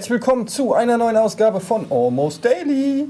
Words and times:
Herzlich 0.00 0.12
willkommen 0.12 0.46
zu 0.46 0.72
einer 0.72 0.96
neuen 0.96 1.18
Ausgabe 1.18 1.60
von 1.60 1.84
Almost 1.90 2.42
Daily. 2.42 3.06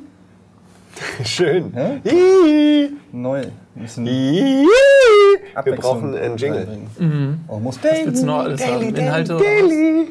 Schön. 1.25 1.73
Hä? 1.73 2.91
Neu. 3.13 3.45
Wir 3.77 5.77
brauchen 5.77 6.17
einen 6.17 6.37
Jingle. 6.37 6.67
reinbringen. 6.67 7.45
Almost 7.47 7.85
Daily. 7.85 8.07
Willst 8.07 8.23
du 8.23 8.27
noch 8.27 8.41
alles 8.41 8.67
haben? 8.67 8.93
Inhalte? 8.93 9.37
Daily. 9.37 10.09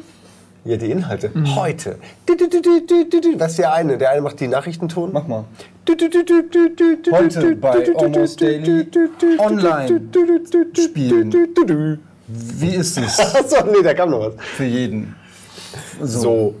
Ja, 0.64 0.78
die 0.78 0.90
Inhalte. 0.90 1.30
Heute. 1.54 1.98
Du. 2.24 3.38
Was 3.38 3.50
ist 3.50 3.58
der 3.58 3.74
eine? 3.74 3.98
Der 3.98 4.12
eine 4.12 4.22
macht 4.22 4.40
die 4.40 4.48
Nachrichtenton. 4.48 5.10
Mach 5.12 5.26
mal. 5.26 5.44
Heute 5.86 7.56
bei 7.56 7.94
Almost 7.94 8.40
Daily 8.40 8.86
online 9.36 10.00
spielen. 10.74 12.00
Wie 12.26 12.74
ist 12.74 12.96
es 12.96 13.20
Achso, 13.20 13.66
nee, 13.66 13.82
da 13.82 13.92
kam 13.92 14.08
noch 14.08 14.20
was. 14.20 14.32
für 14.56 14.64
jeden? 14.64 15.14
So. 16.00 16.54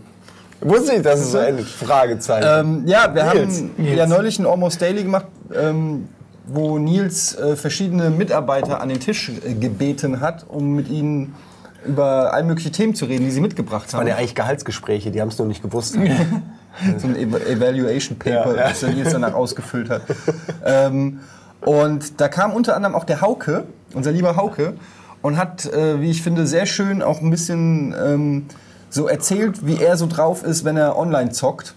Wusste 0.60 0.94
ich, 0.96 1.02
das 1.02 1.20
ist 1.20 1.34
ein 1.34 1.58
Fragezeichen. 1.60 2.46
Ähm, 2.82 2.82
ja, 2.86 3.14
wir 3.14 3.24
Nils. 3.24 3.58
haben 3.60 3.70
Nils. 3.78 3.96
ja 3.98 4.06
neulich 4.06 4.38
ein 4.38 4.46
Almost 4.46 4.80
Daily 4.82 5.02
gemacht, 5.04 5.26
ähm, 5.54 6.08
wo 6.46 6.78
Nils 6.78 7.34
äh, 7.36 7.56
verschiedene 7.56 8.10
Mitarbeiter 8.10 8.80
an 8.80 8.88
den 8.90 9.00
Tisch 9.00 9.30
äh, 9.44 9.54
gebeten 9.54 10.20
hat, 10.20 10.44
um 10.48 10.74
mit 10.74 10.88
ihnen 10.88 11.34
über 11.86 12.34
all 12.34 12.44
mögliche 12.44 12.70
Themen 12.70 12.94
zu 12.94 13.06
reden, 13.06 13.24
die 13.24 13.30
sie 13.30 13.40
mitgebracht 13.40 13.86
Das 13.86 13.94
waren 13.94 14.00
haben. 14.02 14.08
ja 14.08 14.16
eigentlich 14.16 14.34
Gehaltsgespräche, 14.34 15.10
die 15.10 15.20
haben 15.22 15.28
es 15.28 15.38
nur 15.38 15.46
nicht 15.48 15.62
gewusst. 15.62 15.94
so 16.98 17.06
ein 17.08 17.16
Eva- 17.16 17.38
Evaluation 17.38 18.18
Paper, 18.18 18.50
Ja, 18.54 18.56
ja. 18.62 18.68
das 18.68 18.82
er 18.82 18.90
Nils 18.90 19.12
danach 19.12 19.32
ausgefüllt 19.32 19.88
hat. 19.88 20.02
ähm, 20.64 21.20
und 21.62 22.20
da 22.20 22.28
kam 22.28 22.52
unter 22.52 22.76
anderem 22.76 22.94
auch 22.94 23.04
der 23.04 23.22
Hauke, 23.22 23.64
unser 23.94 24.12
lieber 24.12 24.36
Hauke, 24.36 24.74
und 25.22 25.38
hat, 25.38 25.64
äh, 25.72 26.00
wie 26.02 26.10
ich 26.10 26.22
finde, 26.22 26.46
sehr 26.46 26.66
schön 26.66 27.02
auch 27.02 27.20
ein 27.22 27.30
bisschen 27.30 27.94
ähm, 27.98 28.46
so 28.90 29.08
erzählt, 29.08 29.66
wie 29.66 29.82
er 29.82 29.96
so 29.96 30.06
drauf 30.06 30.42
ist, 30.42 30.64
wenn 30.64 30.76
er 30.76 30.98
online 30.98 31.30
zockt. 31.30 31.74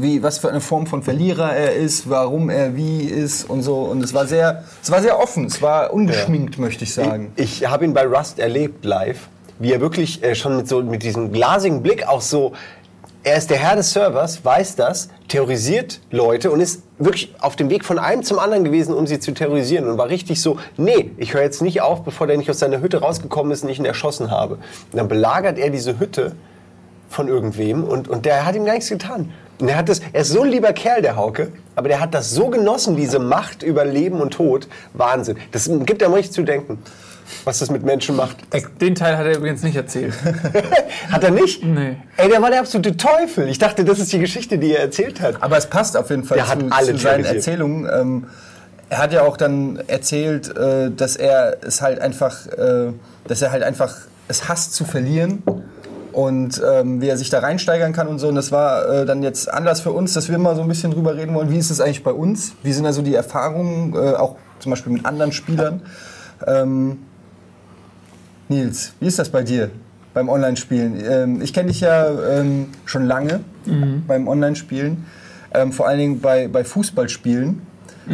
Wie, 0.00 0.22
was 0.22 0.38
für 0.38 0.50
eine 0.50 0.60
Form 0.60 0.86
von 0.86 1.02
Verlierer 1.02 1.56
er 1.56 1.74
ist, 1.74 2.10
warum 2.10 2.50
er 2.50 2.76
wie 2.76 3.00
ist 3.00 3.48
und 3.48 3.62
so. 3.62 3.78
Und 3.78 4.04
es 4.04 4.12
war 4.12 4.26
sehr, 4.26 4.62
es 4.82 4.90
war 4.90 5.00
sehr 5.00 5.18
offen, 5.18 5.46
es 5.46 5.62
war 5.62 5.92
ungeschminkt, 5.94 6.58
möchte 6.58 6.84
ich 6.84 6.92
sagen. 6.92 7.32
Ich, 7.36 7.62
ich 7.62 7.68
habe 7.68 7.86
ihn 7.86 7.94
bei 7.94 8.06
Rust 8.06 8.38
erlebt 8.38 8.84
live, 8.84 9.28
wie 9.58 9.72
er 9.72 9.80
wirklich 9.80 10.22
äh, 10.22 10.34
schon 10.34 10.58
mit, 10.58 10.68
so, 10.68 10.82
mit 10.82 11.02
diesem 11.02 11.32
glasigen 11.32 11.82
Blick 11.82 12.06
auch 12.06 12.20
so, 12.20 12.52
er 13.24 13.38
ist 13.38 13.48
der 13.48 13.56
Herr 13.56 13.74
des 13.74 13.92
Servers, 13.92 14.44
weiß 14.44 14.76
das, 14.76 15.08
terrorisiert 15.28 16.00
Leute 16.10 16.50
und 16.50 16.60
ist 16.60 16.82
wirklich 16.98 17.34
auf 17.40 17.56
dem 17.56 17.70
Weg 17.70 17.84
von 17.84 17.98
einem 17.98 18.22
zum 18.22 18.38
anderen 18.38 18.64
gewesen, 18.64 18.94
um 18.94 19.06
sie 19.06 19.18
zu 19.18 19.32
terrorisieren 19.32 19.88
und 19.88 19.96
war 19.96 20.10
richtig 20.10 20.42
so, 20.42 20.58
nee, 20.76 21.10
ich 21.16 21.32
höre 21.32 21.42
jetzt 21.42 21.62
nicht 21.62 21.80
auf, 21.80 22.04
bevor 22.04 22.26
der 22.26 22.36
nicht 22.36 22.50
aus 22.50 22.58
seiner 22.58 22.82
Hütte 22.82 23.00
rausgekommen 23.00 23.50
ist 23.50 23.64
und 23.64 23.70
ich 23.70 23.78
ihn 23.78 23.86
erschossen 23.86 24.30
habe. 24.30 24.56
Und 24.56 24.98
dann 24.98 25.08
belagert 25.08 25.58
er 25.58 25.70
diese 25.70 25.98
Hütte 25.98 26.36
von 27.08 27.28
irgendwem 27.28 27.82
und, 27.82 28.08
und 28.08 28.26
der 28.26 28.44
hat 28.44 28.56
ihm 28.56 28.66
gar 28.66 28.74
nichts 28.74 28.90
getan. 28.90 29.32
Und 29.58 29.68
er, 29.68 29.78
hat 29.78 29.88
das, 29.88 30.00
er 30.12 30.20
ist 30.20 30.30
so 30.30 30.42
ein 30.42 30.50
lieber 30.50 30.72
Kerl, 30.74 31.00
der 31.00 31.16
Hauke, 31.16 31.50
aber 31.76 31.88
der 31.88 32.00
hat 32.00 32.12
das 32.12 32.30
so 32.30 32.48
genossen, 32.48 32.96
diese 32.96 33.20
Macht 33.20 33.62
über 33.62 33.86
Leben 33.86 34.20
und 34.20 34.34
Tod. 34.34 34.68
Wahnsinn. 34.92 35.38
Das 35.52 35.70
gibt 35.86 36.02
einem 36.02 36.12
richtig 36.12 36.34
zu 36.34 36.42
denken, 36.42 36.78
was 37.44 37.58
das 37.58 37.70
mit 37.70 37.84
Menschen 37.84 38.16
macht. 38.16 38.36
Den 38.80 38.94
Teil 38.94 39.16
hat 39.16 39.26
er 39.26 39.36
übrigens 39.36 39.62
nicht 39.62 39.76
erzählt. 39.76 40.14
Hat 41.10 41.22
er 41.24 41.30
nicht? 41.30 41.64
Nee. 41.64 41.96
Ey, 42.16 42.28
der 42.28 42.40
war 42.40 42.50
der 42.50 42.60
absolute 42.60 42.96
Teufel. 42.96 43.48
Ich 43.48 43.58
dachte, 43.58 43.84
das 43.84 43.98
ist 43.98 44.12
die 44.12 44.18
Geschichte, 44.18 44.58
die 44.58 44.72
er 44.72 44.80
erzählt 44.80 45.20
hat. 45.20 45.42
Aber 45.42 45.56
es 45.56 45.66
passt 45.66 45.96
auf 45.96 46.10
jeden 46.10 46.24
Fall 46.24 46.38
Der 46.38 46.48
hat 46.48 46.60
zu, 46.60 46.68
alle 46.70 46.92
zu 46.92 46.98
seinen. 46.98 47.24
Erzählungen. 47.24 47.88
Ähm, 47.92 48.26
er 48.88 48.98
hat 48.98 49.12
ja 49.12 49.22
auch 49.22 49.36
dann 49.36 49.82
erzählt, 49.86 50.56
äh, 50.56 50.90
dass 50.90 51.16
er 51.16 51.58
es 51.62 51.82
halt 51.82 52.00
einfach, 52.00 52.46
äh, 52.46 52.92
dass 53.26 53.42
er 53.42 53.50
halt 53.50 53.62
einfach 53.62 53.94
es 54.28 54.48
hasst 54.48 54.74
zu 54.74 54.84
verlieren 54.84 55.42
und 56.12 56.62
ähm, 56.64 57.00
wie 57.00 57.08
er 57.08 57.16
sich 57.16 57.28
da 57.28 57.40
reinsteigern 57.40 57.92
kann 57.92 58.08
und 58.08 58.18
so. 58.18 58.28
Und 58.28 58.36
das 58.36 58.52
war 58.52 58.88
äh, 58.88 59.06
dann 59.06 59.22
jetzt 59.22 59.52
Anlass 59.52 59.80
für 59.80 59.92
uns, 59.92 60.12
dass 60.12 60.28
wir 60.28 60.38
mal 60.38 60.54
so 60.56 60.62
ein 60.62 60.68
bisschen 60.68 60.92
drüber 60.92 61.16
reden 61.16 61.34
wollen, 61.34 61.50
wie 61.50 61.58
ist 61.58 61.70
es 61.70 61.80
eigentlich 61.80 62.04
bei 62.04 62.12
uns? 62.12 62.52
Wie 62.62 62.72
sind 62.72 62.86
also 62.86 63.02
die 63.02 63.14
Erfahrungen, 63.14 63.94
äh, 63.94 64.14
auch 64.14 64.36
zum 64.60 64.70
Beispiel 64.70 64.92
mit 64.92 65.04
anderen 65.04 65.32
Spielern? 65.32 65.82
Ähm, 66.46 66.98
Nils, 68.48 68.92
wie 69.00 69.06
ist 69.06 69.18
das 69.18 69.28
bei 69.28 69.42
dir 69.42 69.70
beim 70.12 70.28
Online-Spielen? 70.28 71.02
Ähm, 71.08 71.42
ich 71.42 71.52
kenne 71.52 71.68
dich 71.68 71.80
ja 71.80 72.08
ähm, 72.38 72.68
schon 72.84 73.06
lange 73.06 73.40
beim 74.06 74.28
Online-Spielen, 74.28 75.06
ähm, 75.54 75.72
vor 75.72 75.88
allen 75.88 75.98
Dingen 75.98 76.20
bei, 76.20 76.48
bei 76.48 76.64
Fußballspielen. 76.64 77.62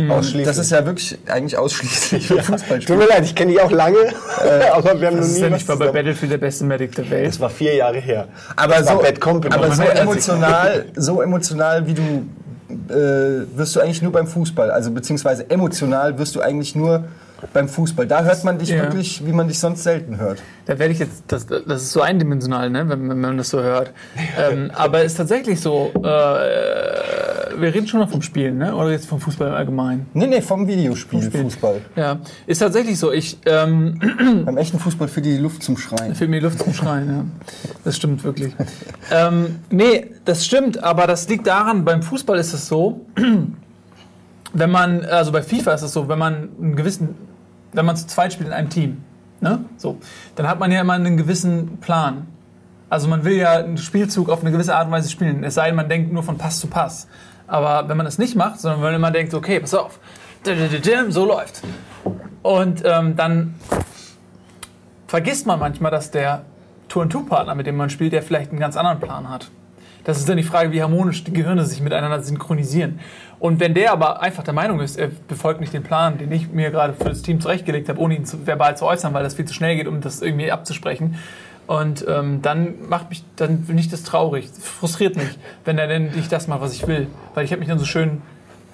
Ausschließlich. 0.09 0.47
Das 0.47 0.59
ist 0.59 0.71
ja 0.71 0.87
wirklich 0.87 1.19
eigentlich 1.27 1.59
ausschließlich 1.59 2.29
für 2.29 2.35
Tut 2.37 2.45
Fußballspiele. 2.45 2.97
mir 2.97 3.09
leid, 3.09 3.25
ich 3.25 3.35
kenne 3.35 3.51
dich 3.51 3.61
auch 3.61 3.73
lange, 3.73 3.99
aber 4.73 5.01
wir 5.01 5.09
haben 5.09 5.17
noch 5.17 5.23
Das 5.23 5.31
ist 5.31 5.37
nie 5.39 5.43
ja 5.43 5.51
nicht 5.51 5.67
mal 5.67 5.77
bei 5.77 5.89
Battlefield 5.89 6.31
der 6.31 6.39
beste 6.39 6.65
Medic 6.65 6.95
der 6.95 7.11
Welt. 7.11 7.27
Das 7.27 7.41
war 7.41 7.51
vier 7.51 7.75
Jahre 7.75 7.99
her. 7.99 8.29
Aber 8.55 8.75
das 8.75 8.87
war 8.87 8.97
so, 8.99 9.03
Bad 9.03 9.21
Company. 9.21 9.53
aber 9.53 9.73
so 9.73 9.83
emotional, 9.83 10.85
so 10.95 11.23
emotional 11.23 11.87
wie 11.89 11.95
du 11.95 12.03
äh, 12.89 13.47
wirst 13.57 13.75
du 13.75 13.81
eigentlich 13.81 14.01
nur 14.01 14.13
beim 14.13 14.29
Fußball, 14.29 14.71
also 14.71 14.93
beziehungsweise 14.93 15.51
emotional 15.51 16.17
wirst 16.19 16.37
du 16.37 16.41
eigentlich 16.41 16.77
nur 16.77 17.05
beim 17.53 17.69
Fußball. 17.69 18.07
Da 18.07 18.23
hört 18.23 18.45
man 18.45 18.59
dich 18.59 18.69
Ja. 18.71 18.83
wirklich, 18.83 19.25
wie 19.27 19.33
man 19.33 19.49
dich 19.49 19.59
sonst 19.59 19.83
selten 19.83 20.19
hört. 20.19 20.43
Da 20.67 20.79
werde 20.79 20.93
ich 20.93 20.99
jetzt, 20.99 21.25
das, 21.29 21.47
das 21.47 21.83
ist 21.83 21.93
so 21.93 22.01
eindimensional, 22.01 22.71
ne, 22.71 22.89
wenn, 22.89 23.09
wenn 23.09 23.21
man 23.21 23.37
das 23.39 23.51
so 23.51 23.61
hört. 23.63 23.93
ähm, 24.39 24.71
aber 24.75 25.01
es 25.01 25.13
ist 25.13 25.17
tatsächlich 25.19 25.61
so, 25.61 25.91
äh, 25.95 26.01
wir 27.61 27.75
reden 27.75 27.87
schon 27.87 28.01
noch 28.01 28.11
vom 28.11 28.23
Spielen, 28.23 28.59
ne? 28.59 28.75
oder 28.75 28.91
jetzt 28.91 29.07
vom 29.07 29.21
Fußball 29.21 29.49
im 29.49 29.55
Allgemeinen. 29.55 30.07
Nee, 30.15 30.27
nee, 30.27 30.41
vom 30.41 30.67
Videospiel, 30.67 31.23
Spiel. 31.23 31.43
Fußball. 31.43 31.81
Ja, 31.97 32.19
ist 32.47 32.59
tatsächlich 32.59 32.99
so. 32.99 33.13
Ich, 33.13 33.39
ähm, 33.47 33.99
Beim 34.45 34.57
echten 34.57 34.79
Fußball 34.79 35.09
für 35.09 35.21
die 35.23 35.37
Luft 35.37 35.63
zum 35.63 35.77
Schreien. 35.77 36.15
Mir 36.21 36.39
die 36.41 36.45
Luft 36.47 36.61
zum 36.61 36.73
Schreien, 36.73 37.09
ja. 37.09 37.25
Das 37.85 37.97
stimmt 37.97 38.23
wirklich. 38.25 38.55
ähm, 39.11 39.57
nee, 39.71 40.11
das 40.25 40.45
stimmt, 40.47 40.83
aber 40.83 41.07
das 41.07 41.29
liegt 41.29 41.47
daran, 41.47 41.85
beim 41.85 42.03
Fußball 42.03 42.39
ist 42.39 42.53
es 42.53 42.69
so, 42.69 43.07
wenn 44.53 44.71
man, 44.71 45.05
also 45.05 45.33
bei 45.33 45.43
FIFA 45.43 45.75
ist 45.75 45.83
es 45.83 45.93
so, 45.93 46.09
wenn 46.09 46.19
man 46.19 46.49
einen 46.61 46.77
gewissen, 46.77 47.15
wenn 47.73 47.87
man 47.87 47.97
zu 47.97 48.07
zweit 48.07 48.33
spielt 48.33 48.49
in 48.49 48.55
einem 48.55 48.71
Team, 48.71 49.05
ne? 49.41 49.65
So, 49.77 49.99
dann 50.37 50.49
hat 50.49 50.59
man 50.59 50.71
ja 50.73 50.81
immer 50.81 50.95
einen 50.95 51.17
gewissen 51.17 51.79
Plan. 51.79 52.27
Also 52.89 53.09
man 53.09 53.25
will 53.25 53.35
ja 53.35 53.53
einen 53.53 53.79
Spielzug 53.79 54.29
auf 54.29 54.41
eine 54.41 54.51
gewisse 54.51 54.75
Art 54.75 54.87
und 54.87 54.93
Weise 54.93 55.09
spielen, 55.11 55.45
es 55.45 55.55
sei 55.55 55.67
denn, 55.67 55.77
man 55.77 55.89
denkt 55.89 56.13
nur 56.13 56.23
von 56.23 56.39
Pass 56.39 56.59
zu 56.59 56.67
Pass. 56.67 57.07
Aber 57.47 57.89
wenn 57.89 57.97
man 57.97 58.07
das 58.07 58.19
nicht 58.19 58.37
macht, 58.37 58.61
sondern 58.61 58.83
wenn 58.83 59.01
man 59.01 59.13
denkt, 59.13 59.35
okay, 59.35 59.61
pass 59.61 59.75
auf, 59.75 59.99
so 61.09 61.27
läuft. 61.27 61.63
Und 62.43 62.83
ähm, 62.85 63.17
dann 63.17 63.55
vergisst 65.07 65.47
man 65.47 65.59
manchmal, 65.59 65.91
dass 65.91 66.11
der 66.11 66.45
Tour-and-Two-Partner, 66.89 67.55
mit 67.55 67.67
dem 67.67 67.77
man 67.77 67.91
spielt, 67.91 68.13
der 68.13 68.23
vielleicht 68.23 68.51
einen 68.51 68.61
ganz 68.61 68.77
anderen 68.77 69.01
Plan 69.01 69.29
hat. 69.29 69.51
Das 70.05 70.19
ist 70.19 70.29
dann 70.29 70.37
die 70.37 70.43
Frage, 70.43 70.73
wie 70.73 70.83
harmonisch 70.83 71.25
die 71.25 71.33
Gehirne 71.33 71.65
sich 71.67 71.83
miteinander 71.83 72.23
synchronisieren. 72.23 73.01
Und 73.41 73.59
wenn 73.59 73.75
der 73.75 73.93
aber 73.93 74.21
einfach 74.21 74.45
der 74.45 74.55
Meinung 74.55 74.81
ist, 74.81 74.99
er 74.99 75.09
befolgt 75.09 75.61
nicht 75.61 75.73
den 75.73 75.83
Plan, 75.83 76.19
den 76.19 76.31
ich 76.31 76.51
mir 76.51 76.71
gerade 76.71 76.93
für 76.93 77.09
das 77.09 77.23
Team 77.23 77.41
zurechtgelegt 77.41 77.89
habe, 77.89 77.99
ohne 77.99 78.15
ihn 78.15 78.27
zu, 78.27 78.47
verbal 78.47 78.77
zu 78.77 78.85
äußern, 78.85 79.15
weil 79.15 79.23
das 79.23 79.35
viel 79.35 79.47
zu 79.47 79.55
schnell 79.55 79.77
geht, 79.77 79.89
um 79.89 80.01
das 80.01 80.21
irgendwie 80.21 80.53
abzusprechen, 80.53 81.17
und 81.71 82.05
ähm, 82.09 82.43
dann 82.43 82.89
macht 82.89 83.11
mich, 83.11 83.23
dann 83.37 83.63
finde 83.63 83.81
ich 83.81 83.89
das 83.89 84.03
traurig, 84.03 84.49
frustriert 84.61 85.15
mich, 85.15 85.39
wenn 85.65 85.79
er 85.79 85.87
denn 85.87 86.11
nicht 86.11 86.33
das 86.33 86.49
macht, 86.49 86.63
was 86.63 86.75
ich 86.75 86.89
will. 86.89 87.07
Weil 87.35 87.45
ich 87.45 87.53
habe 87.53 87.61
mich 87.61 87.69
dann 87.69 87.79
so 87.79 87.85
schön, 87.85 88.23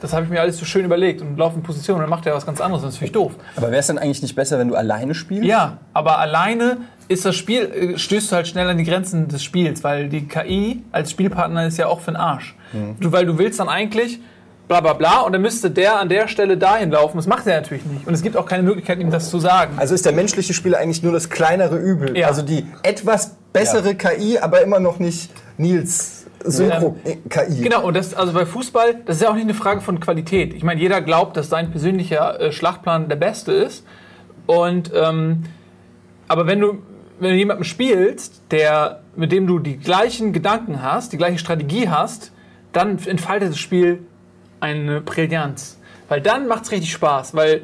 das 0.00 0.14
habe 0.14 0.24
ich 0.24 0.30
mir 0.30 0.40
alles 0.40 0.56
so 0.56 0.64
schön 0.64 0.86
überlegt 0.86 1.20
und 1.20 1.36
laufe 1.36 1.56
in 1.56 1.62
Position 1.62 1.96
und 1.96 2.00
dann 2.04 2.08
macht 2.08 2.24
er 2.24 2.34
was 2.34 2.46
ganz 2.46 2.58
anderes 2.58 2.82
und 2.82 2.88
das 2.88 2.96
finde 2.96 3.08
ich 3.08 3.12
doof. 3.12 3.32
Aber 3.54 3.66
wäre 3.66 3.80
es 3.80 3.86
dann 3.88 3.98
eigentlich 3.98 4.22
nicht 4.22 4.34
besser, 4.34 4.58
wenn 4.58 4.68
du 4.68 4.76
alleine 4.76 5.14
spielst? 5.14 5.44
Ja, 5.44 5.76
aber 5.92 6.20
alleine 6.20 6.78
ist 7.08 7.26
das 7.26 7.36
Spiel, 7.36 7.64
äh, 7.64 7.98
stößt 7.98 8.32
du 8.32 8.36
halt 8.36 8.48
schnell 8.48 8.66
an 8.66 8.78
die 8.78 8.84
Grenzen 8.84 9.28
des 9.28 9.44
Spiels, 9.44 9.84
weil 9.84 10.08
die 10.08 10.26
KI 10.26 10.82
als 10.90 11.10
Spielpartner 11.10 11.66
ist 11.66 11.76
ja 11.76 11.88
auch 11.88 12.00
für 12.00 12.12
den 12.12 12.16
Arsch. 12.16 12.56
Du, 12.98 13.12
weil 13.12 13.26
du 13.26 13.36
willst 13.36 13.60
dann 13.60 13.68
eigentlich 13.68 14.20
bla 14.68 14.80
bla 14.80 14.94
bla 14.94 15.20
und 15.20 15.32
dann 15.32 15.42
müsste 15.42 15.70
der 15.70 16.00
an 16.00 16.08
der 16.08 16.28
Stelle 16.28 16.56
dahin 16.56 16.90
laufen. 16.90 17.16
Das 17.16 17.26
macht 17.26 17.46
er 17.46 17.60
natürlich 17.60 17.84
nicht. 17.84 18.06
Und 18.06 18.14
es 18.14 18.22
gibt 18.22 18.36
auch 18.36 18.46
keine 18.46 18.62
Möglichkeit, 18.62 18.98
ihm 18.98 19.10
das 19.10 19.30
zu 19.30 19.38
sagen. 19.38 19.74
Also 19.76 19.94
ist 19.94 20.04
der 20.04 20.12
menschliche 20.12 20.54
Spieler 20.54 20.78
eigentlich 20.78 21.02
nur 21.02 21.12
das 21.12 21.30
kleinere 21.30 21.76
Übel. 21.76 22.16
Ja. 22.16 22.26
Also 22.26 22.42
die 22.42 22.66
etwas 22.82 23.36
bessere 23.52 23.94
KI, 23.94 24.38
aber 24.38 24.62
immer 24.62 24.80
noch 24.80 24.98
nicht 24.98 25.30
Nils 25.56 26.26
Synchro-KI. 26.44 27.62
Genau, 27.62 27.84
und 27.84 27.96
das, 27.96 28.14
also 28.14 28.32
bei 28.32 28.46
Fußball, 28.46 29.02
das 29.06 29.16
ist 29.16 29.22
ja 29.22 29.30
auch 29.30 29.34
nicht 29.34 29.44
eine 29.44 29.54
Frage 29.54 29.80
von 29.80 30.00
Qualität. 30.00 30.54
Ich 30.54 30.62
meine, 30.62 30.80
jeder 30.80 31.00
glaubt, 31.00 31.36
dass 31.36 31.48
sein 31.48 31.70
persönlicher 31.70 32.40
äh, 32.40 32.52
Schlachtplan 32.52 33.08
der 33.08 33.16
beste 33.16 33.52
ist. 33.52 33.84
Und, 34.46 34.92
ähm, 34.94 35.44
aber 36.28 36.46
wenn 36.46 36.60
du, 36.60 36.78
wenn 37.18 37.30
du 37.30 37.36
jemanden 37.36 37.64
spielst, 37.64 38.42
der, 38.50 39.00
mit 39.16 39.32
dem 39.32 39.46
du 39.46 39.58
die 39.58 39.76
gleichen 39.78 40.32
Gedanken 40.32 40.82
hast, 40.82 41.12
die 41.12 41.16
gleiche 41.16 41.38
Strategie 41.38 41.88
hast, 41.88 42.32
dann 42.72 42.98
entfaltet 43.04 43.50
das 43.50 43.58
Spiel 43.58 44.00
eine 44.66 45.00
Brillanz. 45.00 45.78
Weil 46.08 46.20
dann 46.20 46.48
macht 46.48 46.64
es 46.64 46.72
richtig 46.72 46.92
Spaß, 46.92 47.34
weil 47.34 47.62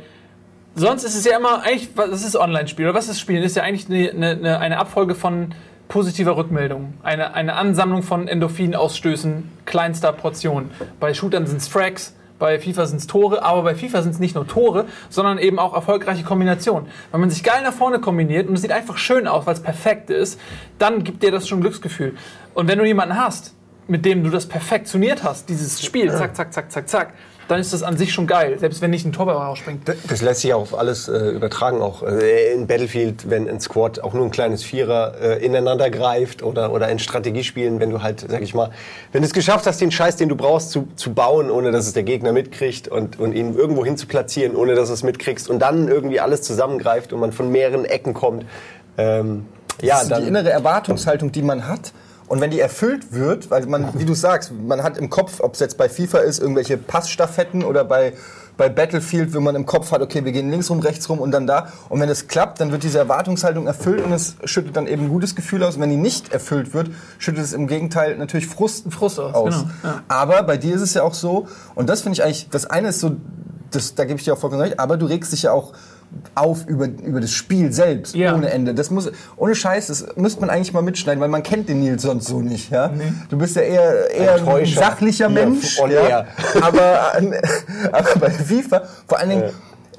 sonst 0.74 1.04
ist 1.04 1.14
es 1.14 1.24
ja 1.24 1.36
immer, 1.36 1.62
eigentlich, 1.62 1.90
was 1.94 2.24
ist 2.24 2.36
Online-Spiel 2.36 2.86
oder 2.86 2.94
was 2.94 3.08
ist 3.08 3.20
Spielen? 3.20 3.42
Ist 3.42 3.56
ja 3.56 3.62
eigentlich 3.62 3.88
eine, 3.88 4.32
eine, 4.32 4.58
eine 4.58 4.78
Abfolge 4.78 5.14
von 5.14 5.54
positiver 5.88 6.36
Rückmeldung. 6.36 6.94
Eine, 7.02 7.34
eine 7.34 7.54
Ansammlung 7.54 8.02
von 8.02 8.28
Endorphinausstößen 8.28 9.50
kleinster 9.66 10.12
Portion. 10.12 10.70
Bei 11.00 11.12
Shootern 11.12 11.46
sind 11.46 11.58
es 11.58 11.68
Frags, 11.68 12.14
Bei 12.42 12.58
FIFA 12.58 12.86
sind 12.86 12.96
es 12.96 13.06
Tore, 13.06 13.44
aber 13.44 13.62
bei 13.62 13.76
FIFA 13.76 14.02
sind 14.02 14.14
es 14.14 14.18
nicht 14.18 14.34
nur 14.34 14.48
Tore, 14.48 14.86
sondern 15.10 15.38
eben 15.38 15.60
auch 15.60 15.74
erfolgreiche 15.74 16.24
Kombinationen. 16.24 16.88
Wenn 17.12 17.20
man 17.20 17.30
sich 17.30 17.44
geil 17.44 17.62
nach 17.62 17.72
vorne 17.72 18.00
kombiniert 18.00 18.48
und 18.48 18.54
es 18.54 18.62
sieht 18.62 18.72
einfach 18.72 18.96
schön 18.96 19.28
aus, 19.28 19.46
weil 19.46 19.54
es 19.54 19.62
perfekt 19.62 20.10
ist, 20.10 20.40
dann 20.78 21.04
gibt 21.04 21.22
dir 21.22 21.30
das 21.30 21.46
schon 21.46 21.60
Glücksgefühl. 21.60 22.16
Und 22.54 22.66
wenn 22.66 22.80
du 22.80 22.84
jemanden 22.84 23.16
hast, 23.16 23.54
mit 23.88 24.04
dem 24.04 24.22
du 24.24 24.30
das 24.30 24.46
perfektioniert 24.46 25.22
hast, 25.24 25.48
dieses 25.48 25.84
Spiel, 25.84 26.10
zack, 26.10 26.36
zack, 26.36 26.52
zack, 26.52 26.70
zack, 26.70 26.88
zack, 26.88 27.12
dann 27.48 27.60
ist 27.60 27.72
das 27.72 27.82
an 27.82 27.96
sich 27.96 28.12
schon 28.12 28.26
geil, 28.26 28.58
selbst 28.58 28.80
wenn 28.80 28.90
nicht 28.90 29.04
ein 29.04 29.12
Tor 29.12 29.30
rausspringt. 29.30 29.82
Das 30.08 30.22
lässt 30.22 30.40
sich 30.40 30.54
auch 30.54 30.62
auf 30.62 30.78
alles 30.78 31.08
äh, 31.08 31.30
übertragen, 31.30 31.82
auch 31.82 32.02
äh, 32.02 32.52
in 32.52 32.66
Battlefield, 32.66 33.28
wenn 33.28 33.48
ein 33.48 33.60
Squad 33.60 34.00
auch 34.00 34.14
nur 34.14 34.24
ein 34.24 34.30
kleines 34.30 34.62
Vierer 34.64 35.14
äh, 35.20 35.44
ineinander 35.44 35.90
greift 35.90 36.42
oder, 36.42 36.72
oder 36.72 36.88
in 36.88 36.98
Strategiespielen, 36.98 37.80
wenn 37.80 37.90
du 37.90 38.02
halt, 38.02 38.24
sag 38.28 38.42
ich 38.42 38.54
mal, 38.54 38.70
wenn 39.10 39.22
du 39.22 39.26
es 39.26 39.34
geschafft 39.34 39.66
hast, 39.66 39.80
den 39.80 39.90
Scheiß, 39.90 40.16
den 40.16 40.28
du 40.28 40.36
brauchst, 40.36 40.70
zu, 40.70 40.88
zu 40.96 41.12
bauen, 41.12 41.50
ohne 41.50 41.72
dass 41.72 41.86
es 41.86 41.92
der 41.92 42.04
Gegner 42.04 42.32
mitkriegt 42.32 42.88
und, 42.88 43.18
und 43.18 43.32
ihn 43.32 43.54
irgendwo 43.54 43.84
hin 43.84 43.96
zu 43.96 44.06
platzieren, 44.06 44.54
ohne 44.54 44.74
dass 44.74 44.88
du 44.88 44.94
es 44.94 45.02
mitkriegst 45.02 45.50
und 45.50 45.58
dann 45.58 45.88
irgendwie 45.88 46.20
alles 46.20 46.42
zusammengreift 46.42 47.12
und 47.12 47.20
man 47.20 47.32
von 47.32 47.50
mehreren 47.50 47.84
Ecken 47.84 48.14
kommt. 48.14 48.46
Ähm, 48.96 49.46
ja, 49.80 49.94
das 49.94 50.02
ist 50.04 50.10
dann, 50.10 50.22
die 50.22 50.28
innere 50.28 50.50
Erwartungshaltung, 50.50 51.32
die 51.32 51.42
man 51.42 51.66
hat. 51.66 51.92
Und 52.32 52.40
wenn 52.40 52.50
die 52.50 52.60
erfüllt 52.60 53.12
wird, 53.12 53.50
weil 53.50 53.66
man, 53.66 53.90
wie 53.92 54.06
du 54.06 54.14
sagst, 54.14 54.52
man 54.52 54.82
hat 54.82 54.96
im 54.96 55.10
Kopf, 55.10 55.40
ob 55.40 55.52
es 55.52 55.60
jetzt 55.60 55.76
bei 55.76 55.90
FIFA 55.90 56.20
ist, 56.20 56.38
irgendwelche 56.38 56.78
Passstaffetten 56.78 57.62
oder 57.62 57.84
bei, 57.84 58.14
bei 58.56 58.70
Battlefield, 58.70 59.34
wenn 59.34 59.42
man 59.42 59.54
im 59.54 59.66
Kopf 59.66 59.92
hat, 59.92 60.00
okay, 60.00 60.24
wir 60.24 60.32
gehen 60.32 60.50
links 60.50 60.70
rum, 60.70 60.80
rechts 60.80 61.10
rum 61.10 61.18
und 61.18 61.30
dann 61.30 61.46
da. 61.46 61.70
Und 61.90 62.00
wenn 62.00 62.08
es 62.08 62.28
klappt, 62.28 62.58
dann 62.58 62.72
wird 62.72 62.84
diese 62.84 62.96
Erwartungshaltung 62.96 63.66
erfüllt 63.66 64.02
und 64.02 64.12
es 64.12 64.36
schüttet 64.44 64.78
dann 64.78 64.86
eben 64.86 65.02
ein 65.02 65.08
gutes 65.10 65.36
Gefühl 65.36 65.62
aus. 65.62 65.74
Und 65.74 65.82
wenn 65.82 65.90
die 65.90 65.96
nicht 65.96 66.32
erfüllt 66.32 66.72
wird, 66.72 66.88
schüttet 67.18 67.44
es 67.44 67.52
im 67.52 67.66
Gegenteil 67.66 68.16
natürlich 68.16 68.46
Frust, 68.46 68.90
Frust 68.90 69.20
aus, 69.20 69.34
aus. 69.34 69.54
genau, 69.54 69.68
ja. 69.84 70.02
Aber 70.08 70.42
bei 70.44 70.56
dir 70.56 70.74
ist 70.74 70.80
es 70.80 70.94
ja 70.94 71.02
auch 71.02 71.12
so, 71.12 71.48
und 71.74 71.90
das 71.90 72.00
finde 72.00 72.14
ich 72.14 72.24
eigentlich, 72.24 72.48
das 72.50 72.64
eine 72.64 72.88
ist 72.88 73.00
so, 73.00 73.14
das, 73.72 73.94
da 73.94 74.06
gebe 74.06 74.18
ich 74.18 74.24
dir 74.24 74.32
auch 74.32 74.38
vollkommen 74.38 74.62
recht, 74.62 74.80
aber 74.80 74.96
du 74.96 75.04
regst 75.04 75.34
dich 75.34 75.42
ja 75.42 75.52
auch 75.52 75.74
auf 76.34 76.66
über, 76.66 76.86
über 76.86 77.20
das 77.20 77.32
Spiel 77.32 77.72
selbst, 77.72 78.14
Ja. 78.14 78.34
ohne 78.34 78.50
Ende. 78.50 78.74
Das 78.74 78.90
muss, 78.90 79.10
ohne 79.36 79.54
Scheiß, 79.54 79.88
das 79.88 80.06
müsste 80.16 80.40
man 80.40 80.50
eigentlich 80.50 80.72
mal 80.72 80.82
mitschneiden, 80.82 81.20
weil 81.20 81.28
man 81.28 81.42
kennt 81.42 81.68
den 81.68 81.80
Nils 81.80 82.02
sonst 82.02 82.26
so 82.26 82.40
nicht. 82.40 82.70
Ja? 82.70 82.90
Du 83.28 83.36
bist 83.38 83.56
ja 83.56 83.62
eher, 83.62 84.10
eher 84.10 84.34
ein, 84.36 84.44
Täuscher. 84.44 84.80
sachlicher 84.80 85.28
Mensch. 85.28 85.78
Ja? 85.78 85.86
air. 85.88 86.26
Aber, 86.62 87.12
äh, 87.18 87.42
aber 87.92 88.08
bei 88.20 88.30
FIFA, 88.30 88.82
vor 89.06 89.18
allen 89.18 89.30
Dingen, 89.30 89.42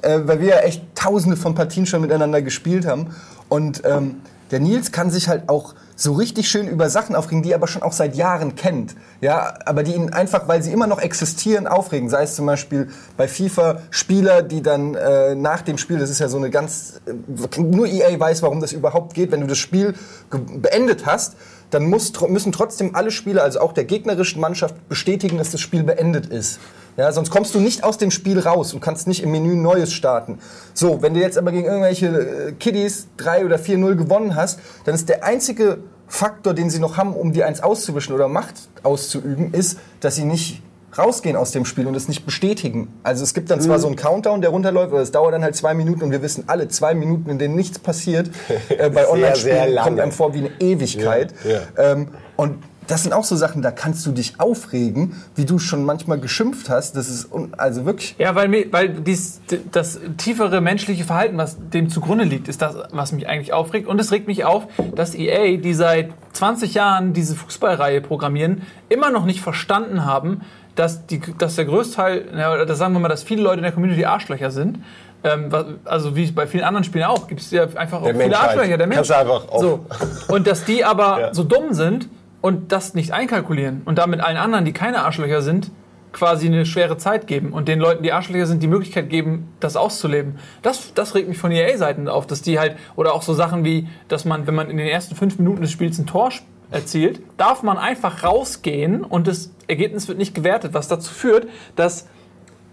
äh, 0.02 0.20
weil 0.24 0.40
wir 0.40 0.48
ja 0.48 0.58
echt 0.60 0.82
tausende 0.94 1.36
von 1.36 1.54
Partien 1.54 1.86
schon 1.86 2.00
miteinander 2.00 2.42
gespielt 2.42 2.86
haben. 2.86 3.14
Und 3.48 3.82
ähm, 3.84 4.16
der 4.50 4.60
Nils 4.60 4.92
kann 4.92 5.10
sich 5.10 5.28
halt 5.28 5.48
auch 5.48 5.74
so 5.96 6.12
richtig 6.12 6.48
schön 6.48 6.68
über 6.68 6.90
Sachen 6.90 7.14
aufregen, 7.14 7.42
die 7.42 7.52
er 7.52 7.56
aber 7.56 7.68
schon 7.68 7.82
auch 7.82 7.92
seit 7.92 8.16
Jahren 8.16 8.56
kennt. 8.56 8.94
Ja, 9.20 9.54
aber 9.64 9.82
die 9.82 9.94
ihn 9.94 10.12
einfach, 10.12 10.48
weil 10.48 10.62
sie 10.62 10.72
immer 10.72 10.86
noch 10.86 10.98
existieren, 10.98 11.66
aufregen. 11.66 12.08
Sei 12.08 12.24
es 12.24 12.34
zum 12.34 12.46
Beispiel 12.46 12.88
bei 13.16 13.28
FIFA 13.28 13.80
Spieler, 13.90 14.42
die 14.42 14.62
dann 14.62 14.94
äh, 14.94 15.34
nach 15.34 15.62
dem 15.62 15.78
Spiel, 15.78 15.98
das 15.98 16.10
ist 16.10 16.18
ja 16.18 16.28
so 16.28 16.36
eine 16.36 16.50
ganz, 16.50 17.00
äh, 17.06 17.60
nur 17.60 17.86
EA 17.86 18.18
weiß, 18.18 18.42
warum 18.42 18.60
das 18.60 18.72
überhaupt 18.72 19.14
geht, 19.14 19.30
wenn 19.30 19.40
du 19.40 19.46
das 19.46 19.58
Spiel 19.58 19.94
beendet 20.30 21.06
hast, 21.06 21.36
dann 21.70 21.88
muss, 21.88 22.12
müssen 22.28 22.52
trotzdem 22.52 22.94
alle 22.94 23.10
Spieler, 23.10 23.42
also 23.42 23.60
auch 23.60 23.72
der 23.72 23.84
gegnerischen 23.84 24.40
Mannschaft, 24.40 24.88
bestätigen, 24.88 25.38
dass 25.38 25.50
das 25.50 25.60
Spiel 25.60 25.82
beendet 25.82 26.26
ist. 26.26 26.60
Ja, 26.96 27.10
sonst 27.10 27.30
kommst 27.30 27.54
du 27.54 27.60
nicht 27.60 27.82
aus 27.82 27.98
dem 27.98 28.12
Spiel 28.12 28.38
raus 28.38 28.72
und 28.72 28.80
kannst 28.80 29.08
nicht 29.08 29.22
im 29.22 29.32
Menü 29.32 29.56
Neues 29.56 29.92
starten. 29.92 30.38
So, 30.74 31.02
wenn 31.02 31.14
du 31.14 31.20
jetzt 31.20 31.36
aber 31.36 31.50
gegen 31.50 31.66
irgendwelche 31.66 32.06
äh, 32.06 32.52
Kiddies 32.52 33.08
3 33.16 33.44
oder 33.44 33.56
4-0 33.56 33.96
gewonnen 33.96 34.36
hast, 34.36 34.60
dann 34.84 34.94
ist 34.94 35.08
der 35.08 35.24
einzige 35.24 35.78
Faktor, 36.06 36.54
den 36.54 36.70
sie 36.70 36.78
noch 36.78 36.96
haben, 36.96 37.14
um 37.14 37.32
dir 37.32 37.46
eins 37.46 37.60
auszuwischen 37.60 38.14
oder 38.14 38.28
Macht 38.28 38.54
auszuüben, 38.84 39.52
ist, 39.52 39.78
dass 40.00 40.14
sie 40.14 40.24
nicht 40.24 40.62
rausgehen 40.96 41.36
aus 41.36 41.50
dem 41.50 41.64
Spiel 41.64 41.86
und 41.86 41.94
es 41.94 42.08
nicht 42.08 42.24
bestätigen. 42.24 42.88
Also 43.02 43.22
es 43.24 43.34
gibt 43.34 43.50
dann 43.50 43.58
Mhm. 43.58 43.62
zwar 43.64 43.78
so 43.78 43.86
einen 43.86 43.96
Countdown, 43.96 44.40
der 44.40 44.50
runterläuft, 44.50 44.92
aber 44.92 45.00
es 45.02 45.10
dauert 45.12 45.34
dann 45.34 45.42
halt 45.42 45.56
zwei 45.56 45.74
Minuten 45.74 46.02
und 46.04 46.10
wir 46.10 46.22
wissen 46.22 46.44
alle, 46.46 46.68
zwei 46.68 46.94
Minuten, 46.94 47.30
in 47.30 47.38
denen 47.38 47.54
nichts 47.56 47.78
passiert, 47.78 48.30
äh, 48.68 48.90
bei 48.90 49.08
Online-Spielen 49.08 49.76
kommt 49.76 50.00
einem 50.00 50.12
vor 50.12 50.34
wie 50.34 50.38
eine 50.38 50.50
Ewigkeit. 50.60 51.34
Ja, 51.44 51.60
Ähm, 51.92 52.08
und 52.36 52.58
das 52.86 53.02
sind 53.02 53.14
auch 53.14 53.24
so 53.24 53.34
Sachen, 53.34 53.62
da 53.62 53.70
kannst 53.70 54.04
du 54.04 54.12
dich 54.12 54.38
aufregen, 54.40 55.14
wie 55.36 55.46
du 55.46 55.58
schon 55.58 55.86
manchmal 55.86 56.18
geschimpft 56.20 56.68
hast. 56.68 56.96
Das 56.98 57.08
ist 57.08 57.32
un 57.32 57.54
also 57.56 57.86
wirklich. 57.86 58.14
Ja, 58.18 58.34
weil, 58.34 58.48
mir, 58.48 58.70
weil 58.74 58.90
dies, 58.90 59.40
das 59.72 59.98
tiefere 60.18 60.60
menschliche 60.60 61.04
Verhalten, 61.04 61.38
was 61.38 61.56
dem 61.72 61.88
zugrunde 61.88 62.24
liegt, 62.24 62.46
ist 62.46 62.60
das, 62.60 62.76
was 62.92 63.12
mich 63.12 63.26
eigentlich 63.26 63.54
aufregt. 63.54 63.88
Und 63.88 63.98
es 64.02 64.12
regt 64.12 64.26
mich 64.26 64.44
auf, 64.44 64.66
dass 64.94 65.14
EA, 65.14 65.56
die 65.56 65.72
seit 65.72 66.10
20 66.34 66.74
Jahren 66.74 67.14
diese 67.14 67.34
Fußballreihe 67.34 68.02
programmieren, 68.02 68.60
immer 68.90 69.08
noch 69.10 69.24
nicht 69.24 69.40
verstanden 69.40 70.04
haben, 70.04 70.42
dass, 70.74 71.06
die, 71.06 71.20
dass 71.38 71.56
der 71.56 71.64
Größteil, 71.66 72.24
ja, 72.36 72.64
das 72.64 72.78
sagen 72.78 72.92
wir 72.94 73.00
mal, 73.00 73.08
dass 73.08 73.22
viele 73.22 73.42
Leute 73.42 73.58
in 73.58 73.62
der 73.62 73.72
Community 73.72 74.04
Arschlöcher 74.04 74.50
sind. 74.50 74.78
Ähm, 75.22 75.48
also 75.84 76.16
wie 76.16 76.30
bei 76.32 76.46
vielen 76.46 76.64
anderen 76.64 76.84
Spielen 76.84 77.04
auch, 77.04 77.26
gibt 77.28 77.40
es 77.40 77.50
ja 77.50 77.64
einfach 77.76 78.02
auch 78.02 78.06
viele. 78.06 78.36
Arschlöcher, 78.38 78.76
der 78.76 78.86
Mensch. 78.86 79.10
Einfach 79.10 79.48
auf- 79.48 79.60
so. 79.60 79.86
Und 80.28 80.46
dass 80.46 80.64
die 80.64 80.84
aber 80.84 81.20
Ja. 81.20 81.34
so 81.34 81.44
dumm 81.44 81.72
sind 81.72 82.08
und 82.40 82.72
das 82.72 82.94
nicht 82.94 83.12
einkalkulieren 83.12 83.82
und 83.86 83.98
damit 83.98 84.20
allen 84.20 84.36
anderen, 84.36 84.64
die 84.64 84.72
keine 84.72 85.02
Arschlöcher 85.02 85.40
sind, 85.40 85.70
quasi 86.12 86.46
eine 86.46 86.64
schwere 86.64 86.96
Zeit 86.96 87.26
geben 87.26 87.52
und 87.52 87.66
den 87.66 87.80
Leuten, 87.80 88.02
die 88.04 88.12
Arschlöcher 88.12 88.46
sind, 88.46 88.62
die 88.62 88.68
Möglichkeit 88.68 89.10
geben, 89.10 89.48
das 89.60 89.76
auszuleben. 89.76 90.38
Das, 90.62 90.92
das 90.94 91.14
regt 91.16 91.28
mich 91.28 91.38
von 91.38 91.50
EA-Seiten 91.50 92.06
auf, 92.06 92.26
dass 92.28 92.40
die 92.40 92.58
halt, 92.60 92.76
oder 92.94 93.14
auch 93.14 93.22
so 93.22 93.34
Sachen 93.34 93.64
wie, 93.64 93.88
dass 94.06 94.24
man, 94.24 94.46
wenn 94.46 94.54
man 94.54 94.70
in 94.70 94.76
den 94.76 94.86
ersten 94.86 95.16
fünf 95.16 95.38
Minuten 95.38 95.62
des 95.62 95.72
Spiels 95.72 95.98
ein 95.98 96.06
Tor 96.06 96.30
erzielt, 96.74 97.20
darf 97.36 97.62
man 97.62 97.78
einfach 97.78 98.24
rausgehen 98.24 99.04
und 99.04 99.26
das 99.26 99.50
Ergebnis 99.68 100.08
wird 100.08 100.18
nicht 100.18 100.34
gewertet, 100.34 100.74
was 100.74 100.88
dazu 100.88 101.12
führt, 101.12 101.48
dass 101.76 102.06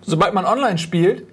sobald 0.02 0.34
man 0.34 0.46
online 0.46 0.78
spielt, 0.78 1.26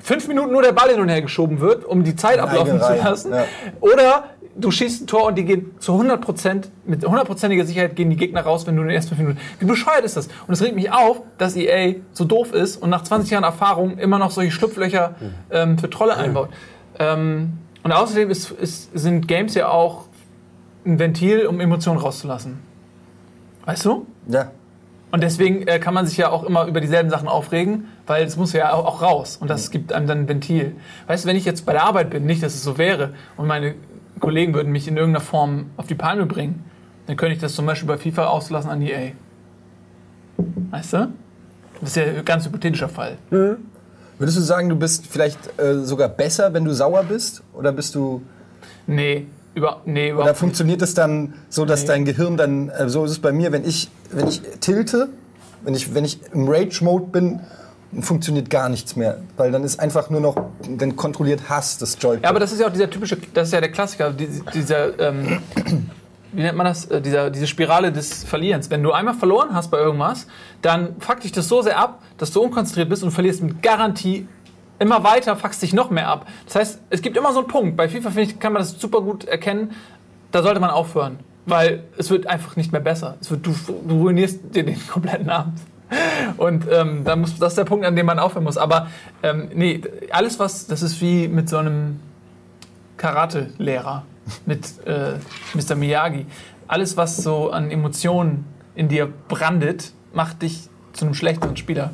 fünf 0.00 0.28
Minuten 0.28 0.52
nur 0.52 0.62
der 0.62 0.72
Ball 0.72 0.90
hin 0.90 1.00
und 1.00 1.08
her 1.08 1.22
geschoben 1.22 1.60
wird, 1.60 1.84
um 1.84 2.04
die 2.04 2.14
Zeit 2.14 2.38
ablaufen 2.38 2.80
zu 2.80 2.94
lassen. 2.94 3.32
ja. 3.32 3.44
Oder 3.80 4.24
du 4.54 4.70
schießt 4.70 5.02
ein 5.02 5.06
Tor 5.06 5.24
und 5.26 5.36
die 5.36 5.44
gehen 5.44 5.74
zu 5.78 5.92
100%, 5.92 6.64
mit 6.84 7.04
hundertprozentiger 7.04 7.64
Sicherheit 7.64 7.96
gehen 7.96 8.10
die 8.10 8.16
Gegner 8.16 8.42
raus, 8.42 8.66
wenn 8.66 8.76
du 8.76 8.82
in 8.82 8.88
den 8.88 8.96
ersten 8.96 9.16
fünf 9.16 9.28
Minuten. 9.28 9.40
Wie 9.58 9.64
bescheuert 9.64 10.04
ist 10.04 10.16
das? 10.16 10.28
Und 10.46 10.54
es 10.54 10.62
regt 10.62 10.76
mich 10.76 10.92
auf, 10.92 11.22
dass 11.38 11.56
EA 11.56 11.94
so 12.12 12.24
doof 12.24 12.52
ist 12.52 12.76
und 12.76 12.90
nach 12.90 13.02
20 13.02 13.30
Jahren 13.30 13.44
Erfahrung 13.44 13.98
immer 13.98 14.18
noch 14.18 14.30
solche 14.30 14.52
Schlupflöcher 14.52 15.14
ähm, 15.50 15.78
für 15.78 15.90
Trolle 15.90 16.16
einbaut. 16.16 16.50
Ähm, 16.98 17.58
und 17.82 17.92
außerdem 17.92 18.30
ist, 18.30 18.50
ist, 18.50 18.98
sind 18.98 19.28
Games 19.28 19.54
ja 19.54 19.68
auch 19.68 20.05
ein 20.86 20.98
Ventil, 20.98 21.46
um 21.46 21.60
Emotionen 21.60 21.98
rauszulassen. 21.98 22.58
Weißt 23.64 23.84
du? 23.84 24.06
Ja. 24.28 24.50
Und 25.12 25.22
deswegen 25.22 25.66
äh, 25.66 25.78
kann 25.78 25.94
man 25.94 26.06
sich 26.06 26.16
ja 26.16 26.30
auch 26.30 26.44
immer 26.44 26.66
über 26.66 26.80
dieselben 26.80 27.10
Sachen 27.10 27.28
aufregen, 27.28 27.86
weil 28.06 28.24
es 28.24 28.36
muss 28.36 28.52
ja 28.52 28.72
auch, 28.72 28.84
auch 28.86 29.02
raus 29.02 29.36
und 29.36 29.48
das 29.48 29.70
gibt 29.70 29.92
einem 29.92 30.06
dann 30.06 30.20
ein 30.20 30.28
Ventil. 30.28 30.76
Weißt 31.06 31.24
du, 31.24 31.28
wenn 31.28 31.36
ich 31.36 31.44
jetzt 31.44 31.64
bei 31.64 31.72
der 31.72 31.84
Arbeit 31.84 32.10
bin, 32.10 32.26
nicht, 32.26 32.42
dass 32.42 32.54
es 32.54 32.62
so 32.62 32.76
wäre 32.78 33.14
und 33.36 33.46
meine 33.46 33.74
Kollegen 34.20 34.54
würden 34.54 34.72
mich 34.72 34.88
in 34.88 34.96
irgendeiner 34.96 35.24
Form 35.24 35.70
auf 35.76 35.86
die 35.86 35.94
Palme 35.94 36.26
bringen, 36.26 36.64
dann 37.06 37.16
könnte 37.16 37.34
ich 37.34 37.40
das 37.40 37.54
zum 37.54 37.66
Beispiel 37.66 37.88
bei 37.88 37.98
FIFA 37.98 38.26
auslassen 38.26 38.70
an 38.70 38.82
EA. 38.82 39.12
Weißt 40.70 40.92
du? 40.92 41.12
Das 41.80 41.90
ist 41.90 41.96
ja 41.96 42.04
ein 42.04 42.24
ganz 42.24 42.46
hypothetischer 42.46 42.88
Fall. 42.88 43.18
Würdest 43.30 44.38
du 44.38 44.42
sagen, 44.42 44.68
du 44.68 44.76
bist 44.76 45.06
vielleicht 45.06 45.38
äh, 45.60 45.78
sogar 45.84 46.08
besser, 46.08 46.52
wenn 46.54 46.64
du 46.64 46.72
sauer 46.72 47.04
bist? 47.04 47.42
Oder 47.52 47.72
bist 47.72 47.94
du. 47.94 48.22
Nee, 48.86 49.26
über, 49.56 49.80
nee, 49.86 50.12
Oder 50.12 50.34
funktioniert 50.34 50.82
es 50.82 50.94
dann 50.94 51.34
so, 51.48 51.64
dass 51.64 51.80
Nee. 51.82 51.86
dein 51.88 52.04
Gehirn 52.04 52.36
dann, 52.36 52.68
äh, 52.68 52.88
so 52.88 53.04
ist 53.04 53.10
es 53.12 53.18
bei 53.18 53.32
mir, 53.32 53.50
wenn 53.52 53.64
ich, 53.64 53.88
wenn 54.10 54.28
ich 54.28 54.40
tilte, 54.60 55.08
wenn 55.64 55.74
ich, 55.74 55.94
wenn 55.94 56.04
ich 56.04 56.20
im 56.32 56.46
Rage-Mode 56.48 57.06
bin, 57.06 57.40
funktioniert 58.00 58.50
gar 58.50 58.68
nichts 58.68 58.94
mehr. 58.96 59.18
Weil 59.36 59.50
dann 59.50 59.64
ist 59.64 59.80
einfach 59.80 60.10
nur 60.10 60.20
noch, 60.20 60.36
dann 60.68 60.94
kontrolliert 60.96 61.48
Hass 61.48 61.78
das 61.78 61.96
Joypad. 62.00 62.24
Ja, 62.24 62.30
aber 62.30 62.40
das 62.40 62.52
ist 62.52 62.60
ja 62.60 62.66
auch 62.68 62.72
dieser 62.72 62.90
typische, 62.90 63.16
das 63.34 63.48
ist 63.48 63.52
ja 63.54 63.60
der 63.60 63.72
Klassiker, 63.72 64.12
die- 64.12 64.28
dieser, 64.54 64.98
ähm, 65.00 65.38
wie 66.32 66.42
nennt 66.42 66.56
man 66.58 66.66
das, 66.66 66.84
Äh, 66.86 67.00
dieser, 67.00 67.30
diese 67.30 67.46
Spirale 67.46 67.90
des 67.92 68.24
Verlierens. 68.24 68.68
Wenn 68.70 68.82
du 68.82 68.92
einmal 68.92 69.14
verloren 69.14 69.54
hast 69.54 69.70
bei 69.70 69.78
irgendwas, 69.78 70.26
dann 70.60 70.96
fuckt 70.98 71.24
dich 71.24 71.32
das 71.32 71.48
so 71.48 71.62
sehr 71.62 71.78
ab, 71.78 72.02
dass 72.18 72.30
du 72.32 72.42
unkonzentriert 72.42 72.88
bist 72.90 73.02
und 73.02 73.10
verlierst 73.12 73.42
mit 73.42 73.62
Garantie 73.62 74.28
immer 74.78 75.04
weiter, 75.04 75.36
fuckst 75.36 75.62
dich 75.62 75.72
noch 75.72 75.90
mehr 75.90 76.08
ab. 76.08 76.26
Das 76.46 76.56
heißt, 76.56 76.80
es 76.90 77.02
gibt 77.02 77.16
immer 77.16 77.32
so 77.32 77.40
einen 77.40 77.48
Punkt, 77.48 77.76
bei 77.76 77.88
FIFA 77.88 78.18
ich, 78.20 78.38
kann 78.38 78.52
man 78.52 78.62
das 78.62 78.78
super 78.80 79.00
gut 79.00 79.24
erkennen, 79.24 79.72
da 80.32 80.42
sollte 80.42 80.60
man 80.60 80.70
aufhören. 80.70 81.18
Weil 81.46 81.84
es 81.96 82.10
wird 82.10 82.26
einfach 82.26 82.56
nicht 82.56 82.72
mehr 82.72 82.80
besser. 82.80 83.16
Es 83.20 83.30
wird, 83.30 83.46
du, 83.46 83.54
du 83.86 84.00
ruinierst 84.00 84.54
dir 84.54 84.64
den 84.64 84.84
kompletten 84.88 85.30
Abend. 85.30 85.60
Und 86.36 86.66
ähm, 86.70 87.04
da 87.04 87.14
muss, 87.14 87.38
das 87.38 87.52
ist 87.52 87.58
der 87.58 87.64
Punkt, 87.64 87.86
an 87.86 87.94
dem 87.94 88.06
man 88.06 88.18
aufhören 88.18 88.44
muss. 88.44 88.58
Aber 88.58 88.88
ähm, 89.22 89.48
nee, 89.54 89.80
alles 90.10 90.38
was, 90.40 90.66
das 90.66 90.82
ist 90.82 91.00
wie 91.00 91.28
mit 91.28 91.48
so 91.48 91.58
einem 91.58 92.00
Karate-Lehrer, 92.96 94.04
mit 94.44 94.66
äh, 94.86 95.14
Mr. 95.54 95.76
Miyagi. 95.76 96.26
Alles, 96.66 96.96
was 96.96 97.18
so 97.18 97.50
an 97.50 97.70
Emotionen 97.70 98.44
in 98.74 98.88
dir 98.88 99.06
brandet, 99.28 99.92
macht 100.12 100.42
dich 100.42 100.68
zu 100.92 101.04
einem 101.04 101.14
schlechteren 101.14 101.56
Spieler. 101.56 101.92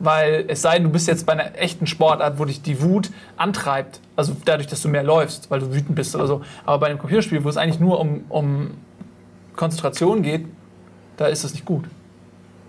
Weil 0.00 0.44
es 0.48 0.62
sei 0.62 0.74
denn, 0.74 0.84
du 0.84 0.90
bist 0.90 1.08
jetzt 1.08 1.26
bei 1.26 1.32
einer 1.32 1.58
echten 1.58 1.86
Sportart, 1.86 2.38
wo 2.38 2.44
dich 2.44 2.62
die 2.62 2.80
Wut 2.80 3.10
antreibt, 3.36 4.00
also 4.14 4.36
dadurch, 4.44 4.68
dass 4.68 4.80
du 4.82 4.88
mehr 4.88 5.02
läufst, 5.02 5.50
weil 5.50 5.60
du 5.60 5.74
wütend 5.74 5.96
bist 5.96 6.14
oder 6.14 6.26
so. 6.26 6.42
Aber 6.64 6.78
bei 6.78 6.86
einem 6.86 6.98
Computerspiel, 6.98 7.42
wo 7.42 7.48
es 7.48 7.56
eigentlich 7.56 7.80
nur 7.80 7.98
um, 7.98 8.24
um 8.28 8.70
Konzentration 9.56 10.22
geht, 10.22 10.46
da 11.16 11.26
ist 11.26 11.42
das 11.42 11.52
nicht 11.52 11.64
gut. 11.64 11.84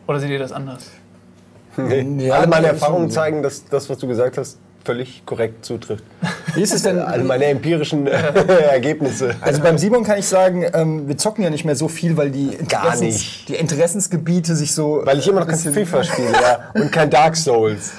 Oder 0.07 0.19
seht 0.19 0.31
ihr 0.31 0.39
das 0.39 0.51
anders? 0.51 0.89
Nee. 1.77 2.25
Ja, 2.25 2.35
Alle 2.35 2.47
meine 2.47 2.67
Erfahrungen 2.67 3.11
zeigen, 3.11 3.43
dass 3.43 3.63
das, 3.65 3.89
was 3.89 3.99
du 3.99 4.07
gesagt 4.07 4.37
hast, 4.39 4.57
völlig 4.83 5.25
korrekt 5.25 5.65
zutrifft. 5.65 6.03
Wie 6.55 6.61
ist 6.61 6.73
es 6.73 6.83
denn? 6.83 6.99
Alle 6.99 7.23
meine 7.23 7.45
empirischen 7.45 8.07
äh, 8.07 8.11
Ergebnisse. 8.71 9.35
Also 9.41 9.61
beim 9.61 9.77
Simon 9.77 10.03
kann 10.03 10.17
ich 10.17 10.27
sagen, 10.27 10.65
ähm, 10.73 11.07
wir 11.07 11.17
zocken 11.17 11.43
ja 11.43 11.49
nicht 11.49 11.65
mehr 11.65 11.75
so 11.75 11.87
viel, 11.87 12.17
weil 12.17 12.31
die, 12.31 12.57
Gar 12.67 12.97
nicht. 12.97 13.47
die 13.49 13.55
Interessensgebiete 13.55 14.55
sich 14.55 14.73
so. 14.73 15.01
Weil 15.03 15.19
ich 15.19 15.27
immer 15.27 15.41
noch 15.41 15.47
ein 15.47 15.59
kein 15.61 15.73
FIFA 15.73 16.03
spiele, 16.03 16.31
ja. 16.31 16.71
Und 16.73 16.91
kein 16.91 17.09
Dark 17.09 17.35
Souls. 17.35 17.91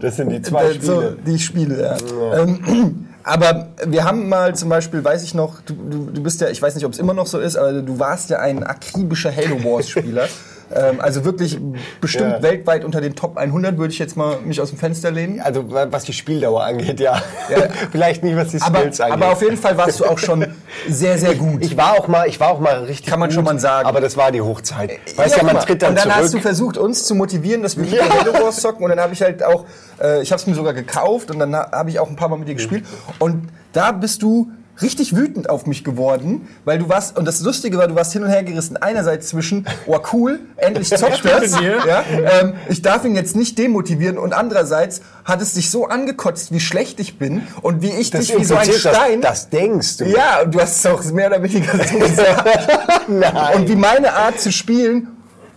das 0.00 0.16
sind 0.16 0.30
die 0.30 0.42
zwei 0.42 0.64
äh, 0.64 0.80
so, 0.80 1.00
Spiele. 1.00 1.16
die 1.26 1.34
ich 1.34 1.44
spiele, 1.44 1.80
ja. 1.80 1.96
Ähm, 2.40 3.06
aber 3.22 3.68
wir 3.86 4.04
haben 4.04 4.28
mal 4.28 4.54
zum 4.54 4.68
Beispiel, 4.68 5.04
weiß 5.04 5.22
ich 5.22 5.34
noch, 5.34 5.60
du, 5.62 5.74
du, 5.74 6.10
du 6.12 6.22
bist 6.22 6.40
ja, 6.40 6.48
ich 6.48 6.60
weiß 6.60 6.74
nicht, 6.74 6.84
ob 6.84 6.92
es 6.92 6.98
immer 6.98 7.14
noch 7.14 7.26
so 7.26 7.38
ist, 7.38 7.56
aber 7.56 7.72
du 7.82 7.98
warst 7.98 8.30
ja 8.30 8.38
ein 8.38 8.62
akribischer 8.64 9.34
Halo 9.34 9.62
Wars 9.64 9.88
Spieler. 9.88 10.28
ähm, 10.74 11.00
also 11.00 11.24
wirklich 11.24 11.58
bestimmt 12.00 12.32
Ja. 12.32 12.42
weltweit 12.42 12.84
unter 12.84 13.00
den 13.00 13.14
Top 13.14 13.36
100 13.36 13.78
würde 13.78 13.92
ich 13.92 13.98
jetzt 13.98 14.16
mal 14.16 14.38
mich 14.44 14.60
aus 14.60 14.70
dem 14.70 14.78
Fenster 14.78 15.10
lehnen. 15.10 15.40
Also 15.40 15.70
wa- 15.70 15.86
was 15.90 16.04
die 16.04 16.12
Spieldauer 16.12 16.64
angeht, 16.64 16.98
ja. 17.00 17.20
Vielleicht 17.92 18.22
nicht, 18.24 18.36
was 18.36 18.48
die 18.48 18.60
Aber, 18.60 18.78
Skills 18.80 19.00
angeht. 19.00 19.14
aber 19.22 19.32
auf 19.32 19.42
jeden 19.42 19.56
Fall 19.56 19.76
warst 19.76 20.00
du 20.00 20.04
auch 20.06 20.18
schon 20.18 20.46
sehr, 20.88 21.18
sehr 21.18 21.34
gut. 21.34 21.62
ich 21.64 21.76
war 21.76 21.92
auch 21.92 22.08
mal, 22.08 22.26
ich 22.28 22.40
war 22.40 22.48
auch 22.50 22.60
mal 22.60 22.84
richtig 22.84 23.06
Kann 23.06 23.20
man 23.20 23.28
gut, 23.28 23.34
schon 23.34 23.44
mal 23.44 23.58
sagen. 23.58 23.88
Aber 23.88 24.00
das 24.00 24.16
war 24.16 24.32
die 24.32 24.40
Hochzeit. 24.40 24.90
Weißt 25.16 25.36
ja, 25.36 25.42
guck 25.42 25.52
man 25.52 25.62
tritt 25.62 25.82
dann, 25.82 25.90
Und 25.90 25.98
dann 26.04 26.14
hast 26.14 26.24
du 26.24 26.28
zurück. 26.30 26.42
versucht, 26.42 26.78
uns 26.78 27.04
zu 27.06 27.14
motivieren, 27.14 27.62
dass 27.62 27.76
wir 27.76 27.84
Ja. 27.84 28.04
wieder 28.04 28.08
Halo 28.20 28.44
Wars 28.44 28.60
zocken. 28.60 28.82
Und 28.84 28.90
dann 28.90 29.00
habe 29.00 29.12
ich 29.12 29.22
halt 29.22 29.42
auch, 29.44 29.64
äh, 30.02 30.22
ich 30.22 30.32
habe 30.32 30.40
es 30.40 30.46
mir 30.46 30.54
sogar 30.54 30.74
gekauft 30.74 31.30
und 31.30 31.38
dann 31.38 31.54
ha- 31.54 31.70
habe 31.72 31.90
ich 31.90 31.98
auch 32.00 32.08
ein 32.08 32.16
paar 32.16 32.28
Mal 32.28 32.38
mit 32.38 32.48
dir 32.48 32.54
gespielt. 32.54 32.84
Und 33.18 33.48
da 33.72 33.92
bist 33.92 34.22
du 34.22 34.48
richtig 34.82 35.16
wütend 35.16 35.48
auf 35.48 35.66
mich 35.66 35.84
geworden, 35.84 36.48
weil 36.64 36.78
du 36.78 36.88
warst, 36.88 37.16
und 37.16 37.24
das 37.24 37.40
Lustige 37.40 37.78
war, 37.78 37.88
du 37.88 37.94
warst 37.94 38.12
hin 38.12 38.22
und 38.22 38.28
her 38.28 38.42
gerissen. 38.42 38.76
Einerseits 38.76 39.28
zwischen, 39.28 39.66
oh 39.86 39.98
cool, 40.12 40.40
endlich 40.56 40.88
zockt 40.96 41.24
das. 41.24 41.58
Ja, 41.60 42.04
ähm, 42.40 42.54
ich 42.68 42.82
darf 42.82 43.04
ihn 43.04 43.14
jetzt 43.14 43.36
nicht 43.36 43.58
demotivieren. 43.58 44.18
Und 44.18 44.32
andererseits 44.32 45.00
hat 45.24 45.40
es 45.40 45.54
dich 45.54 45.70
so 45.70 45.86
angekotzt, 45.86 46.52
wie 46.52 46.60
schlecht 46.60 47.00
ich 47.00 47.18
bin 47.18 47.42
und 47.62 47.82
wie 47.82 47.90
ich 47.90 48.10
Das 48.10 48.26
dich 48.26 48.38
wie 48.38 48.44
so 48.44 48.56
ein 48.56 48.70
Stein... 48.70 49.20
Das, 49.20 49.42
das 49.42 49.50
denkst 49.50 49.96
du. 49.98 50.04
ja, 50.04 50.42
und 50.42 50.54
du 50.54 50.60
hast 50.60 50.78
es 50.78 50.86
auch 50.86 51.02
mehr 51.04 51.28
oder 51.28 51.42
weniger 51.42 51.72
so 51.84 51.98
gesagt. 51.98 52.68
Nein. 53.08 53.54
Und 53.54 53.68
wie 53.68 53.76
meine 53.76 54.12
Art 54.12 54.40
zu 54.40 54.52
spielen 54.52 55.08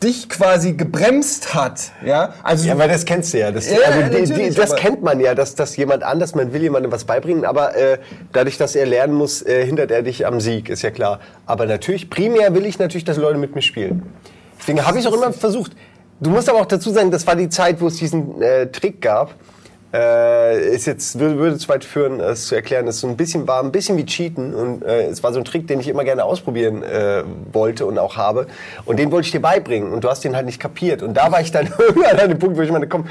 dich 0.04 0.30
quasi 0.30 0.74
gebremst 0.74 1.54
hat. 1.54 1.92
Ja, 2.06 2.34
also 2.44 2.68
Ja, 2.68 2.74
aber 2.74 2.88
das 2.88 3.06
kennst 3.06 3.34
du 3.34 3.40
ja. 3.40 3.52
Das, 3.52 3.70
Ja, 3.70 3.78
also 3.86 4.34
die, 4.34 4.50
die, 4.50 4.56
das 4.56 4.76
kennt 4.76 5.02
man 5.04 5.20
ja, 5.20 5.36
dass, 5.36 5.56
dass 5.56 5.76
jemand 5.78 6.04
anders, 6.04 6.36
man 6.36 6.54
will 6.54 6.62
jemandem 6.62 6.92
was 6.92 7.04
beibringen, 7.04 7.46
aber 7.46 7.76
äh, 7.76 7.98
dadurch, 8.32 8.58
dass 8.58 8.76
er 8.76 8.86
lernen 8.86 9.14
muss, 9.14 9.42
äh, 9.42 9.66
hindert 9.66 9.92
er 9.92 10.02
dich 10.02 10.26
am 10.26 10.40
Sieg, 10.40 10.70
ist 10.70 10.82
ja 10.82 10.92
klar. 10.92 11.20
Aber 11.46 11.66
natürlich, 11.66 12.10
primär 12.10 12.54
will 12.54 12.66
ich 12.66 12.80
natürlich, 12.80 13.06
dass 13.06 13.18
Leute 13.18 13.38
mit 13.38 13.56
mir 13.56 13.62
spielen. 13.62 14.04
Deswegen 14.60 14.86
habe 14.86 15.00
ich 15.00 15.08
auch 15.08 15.14
immer 15.14 15.34
versucht. 15.34 15.74
Du 16.20 16.30
musst 16.30 16.50
aber 16.50 16.60
auch 16.60 16.66
dazu 16.66 16.92
sagen, 16.92 17.12
das 17.12 17.26
war 17.28 17.36
die 17.36 17.50
Zeit, 17.50 17.80
wo 17.80 17.88
es 17.88 17.96
diesen 17.96 18.42
äh, 18.42 18.68
Trick 18.68 19.02
gab. 19.02 19.36
Äh, 19.92 20.76
ist 20.76 20.86
jetzt 20.86 21.18
würde, 21.18 21.38
würde 21.40 21.58
zu 21.58 21.68
weit 21.68 21.84
führen, 21.84 22.20
es 22.20 22.46
zu 22.46 22.54
erklären. 22.54 22.88
Es 22.88 23.00
so 23.00 23.08
ein 23.08 23.18
bisschen 23.18 23.48
war 23.48 23.64
ein 23.64 23.72
bisschen 23.72 23.98
wie 23.98 24.06
Cheaten 24.06 24.54
und 24.54 24.84
äh, 24.84 25.08
es 25.08 25.24
war 25.24 25.34
so 25.34 25.40
ein 25.40 25.46
Trick, 25.46 25.68
den 25.68 25.80
ich 25.80 25.88
immer 25.88 26.04
gerne 26.04 26.24
ausprobieren 26.26 26.84
äh, 26.84 27.24
wollte 27.52 27.88
und 27.88 27.98
auch 27.98 28.16
habe. 28.16 28.46
Und 28.86 29.00
den 29.00 29.12
wollte 29.12 29.26
ich 29.26 29.32
dir 29.32 29.42
beibringen 29.42 29.92
und 29.92 30.04
du 30.04 30.10
hast 30.10 30.24
den 30.24 30.36
halt 30.36 30.46
nicht 30.46 30.60
kapiert. 30.60 31.02
Und 31.02 31.16
da 31.16 31.32
war 31.32 31.42
ich 31.42 31.52
dann 31.52 31.74
an 32.22 32.30
dem 32.30 32.38
Punkt, 32.38 32.58
wo 32.58 32.62
ich 32.62 32.72
meine, 32.72 32.88
komm, 32.88 33.08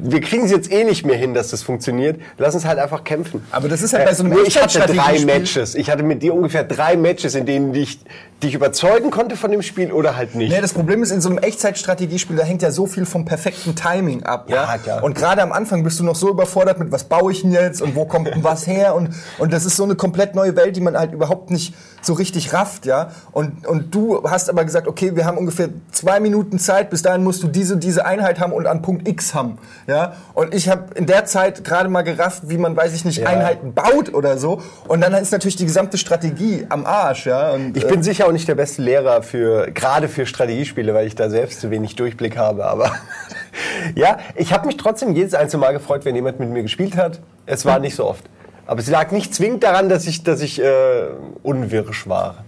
wir 0.00 0.20
kriegen 0.20 0.44
es 0.44 0.50
jetzt 0.50 0.70
eh 0.70 0.84
nicht 0.84 1.04
mehr 1.04 1.16
hin, 1.16 1.34
dass 1.34 1.48
das 1.50 1.62
funktioniert. 1.62 2.20
Lass 2.38 2.54
uns 2.54 2.64
halt 2.64 2.78
einfach 2.78 3.04
kämpfen. 3.04 3.44
Aber 3.50 3.68
das 3.68 3.82
ist 3.82 3.92
halt 3.92 4.04
bei 4.06 4.14
so 4.14 4.22
einem 4.22 4.32
Nur 4.32 4.46
ich 4.46 4.60
hatte 4.60 4.80
drei 4.80 5.18
Matches. 5.24 5.74
Ich 5.74 5.90
hatte 5.90 6.02
mit 6.02 6.22
dir 6.22 6.34
ungefähr 6.34 6.64
drei 6.64 6.96
Matches, 6.96 7.34
in 7.34 7.46
denen 7.46 7.74
ich 7.74 8.00
dich 8.42 8.54
überzeugen 8.54 9.10
konnte 9.10 9.36
von 9.36 9.50
dem 9.50 9.62
Spiel 9.62 9.90
oder 9.92 10.16
halt 10.16 10.34
nicht. 10.34 10.52
Nee, 10.52 10.60
das 10.60 10.72
Problem 10.72 11.02
ist, 11.02 11.10
in 11.10 11.20
so 11.20 11.28
einem 11.28 11.38
Echtzeitstrategiespiel, 11.38 12.36
da 12.36 12.44
hängt 12.44 12.62
ja 12.62 12.70
so 12.70 12.86
viel 12.86 13.04
vom 13.04 13.24
perfekten 13.24 13.74
Timing 13.74 14.22
ab. 14.22 14.48
Ja, 14.48 14.64
Ja, 14.64 14.78
klar. 14.78 15.02
Und 15.02 15.14
gerade 15.14 15.42
am 15.42 15.52
Anfang 15.52 15.82
bist 15.82 15.98
du 15.98 16.04
noch 16.04 16.14
so 16.14 16.30
überfordert 16.30 16.78
mit, 16.78 16.92
was 16.92 17.04
baue 17.04 17.32
ich 17.32 17.42
denn 17.42 17.52
jetzt 17.52 17.82
und 17.82 17.96
wo 17.96 18.04
kommt 18.04 18.28
denn 18.28 18.44
was 18.44 18.66
her? 18.66 18.94
Und, 18.94 19.10
und 19.38 19.52
das 19.52 19.64
ist 19.64 19.76
so 19.76 19.84
eine 19.84 19.96
komplett 19.96 20.34
neue 20.34 20.54
Welt, 20.54 20.76
die 20.76 20.80
man 20.80 20.96
halt 20.96 21.12
überhaupt 21.12 21.50
nicht 21.50 21.74
so 22.00 22.12
richtig 22.12 22.52
rafft. 22.52 22.86
Ja? 22.86 23.10
Und, 23.32 23.66
und 23.66 23.94
du 23.94 24.22
hast 24.28 24.48
aber 24.48 24.64
gesagt, 24.64 24.88
okay, 24.88 25.16
wir 25.16 25.24
haben 25.24 25.38
ungefähr 25.38 25.68
zwei 25.92 26.20
Minuten 26.20 26.58
Zeit, 26.58 26.90
bis 26.90 27.02
dahin 27.02 27.24
musst 27.24 27.42
du 27.42 27.48
diese, 27.48 27.76
diese 27.76 28.06
Einheit 28.06 28.40
haben 28.40 28.52
und 28.52 28.66
an 28.66 28.82
Punkt 28.82 29.08
X 29.08 29.34
haben. 29.34 29.58
Ja? 29.86 30.14
Und 30.34 30.54
ich 30.54 30.68
habe 30.68 30.94
in 30.94 31.06
der 31.06 31.24
Zeit 31.24 31.64
gerade 31.64 31.88
mal 31.88 32.02
gerafft, 32.02 32.48
wie 32.48 32.58
man, 32.58 32.76
weiß 32.76 32.94
ich 32.94 33.04
nicht, 33.04 33.18
Ja. 33.18 33.28
Einheiten 33.28 33.74
baut 33.74 34.14
oder 34.14 34.38
so. 34.38 34.62
Und 34.86 35.00
dann 35.00 35.12
ist 35.14 35.32
natürlich 35.32 35.56
die 35.56 35.66
gesamte 35.66 35.98
Strategie 35.98 36.66
am 36.68 36.86
Arsch. 36.86 37.26
Ja? 37.26 37.50
Und, 37.52 37.76
Ich 37.76 37.86
bin 37.86 38.02
sicher 38.02 38.26
auch 38.26 38.32
nicht 38.32 38.48
der 38.48 38.54
beste 38.54 38.82
Lehrer 38.82 39.22
für, 39.22 39.70
gerade 39.72 40.08
für 40.08 40.26
Strategiespiele, 40.26 40.94
weil 40.94 41.06
ich 41.06 41.14
da 41.14 41.30
selbst 41.30 41.60
zu 41.60 41.70
wenig 41.70 41.96
Durchblick 41.96 42.36
habe. 42.36 42.64
Aber 42.66 42.92
ja, 43.94 44.18
ich 44.34 44.52
habe 44.52 44.66
mich 44.66 44.76
trotzdem 44.76 45.14
jedes 45.14 45.34
einzelne 45.34 45.60
Mal 45.60 45.72
gefreut, 45.72 46.04
wenn 46.04 46.14
jemand 46.14 46.38
mit 46.40 46.50
mir 46.50 46.62
gespielt 46.62 46.96
hat. 46.96 47.20
Es 47.46 47.64
war 47.64 47.78
nicht 47.78 47.96
so 47.96 48.06
oft. 48.06 48.24
Aber 48.68 48.80
es 48.80 48.88
lag 48.88 49.10
nicht 49.10 49.34
zwingend 49.34 49.64
daran, 49.64 49.88
dass 49.88 50.06
ich, 50.06 50.22
dass 50.22 50.40
ich 50.42 50.62
äh, 50.62 51.06
unwirsch 51.42 52.06
war. 52.08 52.44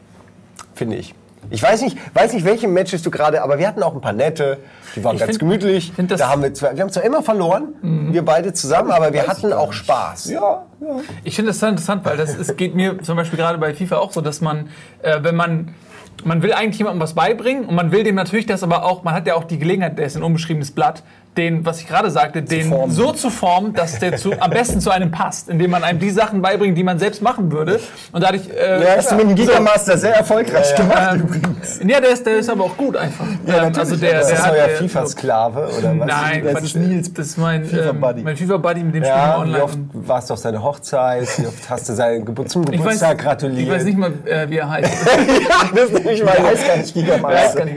Finde 0.75 0.97
ich. 0.97 1.15
Ich 1.49 1.63
weiß 1.63 1.81
nicht, 1.81 1.97
weiß 2.15 2.35
nicht, 2.35 2.45
welche 2.45 2.69
Matches 2.69 3.03
du 3.03 3.11
gerade, 3.11 3.43
aber 3.43 3.59
wir 3.59 3.67
hatten 3.67 3.83
auch 3.83 3.95
ein 3.95 4.03
paar 4.03 4.13
nette, 4.13 4.59
die 4.95 5.03
waren 5.03 5.15
Ich 5.17 5.21
ganz 5.21 5.31
find- 5.31 5.41
gemütlich. 5.41 5.93
find 5.97 6.11
Mhm. 6.11 6.17
da 6.19 6.29
haben 6.29 6.43
wir, 6.43 6.53
zwar, 6.53 6.77
wir 6.77 6.83
haben 6.83 6.91
zwar 6.91 7.03
immer 7.03 7.23
verloren, 7.23 7.73
wir 8.13 8.23
beide 8.25 8.53
zusammen, 8.53 8.91
aber 8.93 9.13
wir 9.15 9.27
hatten 9.27 9.51
auch 9.55 9.73
Spaß. 9.73 10.29
ja, 10.31 10.41
ja. 10.81 10.97
Ich 11.25 11.35
finde 11.37 11.49
das 11.51 11.59
total 11.59 11.71
interessant, 11.71 12.05
weil 12.05 12.19
das 12.19 12.35
ist, 12.35 12.57
geht 12.59 12.75
mir 12.75 13.03
zum 13.03 13.17
Beispiel 13.17 13.39
gerade 13.39 13.57
bei 13.59 13.73
FIFA 13.75 13.97
auch 13.97 14.13
so, 14.13 14.21
dass 14.21 14.43
man, 14.43 14.69
äh, 15.03 15.21
wenn 15.23 15.35
man, 15.35 15.75
man 16.25 16.43
will 16.43 16.53
eigentlich 16.53 16.77
jemandem 16.79 17.01
was 17.01 17.15
beibringen 17.15 17.65
und 17.65 17.75
man 17.75 17.91
will 17.91 18.05
dem 18.05 18.15
natürlich 18.17 18.45
das 18.45 18.63
aber 18.63 18.85
auch, 18.85 19.03
man 19.03 19.15
hat 19.15 19.27
ja 19.27 19.35
auch 19.35 19.45
die 19.45 19.59
Gelegenheit, 19.59 19.99
der 19.99 20.05
ist 20.05 20.17
ein 20.19 20.23
unbeschriebenes 20.23 20.71
Blatt, 20.73 21.03
den, 21.41 21.65
was 21.67 21.81
ich 21.81 21.89
gerade 21.89 22.11
sagte, 22.11 22.43
den 22.43 22.69
formen. 22.69 22.93
so 22.95 23.13
zu 23.13 23.31
formen, 23.31 23.73
dass 23.73 23.99
der 23.99 24.17
zu, 24.17 24.33
am 24.39 24.51
besten 24.51 24.81
zu 24.81 24.91
einem 24.91 25.11
passt, 25.11 25.49
indem 25.49 25.71
man 25.73 25.83
einem 25.83 25.99
die 25.99 26.11
Sachen 26.11 26.43
beibringt, 26.43 26.77
die 26.79 26.85
man 26.85 26.99
selbst 26.99 27.23
machen 27.23 27.51
würde. 27.51 27.81
Und 28.13 28.23
dadurch, 28.23 28.43
äh, 28.51 28.83
Ja, 28.85 28.97
Hast 28.97 29.11
du 29.11 29.17
mit 29.17 29.29
dem 29.31 29.35
Gigamaster 29.35 29.97
sehr 29.99 30.15
erfolgreich 30.17 30.75
gemacht 30.77 31.11
ähm, 31.15 31.21
übrigens. 31.23 31.81
ja, 31.85 32.01
der 32.01 32.11
ist, 32.11 32.27
der 32.27 32.37
ist 32.39 32.51
aber 32.51 32.65
auch 32.65 32.77
gut 32.77 32.97
einfach. 32.97 33.25
Ja, 33.47 33.65
Ähm, 33.67 33.73
also 33.77 33.97
der, 33.97 34.19
Das 34.19 34.27
der 34.29 34.37
ist 34.37 34.47
hat, 34.47 34.53
euer 34.53 34.67
der- 34.69 34.77
FIFA-Sklave, 34.77 35.69
oder 35.79 35.99
was? 35.99 36.07
Nein, 36.07 36.45
Das 36.53 36.63
ist 36.63 36.77
Nils 36.77 37.13
das 37.15 37.27
ist 37.29 37.39
mein 37.39 37.65
FIFA-Buddy. 37.65 38.19
ähm, 38.21 38.25
mein 38.25 38.37
FIFA-Buddy, 38.37 38.81
mit 38.85 38.95
dem 38.95 39.05
spielen 39.05 39.05
wir 39.05 39.11
Ja, 39.11 39.37
wie 39.39 39.41
online. 39.43 39.65
oft 39.65 39.79
warst 39.93 40.29
du 40.31 40.35
auf 40.35 40.41
seine 40.41 40.63
Hochzeit? 40.63 41.27
Wie 41.39 41.47
oft 41.47 41.71
hast 41.71 41.89
du 41.89 41.95
seinen 41.95 42.25
Gebur 42.25 42.47
zum 42.47 42.63
ich 42.65 42.69
weiß, 42.71 42.77
Geburtstag 42.79 43.19
gratuliert? 43.19 43.61
ich 43.61 43.71
weiß 43.71 43.85
nicht 43.85 43.99
mal, 43.99 44.13
äh, 44.27 44.49
wie 44.51 44.59
er 44.59 44.69
heißt. 44.71 44.91
ja, 45.17 45.71
das 45.75 45.85
ist 45.87 45.93
nämlich 45.95 46.21
Der 46.23 46.27
meine. 46.27 46.47
heißt 46.49 46.67
gar 46.67 46.77
nicht 46.77 46.95
Gigamaster. 46.95 47.65
nicht. 47.65 47.77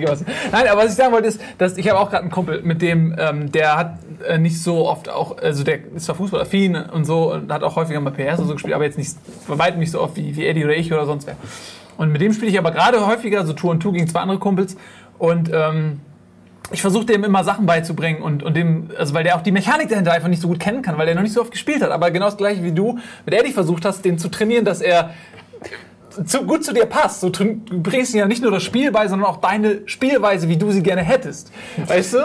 Nein, 0.51 0.67
aber 0.67 0.81
was 0.83 0.91
ich 0.91 0.95
sagen 0.97 1.13
wollte 1.13 1.27
ist, 1.29 1.39
dass 1.57 1.77
ich 1.77 1.89
habe 1.89 1.99
auch 1.99 2.09
gerade 2.09 2.23
einen 2.23 2.31
Kumpel, 2.31 2.61
mit 2.63 2.81
dem, 2.81 3.15
ähm, 3.17 3.51
der 3.53 3.77
hat 3.77 3.99
äh, 4.27 4.37
nicht 4.37 4.61
so 4.61 4.87
oft 4.87 5.09
auch, 5.09 5.37
also 5.37 5.63
der 5.63 5.79
ist 5.95 6.05
zwar 6.05 6.15
fußballaffin 6.15 6.75
und 6.75 7.05
so 7.05 7.33
und 7.33 7.51
hat 7.51 7.63
auch 7.63 7.75
häufiger 7.75 7.99
mal 7.99 8.11
PS 8.11 8.39
und 8.39 8.47
so 8.47 8.53
gespielt, 8.53 8.73
aber 8.73 8.85
jetzt 8.85 8.97
nicht, 8.97 9.15
bei 9.47 9.71
nicht 9.71 9.91
so 9.91 10.01
oft 10.01 10.15
wie, 10.15 10.35
wie 10.35 10.45
Eddie 10.45 10.65
oder 10.65 10.75
ich 10.75 10.91
oder 10.91 11.05
sonst 11.05 11.27
wer. 11.27 11.35
Und 11.97 12.11
mit 12.11 12.21
dem 12.21 12.33
spiele 12.33 12.49
ich 12.49 12.57
aber 12.57 12.71
gerade 12.71 13.05
häufiger, 13.05 13.45
so 13.45 13.53
Tour 13.53 13.71
und 13.71 13.79
Tour 13.81 13.93
gegen 13.93 14.07
zwei 14.07 14.21
andere 14.21 14.39
Kumpels 14.39 14.75
und 15.19 15.51
ähm, 15.53 15.99
ich 16.71 16.81
versuche 16.81 17.05
dem 17.05 17.23
immer 17.23 17.43
Sachen 17.43 17.65
beizubringen 17.65 18.21
und, 18.21 18.41
und 18.41 18.55
dem, 18.55 18.89
also 18.97 19.13
weil 19.13 19.23
der 19.23 19.35
auch 19.35 19.41
die 19.41 19.51
Mechanik 19.51 19.89
dahinter 19.89 20.11
einfach 20.13 20.29
nicht 20.29 20.41
so 20.41 20.47
gut 20.47 20.59
kennen 20.59 20.81
kann, 20.81 20.97
weil 20.97 21.05
der 21.05 21.15
noch 21.15 21.21
nicht 21.21 21.33
so 21.33 21.41
oft 21.41 21.51
gespielt 21.51 21.81
hat. 21.81 21.91
Aber 21.91 22.09
genau 22.09 22.25
das 22.25 22.37
gleiche 22.37 22.63
wie 22.63 22.71
du 22.71 22.99
mit 23.25 23.35
Eddie 23.35 23.51
versucht 23.51 23.85
hast, 23.85 24.03
den 24.05 24.17
zu 24.17 24.29
trainieren, 24.29 24.65
dass 24.65 24.81
er 24.81 25.11
zu, 26.25 26.43
gut 26.45 26.63
zu 26.63 26.73
dir 26.73 26.85
passt. 26.85 27.21
Du, 27.23 27.29
train- 27.29 27.65
du 27.65 27.81
bringst 27.81 28.13
ja 28.13 28.27
nicht 28.27 28.41
nur 28.41 28.51
das 28.51 28.63
Spiel 28.63 28.91
bei, 28.91 29.07
sondern 29.07 29.27
auch 29.29 29.37
deine 29.37 29.81
Spielweise, 29.85 30.47
wie 30.49 30.57
du 30.57 30.71
sie 30.71 30.81
gerne 30.83 31.01
hättest. 31.01 31.51
Weißt 31.87 32.13
du? 32.13 32.17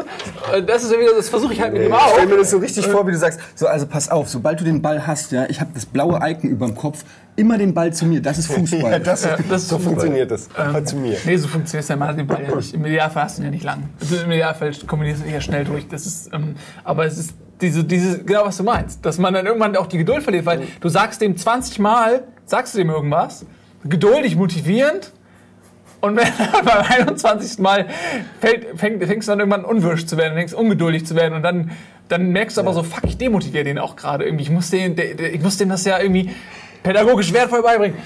Äh, 0.52 0.62
Das 0.62 0.84
ist 0.84 0.92
ja 0.92 0.98
wieder, 0.98 1.14
das 1.16 1.28
versuche 1.28 1.52
ich 1.54 1.60
halt 1.60 1.72
mit 1.72 1.82
Ich 1.82 1.92
auch. 1.92 2.12
stell 2.14 2.26
mir 2.26 2.36
das 2.36 2.50
so 2.50 2.58
richtig 2.58 2.86
vor, 2.86 3.06
wie 3.06 3.12
du 3.12 3.18
sagst, 3.18 3.40
so 3.54 3.66
also 3.66 3.86
pass 3.86 4.10
auf, 4.10 4.28
sobald 4.28 4.60
du 4.60 4.64
den 4.64 4.82
Ball 4.82 5.06
hast, 5.06 5.32
ja, 5.32 5.46
ich 5.48 5.60
habe 5.60 5.70
das 5.74 5.86
blaue 5.86 6.18
Icon 6.22 6.50
über 6.50 6.66
dem 6.66 6.74
Kopf, 6.76 7.04
immer 7.36 7.56
den 7.56 7.72
Ball 7.74 7.92
zu 7.92 8.04
mir, 8.06 8.20
das 8.20 8.38
ist 8.38 8.46
Fußball. 8.52 8.80
Ja, 8.92 8.98
das, 8.98 9.24
Ja, 9.24 9.36
das 9.48 9.68
so 9.68 9.78
funktioniert 9.78 10.30
das. 10.30 10.48
Hör 10.54 10.84
zu 10.84 10.96
mir. 10.96 11.16
Nee, 11.24 11.36
so 11.36 11.46
funktioniert 11.48 11.82
es 11.84 11.88
ja. 11.88 11.96
Man 11.96 12.08
hat 12.08 12.18
den 12.18 12.26
Ball 12.26 12.42
ja 12.42 12.54
nicht. 12.54 12.74
Im 12.74 12.84
Idealfall 12.84 13.22
hast 13.24 13.38
du 13.38 13.42
ihn 13.42 13.46
ja 13.46 13.50
nicht 13.52 13.64
lang. 13.64 13.88
Also 14.00 14.16
Im 14.16 14.30
Idealfall 14.32 14.72
kombinierst 14.86 15.22
du 15.22 15.26
ihn 15.28 15.34
ja 15.34 15.40
schnell 15.40 15.64
durch. 15.64 15.86
Das 15.88 16.04
ist, 16.06 16.30
ähm, 16.34 16.54
aber 16.84 17.06
es 17.06 17.16
ist 17.18 17.30
diese, 17.60 17.82
diese, 17.84 18.22
genau 18.24 18.44
was 18.46 18.56
du 18.56 18.62
meinst. 18.64 19.04
Dass 19.04 19.18
man 19.18 19.34
dann 19.34 19.46
irgendwann 19.46 19.76
auch 19.76 19.86
die 19.86 19.98
Geduld 19.98 20.22
verliert, 20.22 20.46
weil 20.46 20.62
du 20.80 20.88
sagst 20.88 21.20
dem 21.20 21.36
20 21.36 21.78
Mal, 21.80 22.24
sagst 22.46 22.74
du 22.74 22.78
dem 22.78 22.90
irgendwas, 22.90 23.44
geduldig, 23.84 24.36
motivierend, 24.36 25.12
und 26.00 26.16
wenn 26.16 26.26
beim 26.64 26.84
21. 26.88 27.58
Mal 27.58 27.86
fällt, 28.40 28.78
fäng, 28.78 29.00
fängst 29.00 29.28
du 29.28 29.32
dann 29.32 29.40
irgendwann 29.40 29.64
unwirsch 29.64 30.06
zu 30.06 30.16
werden, 30.16 30.34
fängst 30.34 30.54
ungeduldig 30.54 31.06
zu 31.06 31.14
werden 31.16 31.34
und 31.34 31.42
dann, 31.42 31.72
dann 32.08 32.30
merkst 32.30 32.56
du 32.56 32.60
aber 32.60 32.72
so, 32.72 32.82
fuck, 32.82 33.04
ich 33.04 33.18
demotiviere 33.18 33.64
den 33.64 33.78
auch 33.78 33.96
gerade 33.96 34.24
irgendwie. 34.24 34.44
Ich 34.44 34.50
muss, 34.50 34.70
den, 34.70 34.96
der, 34.96 35.14
der, 35.14 35.34
ich 35.34 35.42
muss 35.42 35.56
dem 35.56 35.68
das 35.68 35.84
ja 35.84 35.98
irgendwie 35.98 36.30
pädagogisch 36.82 37.32
wertvoll 37.32 37.62
beibringen. 37.62 37.98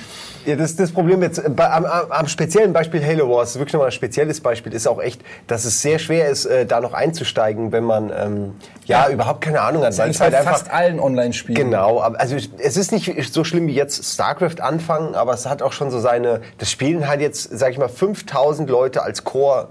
Ja, 0.44 0.56
das, 0.56 0.74
das 0.76 0.90
Problem 0.90 1.22
jetzt, 1.22 1.38
äh, 1.38 1.48
bei, 1.48 1.70
am, 1.70 1.84
am, 1.84 2.28
speziellen 2.28 2.72
Beispiel 2.72 3.04
Halo 3.04 3.30
Wars, 3.30 3.56
wirklich 3.56 3.72
nochmal 3.72 3.88
ein 3.88 3.92
spezielles 3.92 4.40
Beispiel, 4.40 4.72
ist 4.72 4.88
auch 4.88 5.00
echt, 5.00 5.22
dass 5.46 5.64
es 5.64 5.80
sehr 5.82 5.98
schwer 5.98 6.28
ist, 6.28 6.46
äh, 6.46 6.66
da 6.66 6.80
noch 6.80 6.92
einzusteigen, 6.92 7.72
wenn 7.72 7.84
man 7.84 8.12
ähm, 8.14 8.54
ja, 8.86 9.08
überhaupt 9.08 9.40
keine 9.40 9.60
Ahnung 9.60 9.84
hat. 9.84 9.96
Weil 9.98 10.08
Das 10.08 10.16
es 10.16 10.16
ist 10.16 10.20
halt 10.20 10.34
einfach, 10.34 10.52
fast 10.52 10.70
allen 10.70 10.98
Online-Spielen. 10.98 11.70
Genau, 11.70 11.98
also 11.98 12.36
es 12.36 12.76
ist 12.76 12.92
nicht 12.92 13.32
so 13.32 13.44
schlimm 13.44 13.66
wie 13.68 13.74
jetzt 13.74 14.04
StarCraft 14.04 14.60
anfangen, 14.60 15.14
aber 15.14 15.32
es 15.32 15.46
hat 15.46 15.62
auch 15.62 15.72
schon 15.72 15.90
so 15.90 16.00
seine, 16.00 16.40
das 16.58 16.70
spielen 16.70 17.06
halt 17.06 17.20
jetzt, 17.20 17.56
sag 17.56 17.70
ich 17.70 17.78
mal, 17.78 17.88
5000 17.88 18.68
Leute 18.68 19.02
als 19.02 19.24
Core 19.24 19.68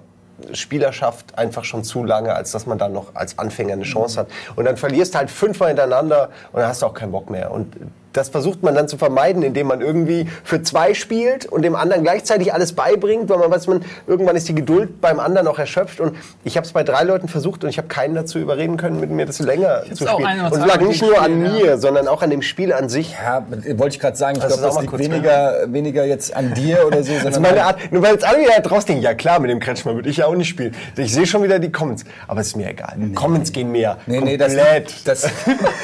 Spielerschaft 0.54 1.38
einfach 1.38 1.63
schon 1.63 1.84
zu 1.84 2.04
lange, 2.04 2.34
als 2.34 2.51
dass 2.51 2.66
man 2.66 2.78
dann 2.78 2.94
noch 2.94 3.13
als 3.16 3.38
Anfänger 3.38 3.74
eine 3.74 3.84
Chance 3.84 4.20
hat. 4.20 4.28
Und 4.56 4.66
dann 4.66 4.78
verlierst 4.78 5.13
du 5.13 5.20
halt 5.20 5.30
fünfmal 5.30 5.70
hintereinander 5.70 6.30
und 6.51 6.62
dann 6.62 6.70
hast 6.70 6.82
du 6.82 6.88
auch 6.88 6.94
keinen 6.94 7.12
Bock 7.12 7.30
mehr. 7.30 7.51
Und 7.51 7.75
das 8.13 8.30
versucht 8.30 8.63
man 8.63 8.75
dann 8.75 8.88
zu 8.88 8.98
vermeiden, 8.98 9.44
indem 9.44 9.68
man 9.68 9.82
irgendwie 9.82 10.27
für 10.44 10.62
zwei 10.62 10.94
spielt 10.94 11.46
und 11.46 11.62
dem 11.62 11.75
anderen 11.75 12.03
gleichzeitig 12.03 12.53
alles 12.53 12.74
beibringt, 12.74 13.30
weil 13.30 13.38
man 13.38 13.50
weiß, 13.51 13.68
man 13.68 13.84
irgendwann 14.08 14.36
ist 14.36 14.48
die 14.50 14.56
Geduld 14.56 15.00
beim 15.01 15.20
anderen 15.20 15.48
auch 15.48 15.60
erschöpft. 15.60 16.00
Und 16.00 16.15
ich 16.44 16.58
habe 16.58 16.65
es 16.65 16.74
bei 16.74 16.84
drei 16.84 17.03
Leuten 17.03 17.27
versucht 17.27 17.63
und 17.63 17.70
ich 17.70 17.77
habe 17.77 17.88
keinen 17.88 18.15
dazu 18.15 18.39
überreden 18.39 18.77
können, 18.77 19.00
mit 19.00 19.10
mir 19.12 19.25
das 19.25 19.39
länger 19.39 19.84
zu 19.94 20.06
auch 20.08 20.13
spielen. 20.13 20.27
ein 20.27 20.39
oder 20.46 20.51
Und 20.53 20.62
es 20.62 20.68
lag 20.68 20.82
nicht 20.82 21.01
nur 21.01 21.18
an 21.22 21.32
Spielen, 21.32 21.46
ja. 21.46 21.51
mir, 21.51 21.77
sondern 21.77 22.08
auch 22.08 22.22
an 22.22 22.30
dem 22.30 22.41
Spiel 22.41 22.74
an 22.74 22.89
sich. 22.89 23.12
Ja, 23.24 23.46
wollte 23.77 23.96
ich 23.96 24.00
gerade 24.00 24.18
sagen, 24.18 24.38
ich 24.38 24.46
glaube, 24.46 24.62
das 24.62 24.75
mal 24.75 24.82
liegt 24.82 24.91
kurz 24.91 25.03
weniger, 25.03 25.56
weniger 25.68 26.06
jetzt 26.06 26.36
an 26.36 26.53
dir 26.53 26.86
oder 26.88 27.03
so, 27.03 27.13
sondern 27.22 27.41
meine 27.41 27.65
halt- 27.65 27.82
Art, 27.82 27.91
nur 27.94 28.01
weil 28.03 28.13
jetzt 28.13 28.25
alle 28.25 28.39
wieder 28.39 28.60
draußen 28.60 28.88
denken, 28.88 29.03
ja 29.03 29.13
klar, 29.13 29.39
mit 29.39 29.50
dem 29.51 29.60
Kretschmer 29.60 29.96
würde 29.96 30.10
ich 30.10 30.18
ja 30.18 30.25
auch 30.25 30.36
nicht 30.36 30.50
spielen. 30.50 30.75
Ich 30.98 31.13
sehe 31.13 31.25
schon 31.25 31.44
wieder 31.44 31.60
die 31.60 31.72
Comments, 31.72 32.03
aber 32.27 32.41
es 32.41 32.48
ist 32.48 32.58
mir 32.58 32.70
egal. 32.70 32.96
Comments 33.15 33.51
gehen 33.51 33.72
mehr. 33.72 33.98
Nee, 34.06 34.20
nee, 34.20 34.38
das, 34.38 34.56
Komplett. 34.56 34.94
das, 35.08 35.30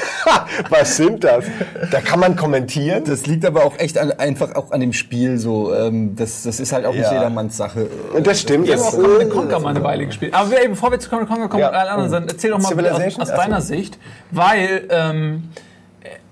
Was 0.68 0.96
sind 0.96 1.24
das? 1.24 1.44
Da 1.90 2.00
kann 2.00 2.17
man 2.18 2.36
kommentieren. 2.36 3.04
das 3.04 3.26
liegt 3.26 3.44
aber 3.46 3.64
auch 3.64 3.78
echt 3.78 3.98
an, 3.98 4.12
einfach 4.12 4.54
auch 4.54 4.70
an 4.70 4.80
dem 4.80 4.92
Spiel 4.92 5.38
so. 5.38 5.74
Ähm, 5.74 6.14
das, 6.16 6.42
das 6.42 6.60
ist 6.60 6.72
halt 6.72 6.84
auch 6.86 6.92
nicht 6.92 7.02
Ja. 7.02 7.14
jedermanns 7.14 7.56
Sache. 7.56 7.88
Und 8.14 8.26
das 8.26 8.40
stimmt. 8.40 8.66
Wir 8.66 8.74
haben 8.74 8.80
Das, 8.82 8.94
auch 8.94 9.00
Command 9.02 9.30
Conquer 9.30 9.60
mal 9.60 9.70
eine 9.70 9.82
Weile 9.84 10.06
gespielt. 10.06 10.34
Aber 10.34 10.50
wir, 10.50 10.68
bevor 10.68 10.90
wir 10.90 11.00
zu 11.00 11.08
Command 11.08 11.28
Conquer 11.28 11.48
kommen, 11.48 11.60
Ja. 11.60 11.68
und 11.70 11.74
allen 11.74 11.88
anderen, 11.88 12.12
dann 12.12 12.28
erzähl 12.28 12.50
doch 12.50 12.58
mal 12.60 12.90
aus, 12.90 13.18
aus 13.18 13.28
deiner 13.28 13.60
Sicht, 13.60 13.98
weil 14.30 14.86
ähm, 14.90 15.44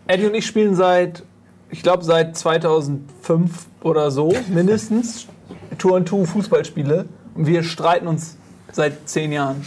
Eddie 0.07 0.27
und 0.27 0.35
ich 0.35 0.47
spielen 0.47 0.75
seit, 0.75 1.23
ich 1.71 1.83
glaube 1.83 2.05
seit 2.05 2.37
2005 2.37 3.67
oder 3.83 4.11
so 4.11 4.33
mindestens 4.53 5.27
Tour 5.79 5.95
und 5.95 6.07
Two 6.07 6.25
Fußballspiele 6.25 7.07
und 7.35 7.47
wir 7.47 7.63
streiten 7.63 8.07
uns 8.07 8.37
seit 8.73 9.09
zehn 9.09 9.33
Jahren. 9.33 9.65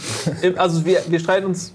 Also 0.56 0.84
wir, 0.84 1.00
wir 1.08 1.18
streiten 1.20 1.46
uns 1.46 1.74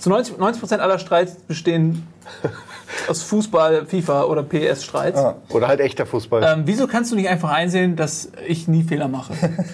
zu 0.00 0.10
90 0.10 0.60
Prozent 0.60 0.82
aller 0.82 0.98
Streits 0.98 1.34
bestehen 1.46 2.06
aus 3.08 3.22
Fußball, 3.22 3.86
FIFA 3.86 4.24
oder 4.24 4.42
PS-Streits. 4.42 5.18
Ah. 5.18 5.36
oder 5.50 5.68
halt 5.68 5.80
echter 5.80 6.06
Fußball. 6.06 6.42
Ähm, 6.42 6.62
wieso 6.66 6.86
kannst 6.86 7.12
du 7.12 7.16
nicht 7.16 7.28
einfach 7.28 7.50
einsehen, 7.50 7.96
dass 7.96 8.30
ich 8.46 8.68
nie 8.68 8.82
Fehler 8.82 9.08
mache? 9.08 9.34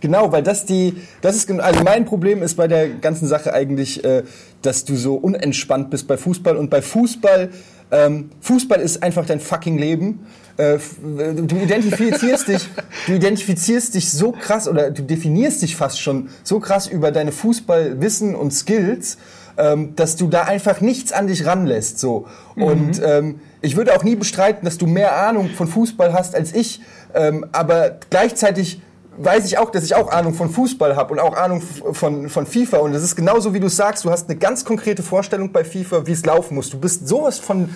Genau, 0.00 0.32
weil 0.32 0.42
das 0.42 0.66
die, 0.66 0.94
das 1.22 1.36
ist, 1.36 1.50
also 1.50 1.82
mein 1.82 2.04
Problem 2.04 2.42
ist 2.42 2.56
bei 2.56 2.68
der 2.68 2.88
ganzen 2.88 3.26
Sache 3.26 3.54
eigentlich, 3.54 4.04
äh, 4.04 4.22
dass 4.62 4.84
du 4.84 4.96
so 4.96 5.14
unentspannt 5.14 5.90
bist 5.90 6.06
bei 6.06 6.16
Fußball 6.16 6.56
und 6.56 6.68
bei 6.68 6.82
Fußball, 6.82 7.50
ähm, 7.90 8.30
Fußball 8.40 8.80
ist 8.80 9.02
einfach 9.02 9.24
dein 9.26 9.40
fucking 9.40 9.78
Leben. 9.78 10.26
Äh, 10.56 10.78
du 11.02 11.56
identifizierst 11.56 12.48
dich, 12.48 12.68
du 13.06 13.14
identifizierst 13.14 13.94
dich 13.94 14.10
so 14.10 14.32
krass 14.32 14.68
oder 14.68 14.90
du 14.90 15.02
definierst 15.02 15.62
dich 15.62 15.76
fast 15.76 16.00
schon 16.00 16.28
so 16.42 16.60
krass 16.60 16.86
über 16.86 17.12
deine 17.12 17.32
Fußballwissen 17.32 18.34
und 18.34 18.52
Skills, 18.52 19.18
ähm, 19.58 19.96
dass 19.96 20.16
du 20.16 20.28
da 20.28 20.42
einfach 20.42 20.80
nichts 20.80 21.12
an 21.12 21.26
dich 21.26 21.46
ranlässt. 21.46 21.98
So. 21.98 22.26
Und 22.56 23.00
ähm, 23.04 23.40
ich 23.60 23.76
würde 23.76 23.96
auch 23.96 24.04
nie 24.04 24.16
bestreiten, 24.16 24.64
dass 24.64 24.78
du 24.78 24.86
mehr 24.86 25.16
Ahnung 25.16 25.50
von 25.50 25.66
Fußball 25.66 26.12
hast 26.12 26.34
als 26.34 26.54
ich, 26.54 26.80
ähm, 27.14 27.46
aber 27.52 27.98
gleichzeitig 28.10 28.80
weiß 29.18 29.46
ich 29.46 29.58
auch, 29.58 29.70
dass 29.70 29.84
ich 29.84 29.94
auch 29.94 30.10
Ahnung 30.10 30.34
von 30.34 30.50
Fußball 30.50 30.96
habe 30.96 31.14
und 31.14 31.20
auch 31.20 31.36
Ahnung 31.36 31.60
von, 31.60 32.28
von 32.28 32.46
FIFA. 32.46 32.78
Und 32.78 32.92
das 32.92 33.02
ist 33.02 33.16
genauso, 33.16 33.54
wie 33.54 33.60
du 33.60 33.68
sagst, 33.68 34.04
du 34.04 34.10
hast 34.10 34.28
eine 34.28 34.38
ganz 34.38 34.64
konkrete 34.64 35.02
Vorstellung 35.02 35.52
bei 35.52 35.64
FIFA, 35.64 36.06
wie 36.06 36.12
es 36.12 36.24
laufen 36.24 36.54
muss. 36.54 36.70
Du 36.70 36.78
bist 36.78 37.08
sowas 37.08 37.38
von 37.38 37.70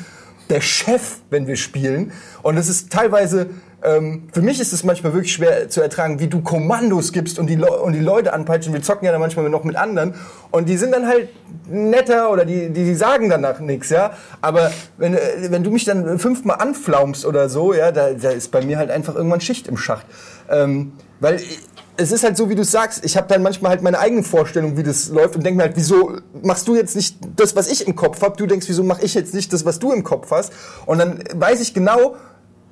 der 0.50 0.60
Chef, 0.60 1.18
wenn 1.30 1.46
wir 1.46 1.56
spielen. 1.56 2.12
Und 2.42 2.56
es 2.56 2.68
ist 2.68 2.92
teilweise, 2.92 3.50
ähm, 3.82 4.28
für 4.32 4.42
mich 4.42 4.60
ist 4.60 4.72
es 4.72 4.84
manchmal 4.84 5.14
wirklich 5.14 5.32
schwer 5.32 5.68
zu 5.68 5.80
ertragen, 5.80 6.20
wie 6.20 6.28
du 6.28 6.42
Kommandos 6.42 7.12
gibst 7.12 7.38
und 7.38 7.46
die, 7.46 7.56
Leu 7.56 7.80
und 7.80 7.94
die 7.94 8.00
Leute 8.00 8.32
anpeitschen. 8.32 8.72
Wir 8.72 8.82
zocken 8.82 9.06
ja 9.06 9.12
dann 9.12 9.20
manchmal 9.20 9.48
noch 9.48 9.64
mit 9.64 9.76
anderen. 9.76 10.14
Und 10.50 10.68
die 10.68 10.76
sind 10.76 10.92
dann 10.92 11.06
halt 11.06 11.28
netter 11.66 12.30
oder 12.30 12.44
die, 12.44 12.70
die, 12.70 12.84
die 12.84 12.94
sagen 12.94 13.30
danach 13.30 13.60
nichts, 13.60 13.90
ja. 13.90 14.12
Aber 14.40 14.70
wenn, 14.98 15.14
äh, 15.14 15.20
wenn 15.50 15.64
du 15.64 15.70
mich 15.70 15.84
dann 15.84 16.18
fünfmal 16.18 16.58
anflaumst 16.58 17.24
oder 17.24 17.48
so, 17.48 17.72
ja, 17.72 17.90
da, 17.90 18.12
da 18.12 18.30
ist 18.30 18.50
bei 18.50 18.62
mir 18.62 18.76
halt 18.76 18.90
einfach 18.90 19.14
irgendwann 19.14 19.40
Schicht 19.40 19.66
im 19.66 19.76
Schacht. 19.76 20.06
Ähm, 20.50 20.92
weil 21.20 21.40
es 21.96 22.12
ist 22.12 22.24
halt 22.24 22.36
so, 22.36 22.48
wie 22.48 22.54
du 22.54 22.64
sagst, 22.64 23.04
ich 23.04 23.16
habe 23.16 23.28
dann 23.28 23.42
manchmal 23.42 23.70
halt 23.70 23.82
meine 23.82 23.98
eigene 23.98 24.22
Vorstellung, 24.22 24.76
wie 24.76 24.82
das 24.82 25.08
läuft 25.10 25.36
und 25.36 25.44
denke 25.44 25.58
mir 25.58 25.64
halt, 25.64 25.76
wieso 25.76 26.16
machst 26.42 26.66
du 26.66 26.74
jetzt 26.74 26.96
nicht 26.96 27.18
das, 27.36 27.54
was 27.56 27.70
ich 27.70 27.86
im 27.86 27.94
Kopf 27.94 28.22
habe? 28.22 28.36
Du 28.36 28.46
denkst, 28.46 28.68
wieso 28.68 28.82
mache 28.82 29.04
ich 29.04 29.14
jetzt 29.14 29.34
nicht 29.34 29.52
das, 29.52 29.64
was 29.64 29.78
du 29.78 29.92
im 29.92 30.02
Kopf 30.02 30.30
hast? 30.30 30.52
Und 30.86 30.98
dann 30.98 31.22
weiß 31.34 31.60
ich 31.60 31.74
genau, 31.74 32.16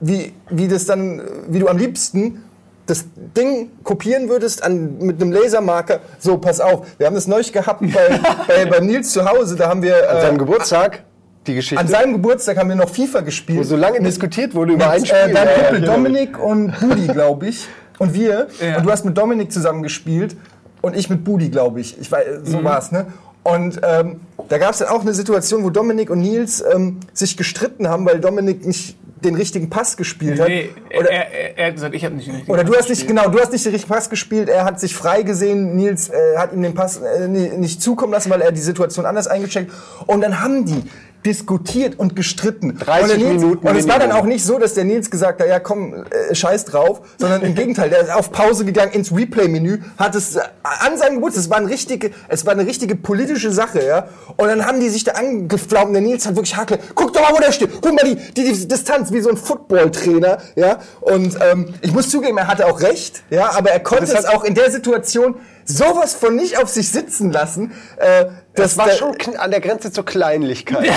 wie, 0.00 0.32
wie 0.50 0.68
das 0.68 0.86
dann, 0.86 1.22
wie 1.48 1.58
du 1.58 1.68
am 1.68 1.76
liebsten 1.76 2.42
das 2.86 3.04
Ding 3.36 3.70
kopieren 3.84 4.30
würdest 4.30 4.62
an, 4.62 4.96
mit 4.98 5.20
einem 5.20 5.30
Lasermarker. 5.30 6.00
So, 6.18 6.38
pass 6.38 6.58
auf, 6.58 6.86
wir 6.96 7.06
haben 7.06 7.14
das 7.14 7.26
neulich 7.26 7.52
gehabt 7.52 7.80
bei, 7.80 8.20
bei, 8.48 8.64
bei 8.64 8.80
Nils 8.80 9.10
zu 9.12 9.24
Hause, 9.28 9.56
da 9.56 9.68
haben 9.68 9.82
wir... 9.82 10.10
An 10.10 10.16
äh, 10.16 10.20
seinem 10.22 10.38
Geburtstag, 10.38 11.04
die 11.46 11.54
Geschichte. 11.54 11.78
an 11.78 11.86
seinem 11.88 12.12
Geburtstag 12.14 12.56
haben 12.56 12.70
wir 12.70 12.76
noch 12.76 12.88
FIFA 12.88 13.20
gespielt. 13.20 13.58
wo 13.58 13.62
so 13.62 13.76
lange 13.76 14.00
diskutiert 14.00 14.54
wurde 14.54 14.72
über 14.72 14.88
ein 14.90 15.00
Mit, 15.00 15.08
Spiel. 15.08 15.18
äh, 15.18 15.32
deinem 15.32 15.34
Ja, 15.34 15.44
ja, 15.44 15.58
Kumpel 15.58 15.80
genau. 15.80 15.92
Dominik 15.92 16.38
und 16.38 16.80
Budi, 16.80 17.06
glaube 17.08 17.48
ich. 17.48 17.68
Und 17.98 18.14
wir. 18.14 18.46
Ja. 18.60 18.78
Und 18.78 18.86
du 18.86 18.90
hast 18.90 19.04
mit 19.04 19.18
Dominik 19.18 19.52
zusammen 19.52 19.82
gespielt 19.82 20.36
und 20.80 20.96
ich 20.96 21.10
mit 21.10 21.24
Budi, 21.24 21.50
glaube 21.50 21.80
ich. 21.80 22.00
ich 22.00 22.10
weiß, 22.10 22.24
so 22.44 22.64
war's, 22.64 22.90
ne? 22.92 23.06
Und 23.42 23.80
ähm, 23.82 24.20
da 24.48 24.58
gab 24.58 24.72
es 24.72 24.78
dann 24.78 24.88
auch 24.88 25.02
eine 25.02 25.14
Situation, 25.14 25.64
wo 25.64 25.70
Dominik 25.70 26.10
und 26.10 26.20
Nils 26.20 26.62
ähm, 26.74 27.00
sich 27.12 27.36
gestritten 27.36 27.88
haben, 27.88 28.06
weil 28.06 28.20
Dominik 28.20 28.66
nicht 28.66 28.96
den 29.24 29.34
richtigen 29.34 29.68
Pass 29.70 29.96
gespielt 29.96 30.40
hat. 30.40 30.48
Nee, 30.48 30.70
er, 30.90 31.00
Oder, 31.00 31.10
er, 31.10 31.58
er 31.58 31.66
hat 31.66 31.74
gesagt, 31.74 31.94
ich 31.94 32.04
habe 32.04 32.14
nicht 32.14 32.26
den 32.28 32.34
richtigen 32.34 32.52
oder 32.52 32.64
du 32.64 32.72
Pass 32.72 32.80
hast 32.82 32.88
nicht, 32.88 33.00
gespielt. 33.00 33.18
genau, 33.18 33.30
du 33.30 33.40
hast 33.40 33.52
nicht 33.52 33.64
den 33.64 33.72
richtigen 33.72 33.94
Pass 33.94 34.10
gespielt, 34.10 34.48
er 34.48 34.64
hat 34.64 34.80
sich 34.80 34.94
frei 34.94 35.22
gesehen, 35.22 35.76
Nils 35.76 36.08
äh, 36.08 36.36
hat 36.36 36.52
ihm 36.52 36.62
den 36.62 36.74
Pass 36.74 36.98
äh, 36.98 37.28
nicht 37.28 37.82
zukommen 37.82 38.12
lassen, 38.12 38.30
weil 38.30 38.40
er 38.40 38.52
die 38.52 38.60
Situation 38.60 39.06
anders 39.06 39.26
eingecheckt. 39.26 39.72
Und 40.06 40.20
dann 40.20 40.40
haben 40.40 40.64
die 40.64 40.82
diskutiert 41.24 41.98
und 41.98 42.14
gestritten. 42.16 42.78
30 42.78 43.16
und 43.16 43.18
Nils, 43.18 43.42
Minuten 43.42 43.68
Und 43.68 43.76
es 43.76 43.88
war 43.88 43.98
dann 43.98 44.12
auch 44.12 44.24
nicht 44.24 44.44
so, 44.44 44.58
dass 44.58 44.74
der 44.74 44.84
Nils 44.84 45.10
gesagt 45.10 45.40
hat, 45.40 45.48
ja 45.48 45.58
komm, 45.58 46.04
äh, 46.10 46.34
scheiß 46.34 46.64
drauf, 46.66 47.02
sondern 47.18 47.42
im 47.42 47.54
Gegenteil, 47.54 47.90
der 47.90 48.02
ist 48.02 48.10
auf 48.10 48.30
Pause 48.30 48.64
gegangen 48.64 48.92
ins 48.92 49.14
Replay-Menü, 49.14 49.80
hat 49.96 50.14
es 50.14 50.36
äh, 50.36 50.40
an 50.62 50.96
seinem 50.96 51.16
Geburtstag, 51.16 51.44
es 51.44 51.50
war, 51.50 51.58
ein 51.58 51.66
richtige, 51.66 52.10
es 52.28 52.46
war 52.46 52.52
eine 52.52 52.66
richtige 52.66 52.94
politische 52.94 53.50
Sache, 53.50 53.84
ja. 53.84 54.08
Und 54.36 54.48
dann 54.48 54.64
haben 54.64 54.80
die 54.80 54.88
sich 54.88 55.04
da 55.04 55.12
angeflaumt, 55.12 55.94
der 55.94 56.02
Nils 56.02 56.26
hat 56.26 56.36
wirklich 56.36 56.56
Hakel, 56.56 56.78
guck 56.94 57.12
doch 57.12 57.22
mal, 57.22 57.34
wo 57.34 57.40
der 57.40 57.52
steht, 57.52 57.70
guck 57.80 57.92
mal 57.94 58.04
die, 58.04 58.16
die, 58.34 58.52
die 58.52 58.68
Distanz, 58.68 59.12
wie 59.12 59.20
so 59.20 59.30
ein 59.30 59.36
Football-Trainer, 59.36 60.38
ja. 60.56 60.78
Und 61.00 61.36
ähm, 61.40 61.74
ich 61.80 61.92
muss 61.92 62.08
zugeben, 62.10 62.38
er 62.38 62.46
hatte 62.46 62.66
auch 62.66 62.80
recht, 62.80 63.22
ja, 63.30 63.50
aber 63.56 63.70
er 63.70 63.80
konnte 63.80 64.06
Das 64.12 64.20
es 64.20 64.26
auch 64.26 64.44
in 64.44 64.54
der 64.54 64.70
Situation 64.70 65.34
sowas 65.68 66.14
von 66.14 66.34
nicht 66.34 66.58
auf 66.58 66.68
sich 66.68 66.88
sitzen 66.90 67.30
lassen, 67.30 67.72
äh, 67.98 68.26
Das 68.54 68.76
war 68.78 68.86
der- 68.86 68.94
schon 68.96 69.14
an 69.36 69.50
der 69.50 69.60
Grenze 69.60 69.92
zur 69.92 70.04
Kleinlichkeit. 70.04 70.86
Ja. 70.86 70.92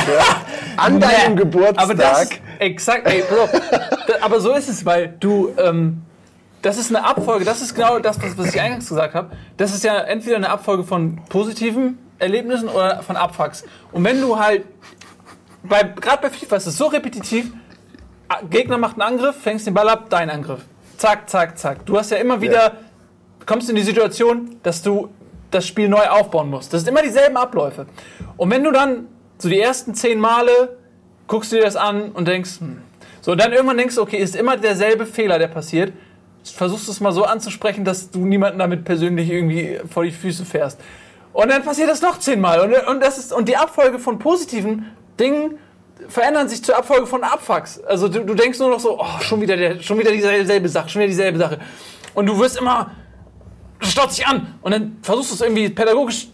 An 0.77 0.99
deinem 0.99 1.31
Nee, 1.35 1.41
Geburtstag. 1.41 1.83
Aber 1.83 1.93
das, 1.95 2.29
exakt, 2.59 3.07
ey, 3.07 3.23
aber 4.21 4.39
so 4.39 4.53
ist 4.53 4.69
es, 4.69 4.85
weil 4.85 5.13
du, 5.19 5.49
ähm, 5.57 6.01
das 6.61 6.77
ist 6.77 6.89
eine 6.95 7.03
Abfolge, 7.05 7.43
das 7.45 7.61
ist 7.61 7.75
genau 7.75 7.99
das, 7.99 8.17
was, 8.37 8.47
ich 8.53 8.61
eingangs 8.61 8.87
gesagt 8.87 9.13
habe. 9.13 9.31
Das 9.57 9.73
ist 9.73 9.83
ja 9.83 9.99
entweder 9.99 10.37
eine 10.37 10.49
Abfolge 10.49 10.83
von 10.83 11.19
positiven 11.29 11.97
Erlebnissen 12.19 12.69
oder 12.69 13.01
von 13.03 13.15
Abfucks. 13.17 13.63
Und 13.91 14.03
wenn 14.03 14.21
du 14.21 14.39
halt, 14.39 14.63
bei, 15.63 15.83
gerade 15.83 16.21
bei 16.21 16.29
FIFA 16.29 16.55
ist 16.55 16.67
es 16.67 16.77
so 16.77 16.85
repetitiv, 16.87 17.51
Gegner 18.49 18.77
macht 18.77 18.93
einen 18.93 19.01
Angriff, 19.19 19.35
fängst 19.41 19.67
den 19.67 19.73
Ball 19.73 19.89
ab, 19.89 20.05
dein 20.09 20.29
Angriff. 20.29 20.61
Zack, 20.97 21.29
zack, 21.29 21.57
zack. 21.57 21.85
Du 21.85 21.97
hast 21.97 22.11
ja 22.11 22.17
immer 22.17 22.39
wieder, 22.41 22.73
kommst 23.45 23.69
in 23.69 23.75
die 23.75 23.81
Situation, 23.81 24.57
dass 24.63 24.81
du 24.81 25.09
das 25.49 25.67
Spiel 25.67 25.89
neu 25.89 26.07
aufbauen 26.07 26.49
musst. 26.49 26.73
Das 26.73 26.81
sind 26.81 26.89
immer 26.89 27.01
dieselben 27.01 27.37
Abläufe. 27.37 27.85
Und 28.37 28.49
wenn 28.51 28.63
du 28.63 28.71
dann 28.71 29.07
so 29.37 29.49
die 29.49 29.59
ersten 29.59 29.93
zehn 29.93 30.19
Male 30.19 30.77
guckst 31.27 31.51
du 31.51 31.57
dir 31.57 31.63
das 31.63 31.75
an 31.75 32.11
und 32.11 32.27
denkst, 32.27 32.59
hm. 32.59 32.81
so, 33.21 33.35
dann 33.35 33.51
irgendwann 33.53 33.77
denkst 33.77 33.95
du, 33.95 34.01
okay, 34.01 34.17
ist 34.17 34.35
immer 34.35 34.57
derselbe 34.57 35.05
Fehler, 35.05 35.39
der 35.39 35.47
passiert. 35.47 35.93
Versuchst 36.43 36.89
es 36.89 36.99
mal 36.99 37.11
so 37.11 37.23
anzusprechen, 37.23 37.85
dass 37.85 38.09
du 38.11 38.25
niemanden 38.25 38.59
damit 38.59 38.83
persönlich 38.83 39.29
irgendwie 39.29 39.79
vor 39.89 40.03
die 40.03 40.11
Füße 40.11 40.43
fährst. 40.43 40.79
Und 41.33 41.49
dann 41.49 41.63
passiert 41.63 41.89
das 41.89 42.01
noch 42.01 42.19
zehnmal. 42.19 42.59
Und, 42.59 42.73
und, 42.87 43.01
das 43.01 43.17
ist, 43.17 43.31
und 43.31 43.47
die 43.47 43.57
Abfolge 43.57 43.99
von 43.99 44.19
positiven 44.19 44.87
Dingen 45.19 45.57
verändern 46.07 46.49
sich 46.49 46.63
zur 46.63 46.77
Abfolge 46.77 47.05
von 47.05 47.23
Abfucks. 47.23 47.79
Also 47.83 48.07
du, 48.07 48.25
du 48.25 48.33
denkst 48.33 48.59
nur 48.59 48.69
noch 48.69 48.79
so, 48.79 48.99
oh, 48.99 49.19
schon 49.21 49.39
wieder, 49.39 49.55
der, 49.55 49.79
schon 49.81 49.99
wieder 49.99 50.11
dieselbe 50.11 50.67
Sache, 50.67 50.89
schon 50.89 51.01
wieder 51.01 51.09
dieselbe 51.09 51.37
Sache. 51.37 51.59
Und 52.13 52.25
du 52.25 52.37
wirst 52.39 52.57
immer, 52.57 52.91
du 52.91 53.00
staut 53.81 54.11
dich 54.11 54.25
an. 54.25 54.55
Und 54.61 54.71
dann 54.71 54.97
versuchst 55.01 55.31
du 55.31 55.35
es 55.35 55.41
irgendwie 55.41 55.69
pädagogisch, 55.69 56.27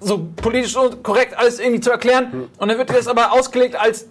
so 0.00 0.28
politisch 0.36 0.72
so 0.72 0.90
korrekt 1.02 1.36
alles 1.36 1.58
irgendwie 1.58 1.80
zu 1.80 1.90
erklären. 1.90 2.48
Und 2.58 2.68
dann 2.68 2.78
wird 2.78 2.88
dir 2.88 2.94
das 2.94 3.08
aber 3.08 3.32
ausgelegt 3.32 3.76
als 3.76 4.06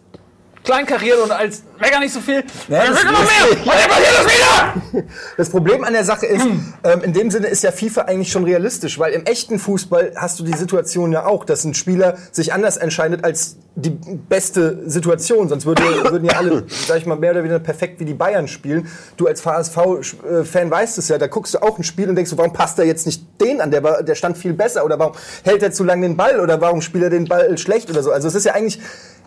kleinkariert 0.63 1.19
und 1.19 1.31
als 1.31 1.63
mecker 1.79 1.99
nicht 1.99 2.13
so 2.13 2.19
viel. 2.19 2.43
Ja, 2.67 2.87
das 2.87 3.03
das! 3.03 5.03
Das 5.37 5.49
Problem 5.49 5.83
an 5.83 5.93
der 5.93 6.03
Sache 6.03 6.25
ist, 6.25 6.45
ähm, 6.83 7.01
in 7.03 7.13
dem 7.13 7.31
Sinne 7.31 7.47
ist 7.47 7.63
ja 7.63 7.71
FIFA 7.71 8.01
eigentlich 8.01 8.31
schon 8.31 8.43
realistisch, 8.43 8.99
weil 8.99 9.13
im 9.13 9.25
echten 9.25 9.59
Fußball 9.59 10.13
hast 10.15 10.39
du 10.39 10.43
die 10.43 10.57
Situation 10.57 11.11
ja 11.11 11.25
auch, 11.25 11.45
dass 11.45 11.63
ein 11.63 11.73
Spieler 11.73 12.17
sich 12.31 12.53
anders 12.53 12.77
entscheidet 12.77 13.23
als 13.23 13.57
die 13.75 13.91
beste 13.91 14.89
Situation. 14.89 15.49
Sonst 15.49 15.65
würde, 15.65 15.83
würden 16.09 16.25
ja 16.25 16.37
alle, 16.37 16.63
sag 16.67 16.97
ich 16.97 17.05
mal, 17.05 17.15
mehr 17.15 17.31
oder 17.31 17.43
weniger 17.43 17.59
perfekt 17.59 17.99
wie 17.99 18.05
die 18.05 18.15
Bayern 18.15 18.47
spielen. 18.47 18.87
Du 19.17 19.27
als 19.27 19.45
HSV-Fan 19.45 20.71
weißt 20.71 20.97
es 20.97 21.09
ja, 21.09 21.17
da 21.17 21.27
guckst 21.27 21.53
du 21.53 21.59
auch 21.59 21.77
ein 21.77 21.83
Spiel 21.83 22.09
und 22.09 22.15
denkst 22.15 22.31
du, 22.31 22.37
warum 22.37 22.53
passt 22.53 22.79
er 22.79 22.85
jetzt 22.85 23.05
nicht 23.05 23.23
den 23.39 23.61
an? 23.61 23.69
Der, 23.69 23.83
war, 23.83 24.01
der 24.01 24.15
stand 24.15 24.37
viel 24.37 24.53
besser. 24.53 24.83
Oder 24.83 24.97
warum 24.97 25.13
hält 25.43 25.61
er 25.61 25.71
zu 25.71 25.83
lange 25.83 26.07
den 26.07 26.17
Ball? 26.17 26.39
Oder 26.39 26.59
warum 26.59 26.81
spielt 26.81 27.03
er 27.03 27.09
den 27.11 27.25
Ball 27.25 27.55
schlecht 27.57 27.89
oder 27.89 28.01
so? 28.01 28.11
Also 28.11 28.27
es 28.27 28.33
ist 28.33 28.45
ja 28.45 28.53
eigentlich 28.53 28.79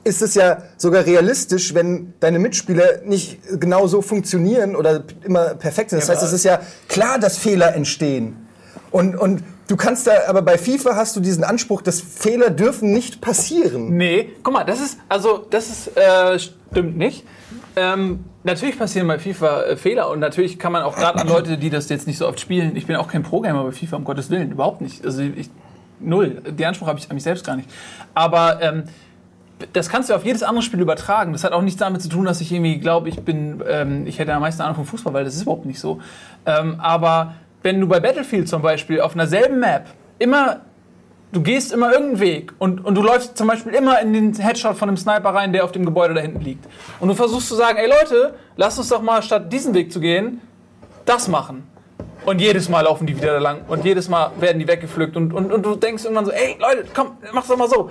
ist 0.04 0.22
es 0.22 0.34
ja 0.34 0.62
sogar 0.76 1.04
realistisch, 1.04 1.74
wenn 1.74 2.14
deine 2.20 2.38
Mitspieler 2.38 3.02
nicht 3.04 3.38
genau 3.60 3.86
so 3.86 4.02
funktionieren 4.02 4.74
oder 4.76 5.04
immer 5.24 5.54
perfekt 5.54 5.90
sind. 5.90 6.00
Das 6.00 6.08
heißt, 6.08 6.22
es 6.22 6.32
ist 6.32 6.44
ja 6.44 6.60
klar, 6.88 7.18
dass 7.18 7.38
Fehler 7.38 7.74
entstehen. 7.74 8.46
Und, 8.90 9.16
und 9.16 9.42
du 9.68 9.76
kannst 9.76 10.06
da, 10.06 10.12
aber 10.26 10.42
bei 10.42 10.58
FIFA 10.58 10.96
hast 10.96 11.16
du 11.16 11.20
diesen 11.20 11.44
Anspruch, 11.44 11.82
dass 11.82 12.00
Fehler 12.00 12.50
dürfen 12.50 12.92
nicht 12.92 13.20
passieren. 13.20 13.96
Nee, 13.96 14.30
guck 14.42 14.54
mal, 14.54 14.64
das 14.64 14.80
ist, 14.80 14.98
also, 15.08 15.46
das 15.50 15.68
ist, 15.68 15.96
äh, 15.96 16.38
stimmt 16.38 16.96
nicht. 16.96 17.24
Ähm, 17.76 18.24
natürlich 18.42 18.78
passieren 18.78 19.06
bei 19.06 19.18
FIFA 19.18 19.62
äh, 19.62 19.76
Fehler 19.76 20.10
und 20.10 20.18
natürlich 20.18 20.58
kann 20.58 20.72
man 20.72 20.82
auch 20.82 20.96
gerade 20.96 21.20
an 21.20 21.28
Leute, 21.28 21.56
die 21.56 21.70
das 21.70 21.88
jetzt 21.88 22.06
nicht 22.06 22.18
so 22.18 22.26
oft 22.26 22.40
spielen, 22.40 22.74
ich 22.74 22.86
bin 22.86 22.96
auch 22.96 23.08
kein 23.08 23.22
Pro-Gamer 23.22 23.64
bei 23.64 23.72
FIFA, 23.72 23.96
um 23.96 24.04
Gottes 24.04 24.30
Willen, 24.30 24.50
überhaupt 24.50 24.80
nicht. 24.80 25.04
Also 25.04 25.22
ich, 25.22 25.50
null. 26.00 26.42
Den 26.46 26.66
Anspruch 26.66 26.88
habe 26.88 26.98
ich 26.98 27.08
an 27.08 27.14
mich 27.14 27.22
selbst 27.22 27.46
gar 27.46 27.56
nicht. 27.56 27.68
Aber 28.14 28.60
ähm, 28.62 28.84
das 29.72 29.88
kannst 29.88 30.10
du 30.10 30.14
auf 30.14 30.24
jedes 30.24 30.42
andere 30.42 30.62
Spiel 30.62 30.80
übertragen. 30.80 31.32
Das 31.32 31.44
hat 31.44 31.52
auch 31.52 31.62
nichts 31.62 31.78
damit 31.78 32.02
zu 32.02 32.08
tun, 32.08 32.24
dass 32.24 32.40
ich 32.40 32.52
irgendwie 32.52 32.78
glaube, 32.78 33.08
ich 33.08 33.20
bin, 33.20 33.62
ähm, 33.68 34.06
ich 34.06 34.18
hätte 34.18 34.34
am 34.34 34.40
meisten 34.40 34.62
Ahnung 34.62 34.76
vom 34.76 34.86
Fußball, 34.86 35.12
weil 35.12 35.24
das 35.24 35.34
ist 35.34 35.42
überhaupt 35.42 35.66
nicht 35.66 35.80
so. 35.80 36.00
Ähm, 36.46 36.76
aber 36.80 37.34
wenn 37.62 37.80
du 37.80 37.86
bei 37.86 38.00
Battlefield 38.00 38.48
zum 38.48 38.62
Beispiel 38.62 39.00
auf 39.00 39.14
einer 39.14 39.26
selben 39.26 39.60
Map 39.60 39.86
immer, 40.18 40.60
du 41.32 41.42
gehst 41.42 41.72
immer 41.72 41.92
irgendeinen 41.92 42.20
Weg 42.20 42.52
und, 42.58 42.84
und 42.84 42.94
du 42.94 43.02
läufst 43.02 43.36
zum 43.36 43.46
Beispiel 43.46 43.72
immer 43.72 44.00
in 44.00 44.12
den 44.12 44.34
Headshot 44.34 44.76
von 44.76 44.88
einem 44.88 44.96
Sniper 44.96 45.30
rein, 45.30 45.52
der 45.52 45.64
auf 45.64 45.72
dem 45.72 45.84
Gebäude 45.84 46.14
da 46.14 46.20
hinten 46.20 46.40
liegt. 46.40 46.66
Und 46.98 47.08
du 47.08 47.14
versuchst 47.14 47.48
zu 47.48 47.54
sagen, 47.54 47.78
ey 47.78 47.88
Leute, 47.88 48.34
lasst 48.56 48.78
uns 48.78 48.88
doch 48.88 49.02
mal 49.02 49.22
statt 49.22 49.52
diesen 49.52 49.74
Weg 49.74 49.92
zu 49.92 50.00
gehen, 50.00 50.40
das 51.04 51.28
machen. 51.28 51.69
Und 52.26 52.40
jedes 52.40 52.68
Mal 52.68 52.82
laufen 52.82 53.06
die 53.06 53.16
wieder 53.16 53.32
da 53.32 53.38
lang 53.38 53.62
und 53.68 53.84
jedes 53.84 54.08
Mal 54.08 54.30
werden 54.38 54.58
die 54.58 54.68
weggepflückt 54.68 55.16
und, 55.16 55.32
und, 55.32 55.52
und 55.52 55.64
du 55.64 55.74
denkst 55.74 56.04
irgendwann 56.04 56.26
so, 56.26 56.32
ey 56.32 56.56
Leute, 56.60 56.84
komm, 56.94 57.12
mach's 57.32 57.48
doch 57.48 57.56
mal 57.56 57.68
so. 57.68 57.90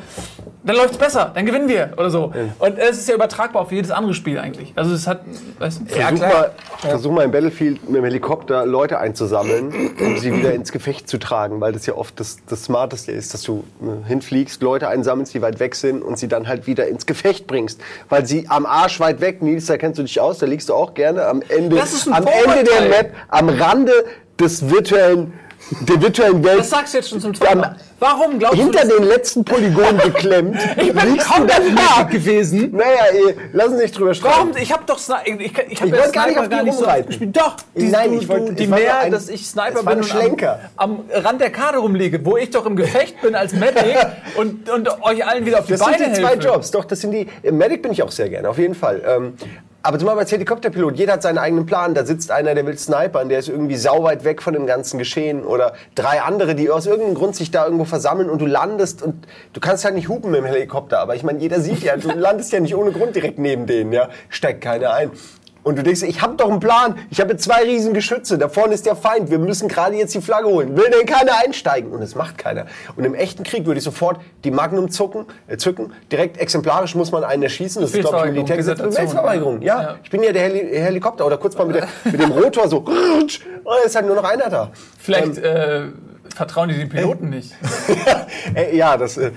Dann 0.63 0.75
läuft's 0.75 0.97
besser, 0.97 1.31
dann 1.33 1.45
gewinnen 1.45 1.69
wir 1.69 1.93
oder 1.97 2.11
so. 2.11 2.33
Und 2.59 2.77
es 2.77 2.97
ist 2.97 3.07
ja 3.07 3.15
übertragbar 3.15 3.61
auf 3.61 3.71
jedes 3.71 3.91
andere 3.91 4.13
Spiel 4.13 4.37
eigentlich. 4.37 4.73
Also 4.75 4.93
es 4.93 5.07
hat, 5.07 5.21
weißt 5.57 5.81
du, 5.81 5.85
Versuch, 5.85 6.19
mal, 6.19 6.51
versuch 6.79 7.11
mal 7.11 7.23
im 7.23 7.31
Battlefield 7.31 7.89
mit 7.89 7.97
dem 7.97 8.03
Helikopter 8.03 8.65
Leute 8.65 8.99
einzusammeln, 8.99 9.73
um 9.99 10.17
sie 10.17 10.33
wieder 10.33 10.53
ins 10.53 10.71
Gefecht 10.71 11.09
zu 11.09 11.17
tragen, 11.17 11.61
weil 11.61 11.71
das 11.71 11.85
ja 11.85 11.95
oft 11.95 12.19
das, 12.19 12.37
das 12.47 12.65
Smarteste 12.65 13.11
ist, 13.11 13.33
dass 13.33 13.41
du 13.41 13.63
äh, 13.81 14.07
hinfliegst, 14.07 14.61
Leute 14.61 14.89
einsammelst, 14.89 15.33
die 15.33 15.41
weit 15.41 15.59
weg 15.59 15.75
sind 15.75 16.03
und 16.03 16.19
sie 16.19 16.27
dann 16.27 16.47
halt 16.47 16.67
wieder 16.67 16.87
ins 16.87 17.05
Gefecht 17.05 17.47
bringst. 17.47 17.81
Weil 18.09 18.25
sie 18.25 18.47
am 18.49 18.65
Arsch 18.65 18.99
weit 18.99 19.21
weg, 19.21 19.41
Nils, 19.41 19.65
da 19.67 19.77
kennst 19.77 19.97
du 19.97 20.03
dich 20.03 20.19
aus, 20.19 20.39
da 20.39 20.45
liegst 20.45 20.69
du 20.69 20.73
auch 20.73 20.93
gerne 20.93 21.25
am 21.25 21.41
Ende, 21.47 21.77
Das 21.77 21.93
ist 21.93 22.07
ein 22.07 22.13
am 22.13 22.27
Ende 22.27 22.69
der. 22.69 22.89
Map, 22.89 23.13
am 23.29 23.49
Rande 23.49 23.93
des 24.39 24.69
virtuellen, 24.69 25.33
der 25.81 26.01
virtuellen 26.01 26.43
Welt. 26.43 26.59
das 26.59 26.69
sagst 26.69 26.93
du 26.93 26.97
jetzt 26.97 27.09
schon 27.09 27.19
zum 27.19 27.33
zweiten 27.33 27.59
Mal. 27.59 27.75
Warum 27.99 28.39
glaubst 28.39 28.57
hinter 28.59 28.85
du, 28.87 28.97
den 28.99 29.03
letzten 29.07 29.43
Polygonen 29.45 29.97
geklemmt. 29.99 30.57
ich 30.77 30.93
bin 30.93 31.17
komplett 31.17 31.63
fertig 31.77 32.11
gewesen? 32.11 32.71
Naja, 32.71 33.03
ey, 33.11 33.35
lass 33.53 33.67
uns 33.69 33.81
nicht 33.81 33.97
drüber 33.97 34.13
sprechen. 34.13 34.33
Warum? 34.35 34.51
Ich 34.57 34.71
habe 34.71 34.83
doch 34.85 34.97
Sni 34.99 35.15
ich, 35.25 35.35
ich, 35.39 35.57
ich, 35.69 35.81
hab 35.81 35.87
Ich 35.87 35.93
ja 35.93 35.97
wollte 35.99 36.11
gar 36.11 36.25
nicht 36.27 36.35
Sniper 36.37 36.41
auf 36.41 36.63
die 36.65 36.71
so 36.71 36.77
rumreiten. 36.79 37.07
gespielt. 37.07 37.37
Doch, 37.37 37.55
die, 37.75 37.87
Nein, 37.89 38.13
ich 38.13 38.27
wollte- 38.29 38.53
die 38.53 38.67
mehr, 38.67 38.99
ein- 38.99 39.11
dass 39.11 39.29
ich 39.29 39.47
Sniper 39.47 39.83
bin 39.83 39.99
und. 39.99 40.13
Am, 40.13 40.57
am 40.77 40.99
Rand 41.13 41.41
der 41.41 41.49
Karte 41.51 41.79
rumliege, 41.79 42.23
wo 42.25 42.37
ich 42.37 42.49
doch 42.49 42.65
im 42.65 42.75
Gefecht 42.75 43.21
bin 43.21 43.35
als 43.35 43.53
Medic 43.53 43.97
und, 44.37 44.69
und 44.69 44.89
euch 45.03 45.25
allen 45.25 45.45
wieder 45.45 45.59
auf 45.59 45.65
die 45.65 45.73
Das 45.73 45.81
Beine 45.81 45.97
sind 45.97 46.15
die 46.17 46.21
zwei 46.21 46.29
helfe. 46.29 46.47
Jobs, 46.47 46.71
doch, 46.71 46.85
das 46.85 47.01
sind 47.01 47.11
die. 47.11 47.27
Im 47.43 47.57
Medic 47.57 47.81
bin 47.81 47.91
ich 47.91 48.01
auch 48.03 48.11
sehr 48.11 48.29
gerne, 48.29 48.49
auf 48.49 48.57
jeden 48.57 48.75
Fall. 48.75 49.01
Ähm, 49.05 49.33
aber 49.81 49.97
zum 49.97 50.07
Beispiel 50.07 50.19
als 50.19 50.31
Helikopterpilot, 50.33 50.97
jeder 50.97 51.13
hat 51.13 51.21
seinen 51.21 51.37
eigenen 51.37 51.65
Plan. 51.65 51.93
Da 51.93 52.03
sitzt 52.05 52.31
einer, 52.31 52.53
der 52.53 52.65
will 52.65 52.77
snipern, 52.77 53.29
der 53.29 53.39
ist 53.39 53.47
irgendwie 53.47 53.77
sauweit 53.77 54.25
weg 54.25 54.41
von 54.41 54.53
dem 54.53 54.67
ganzen 54.67 54.97
Geschehen. 54.99 55.45
Oder 55.45 55.71
drei 55.95 56.21
andere, 56.21 56.53
die 56.53 56.69
aus 56.69 56.85
irgendeinem 56.85 57.15
Grund 57.15 57.37
sich 57.37 57.49
da 57.49 57.63
irgendwo 57.63 57.85
versammeln 57.89 58.29
und 58.29 58.39
du 58.39 58.45
landest 58.45 59.01
und 59.01 59.27
du 59.53 59.59
kannst 59.59 59.83
halt 59.83 59.95
nicht 59.95 60.07
hupen 60.07 60.31
mit 60.31 60.39
dem 60.39 60.45
Helikopter. 60.45 60.99
Aber 60.99 61.15
ich 61.15 61.23
meine, 61.23 61.39
jeder 61.39 61.59
sieht 61.59 61.83
ja, 61.83 61.97
du 61.97 62.09
landest 62.15 62.51
ja 62.53 62.59
nicht 62.59 62.75
ohne 62.75 62.91
Grund 62.91 63.15
direkt 63.15 63.39
neben 63.39 63.65
denen, 63.65 63.91
ja. 63.91 64.09
Steigt 64.29 64.61
keiner 64.61 64.93
ein. 64.93 65.11
Und 65.61 65.77
du 65.77 65.83
denkst, 65.83 66.03
ich 66.03 66.21
habe 66.21 66.35
doch 66.35 66.49
einen 66.49 66.59
Plan. 66.59 66.97
Ich 67.11 67.19
habe 67.19 67.35
zwei 67.35 67.63
riesen 67.63 67.93
Geschütze. 67.93 68.37
Da 68.37 68.47
vorne 68.47 68.73
ist 68.73 68.85
der 68.85 68.95
Feind. 68.95 69.29
Wir 69.29 69.39
müssen 69.39 69.67
gerade 69.67 69.95
jetzt 69.95 70.15
die 70.15 70.21
Flagge 70.21 70.47
holen. 70.47 70.77
Will 70.77 70.89
denn 70.89 71.05
keiner 71.05 71.33
einsteigen? 71.43 71.91
Und 71.91 72.01
es 72.01 72.15
macht 72.15 72.37
keiner. 72.37 72.65
Und 72.95 73.03
im 73.03 73.13
echten 73.13 73.43
Krieg 73.43 73.65
würde 73.65 73.79
ich 73.79 73.83
sofort 73.83 74.21
die 74.45 74.51
Magnum 74.51 74.89
zucken, 74.89 75.25
äh, 75.47 75.57
zücken. 75.57 75.93
Direkt 76.11 76.37
exemplarisch 76.37 76.95
muss 76.95 77.11
man 77.11 77.25
einen 77.25 77.43
erschießen. 77.43 77.81
Das 77.81 77.91
ist, 77.93 77.99
glaube 77.99 78.27
ich, 78.27 78.33
Militärgesetz. 78.33 78.77
Desertion, 78.77 79.05
Befehlsverweigerung, 79.05 79.61
ja. 79.61 79.81
ja. 79.81 79.95
Ich 80.01 80.09
bin 80.09 80.23
ja 80.23 80.31
der 80.31 80.43
Heli 80.43 80.75
Helikopter. 80.79 81.25
Oder 81.25 81.37
kurz 81.37 81.57
mal 81.57 81.67
mit, 81.67 81.75
der, 81.75 81.87
mit 82.05 82.21
dem 82.21 82.31
Rotor 82.31 82.69
so. 82.69 82.77
Und 82.79 83.41
es 83.81 83.85
ist 83.87 83.95
halt 83.95 84.05
nur 84.05 84.15
noch 84.15 84.23
einer 84.23 84.49
da. 84.49 84.71
Vielleicht 84.97 85.37
äh, 85.39 85.87
vertrauen 86.35 86.69
die 86.69 86.75
den 86.75 86.89
Piloten 86.89 87.29
nicht. 87.29 87.53
Äh, 88.55 88.75
ja, 88.75 88.97
das... 88.97 89.17
Äh, 89.17 89.31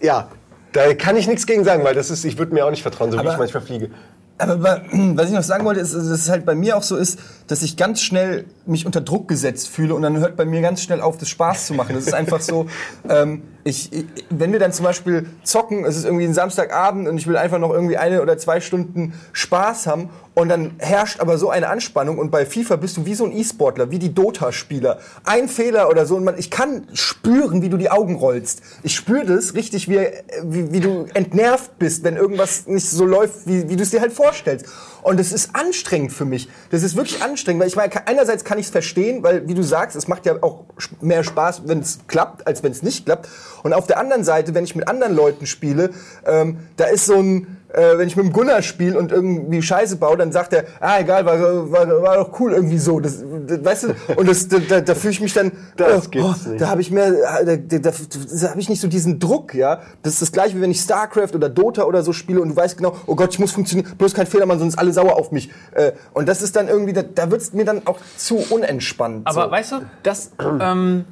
ja, 0.00 0.28
da 0.72 0.94
kann 0.94 1.16
ich 1.16 1.26
nichts 1.26 1.46
gegen 1.46 1.64
sagen, 1.64 1.84
weil 1.84 1.94
das 1.94 2.10
ist, 2.10 2.24
ich 2.24 2.38
würde 2.38 2.54
mir 2.54 2.64
auch 2.66 2.70
nicht 2.70 2.82
vertrauen, 2.82 3.10
so 3.10 3.16
wie 3.16 3.20
Aber- 3.20 3.32
ich 3.32 3.38
manchmal 3.38 3.62
fliege. 3.62 3.90
Aber 4.38 4.62
wa- 4.62 4.80
was 4.92 5.26
ich 5.28 5.34
noch 5.34 5.42
sagen 5.42 5.64
wollte, 5.64 5.80
ist, 5.80 5.94
dass 5.94 6.02
es 6.04 6.28
halt 6.30 6.44
bei 6.44 6.54
mir 6.54 6.76
auch 6.76 6.82
so 6.82 6.96
ist, 6.96 7.18
dass 7.52 7.60
ich 7.60 7.76
ganz 7.76 8.00
schnell 8.00 8.46
mich 8.64 8.86
unter 8.86 9.02
Druck 9.02 9.28
gesetzt 9.28 9.68
fühle 9.68 9.94
und 9.94 10.00
dann 10.00 10.16
hört 10.16 10.36
bei 10.36 10.46
mir 10.46 10.62
ganz 10.62 10.82
schnell 10.82 11.02
auf, 11.02 11.18
das 11.18 11.28
Spaß 11.28 11.66
zu 11.66 11.74
machen. 11.74 11.94
Das 11.94 12.06
ist 12.06 12.14
einfach 12.14 12.40
so, 12.40 12.64
ähm, 13.10 13.42
ich, 13.62 13.92
ich, 13.92 14.06
wenn 14.30 14.52
wir 14.52 14.58
dann 14.58 14.72
zum 14.72 14.86
Beispiel 14.86 15.26
zocken, 15.42 15.84
es 15.84 15.98
ist 15.98 16.06
irgendwie 16.06 16.24
ein 16.24 16.32
Samstagabend 16.32 17.06
und 17.08 17.18
ich 17.18 17.26
will 17.26 17.36
einfach 17.36 17.58
noch 17.58 17.70
irgendwie 17.70 17.98
eine 17.98 18.22
oder 18.22 18.38
zwei 18.38 18.62
Stunden 18.62 19.12
Spaß 19.34 19.86
haben 19.86 20.08
und 20.32 20.48
dann 20.48 20.76
herrscht 20.78 21.20
aber 21.20 21.36
so 21.36 21.50
eine 21.50 21.68
Anspannung 21.68 22.16
und 22.16 22.30
bei 22.30 22.46
FIFA 22.46 22.76
bist 22.76 22.96
du 22.96 23.04
wie 23.04 23.14
so 23.14 23.26
ein 23.26 23.32
E-Sportler, 23.32 23.90
wie 23.90 23.98
die 23.98 24.14
Dota-Spieler. 24.14 24.98
Ein 25.24 25.46
Fehler 25.46 25.90
oder 25.90 26.06
so 26.06 26.16
und 26.16 26.24
man, 26.24 26.38
ich 26.38 26.50
kann 26.50 26.86
spüren, 26.94 27.60
wie 27.60 27.68
du 27.68 27.76
die 27.76 27.90
Augen 27.90 28.16
rollst. 28.16 28.62
Ich 28.82 28.94
spüre 28.94 29.26
das 29.26 29.52
richtig, 29.52 29.90
wie, 29.90 30.00
wie, 30.42 30.72
wie 30.72 30.80
du 30.80 31.06
entnervt 31.12 31.78
bist, 31.78 32.02
wenn 32.02 32.16
irgendwas 32.16 32.66
nicht 32.66 32.88
so 32.88 33.04
läuft, 33.04 33.46
wie, 33.46 33.68
wie 33.68 33.76
du 33.76 33.82
es 33.82 33.90
dir 33.90 34.00
halt 34.00 34.14
vorstellst. 34.14 34.64
Und 35.02 35.18
das 35.18 35.32
ist 35.32 35.54
anstrengend 35.54 36.12
für 36.12 36.24
mich. 36.24 36.48
Das 36.70 36.82
ist 36.82 36.96
wirklich 36.96 37.22
anstrengend, 37.22 37.60
weil 37.60 37.68
ich 37.68 37.76
meine, 37.76 38.06
einerseits 38.06 38.44
kann 38.44 38.58
ich 38.58 38.66
es 38.66 38.70
verstehen, 38.70 39.22
weil, 39.22 39.48
wie 39.48 39.54
du 39.54 39.62
sagst, 39.62 39.96
es 39.96 40.06
macht 40.06 40.26
ja 40.26 40.36
auch 40.42 40.64
mehr 41.00 41.24
Spaß, 41.24 41.62
wenn 41.66 41.80
es 41.80 41.98
klappt, 42.06 42.46
als 42.46 42.62
wenn 42.62 42.70
es 42.70 42.82
nicht 42.82 43.04
klappt. 43.04 43.28
Und 43.64 43.72
auf 43.72 43.86
der 43.86 43.98
anderen 43.98 44.22
Seite, 44.22 44.54
wenn 44.54 44.64
ich 44.64 44.76
mit 44.76 44.88
anderen 44.88 45.14
Leuten 45.14 45.46
spiele, 45.46 45.90
ähm, 46.24 46.58
da 46.76 46.84
ist 46.84 47.06
so 47.06 47.16
ein, 47.16 47.58
äh, 47.72 47.98
wenn 47.98 48.08
ich 48.08 48.16
mit 48.16 48.26
dem 48.26 48.32
Gunnar 48.32 48.62
spiele 48.62 48.98
und 48.98 49.12
irgendwie 49.12 49.62
Scheiße 49.62 49.96
baue, 49.96 50.16
dann 50.16 50.32
sagt 50.32 50.52
er, 50.52 50.64
ah, 50.80 51.00
egal, 51.00 51.24
war, 51.24 51.70
war, 51.70 52.02
war 52.02 52.16
doch 52.16 52.40
cool 52.40 52.52
irgendwie 52.52 52.78
so. 52.78 53.00
Das, 53.00 53.22
das, 53.46 53.64
weißt 53.64 53.84
du, 53.84 53.88
und 54.16 54.28
das, 54.28 54.48
da, 54.48 54.58
da, 54.58 54.80
da 54.80 54.94
fühle 54.94 55.12
ich 55.12 55.20
mich 55.20 55.32
dann, 55.32 55.52
Das 55.76 56.06
oh, 56.06 56.10
gibt's 56.10 56.46
oh, 56.46 56.48
nicht. 56.50 56.60
da 56.60 56.68
habe 56.68 56.80
ich 56.80 56.90
mehr, 56.90 57.12
da, 57.12 57.56
da, 57.56 57.78
da, 57.78 57.90
da 57.90 58.50
habe 58.50 58.60
ich 58.60 58.68
nicht 58.68 58.80
so 58.80 58.88
diesen 58.88 59.18
Druck, 59.18 59.54
ja. 59.54 59.80
Das 60.02 60.14
ist 60.14 60.22
das 60.22 60.32
gleiche, 60.32 60.56
wie 60.56 60.60
wenn 60.60 60.70
ich 60.70 60.80
StarCraft 60.80 61.34
oder 61.34 61.48
Dota 61.48 61.84
oder 61.84 62.02
so 62.02 62.12
spiele 62.12 62.40
und 62.40 62.50
du 62.50 62.56
weißt 62.56 62.76
genau, 62.76 62.96
oh 63.06 63.14
Gott, 63.14 63.32
ich 63.32 63.38
muss 63.38 63.52
funktionieren, 63.52 63.94
bloß 63.96 64.14
kein 64.14 64.26
Fehler 64.26 64.46
machen, 64.46 64.60
sonst 64.60 64.78
alle 64.78 64.92
sauer 64.92 65.16
auf 65.16 65.32
mich. 65.32 65.50
Äh, 65.72 65.92
und 66.12 66.28
das 66.28 66.42
ist 66.42 66.56
dann 66.56 66.68
irgendwie, 66.68 66.92
da, 66.92 67.02
da 67.02 67.30
wird's 67.30 67.52
mir 67.52 67.64
dann 67.64 67.86
auch 67.86 67.98
zu 68.16 68.36
unentspannt. 68.50 69.26
Aber 69.26 69.44
so. 69.44 69.50
weißt 69.50 69.72
du, 69.72 69.76
das, 70.02 70.32
ähm, 70.60 71.04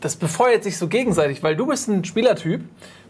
das 0.00 0.16
befeuert 0.16 0.64
sich 0.64 0.78
so 0.78 0.88
gegenseitig, 0.88 1.42
weil 1.42 1.56
du 1.56 1.66
bist 1.66 1.88
ein 1.88 2.04
Spielertyp, 2.04 2.62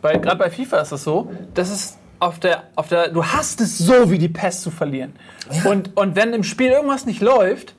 weil 0.02 0.20
gerade 0.20 0.38
bei 0.38 0.50
FIFA 0.50 0.81
ist 0.81 0.92
das 0.92 1.05
so, 1.05 1.31
das 1.55 1.70
ist 1.70 1.98
auf 2.18 2.40
der, 2.40 2.64
auf 2.74 2.88
der, 2.88 3.09
du 3.09 3.24
hast 3.24 3.61
es 3.61 3.79
so 3.79 4.11
wie 4.11 4.18
die 4.18 4.29
Pest 4.29 4.62
zu 4.62 4.70
verlieren. 4.70 5.14
Und, 5.64 5.96
und 5.96 6.16
wenn 6.16 6.33
im 6.33 6.44
Spiel 6.44 6.70
irgendwas 6.70 7.07
nicht 7.07 7.20
läuft, 7.20 7.74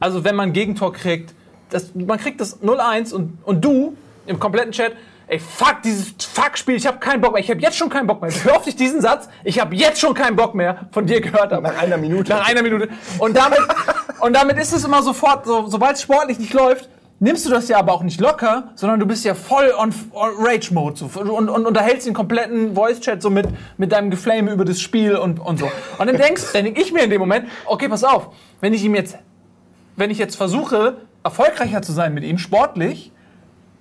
also 0.00 0.24
wenn 0.24 0.36
man 0.36 0.50
ein 0.50 0.52
Gegentor 0.52 0.92
kriegt, 0.92 1.34
das, 1.70 1.94
man 1.94 2.18
kriegt 2.18 2.40
das 2.40 2.62
0-1 2.62 3.12
und, 3.12 3.38
und 3.44 3.64
du 3.64 3.96
im 4.26 4.38
kompletten 4.38 4.72
Chat, 4.72 4.92
ey, 5.26 5.38
fuck 5.38 5.82
dieses 5.82 6.14
Fuck-Spiel, 6.18 6.76
ich 6.76 6.86
habe 6.86 6.98
keinen 6.98 7.20
Bock 7.20 7.32
mehr, 7.32 7.42
ich 7.42 7.50
habe 7.50 7.60
jetzt 7.60 7.76
schon 7.76 7.88
keinen 7.88 8.06
Bock 8.06 8.20
mehr. 8.20 8.30
Hör 8.44 8.56
auf 8.56 8.64
dich 8.64 8.76
diesen 8.76 9.00
Satz, 9.00 9.28
ich 9.44 9.60
habe 9.60 9.74
jetzt 9.74 10.00
schon 10.00 10.14
keinen 10.14 10.36
Bock 10.36 10.54
mehr 10.54 10.88
von 10.92 11.06
dir 11.06 11.20
gehört 11.20 11.52
habe. 11.52 11.62
Nach 11.62 11.78
einer 11.80 11.96
Minute. 11.96 12.32
Nach 12.32 12.48
einer 12.48 12.62
Minute. 12.62 12.88
Und 13.18 13.36
damit, 13.36 13.60
und 14.20 14.34
damit 14.34 14.58
ist 14.58 14.72
es 14.72 14.84
immer 14.84 15.02
sofort, 15.02 15.46
so, 15.46 15.66
sobald 15.68 15.96
es 15.96 16.02
sportlich 16.02 16.38
nicht 16.38 16.52
läuft, 16.52 16.88
nimmst 17.22 17.46
du 17.46 17.50
das 17.50 17.68
ja 17.68 17.78
aber 17.78 17.92
auch 17.92 18.02
nicht 18.02 18.20
locker, 18.20 18.72
sondern 18.74 18.98
du 18.98 19.06
bist 19.06 19.24
ja 19.24 19.34
voll 19.34 19.72
on, 19.78 19.94
on 20.12 20.30
Rage-Mode 20.38 20.96
so, 20.96 21.06
und, 21.20 21.48
und 21.48 21.66
unterhältst 21.66 22.06
den 22.06 22.14
kompletten 22.14 22.74
Voice-Chat 22.74 23.22
so 23.22 23.30
mit, 23.30 23.46
mit 23.78 23.92
deinem 23.92 24.10
Geflame 24.10 24.50
über 24.50 24.64
das 24.64 24.80
Spiel 24.80 25.14
und, 25.14 25.38
und 25.38 25.60
so. 25.60 25.70
Und 25.98 26.08
dann 26.08 26.16
denkst, 26.16 26.52
dann 26.52 26.64
denk 26.64 26.78
ich 26.78 26.92
mir 26.92 27.04
in 27.04 27.10
dem 27.10 27.20
Moment, 27.20 27.48
okay, 27.66 27.88
pass 27.88 28.02
auf, 28.02 28.34
wenn 28.60 28.74
ich 28.74 28.82
ihm 28.82 28.96
jetzt, 28.96 29.16
wenn 29.94 30.10
ich 30.10 30.18
jetzt 30.18 30.34
versuche, 30.34 30.96
erfolgreicher 31.22 31.80
zu 31.80 31.92
sein 31.92 32.12
mit 32.12 32.24
ihm, 32.24 32.38
sportlich, 32.38 33.12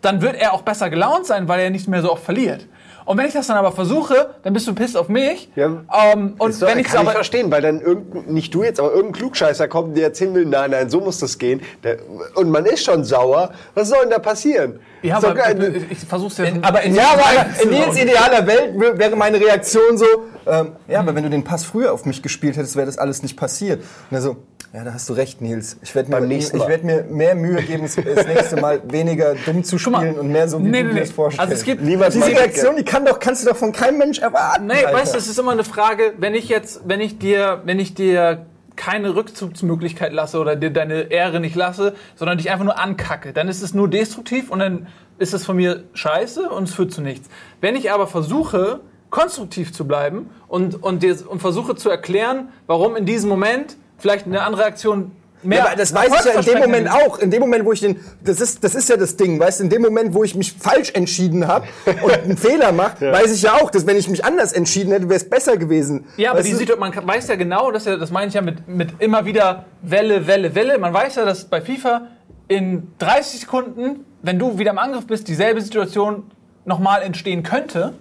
dann 0.02 0.22
wird 0.22 0.36
er 0.36 0.54
auch 0.54 0.62
besser 0.62 0.92
gelaunt 0.92 1.26
sein, 1.26 1.48
weil 1.48 1.62
er 1.62 1.72
nicht 1.72 1.88
mehr 1.88 2.04
so 2.04 2.12
oft 2.12 2.24
verliert. 2.24 2.68
Und 3.06 3.18
wenn 3.18 3.26
ich 3.26 3.34
das 3.34 3.48
dann 3.48 3.58
aber 3.58 3.72
versuche, 3.72 4.36
dann 4.44 4.54
bist 4.54 4.68
du 4.68 4.74
pisst 4.76 4.96
auf 4.96 5.10
mich. 5.10 5.50
Ja. 5.56 5.66
Ähm, 6.14 6.36
und 6.38 6.62
doch- 6.62 6.68
wenn 6.68 6.80
ich 6.80 6.88
kann 6.88 7.02
ich 7.02 7.08
aber 7.08 7.12
verstehen, 7.12 7.50
weil 7.52 7.62
dann 7.62 7.82
irgendein, 7.82 8.34
nicht 8.34 8.54
du 8.54 8.64
jetzt, 8.64 8.80
aber 8.80 8.92
irgendein 8.92 9.14
Klugscheißer 9.14 9.68
kommt, 9.68 9.98
der 9.98 10.06
erzählen 10.06 10.34
will, 10.34 10.46
nein, 10.46 10.72
nein, 10.72 10.90
so 10.90 11.00
muss 11.00 11.20
das 11.20 11.38
gehen. 11.38 11.62
Der, 11.84 11.98
und 12.36 12.50
man 12.50 12.66
ist 12.66 12.84
schon 12.86 13.04
sauer. 13.04 13.52
Was 13.74 13.90
soll 13.90 14.00
denn 14.02 14.12
da 14.12 14.20
passieren? 14.20 14.80
ja, 15.02 15.18
aber 15.18 15.34
geil. 15.34 15.86
ich 15.90 16.00
versuch's 16.00 16.38
ja. 16.38 16.46
Aber 16.62 16.82
in, 16.84 16.94
Ja, 16.96 17.14
aber 17.14 17.62
in 17.64 17.70
Nils 17.70 17.98
idealer 17.98 18.46
Welt 18.46 18.80
wär- 18.80 18.98
wäre 19.00 19.16
meine 19.16 19.40
Reaktion 19.40 19.98
so, 19.98 20.06
ähm, 20.46 20.74
ja, 20.88 21.00
aber 21.00 21.16
wenn 21.16 21.24
du 21.24 21.30
den 21.30 21.44
Pass 21.44 21.64
früher 21.64 21.92
auf 21.94 22.06
mich 22.06 22.22
gespielt 22.22 22.56
hättest, 22.58 22.76
wäre 22.76 22.86
das 22.86 22.98
alles 22.98 23.24
nicht 23.24 23.36
passiert. 23.38 23.82
Und 24.10 24.16
er 24.18 24.22
so, 24.22 24.38
ja, 24.74 24.84
da 24.86 24.94
hast 24.94 25.10
du 25.10 25.14
recht, 25.14 25.42
Nils. 25.42 25.78
Ich 25.82 25.94
werde 25.96 26.10
mir, 26.12 26.38
ich 26.38 26.54
werd 26.54 26.84
mir 26.84 27.04
mehr 27.04 27.36
Mühe 27.36 27.62
geben, 27.62 27.84
das, 27.84 27.98
nächste 27.98 28.62
Mal 28.62 28.82
weniger 28.90 29.36
dumm 29.46 29.64
zu 29.64 29.76
mal. 29.90 30.00
spielen 30.00 30.20
und 30.20 30.32
mehr 30.32 30.48
so, 30.48 30.60
wie 30.60 30.64
Nee, 30.64 30.84
du 30.84 30.84
nee, 30.84 30.90
dir 30.90 30.94
nee. 30.94 31.00
das 31.02 31.12
vorstellst. 31.12 31.40
Also 31.42 31.54
es 31.54 31.64
gibt- 31.66 31.82
Diese 31.86 32.26
Reaktion, 32.28 32.76
die 32.78 32.84
kann 32.86 33.06
doch, 33.06 33.20
kannst 33.20 33.44
du 33.46 33.50
doch 33.50 33.58
von 33.58 33.72
keinem 33.74 33.98
Mensch 33.98 34.20
erwarten. 34.20 34.68
Nee, 34.68 34.74
Alter. 34.86 34.94
weißt 34.98 35.14
du, 35.14 35.18
es 35.18 35.28
ist 35.28 35.38
immer 35.38 35.52
eine 35.52 35.64
Frage, 35.66 36.14
wenn 36.20 36.34
ich 36.36 36.48
jetzt, 36.48 36.82
wenn 36.86 37.02
ich 37.02 37.20
dir, 37.20 37.62
wenn 37.66 37.80
ich 37.80 37.94
dir 37.96 38.46
keine 38.78 39.14
Rückzugsmöglichkeit 39.16 40.14
lasse 40.14 40.40
oder 40.40 40.56
dir 40.56 40.70
deine 40.72 41.12
Ehre 41.12 41.40
nicht 41.42 41.56
lasse, 41.56 41.94
sondern 42.16 42.38
dich 42.38 42.50
einfach 42.50 42.64
nur 42.66 42.80
ankacke, 42.80 43.34
dann 43.34 43.48
ist 43.50 43.62
es 43.62 43.74
nur 43.74 43.90
destruktiv 43.90 44.50
und 44.50 44.60
dann 44.60 44.88
ist 45.20 45.34
es 45.34 45.46
von 45.46 45.58
mir 45.58 45.84
scheiße 45.94 46.50
und 46.50 46.64
es 46.70 46.74
führt 46.74 46.92
zu 46.94 47.02
nichts. 47.02 47.30
Wenn 47.60 47.76
ich 47.76 47.92
aber 47.92 48.08
versuche, 48.08 48.80
konstruktiv 49.10 49.74
zu 49.74 49.86
bleiben 49.86 50.30
und, 50.48 50.82
und, 50.82 51.04
dir, 51.04 51.18
und 51.28 51.42
versuche 51.42 51.76
zu 51.76 51.90
erklären, 51.90 52.50
warum 52.66 52.96
in 52.96 53.06
diesem 53.06 53.30
Moment 53.30 53.76
vielleicht 54.02 54.26
eine 54.26 54.42
andere 54.42 54.66
Aktion 54.66 55.12
mehr. 55.44 55.60
Ja, 55.60 55.66
aber 55.68 55.76
das 55.76 55.94
weiß 55.94 56.12
ich 56.20 56.26
ja 56.26 56.40
in 56.40 56.46
dem 56.46 56.60
Moment 56.60 56.92
auch. 56.92 57.20
In 57.20 57.32
dem 57.32 57.42
Moment, 57.42 57.66
wo 57.66 57.72
ich 57.72 57.80
den, 57.82 58.00
das 58.24 58.42
ist, 58.42 58.64
das 58.64 58.76
ist 58.76 58.90
ja 58.90 58.98
das 58.98 59.16
Ding, 59.16 59.40
weißt 59.40 59.60
du, 59.60 59.64
in 59.66 59.70
dem 59.70 59.82
Moment, 59.82 60.14
wo 60.14 60.24
ich 60.24 60.36
mich 60.36 60.54
falsch 60.54 60.92
entschieden 60.94 61.48
habe 61.48 61.68
und 62.04 62.12
einen 62.12 62.38
Fehler 62.38 62.72
mache, 62.72 63.12
weiß 63.12 63.34
ich 63.34 63.44
ja 63.44 63.54
auch, 63.54 63.72
dass 63.72 63.88
wenn 63.88 63.98
ich 63.98 64.10
mich 64.10 64.24
anders 64.26 64.54
entschieden 64.54 64.92
hätte, 64.92 65.10
wäre 65.10 65.18
es 65.18 65.30
besser 65.30 65.58
gewesen. 65.58 66.06
Ja, 66.18 66.32
aber 66.32 66.44
die? 66.44 66.52
Situation, 66.52 66.80
man 66.80 67.08
weiß 67.08 67.28
ja 67.28 67.36
genau, 67.36 67.72
dass 67.72 67.86
ja, 67.86 67.98
das 67.98 68.12
meine 68.12 68.28
ich 68.28 68.34
ja 68.34 68.42
mit, 68.42 68.68
mit 68.68 68.94
immer 69.00 69.26
wieder 69.26 69.66
Welle, 69.82 70.28
Welle, 70.28 70.54
Welle. 70.56 70.78
Man 70.78 70.94
weiß 70.94 71.16
ja, 71.16 71.26
dass 71.26 71.46
bei 71.46 71.62
FIFA 71.62 72.08
in 72.48 72.88
30 73.00 73.42
Sekunden, 73.42 74.06
wenn 74.22 74.38
du 74.38 74.58
wieder 74.60 74.72
im 74.72 74.78
Angriff 74.78 75.08
bist, 75.08 75.28
dieselbe 75.28 75.62
Situation 75.62 76.24
nochmal 76.66 77.02
entstehen 77.02 77.44
könnte. 77.44 77.94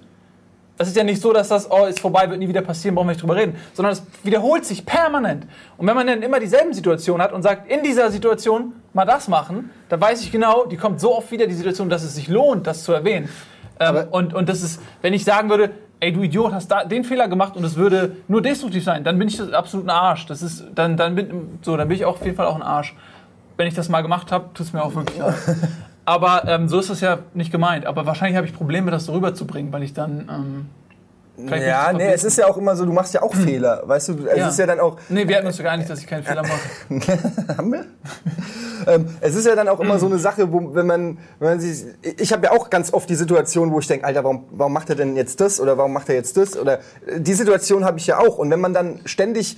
Das 0.81 0.89
ist 0.89 0.97
ja 0.97 1.05
nicht 1.05 1.21
so, 1.21 1.31
dass 1.35 1.49
das, 1.49 1.71
oh, 1.71 1.85
ist 1.85 2.01
vorbei, 2.01 2.31
wird 2.31 2.39
nie 2.39 2.49
wieder 2.49 2.63
passieren, 2.63 2.95
brauchen 2.95 3.09
wir 3.09 3.13
nicht 3.13 3.21
drüber 3.21 3.37
reden, 3.37 3.55
sondern 3.75 3.93
es 3.93 4.03
wiederholt 4.23 4.65
sich 4.65 4.87
permanent. 4.87 5.47
Und 5.77 5.87
wenn 5.87 5.95
man 5.95 6.07
dann 6.07 6.23
immer 6.23 6.41
dieselben 6.41 6.73
Situationen 6.73 7.23
hat 7.23 7.35
und 7.35 7.43
sagt, 7.43 7.71
in 7.71 7.83
dieser 7.83 8.11
Situation 8.11 8.73
mal 8.95 9.05
das 9.05 9.29
machen, 9.29 9.69
dann 9.91 10.01
weiß 10.01 10.23
ich 10.23 10.33
genau, 10.33 10.65
die 10.65 10.79
kommt 10.79 10.99
so 10.99 11.15
oft 11.15 11.31
wieder, 11.33 11.47
die 11.47 11.53
Situation, 11.53 11.91
dass 11.91 12.03
es 12.03 12.15
sich 12.15 12.29
lohnt, 12.29 12.67
das 12.67 12.83
zu 12.83 12.95
erwähnen. 12.95 13.29
Ähm, 13.79 14.07
und, 14.11 14.33
und 14.33 14.49
das 14.49 14.63
ist, 14.63 14.81
wenn 15.03 15.13
ich 15.13 15.23
sagen 15.23 15.51
würde, 15.51 15.73
ey, 16.01 16.15
du 16.15 16.23
Idiot, 16.23 16.55
hast 16.55 16.69
da 16.69 16.83
den 16.83 17.05
Fehler 17.05 17.29
gemacht 17.29 17.59
und 17.59 17.65
es 17.65 17.77
würde 17.77 18.17
nur 18.27 18.41
destruktiv 18.41 18.83
sein, 18.83 19.05
dann 19.05 19.19
bin 19.19 19.29
ich 19.29 19.39
absolut 19.55 19.85
ein 19.85 19.91
Arsch. 19.91 20.25
Das 20.25 20.41
ist, 20.41 20.65
dann, 20.75 20.97
dann 20.97 21.15
bin, 21.15 21.59
so, 21.61 21.77
dann 21.77 21.89
bin 21.89 21.99
ich 21.99 22.07
auch 22.07 22.15
auf 22.15 22.25
jeden 22.25 22.39
Fall 22.39 22.47
auch 22.47 22.57
ein 22.57 22.63
Arsch. 22.63 22.97
Wenn 23.59 23.67
ich 23.67 23.75
das 23.75 23.91
mal 23.91 24.01
gemacht 24.01 24.33
habe, 24.33 24.47
tut 24.55 24.65
es 24.65 24.73
mir 24.73 24.83
auch 24.83 24.95
wirklich 24.95 25.19
leid. 25.19 25.35
Aber 26.11 26.43
ähm, 26.49 26.69
so 26.69 26.81
ist 26.81 26.91
das 26.91 27.01
ja 27.01 27.21
nicht 27.35 27.53
gemeint. 27.53 27.87
Aber 27.87 28.05
wahrscheinlich 28.05 28.37
habe 28.37 28.45
ich 28.45 28.53
Probleme, 28.53 28.91
das 28.91 29.05
so 29.05 29.13
rüberzubringen, 29.13 29.73
weil 29.73 29.85
ich 29.85 29.95
dann. 29.95 30.29
Ähm, 30.29 30.67
vielleicht 31.47 31.67
Ja, 31.69 31.93
nicht 31.93 32.05
nee, 32.05 32.13
es 32.13 32.25
ist 32.25 32.37
ja 32.37 32.49
auch 32.49 32.57
immer 32.57 32.75
so, 32.75 32.85
du 32.85 32.93
machst 32.93 33.15
ja 33.15 33.23
auch 33.23 33.33
Fehler, 33.33 33.85
weißt 33.87 34.09
du, 34.09 34.27
es 34.27 34.37
Ja. 34.37 34.49
ist 34.49 34.59
ja 34.59 34.67
dann 34.67 34.81
auch, 34.81 34.97
Nee, 35.09 35.29
wir 35.29 35.37
hatten 35.37 35.47
uns 35.47 35.57
ja 35.59 35.63
geeinigt, 35.63 35.89
dass 35.89 36.01
ich 36.01 36.09
keinen 36.09 36.25
Fehler 36.25 36.43
mache. 36.43 36.59
haben 37.57 37.73
wir? 37.73 37.85
ähm, 38.89 39.07
es 39.21 39.37
ist 39.37 39.47
ja 39.47 39.55
dann 39.55 39.69
auch 39.69 39.79
immer 39.79 40.01
so 40.01 40.07
eine 40.07 40.19
Sache, 40.19 40.53
wo, 40.53 40.75
wenn 40.75 40.87
man, 40.87 41.19
wenn 41.39 41.49
man 41.49 41.61
sich, 41.61 41.85
ich 42.19 42.33
habe 42.33 42.47
ja 42.47 42.53
auch 42.53 42.71
ganz 42.71 42.93
oft 42.93 43.09
die 43.09 43.15
Situation, 43.15 43.71
wo 43.71 43.79
ich 43.79 43.87
denke, 43.87 44.05
Alter, 44.05 44.25
warum, 44.25 44.45
warum 44.51 44.73
macht 44.73 44.91
er 44.91 44.97
denn 44.97 45.15
jetzt 45.15 45.41
das 45.41 45.61
oder 45.61 45.79
warum 45.79 45.93
macht 45.93 46.09
er 46.09 46.17
jetzt 46.17 46.37
das 46.37 46.59
oder 46.59 46.81
äh, 47.07 47.21
die 47.21 47.35
Situation 47.35 47.85
habe 47.85 47.99
ich 47.99 48.09
ja 48.09 48.19
auch 48.19 48.37
und 48.39 48.51
wenn 48.51 48.61
man 48.61 48.75
dann 48.75 48.99
ständig 49.05 49.57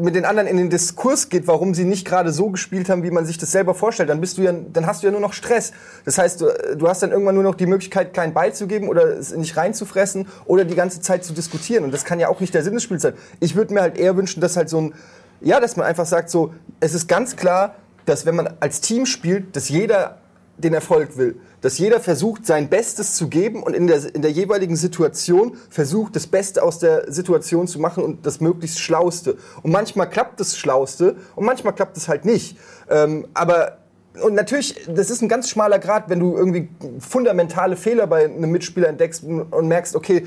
mit 0.00 0.14
den 0.14 0.24
anderen 0.24 0.48
in 0.48 0.56
den 0.56 0.70
Diskurs 0.70 1.28
geht, 1.28 1.48
warum 1.48 1.74
sie 1.74 1.84
nicht 1.84 2.06
gerade 2.06 2.32
so 2.32 2.50
gespielt 2.50 2.88
haben, 2.88 3.02
wie 3.02 3.10
man 3.10 3.26
sich 3.26 3.36
das 3.36 3.50
selber 3.50 3.74
vorstellt, 3.74 4.08
dann 4.08 4.20
bist 4.20 4.38
du 4.38 4.42
ja, 4.42 4.52
dann 4.52 4.86
hast 4.86 5.02
du 5.02 5.08
ja 5.08 5.10
nur 5.10 5.20
noch 5.20 5.32
Stress. 5.32 5.72
Das 6.04 6.18
heißt, 6.18 6.40
du, 6.40 6.46
du 6.76 6.88
hast 6.88 7.02
dann 7.02 7.10
irgendwann 7.10 7.34
nur 7.34 7.42
noch 7.42 7.56
die 7.56 7.66
Möglichkeit, 7.66 8.14
klein 8.14 8.32
beizugeben 8.32 8.88
oder 8.88 9.18
es 9.18 9.34
nicht 9.34 9.56
reinzufressen 9.56 10.28
oder 10.46 10.64
die 10.64 10.76
ganze 10.76 11.00
Zeit 11.00 11.24
zu 11.24 11.32
diskutieren. 11.32 11.82
Und 11.82 11.92
das 11.92 12.04
kann 12.04 12.20
ja 12.20 12.28
auch 12.28 12.38
nicht 12.38 12.54
der 12.54 12.62
Sinn 12.62 12.74
des 12.74 12.84
Spiels 12.84 13.02
sein. 13.02 13.14
Ich 13.40 13.56
würde 13.56 13.74
mir 13.74 13.80
halt 13.80 13.98
eher 13.98 14.16
wünschen, 14.16 14.40
dass 14.40 14.56
halt 14.56 14.68
so 14.68 14.80
ein, 14.80 14.94
ja, 15.40 15.58
dass 15.58 15.76
man 15.76 15.84
einfach 15.84 16.06
sagt, 16.06 16.30
so, 16.30 16.54
es 16.78 16.94
ist 16.94 17.08
ganz 17.08 17.34
klar, 17.34 17.74
dass 18.06 18.24
wenn 18.24 18.36
man 18.36 18.54
als 18.60 18.80
Team 18.80 19.04
spielt, 19.04 19.56
dass 19.56 19.68
jeder 19.68 20.18
den 20.58 20.74
Erfolg 20.74 21.16
will. 21.16 21.40
Dass 21.60 21.78
jeder 21.78 22.00
versucht, 22.00 22.46
sein 22.46 22.68
Bestes 22.68 23.14
zu 23.14 23.28
geben 23.28 23.62
und 23.62 23.74
in 23.74 23.86
der, 23.86 24.14
in 24.14 24.22
der 24.22 24.30
jeweiligen 24.30 24.76
Situation 24.76 25.56
versucht, 25.70 26.14
das 26.14 26.26
Beste 26.26 26.62
aus 26.62 26.78
der 26.78 27.10
Situation 27.12 27.66
zu 27.66 27.80
machen 27.80 28.04
und 28.04 28.24
das 28.26 28.40
möglichst 28.40 28.80
Schlauste. 28.80 29.36
Und 29.62 29.72
manchmal 29.72 30.08
klappt 30.08 30.38
das 30.40 30.56
Schlauste 30.56 31.16
und 31.34 31.44
manchmal 31.44 31.74
klappt 31.74 31.96
es 31.96 32.08
halt 32.08 32.24
nicht. 32.24 32.56
Ähm, 32.88 33.26
aber 33.34 33.78
und 34.22 34.34
natürlich, 34.34 34.74
das 34.88 35.10
ist 35.10 35.22
ein 35.22 35.28
ganz 35.28 35.48
schmaler 35.48 35.78
Grad, 35.78 36.08
wenn 36.08 36.20
du 36.20 36.36
irgendwie 36.36 36.68
fundamentale 36.98 37.76
Fehler 37.76 38.06
bei 38.06 38.24
einem 38.24 38.50
Mitspieler 38.50 38.88
entdeckst 38.88 39.22
und 39.24 39.68
merkst, 39.68 39.94
okay, 39.94 40.26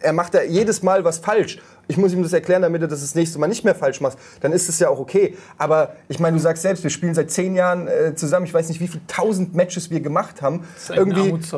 er 0.00 0.12
macht 0.12 0.34
da 0.34 0.42
jedes 0.42 0.82
Mal 0.82 1.04
was 1.04 1.18
falsch. 1.18 1.58
Ich 1.88 1.96
muss 1.96 2.12
ihm 2.12 2.22
das 2.22 2.32
erklären, 2.32 2.62
damit 2.62 2.82
er 2.82 2.88
das 2.88 3.00
das 3.00 3.14
nächste 3.14 3.38
Mal 3.38 3.46
nicht 3.46 3.64
mehr 3.64 3.74
falsch 3.74 4.00
macht. 4.00 4.18
Dann 4.40 4.52
ist 4.52 4.68
es 4.68 4.78
ja 4.80 4.88
auch 4.88 4.98
okay. 4.98 5.36
Aber 5.56 5.94
ich 6.08 6.18
meine, 6.18 6.36
du 6.36 6.42
sagst 6.42 6.62
selbst, 6.62 6.82
wir 6.82 6.90
spielen 6.90 7.14
seit 7.14 7.30
zehn 7.30 7.54
Jahren 7.54 7.86
äh, 7.86 8.14
zusammen. 8.14 8.46
Ich 8.46 8.54
weiß 8.54 8.68
nicht, 8.68 8.80
wie 8.80 8.88
viele 8.88 9.06
tausend 9.06 9.54
Matches 9.54 9.90
wir 9.90 10.00
gemacht 10.00 10.42
haben. 10.42 10.64
ist 10.76 10.90
echt 10.90 10.98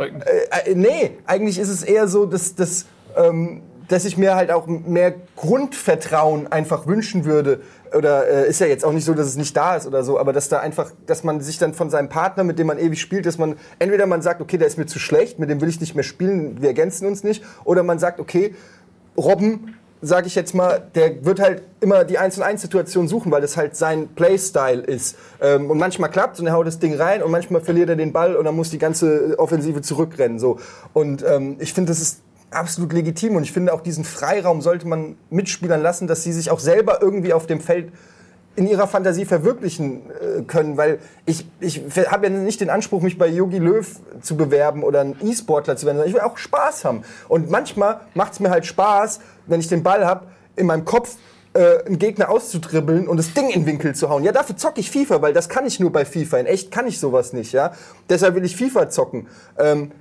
ein. 0.01 0.23
Äh, 0.23 0.71
äh, 0.71 0.75
nee, 0.75 1.13
eigentlich 1.27 1.59
ist 1.59 1.71
es 1.71 1.83
eher 1.83 2.09
so, 2.09 2.27
dass, 2.27 2.55
dass, 2.55 2.85
ähm, 3.17 3.63
dass 3.89 4.05
ich 4.05 4.19
mir 4.19 4.35
halt 4.35 4.51
auch 4.51 4.67
mehr 4.67 5.15
Grundvertrauen 5.37 6.53
einfach 6.53 6.87
wünschen 6.87 7.25
würde. 7.25 7.63
Oder 7.97 8.29
äh, 8.29 8.49
ist 8.49 8.61
ja 8.61 8.67
jetzt 8.67 8.85
auch 8.85 8.93
nicht 8.93 9.05
so, 9.05 9.15
dass 9.15 9.27
es 9.27 9.37
nicht 9.37 9.57
da 9.57 9.77
ist 9.77 9.87
oder 9.87 10.03
so, 10.05 10.19
aber 10.19 10.33
dass 10.33 10.49
da 10.49 10.59
einfach, 10.61 10.93
dass 11.07 11.25
man 11.25 11.41
sich 11.41 11.59
dann 11.59 11.75
von 11.75 11.91
seinem 11.91 12.09
Partner, 12.09 12.45
mit 12.45 12.59
dem 12.59 12.67
man 12.67 12.79
ewig 12.79 13.01
spielt, 13.01 13.27
dass 13.27 13.39
man 13.39 13.57
entweder 13.79 14.07
man 14.07 14.23
sagt, 14.23 14.41
okay, 14.41 14.59
der 14.59 14.67
ist 14.67 14.79
mir 14.79 14.87
zu 14.87 14.99
schlecht, 14.99 15.39
mit 15.39 15.51
dem 15.51 15.61
will 15.61 15.69
ich 15.69 15.81
nicht 15.81 15.95
mehr 15.95 16.05
spielen, 16.05 16.61
wir 16.61 16.69
ergänzen 16.69 17.07
uns 17.07 17.25
nicht, 17.25 17.43
oder 17.65 17.83
man 17.83 17.99
sagt, 17.99 18.21
okay, 18.21 18.55
Robben, 19.17 19.75
sage 20.01 20.29
ich 20.29 20.35
jetzt 20.35 20.55
mal, 20.55 20.89
der 20.95 21.25
wird 21.25 21.41
halt 21.41 21.63
immer 21.81 22.05
die 22.05 22.19
1 22.19 22.37
und 22.39 22.45
1 22.45 22.63
Situation 22.63 23.09
suchen, 23.09 23.33
weil 23.33 23.41
das 23.41 23.57
halt 23.57 23.77
sein 23.77 24.09
Playstyle 24.09 24.83
ist. 24.83 25.17
Ähm, 25.41 25.71
und 25.71 25.79
manchmal 25.79 26.11
klappt 26.11 26.39
und 26.39 26.47
er 26.47 26.53
haut 26.53 26.67
das 26.67 26.79
Ding 26.79 26.95
rein 26.95 27.23
und 27.23 27.31
manchmal 27.31 27.61
verliert 27.61 27.89
er 27.89 27.97
den 27.97 28.13
Ball 28.13 28.37
und 28.37 28.45
dann 28.45 28.55
muss 28.55 28.71
die 28.71 28.79
ganze 28.79 29.37
Offensive 29.39 29.83
zurückrennen. 29.83 30.39
So. 30.39 30.59
Und 30.93 31.25
ähm, 31.27 31.57
ich 31.59 31.73
finde, 31.73 31.91
das 31.91 32.01
ist 32.01 32.21
absolut 32.51 32.93
legitim 32.93 33.37
und 33.37 33.43
ich 33.43 33.53
finde 33.53 33.73
auch 33.73 33.81
diesen 33.81 34.05
Freiraum 34.05 34.63
sollte 34.63 34.87
man 34.87 35.17
Mitspielern 35.31 35.83
lassen, 35.83 36.07
dass 36.07 36.23
sie 36.23 36.33
sich 36.33 36.51
auch 36.51 36.61
selber 36.61 37.03
irgendwie 37.03 37.33
auf 37.33 37.47
dem 37.47 37.61
Feld 37.61 37.93
in 38.57 38.67
ihrer 38.67 38.89
Fantasie 38.89 39.25
verwirklichen 39.25 40.03
äh, 40.11 40.43
können, 40.43 40.77
weil 40.77 40.99
ich, 41.27 41.47
ich 41.61 41.83
habe 42.11 42.27
ja 42.27 42.31
nicht 42.31 42.61
den 42.61 42.71
Anspruch, 42.71 43.03
mich 43.03 43.17
bei 43.17 43.29
Yogi 43.29 43.59
Löw 43.59 43.87
zu 44.21 44.37
bewerben 44.37 44.83
oder 44.83 45.01
ein 45.01 45.17
E-Sportler 45.23 45.77
zu 45.77 45.87
werden, 45.87 45.99
sondern 45.99 46.09
ich 46.09 46.15
will 46.15 46.29
auch 46.29 46.37
Spaß 46.37 46.85
haben. 46.85 47.03
Und 47.29 47.51
manchmal 47.51 48.01
macht 48.15 48.33
es 48.33 48.41
mir 48.41 48.51
halt 48.51 48.67
Spaß, 48.67 49.21
wenn 49.47 49.61
ich 49.61 49.69
den 49.69 49.85
Ball 49.85 50.05
habe, 50.05 50.27
in 50.57 50.67
meinem 50.67 50.85
Kopf 50.85 51.17
äh, 51.53 51.85
einen 51.87 52.01
Gegner 52.01 52.31
auszudribbeln 52.31 53.07
und 53.07 53.17
das 53.17 53.33
Ding 53.33 53.49
in 53.49 53.61
den 53.61 53.67
Winkel 53.67 53.95
zu 53.95 54.09
hauen. 54.11 54.25
Ja, 54.25 54.33
dafür 54.33 54.57
zocke 54.57 54.81
ich 54.81 54.91
FIFA, 54.91 55.23
weil 55.23 55.33
das 55.33 55.49
kann 55.49 55.65
ich 55.65 55.79
nur 55.79 55.93
bei 55.93 56.05
FIFA. 56.05 56.39
In 56.39 56.47
echt 56.47 56.73
kann 56.73 56.89
ich 56.89 56.99
sowas 56.99 57.33
nicht, 57.33 57.53
ja. 57.53 57.73
Deshalb 58.09 58.35
will 58.35 58.45
ich 58.45 58.57
FIFA 58.57 58.89
zocken. 58.91 59.29
Ähm, 59.57 59.93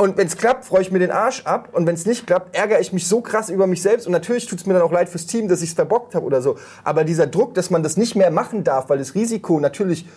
und 0.00 0.16
wenn 0.16 0.28
es 0.28 0.38
klappt, 0.38 0.64
freue 0.64 0.80
ich 0.80 0.90
mir 0.90 0.98
den 0.98 1.10
Arsch 1.10 1.42
ab. 1.44 1.68
Und 1.72 1.86
wenn 1.86 1.94
es 1.94 2.06
nicht 2.06 2.26
klappt, 2.26 2.56
ärgere 2.56 2.80
ich 2.80 2.94
mich 2.94 3.06
so 3.06 3.20
krass 3.20 3.50
über 3.50 3.66
mich 3.66 3.82
selbst. 3.82 4.06
Und 4.06 4.12
natürlich 4.12 4.46
tut 4.46 4.58
es 4.58 4.64
mir 4.64 4.72
dann 4.72 4.80
auch 4.80 4.92
leid 4.92 5.10
fürs 5.10 5.26
Team, 5.26 5.46
dass 5.46 5.60
ich 5.60 5.68
es 5.68 5.74
verbockt 5.74 6.14
habe 6.14 6.24
oder 6.24 6.40
so. 6.40 6.56
Aber 6.84 7.04
dieser 7.04 7.26
Druck, 7.26 7.52
dass 7.52 7.68
man 7.68 7.82
das 7.82 7.98
nicht 7.98 8.16
mehr 8.16 8.30
machen 8.30 8.64
darf, 8.64 8.88
weil 8.88 8.96
das 8.96 9.14
Risiko 9.14 9.60
natürlich 9.60 10.08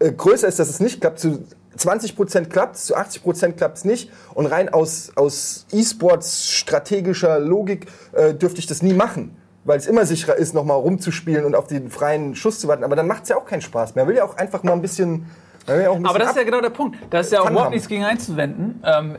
äh, 0.00 0.10
größer 0.10 0.48
ist, 0.48 0.58
dass 0.58 0.68
es 0.68 0.80
nicht 0.80 1.00
klappt, 1.00 1.20
zu 1.20 1.44
20% 1.78 2.46
klappt 2.46 2.76
zu 2.76 2.96
80% 2.96 3.52
klappt 3.52 3.78
es 3.78 3.84
nicht. 3.84 4.10
Und 4.34 4.46
rein 4.46 4.68
aus, 4.68 5.12
aus 5.14 5.66
E-Sports 5.70 6.50
strategischer 6.50 7.38
Logik 7.38 7.86
äh, 8.14 8.34
dürfte 8.34 8.58
ich 8.58 8.66
das 8.66 8.82
nie 8.82 8.94
machen. 8.94 9.36
Weil 9.62 9.78
es 9.78 9.86
immer 9.86 10.06
sicherer 10.06 10.34
ist, 10.34 10.54
nochmal 10.54 10.78
rumzuspielen 10.78 11.44
und 11.44 11.54
auf 11.54 11.68
den 11.68 11.88
freien 11.88 12.34
Schuss 12.34 12.58
zu 12.58 12.66
warten. 12.66 12.82
Aber 12.82 12.96
dann 12.96 13.06
macht 13.06 13.22
es 13.22 13.28
ja 13.28 13.36
auch 13.36 13.46
keinen 13.46 13.62
Spaß 13.62 13.94
mehr. 13.94 14.06
Man 14.06 14.10
will 14.10 14.16
ja 14.16 14.24
auch 14.24 14.36
einfach 14.38 14.64
mal 14.64 14.72
ein 14.72 14.82
bisschen. 14.82 15.26
Ja 15.66 15.90
Aber 15.90 16.18
das 16.18 16.30
ist 16.30 16.36
ja 16.36 16.44
genau 16.44 16.60
der 16.60 16.70
Punkt. 16.70 16.98
Da 17.10 17.20
ist 17.20 17.32
ja 17.32 17.40
auch 17.40 17.50
überhaupt 17.50 17.70
nichts 17.72 17.88
gegen 17.88 18.04
einzuwenden. 18.04 18.82
Ähm, 18.84 19.16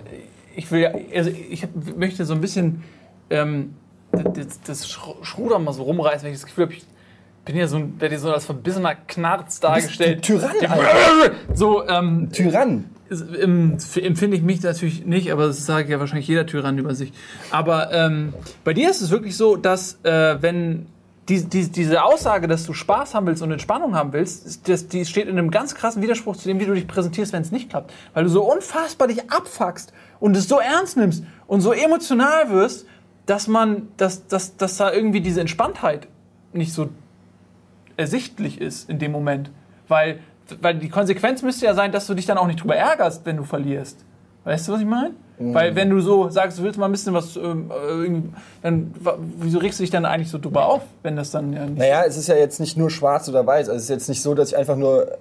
ich 0.55 0.71
will 0.71 0.81
ja, 0.81 0.91
also 1.15 1.29
ich 1.29 1.63
hab, 1.63 1.69
möchte 1.97 2.25
so 2.25 2.34
ein 2.34 2.41
bisschen 2.41 2.84
ähm, 3.29 3.73
das, 4.12 4.62
das 4.65 4.88
Sch- 4.88 5.23
Schruder 5.23 5.60
mal 5.60 5.73
so 5.73 5.84
rumreißen, 5.84 6.23
wenn 6.25 6.34
ich 6.34 6.39
das 6.39 6.45
Gefühl 6.45 6.65
habe, 6.65 6.73
ich 6.73 6.86
bin 7.43 7.58
ja 7.58 7.67
so 7.67 7.77
ein, 7.77 7.99
werde 7.99 8.17
so 8.17 8.31
als 8.31 8.45
verbissener 8.45 8.95
Knarz 8.95 9.60
dargestellt. 9.60 10.21
Tyrann. 10.23 10.51
So, 11.53 11.88
ähm, 11.88 12.29
Tyrann. 12.31 12.86
empfinde 13.10 14.36
ich 14.38 14.41
mich 14.41 14.63
natürlich 14.63 15.05
nicht, 15.05 15.31
aber 15.31 15.45
das 15.47 15.63
sage 15.65 15.91
ja 15.91 15.99
wahrscheinlich 15.99 16.27
jeder 16.27 16.47
Tyrann 16.47 16.77
über 16.79 16.95
sich. 16.95 17.13
Aber 17.51 17.91
ähm, 17.93 18.34
bei 18.63 18.73
dir 18.73 18.89
ist 18.89 19.01
es 19.01 19.12
wirklich 19.12 19.38
so, 19.38 19.58
dass 19.58 19.99
äh, 20.03 20.41
wenn 20.41 20.88
die, 21.29 21.43
die, 21.43 21.71
diese 21.71 22.03
Aussage, 22.03 22.47
dass 22.47 22.65
du 22.65 22.73
Spaß 22.73 23.15
haben 23.15 23.25
willst 23.25 23.41
und 23.41 23.51
Entspannung 23.51 23.95
haben 23.95 24.13
willst, 24.13 24.67
das, 24.69 24.88
die 24.88 25.05
steht 25.05 25.27
in 25.27 25.38
einem 25.38 25.49
ganz 25.49 25.73
krassen 25.73 26.01
Widerspruch 26.03 26.35
zu 26.35 26.47
dem, 26.47 26.59
wie 26.59 26.65
du 26.65 26.73
dich 26.73 26.88
präsentierst, 26.88 27.33
wenn 27.33 27.41
es 27.41 27.51
nicht 27.51 27.69
klappt. 27.69 27.91
Weil 28.13 28.25
du 28.25 28.29
so 28.29 28.43
unfassbar 28.43 29.07
dich 29.07 29.31
abfuckst 29.31 29.91
und 30.19 30.38
es 30.38 30.47
so 30.47 30.59
ernst 30.59 30.97
nimmst 30.97 31.23
und 31.47 31.61
so 31.61 31.71
emotional 31.71 32.51
wirst, 32.51 32.85
dass 33.25 33.47
man, 33.47 33.88
dass, 33.97 34.27
dass, 34.27 34.55
dass 34.57 34.77
da 34.77 34.91
irgendwie 34.91 35.21
diese 35.21 35.41
Entspanntheit 35.41 36.07
nicht 36.53 36.73
so 36.73 36.89
ersichtlich 37.97 38.61
ist 38.61 38.88
in 38.88 38.99
dem 38.99 39.11
Moment. 39.11 39.49
Weil, 39.88 40.19
weil 40.61 40.75
die 40.77 40.89
Konsequenz 40.89 41.41
müsste 41.41 41.65
ja 41.65 41.73
sein, 41.73 41.91
dass 41.91 42.05
du 42.05 42.13
dich 42.13 42.27
dann 42.27 42.38
auch 42.38 42.47
nicht 42.47 42.61
drüber 42.61 42.75
ärgerst, 42.75 43.25
wenn 43.25 43.38
du 43.38 43.43
verlierst. 43.43 44.05
Weißt 44.43 44.67
du, 44.67 44.73
was 44.73 44.81
ich 44.81 44.88
meine? 44.88 45.15
Weil 45.38 45.76
wenn 45.76 45.89
du 45.89 46.00
so 46.00 46.30
sagst, 46.30 46.60
du 46.60 46.63
willst 46.63 46.80
mal 46.80 46.86
ein 46.86 46.91
bisschen 46.91 47.13
was, 47.13 47.36
äh, 47.36 47.41
dann 48.62 48.93
wieso 49.39 49.60
regst 49.60 49.80
du 49.80 49.84
dich 49.84 49.91
dann 49.91 50.06
eigentlich 50.06 50.30
so 50.30 50.38
drüber 50.38 50.65
auf, 50.65 50.82
wenn 51.04 51.15
das 51.15 51.32
dann 51.32 51.52
ja 51.52 51.65
Naja, 51.65 52.04
es 52.06 52.15
ist 52.15 52.28
ja 52.28 52.36
jetzt 52.36 52.60
nicht 52.60 52.78
nur 52.78 52.89
schwarz 52.89 53.28
oder 53.28 53.45
weiß. 53.45 53.67
Also 53.67 53.78
es 53.78 53.84
ist 53.84 53.89
jetzt 53.89 54.10
nicht 54.10 54.21
so, 54.21 54.34
dass 54.34 54.50
ich 54.50 54.58
einfach 54.58 54.78
nur 54.78 55.17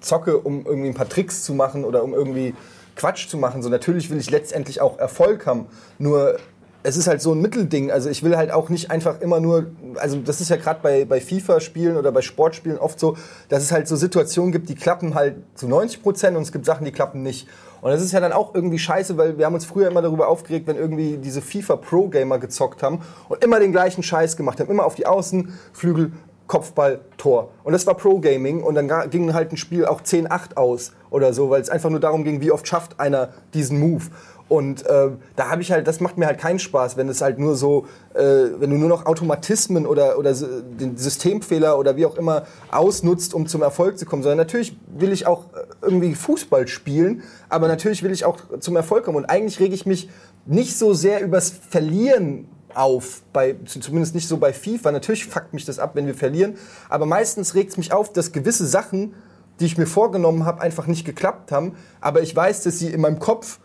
zocke, 0.00 0.38
um 0.38 0.64
irgendwie 0.64 0.88
ein 0.88 0.94
paar 0.94 1.08
Tricks 1.08 1.42
zu 1.42 1.54
machen 1.54 1.84
oder 1.84 2.02
um 2.02 2.14
irgendwie 2.14 2.54
Quatsch 2.96 3.28
zu 3.28 3.36
machen. 3.36 3.62
So 3.62 3.68
natürlich 3.68 4.10
will 4.10 4.18
ich 4.18 4.30
letztendlich 4.30 4.80
auch 4.80 4.98
Erfolg 4.98 5.46
haben. 5.46 5.66
Nur 5.98 6.38
es 6.82 6.96
ist 6.96 7.06
halt 7.06 7.20
so 7.20 7.34
ein 7.34 7.40
Mittelding. 7.40 7.90
Also 7.90 8.08
ich 8.08 8.22
will 8.22 8.36
halt 8.36 8.50
auch 8.50 8.68
nicht 8.68 8.90
einfach 8.90 9.20
immer 9.20 9.40
nur, 9.40 9.66
also 9.96 10.18
das 10.18 10.40
ist 10.40 10.48
ja 10.48 10.56
gerade 10.56 10.80
bei, 10.82 11.04
bei 11.04 11.20
FIFA-Spielen 11.20 11.96
oder 11.96 12.12
bei 12.12 12.22
Sportspielen 12.22 12.78
oft 12.78 12.98
so, 12.98 13.16
dass 13.48 13.62
es 13.62 13.72
halt 13.72 13.88
so 13.88 13.96
Situationen 13.96 14.52
gibt, 14.52 14.68
die 14.68 14.74
klappen 14.74 15.14
halt 15.14 15.36
zu 15.54 15.68
90 15.68 16.02
Prozent 16.02 16.36
und 16.36 16.42
es 16.42 16.52
gibt 16.52 16.64
Sachen, 16.64 16.84
die 16.84 16.92
klappen 16.92 17.22
nicht. 17.22 17.48
Und 17.80 17.90
das 17.90 18.02
ist 18.02 18.12
ja 18.12 18.20
dann 18.20 18.32
auch 18.32 18.54
irgendwie 18.54 18.78
scheiße, 18.78 19.16
weil 19.16 19.38
wir 19.38 19.46
haben 19.46 19.54
uns 19.54 19.64
früher 19.64 19.88
immer 19.88 20.02
darüber 20.02 20.28
aufgeregt, 20.28 20.66
wenn 20.66 20.76
irgendwie 20.76 21.18
diese 21.18 21.40
FIFA-Pro-Gamer 21.40 22.38
gezockt 22.38 22.82
haben 22.82 23.00
und 23.28 23.44
immer 23.44 23.60
den 23.60 23.72
gleichen 23.72 24.02
Scheiß 24.02 24.36
gemacht 24.36 24.60
haben. 24.60 24.70
Immer 24.70 24.84
auf 24.84 24.94
die 24.94 25.06
Außen, 25.06 25.52
Flügel, 25.72 26.12
Kopfball, 26.48 27.00
Tor. 27.18 27.50
Und 27.62 27.74
das 27.74 27.86
war 27.86 27.94
Pro-Gaming 27.94 28.62
und 28.62 28.74
dann 28.74 29.10
ging 29.10 29.34
halt 29.34 29.52
ein 29.52 29.56
Spiel 29.56 29.84
auch 29.84 30.00
10-8 30.00 30.56
aus 30.56 30.92
oder 31.10 31.32
so, 31.32 31.50
weil 31.50 31.60
es 31.60 31.68
einfach 31.68 31.90
nur 31.90 32.00
darum 32.00 32.24
ging, 32.24 32.40
wie 32.40 32.50
oft 32.50 32.66
schafft 32.66 32.98
einer 32.98 33.28
diesen 33.54 33.78
Move. 33.78 34.04
Und 34.48 34.86
äh, 34.86 35.10
da 35.36 35.50
habe 35.50 35.60
ich 35.60 35.70
halt, 35.70 35.86
das 35.86 36.00
macht 36.00 36.16
mir 36.16 36.26
halt 36.26 36.38
keinen 36.38 36.58
Spaß, 36.58 36.96
wenn 36.96 37.08
es 37.08 37.20
halt 37.20 37.38
nur 37.38 37.54
so, 37.54 37.86
äh, 38.14 38.22
wenn 38.58 38.70
du 38.70 38.76
nur 38.76 38.88
noch 38.88 39.04
Automatismen 39.04 39.86
oder, 39.86 40.18
oder 40.18 40.32
den 40.32 40.96
Systemfehler 40.96 41.78
oder 41.78 41.96
wie 41.96 42.06
auch 42.06 42.16
immer 42.16 42.46
ausnutzt, 42.70 43.34
um 43.34 43.46
zum 43.46 43.60
Erfolg 43.60 43.98
zu 43.98 44.06
kommen. 44.06 44.22
Sondern 44.22 44.38
natürlich 44.38 44.76
will 44.96 45.12
ich 45.12 45.26
auch 45.26 45.44
äh, 45.52 45.66
irgendwie 45.82 46.14
Fußball 46.14 46.66
spielen, 46.66 47.22
aber 47.50 47.68
natürlich 47.68 48.02
will 48.02 48.10
ich 48.10 48.24
auch 48.24 48.38
zum 48.60 48.76
Erfolg 48.76 49.04
kommen. 49.04 49.18
Und 49.18 49.26
eigentlich 49.26 49.60
rege 49.60 49.74
ich 49.74 49.84
mich 49.84 50.08
nicht 50.46 50.78
so 50.78 50.94
sehr 50.94 51.22
übers 51.22 51.50
Verlieren 51.50 52.48
auf, 52.72 53.22
bei, 53.32 53.56
zumindest 53.66 54.14
nicht 54.14 54.28
so 54.28 54.38
bei 54.38 54.54
FIFA. 54.54 54.92
Natürlich 54.92 55.26
fuckt 55.26 55.52
mich 55.52 55.66
das 55.66 55.78
ab, 55.78 55.90
wenn 55.94 56.06
wir 56.06 56.14
verlieren, 56.14 56.56
aber 56.88 57.04
meistens 57.04 57.54
regt 57.54 57.72
es 57.72 57.76
mich 57.76 57.92
auf, 57.92 58.12
dass 58.12 58.32
gewisse 58.32 58.66
Sachen, 58.66 59.14
die 59.60 59.66
ich 59.66 59.76
mir 59.76 59.86
vorgenommen 59.86 60.46
habe, 60.46 60.62
einfach 60.62 60.86
nicht 60.86 61.04
geklappt 61.04 61.52
haben. 61.52 61.74
Aber 62.00 62.22
ich 62.22 62.34
weiß, 62.34 62.62
dass 62.62 62.78
sie 62.78 62.88
in 62.88 63.00
meinem 63.00 63.18
Kopf 63.18 63.58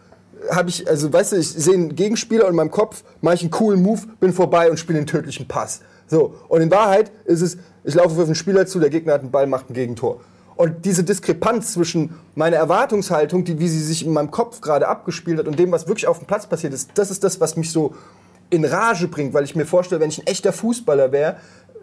habe 0.49 0.69
ich, 0.69 0.87
also 0.87 1.11
weißt 1.11 1.33
du, 1.33 1.37
ich 1.37 1.49
sehe 1.49 1.73
einen 1.73 1.95
Gegenspieler 1.95 2.45
und 2.45 2.51
in 2.51 2.55
meinem 2.55 2.71
Kopf 2.71 3.03
mache 3.21 3.35
ich 3.35 3.41
einen 3.41 3.51
coolen 3.51 3.81
Move, 3.81 4.01
bin 4.19 4.33
vorbei 4.33 4.69
und 4.69 4.77
spiele 4.77 4.97
einen 4.97 5.07
tödlichen 5.07 5.47
Pass. 5.47 5.81
So, 6.07 6.35
und 6.47 6.61
in 6.61 6.71
Wahrheit 6.71 7.11
ist 7.25 7.41
es, 7.41 7.57
ich 7.83 7.95
laufe 7.95 8.19
auf 8.19 8.25
einen 8.25 8.35
Spieler 8.35 8.65
zu, 8.65 8.79
der 8.79 8.89
Gegner 8.89 9.13
hat 9.13 9.21
einen 9.21 9.31
Ball, 9.31 9.47
macht 9.47 9.69
ein 9.69 9.73
Gegentor. 9.73 10.21
Und 10.55 10.85
diese 10.85 11.03
Diskrepanz 11.03 11.73
zwischen 11.73 12.19
meiner 12.35 12.57
Erwartungshaltung, 12.57 13.43
die, 13.43 13.59
wie 13.59 13.67
sie 13.67 13.83
sich 13.83 14.05
in 14.05 14.13
meinem 14.13 14.29
Kopf 14.29 14.61
gerade 14.61 14.87
abgespielt 14.87 15.39
hat 15.39 15.47
und 15.47 15.57
dem, 15.57 15.71
was 15.71 15.87
wirklich 15.87 16.07
auf 16.07 16.19
dem 16.19 16.27
Platz 16.27 16.47
passiert 16.47 16.73
ist, 16.73 16.91
das 16.93 17.09
ist 17.09 17.23
das, 17.23 17.39
was 17.39 17.55
mich 17.57 17.71
so 17.71 17.95
in 18.49 18.65
Rage 18.65 19.07
bringt, 19.07 19.33
weil 19.33 19.45
ich 19.45 19.55
mir 19.55 19.65
vorstelle, 19.65 19.99
wenn 19.99 20.09
ich 20.09 20.19
ein 20.19 20.27
echter 20.27 20.53
Fußballer 20.53 21.11
wäre, 21.11 21.37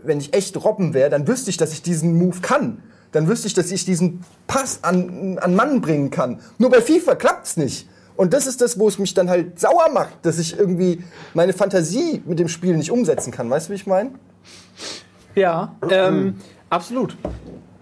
wenn 0.04 0.18
ich 0.18 0.34
echt 0.34 0.56
Robben 0.62 0.94
wäre, 0.94 1.10
dann 1.10 1.26
wüsste 1.26 1.50
ich, 1.50 1.56
dass 1.56 1.72
ich 1.72 1.82
diesen 1.82 2.16
Move 2.16 2.40
kann. 2.40 2.82
Dann 3.12 3.26
wüsste 3.26 3.48
ich, 3.48 3.54
dass 3.54 3.72
ich 3.72 3.84
diesen 3.84 4.24
Pass 4.46 4.78
an, 4.82 5.38
an 5.38 5.54
Mann 5.56 5.80
bringen 5.80 6.10
kann. 6.10 6.40
Nur 6.58 6.70
bei 6.70 6.80
FIFA 6.80 7.16
klappt's 7.16 7.56
nicht. 7.56 7.88
Und 8.20 8.34
das 8.34 8.46
ist 8.46 8.60
das, 8.60 8.78
wo 8.78 8.86
es 8.86 8.98
mich 8.98 9.14
dann 9.14 9.30
halt 9.30 9.58
sauer 9.58 9.88
macht, 9.94 10.10
dass 10.26 10.38
ich 10.38 10.58
irgendwie 10.58 11.02
meine 11.32 11.54
Fantasie 11.54 12.22
mit 12.26 12.38
dem 12.38 12.48
Spiel 12.48 12.76
nicht 12.76 12.90
umsetzen 12.90 13.30
kann. 13.32 13.48
Weißt 13.48 13.68
du, 13.68 13.70
wie 13.72 13.76
ich 13.76 13.86
meine? 13.86 14.10
Ja, 15.34 15.74
ähm, 15.90 16.34
absolut. 16.68 17.16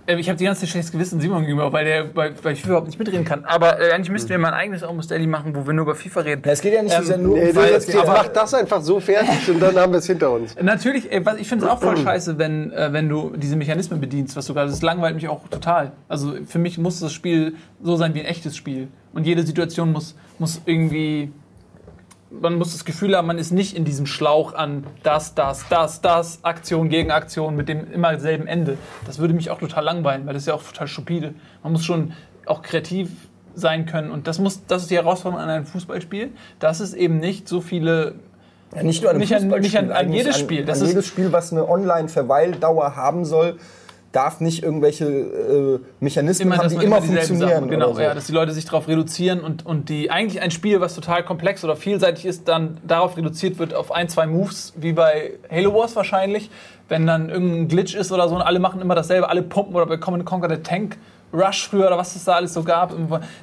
Ähm, 0.07 0.18
Ich 0.20 0.29
habe 0.29 0.38
die 0.38 0.44
ganze 0.44 0.61
Zeit 0.61 0.70
schlechtes 0.70 0.92
Gewissen 0.92 1.20
Simon 1.20 1.40
gegenüber, 1.42 1.72
weil 1.72 1.85
der 1.85 2.05
bei, 2.05 2.31
bei 2.31 2.55
FIFA 2.55 2.68
überhaupt 2.68 2.87
nicht 2.87 2.98
mitreden 2.98 3.24
kann. 3.24 3.44
Aber 3.44 3.81
äh, 3.81 3.90
eigentlich 3.92 4.11
müssten 4.11 4.31
wir 4.31 4.38
mal 4.38 4.48
ein 4.48 4.55
eigenes 4.55 4.83
Almost 4.85 5.11
Daily 5.11 5.27
machen, 5.27 5.55
wo 5.57 5.66
wir 5.66 5.74
nur 5.74 5.85
über 5.87 5.94
FIFA 5.96 6.20
reden. 6.20 6.42
Ja, 6.46 6.53
es 6.53 6.61
geht 6.62 6.72
ja 6.72 6.83
nicht 6.83 6.94
Ähm, 6.94 7.03
so 7.03 7.07
sehr 7.09 7.18
nur 7.18 7.37
Nee, 7.37 7.48
um 7.48 7.55
Fall, 7.55 7.70
jetzt, 7.70 7.87
geht- 7.90 8.07
mach 8.07 8.29
das 8.29 8.55
einfach 8.55 8.81
so 8.81 9.01
fertig 9.01 9.51
und 9.51 9.61
dann 9.61 9.77
haben 9.77 9.92
wir 9.92 9.98
es 9.98 10.07
hinter 10.07 10.31
uns. 10.31 10.55
Natürlich, 10.62 11.11
ey, 11.12 11.27
was, 11.27 11.37
ich 11.38 11.48
finde 11.48 11.66
es 11.66 11.70
auch 11.70 11.81
voll 11.81 11.96
scheiße, 11.96 12.38
wenn, 12.38 12.72
äh, 12.72 12.92
wenn 12.92 13.09
du 13.09 13.33
diese 13.37 13.57
Mechanismen 13.57 14.01
bedienst, 14.01 14.35
was 14.37 14.46
du 14.46 14.55
gerade, 14.55 14.70
das 14.70 14.81
langweilt 14.83 15.14
mich 15.14 15.29
auch 15.29 15.46
total. 15.48 15.92
Also 16.09 16.37
für 16.46 16.59
mich 16.59 16.79
muss 16.79 17.01
das 17.01 17.12
Spiel 17.12 17.57
so 17.83 17.96
sein 17.96 18.14
wie 18.14 18.20
ein 18.20 18.27
echtes 18.27 18.57
Spiel. 18.57 18.88
Und 19.18 19.24
jede 19.26 19.42
Situation 19.42 19.90
muss, 19.90 20.14
muss 20.38 20.61
irgendwie, 20.64 21.33
man 22.31 22.54
muss 22.57 22.70
das 22.70 22.85
Gefühl 22.85 23.16
haben, 23.16 23.26
man 23.26 23.37
ist 23.37 23.50
nicht 23.50 23.76
in 23.76 23.85
diesem 23.85 24.07
Schlauch 24.07 24.54
an 24.54 24.85
das, 25.02 25.35
das, 25.35 25.64
das, 25.68 26.00
das, 26.00 26.44
Aktion 26.44 26.88
gegen 26.88 27.11
Aktion 27.11 27.57
mit 27.57 27.68
dem 27.68 27.90
immer 27.90 28.20
selben 28.20 28.46
Ende. 28.46 28.78
Das 29.07 29.18
würde 29.18 29.35
mich 29.35 29.50
auch 29.50 29.59
total 29.59 29.83
langweilen, 29.83 30.24
weil 30.24 30.35
das 30.35 30.44
ist 30.44 30.46
ja 30.46 30.54
auch 30.54 30.62
total 30.62 30.87
stupide. 30.87 31.35
Man 31.64 31.72
muss 31.72 31.85
schon 31.85 32.12
auch 32.46 32.62
kreativ 32.62 33.11
sein 33.57 33.87
können 33.87 34.12
und 34.12 34.28
das 34.28 34.38
muss, 34.38 34.64
das 34.66 34.83
ist 34.83 34.92
die 34.92 34.96
Herausforderung 34.96 35.42
an 35.42 35.50
einem 35.50 35.66
Fußballspiel, 35.66 36.31
dass 36.61 36.78
es 36.78 36.94
eben 36.94 37.18
nicht 37.18 37.48
so 37.48 37.61
viele 37.61 38.14
Ja, 38.72 38.85
nicht 38.85 39.02
nur 39.02 39.11
an, 39.11 39.16
Nicht 39.18 39.35
an- 39.35 39.48
nicht 39.48 39.76
an- 39.76 39.90
an 39.90 40.12
jedes 40.12 40.38
Spiel. 40.38 40.64
Das 40.64 40.78
an 40.78 40.85
ist- 40.85 40.90
jedes 40.92 41.07
Spiel, 41.09 41.33
was 41.33 41.50
eine 41.52 41.68
Online-Verweildauer 41.68 42.94
haben 42.94 43.24
soll, 43.24 43.57
darf 44.12 44.40
nicht 44.40 44.62
irgendwelche 44.62 45.04
äh, 45.06 45.78
Mechanismen 46.00 46.56
haben, 46.56 46.68
die 46.70 46.84
immer 46.84 47.02
funktionieren. 47.02 47.48
Sachen- 47.50 47.68
Genau, 47.70 47.92
so. 47.92 48.00
ja, 48.00 48.14
dass 48.14 48.26
die 48.26 48.32
Leute 48.32 48.52
sich 48.52 48.64
darauf 48.64 48.88
reduzieren 48.88 49.40
und, 49.40 49.66
und 49.66 49.88
die 49.90 50.10
eigentlich 50.10 50.40
ein 50.40 50.50
Spiel, 50.50 50.80
was 50.80 50.94
total 50.94 51.24
komplex 51.24 51.62
oder 51.62 51.76
vielseitig 51.76 52.24
ist, 52.24 52.48
dann 52.48 52.78
darauf 52.86 53.16
reduziert 53.16 53.58
wird 53.58 53.74
auf 53.74 53.92
ein, 53.92 54.08
zwei 54.08 54.26
Moves, 54.26 54.72
wie 54.76 54.92
bei 54.92 55.32
Halo 55.50 55.74
Wars 55.74 55.94
wahrscheinlich. 55.94 56.50
Wenn 56.88 57.06
dann 57.06 57.28
irgendein 57.28 57.68
Glitch 57.68 57.94
ist 57.94 58.10
oder 58.12 58.28
so 58.30 58.34
und 58.34 58.40
alle 58.40 58.58
machen 58.60 58.80
immer 58.80 58.94
dasselbe, 58.94 59.28
alle 59.28 59.42
pumpen 59.42 59.74
oder 59.76 59.84
bei 59.84 59.98
Command 59.98 60.24
Conquer 60.24 60.48
der 60.48 60.62
Tank 60.62 60.96
Rush 61.30 61.68
früher 61.68 61.88
oder 61.88 61.98
was 61.98 62.16
es 62.16 62.24
da 62.24 62.32
alles 62.36 62.54
so 62.54 62.62
gab, 62.62 62.94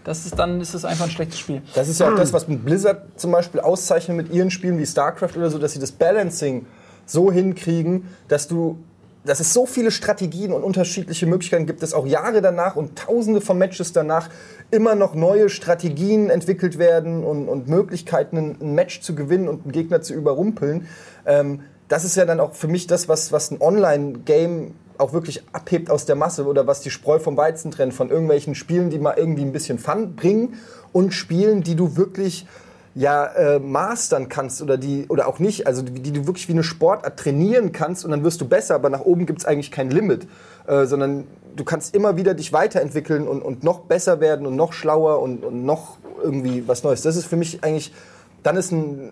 das 0.04 0.26
ist, 0.26 0.40
dann 0.40 0.60
ist 0.60 0.74
es 0.74 0.84
einfach 0.84 1.06
ein 1.06 1.12
schlechtes 1.12 1.38
Spiel. 1.38 1.62
Das 1.76 1.88
ist 1.88 2.00
ja 2.00 2.12
auch 2.12 2.16
das, 2.16 2.34
was 2.34 2.48
mit 2.48 2.66
Blizzard 2.66 3.04
zum 3.18 3.32
Beispiel 3.32 3.60
auszeichnet 3.62 4.18
mit 4.18 4.32
ihren 4.34 4.50
Spielen 4.50 4.80
wie 4.80 4.86
StarCraft 4.88 5.38
oder 5.38 5.52
so, 5.52 5.60
dass 5.60 5.74
sie 5.74 5.80
das 5.80 5.92
Balancing 5.92 6.66
so 7.06 7.32
hinkriegen, 7.32 8.08
dass 8.28 8.48
du 8.48 8.80
dass 9.26 9.40
es 9.40 9.54
so 9.54 9.66
viele 9.66 9.92
Strategien 9.92 10.52
und 10.52 10.64
unterschiedliche 10.64 11.26
Möglichkeiten 11.26 11.66
gibt, 11.66 11.82
dass 11.82 11.94
auch 11.94 12.06
Jahre 12.06 12.42
danach 12.42 12.76
und 12.76 12.98
tausende 12.98 13.42
von 13.42 13.58
Matches 13.58 13.92
danach 13.92 14.30
immer 14.72 14.96
noch 14.96 15.16
neue 15.16 15.50
Strategien 15.50 16.30
entwickelt 16.30 16.78
werden 16.78 17.24
und, 17.24 17.48
und 17.48 17.68
Möglichkeiten, 17.68 18.58
ein, 18.60 18.76
Match 18.76 19.02
zu 19.02 19.16
gewinnen 19.16 19.48
und 19.48 19.64
einen 19.64 19.72
Gegner 19.72 20.02
zu 20.02 20.14
überrumpeln. 20.14 20.88
Ähm, 21.26 21.62
das 21.88 22.04
ist 22.04 22.16
ja 22.16 22.26
dann 22.26 22.40
auch 22.40 22.54
für 22.54 22.68
mich 22.68 22.88
das, 22.88 23.08
was, 23.08 23.32
was 23.32 23.52
ein 23.52 23.62
Online-Game 23.62 24.74
auch 24.98 25.14
wirklich 25.14 25.44
abhebt 25.52 25.90
aus 25.90 26.06
der 26.06 26.16
Masse 26.16 26.46
oder 26.46 26.68
was 26.68 26.82
die 26.82 26.90
Spreu 26.90 27.20
vom 27.20 27.36
Weizen 27.38 27.72
trennt 27.72 27.94
von 27.94 28.10
irgendwelchen 28.10 28.56
Spielen, 28.56 28.90
die 28.90 29.00
mal 29.00 29.16
irgendwie 29.18 29.44
ein 29.44 29.52
bisschen 29.52 29.78
Fun 29.78 30.16
bringen 30.16 30.56
und 30.94 31.14
Spielen, 31.14 31.64
die 31.64 31.76
du 31.76 31.98
wirklich 31.98 32.48
ja 32.96 33.26
äh, 33.26 33.60
mastern 33.60 34.30
kannst 34.30 34.62
oder 34.62 34.78
die 34.78 35.06
oder 35.10 35.28
auch 35.28 35.40
nicht, 35.40 35.68
also 35.68 35.82
die, 35.82 36.02
die 36.02 36.14
du 36.14 36.26
wirklich 36.28 36.48
wie 36.48 36.54
eine 36.54 36.64
Sportart 36.64 37.20
trainieren 37.20 37.74
kannst 37.74 38.06
und 38.06 38.12
dann 38.12 38.24
wirst 38.24 38.40
du 38.40 38.48
besser, 38.48 38.76
aber 38.76 38.90
nach 38.90 39.02
oben 39.02 39.26
gibt 39.26 39.40
es 39.40 39.46
eigentlich 39.46 39.70
kein 39.70 39.92
Limit, 39.92 40.28
äh, 40.66 40.86
sondern 40.86 41.28
du 41.56 41.64
kannst 41.66 41.94
immer 41.94 42.16
wieder 42.16 42.34
dich 42.34 42.54
weiterentwickeln 42.54 43.28
und, 43.28 43.42
und 43.42 43.64
noch 43.64 43.82
besser 43.82 44.22
werden 44.22 44.48
und 44.48 44.56
noch 44.56 44.72
schlauer 44.72 45.22
und, 45.22 45.44
und 45.44 45.66
noch 45.66 45.98
irgendwie 46.24 46.68
was 46.68 46.84
Neues. 46.84 47.02
Das 47.02 47.18
ist 47.18 47.26
für 47.26 47.36
mich 47.36 47.64
eigentlich, 47.64 47.94
dann 48.44 48.56
ist 48.56 48.72
ein, 48.72 49.12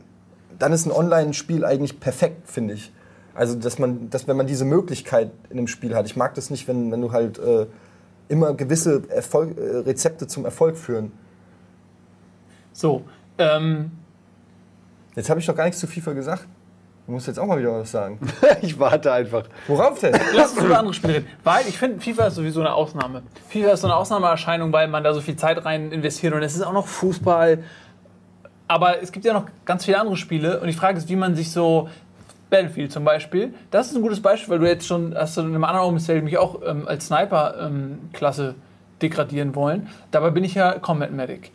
dann 0.58 0.72
ist 0.72 0.86
ein 0.86 0.91
Online-Spiel 0.91 1.65
eigentlich 1.65 2.00
perfekt, 2.00 2.50
finde 2.50 2.76
ich. 2.76 2.91
Also, 3.36 3.56
dass 3.56 3.80
man, 3.80 4.10
dass 4.10 4.28
wenn 4.28 4.38
man 4.38 4.48
diese 4.48 4.63
Möglichkeit 4.63 5.32
in 5.50 5.58
dem 5.58 5.67
Spiel 5.67 5.96
hat. 5.96 6.06
Ich 6.06 6.15
mag 6.15 6.36
das 6.36 6.50
nicht, 6.50 6.67
wenn, 6.67 6.91
wenn 6.91 7.02
du 7.02 7.12
halt 7.12 7.39
äh, 7.39 7.65
immer 8.30 8.54
gewisse 8.54 9.04
Erfolg, 9.10 9.58
äh, 9.58 9.78
Rezepte 9.78 10.28
zum 10.28 10.46
Erfolg 10.46 10.78
führen. 10.78 11.12
So, 12.74 13.04
ähm, 13.38 13.91
Jetzt 15.15 15.30
habe 15.30 15.39
ich 15.39 15.48
noch 15.48 15.56
gar 15.56 15.65
nichts 15.65 15.80
zu 15.80 15.88
FIFA 15.88 16.13
gesagt. 16.13 16.48
Du 17.06 17.12
musst 17.12 17.28
jetzt 17.28 17.38
auch 17.38 17.46
mal 17.46 17.60
wieder 17.60 17.74
was 17.80 17.91
sagen. 17.91 18.17
Ich 18.62 18.80
warte 18.80 19.12
einfach. 19.12 19.43
Worauf 19.67 20.00
denn? 20.00 20.15
Lass 20.34 20.54
uns 20.54 20.63
über 20.63 20.80
andere 20.80 20.93
Spiele 20.93 21.15
reden. 21.15 21.28
Weil 21.43 21.67
ich 21.67 21.78
finde, 21.78 22.00
FIFA 22.00 22.28
ist 22.28 22.36
sowieso 22.36 22.62
eine 22.62 22.74
Ausnahme. 22.74 23.24
FIFA 23.50 23.72
ist 23.72 23.82
so 23.82 23.88
eine 23.88 23.96
Ausnahmeerscheinung, 23.96 24.72
weil 24.72 24.88
man 24.88 25.04
da 25.04 25.13
so 25.13 25.19
viel 25.19 25.36
Zeit 25.36 25.63
rein 25.65 25.91
investiert 25.91 26.34
und 26.34 26.41
es 26.41 26.56
ist 26.56 26.62
auch 26.62 26.72
noch 26.72 26.88
Fußball. 26.88 27.63
Aber 28.69 29.02
es 29.04 29.12
gibt 29.12 29.26
ja 29.26 29.34
noch 29.34 29.48
ganz 29.65 29.84
viele 29.84 30.00
andere 30.00 30.15
Spiele 30.15 30.62
und 30.62 30.67
die 30.67 30.74
Frage 30.74 30.98
ist, 30.98 31.10
wie 31.10 31.15
man 31.15 31.36
sich 31.36 31.52
so. 31.52 31.89
Battlefield 32.50 32.91
zum 32.91 33.04
Beispiel, 33.04 33.52
das 33.72 33.88
ist 33.88 33.96
ein 33.96 34.04
gutes 34.04 34.22
Beispiel, 34.22 34.52
weil 34.52 34.60
du 34.60 34.67
jetzt 34.67 34.86
schon 34.86 35.15
hast 35.15 35.38
du 35.38 35.41
in 35.41 35.48
einem 35.48 35.63
anderen 35.63 35.88
Umfeld 35.88 36.24
mich 36.24 36.38
auch 36.38 36.62
ähm, 36.63 36.88
als 36.88 37.08
Sniper-Klasse 37.08 38.54
degradieren 39.02 39.56
wollen. 39.56 39.90
Dabei 40.12 40.29
bin 40.29 40.44
ich 40.44 40.54
ja 40.54 40.77
Combat 40.77 41.12
Medic. 41.12 41.52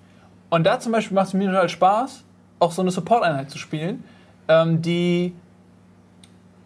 Und 0.50 0.64
da 0.64 0.80
zum 0.80 0.92
Beispiel 0.92 1.14
macht 1.14 1.28
es 1.28 1.34
mir 1.34 1.46
total 1.46 1.68
Spaß, 1.68 2.24
auch 2.58 2.72
so 2.72 2.82
eine 2.82 2.90
Support-Einheit 2.90 3.50
zu 3.50 3.58
spielen, 3.58 4.02
ähm, 4.48 4.80
die 4.82 5.34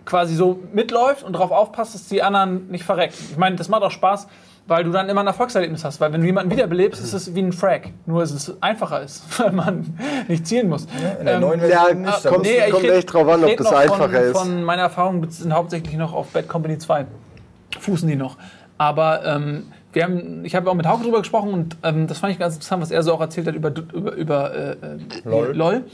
quasi 0.05 0.35
so 0.35 0.59
mitläuft 0.73 1.23
und 1.23 1.33
darauf 1.35 1.51
aufpasst, 1.53 1.95
dass 1.95 2.09
die 2.09 2.23
anderen 2.23 2.69
nicht 2.71 2.85
verrecken. 2.85 3.15
Ich 3.31 3.37
meine, 3.37 3.57
das 3.57 3.69
macht 3.69 3.83
auch 3.83 3.91
Spaß, 3.91 4.27
weil 4.67 4.85
du 4.85 4.91
dann 4.91 5.09
immer 5.09 5.21
ein 5.21 5.27
Erfolgserlebnis 5.27 5.85
hast. 5.85 6.01
Weil 6.01 6.13
wenn 6.13 6.21
du 6.21 6.27
jemanden 6.27 6.51
wiederbelebst, 6.51 7.03
ist 7.03 7.13
es 7.13 7.35
wie 7.35 7.41
ein 7.43 7.53
Frag. 7.53 7.91
Nur 8.07 8.21
dass 8.21 8.31
es 8.33 8.61
einfacher 8.63 9.01
ist, 9.03 9.23
weil 9.39 9.53
man 9.53 9.97
nicht 10.29 10.47
zielen 10.47 10.69
muss. 10.69 10.87
In 11.19 11.27
der 11.27 11.35
Ähm, 11.37 11.41
neuen 11.41 11.61
ja, 11.61 11.67
Version 11.85 12.03
nicht. 12.03 12.25
da 12.25 12.31
kommt- 12.31 12.47
ich 12.47 12.71
kommt 12.71 12.85
red- 12.85 12.91
echt 12.93 13.13
drauf 13.13 13.29
an, 13.29 13.45
ob 13.45 13.57
das 13.57 13.73
einfacher 13.73 14.09
von, 14.11 14.15
ist. 14.15 14.39
Von 14.39 14.65
meiner 14.65 14.83
Erfahrung 14.83 15.31
sind 15.31 15.53
hauptsächlich 15.53 15.97
noch 15.97 16.13
auf 16.13 16.29
Bad 16.29 16.49
Company 16.49 16.79
2. 16.79 17.07
Fußen 17.79 18.09
die 18.09 18.17
noch. 18.17 18.37
Aber 18.79 19.25
ähm, 19.25 19.73
wir 19.93 20.05
haben, 20.05 20.45
ich 20.45 20.55
habe 20.55 20.71
auch 20.71 20.75
mit 20.75 20.87
Hauke 20.87 21.05
drüber 21.05 21.19
gesprochen 21.19 21.53
und 21.53 21.77
ähm, 21.83 22.07
das 22.07 22.19
fand 22.19 22.33
ich 22.33 22.39
ganz 22.39 22.55
interessant, 22.55 22.83
was 22.83 22.91
er 22.91 23.03
so 23.03 23.13
auch 23.13 23.21
erzählt 23.21 23.47
hat 23.47 23.55
über, 23.55 23.73
über, 23.93 24.13
über 24.13 24.55
äh, 24.55 24.71
äh, 24.73 24.99
LOL. 25.25 25.57
LOL. 25.57 25.85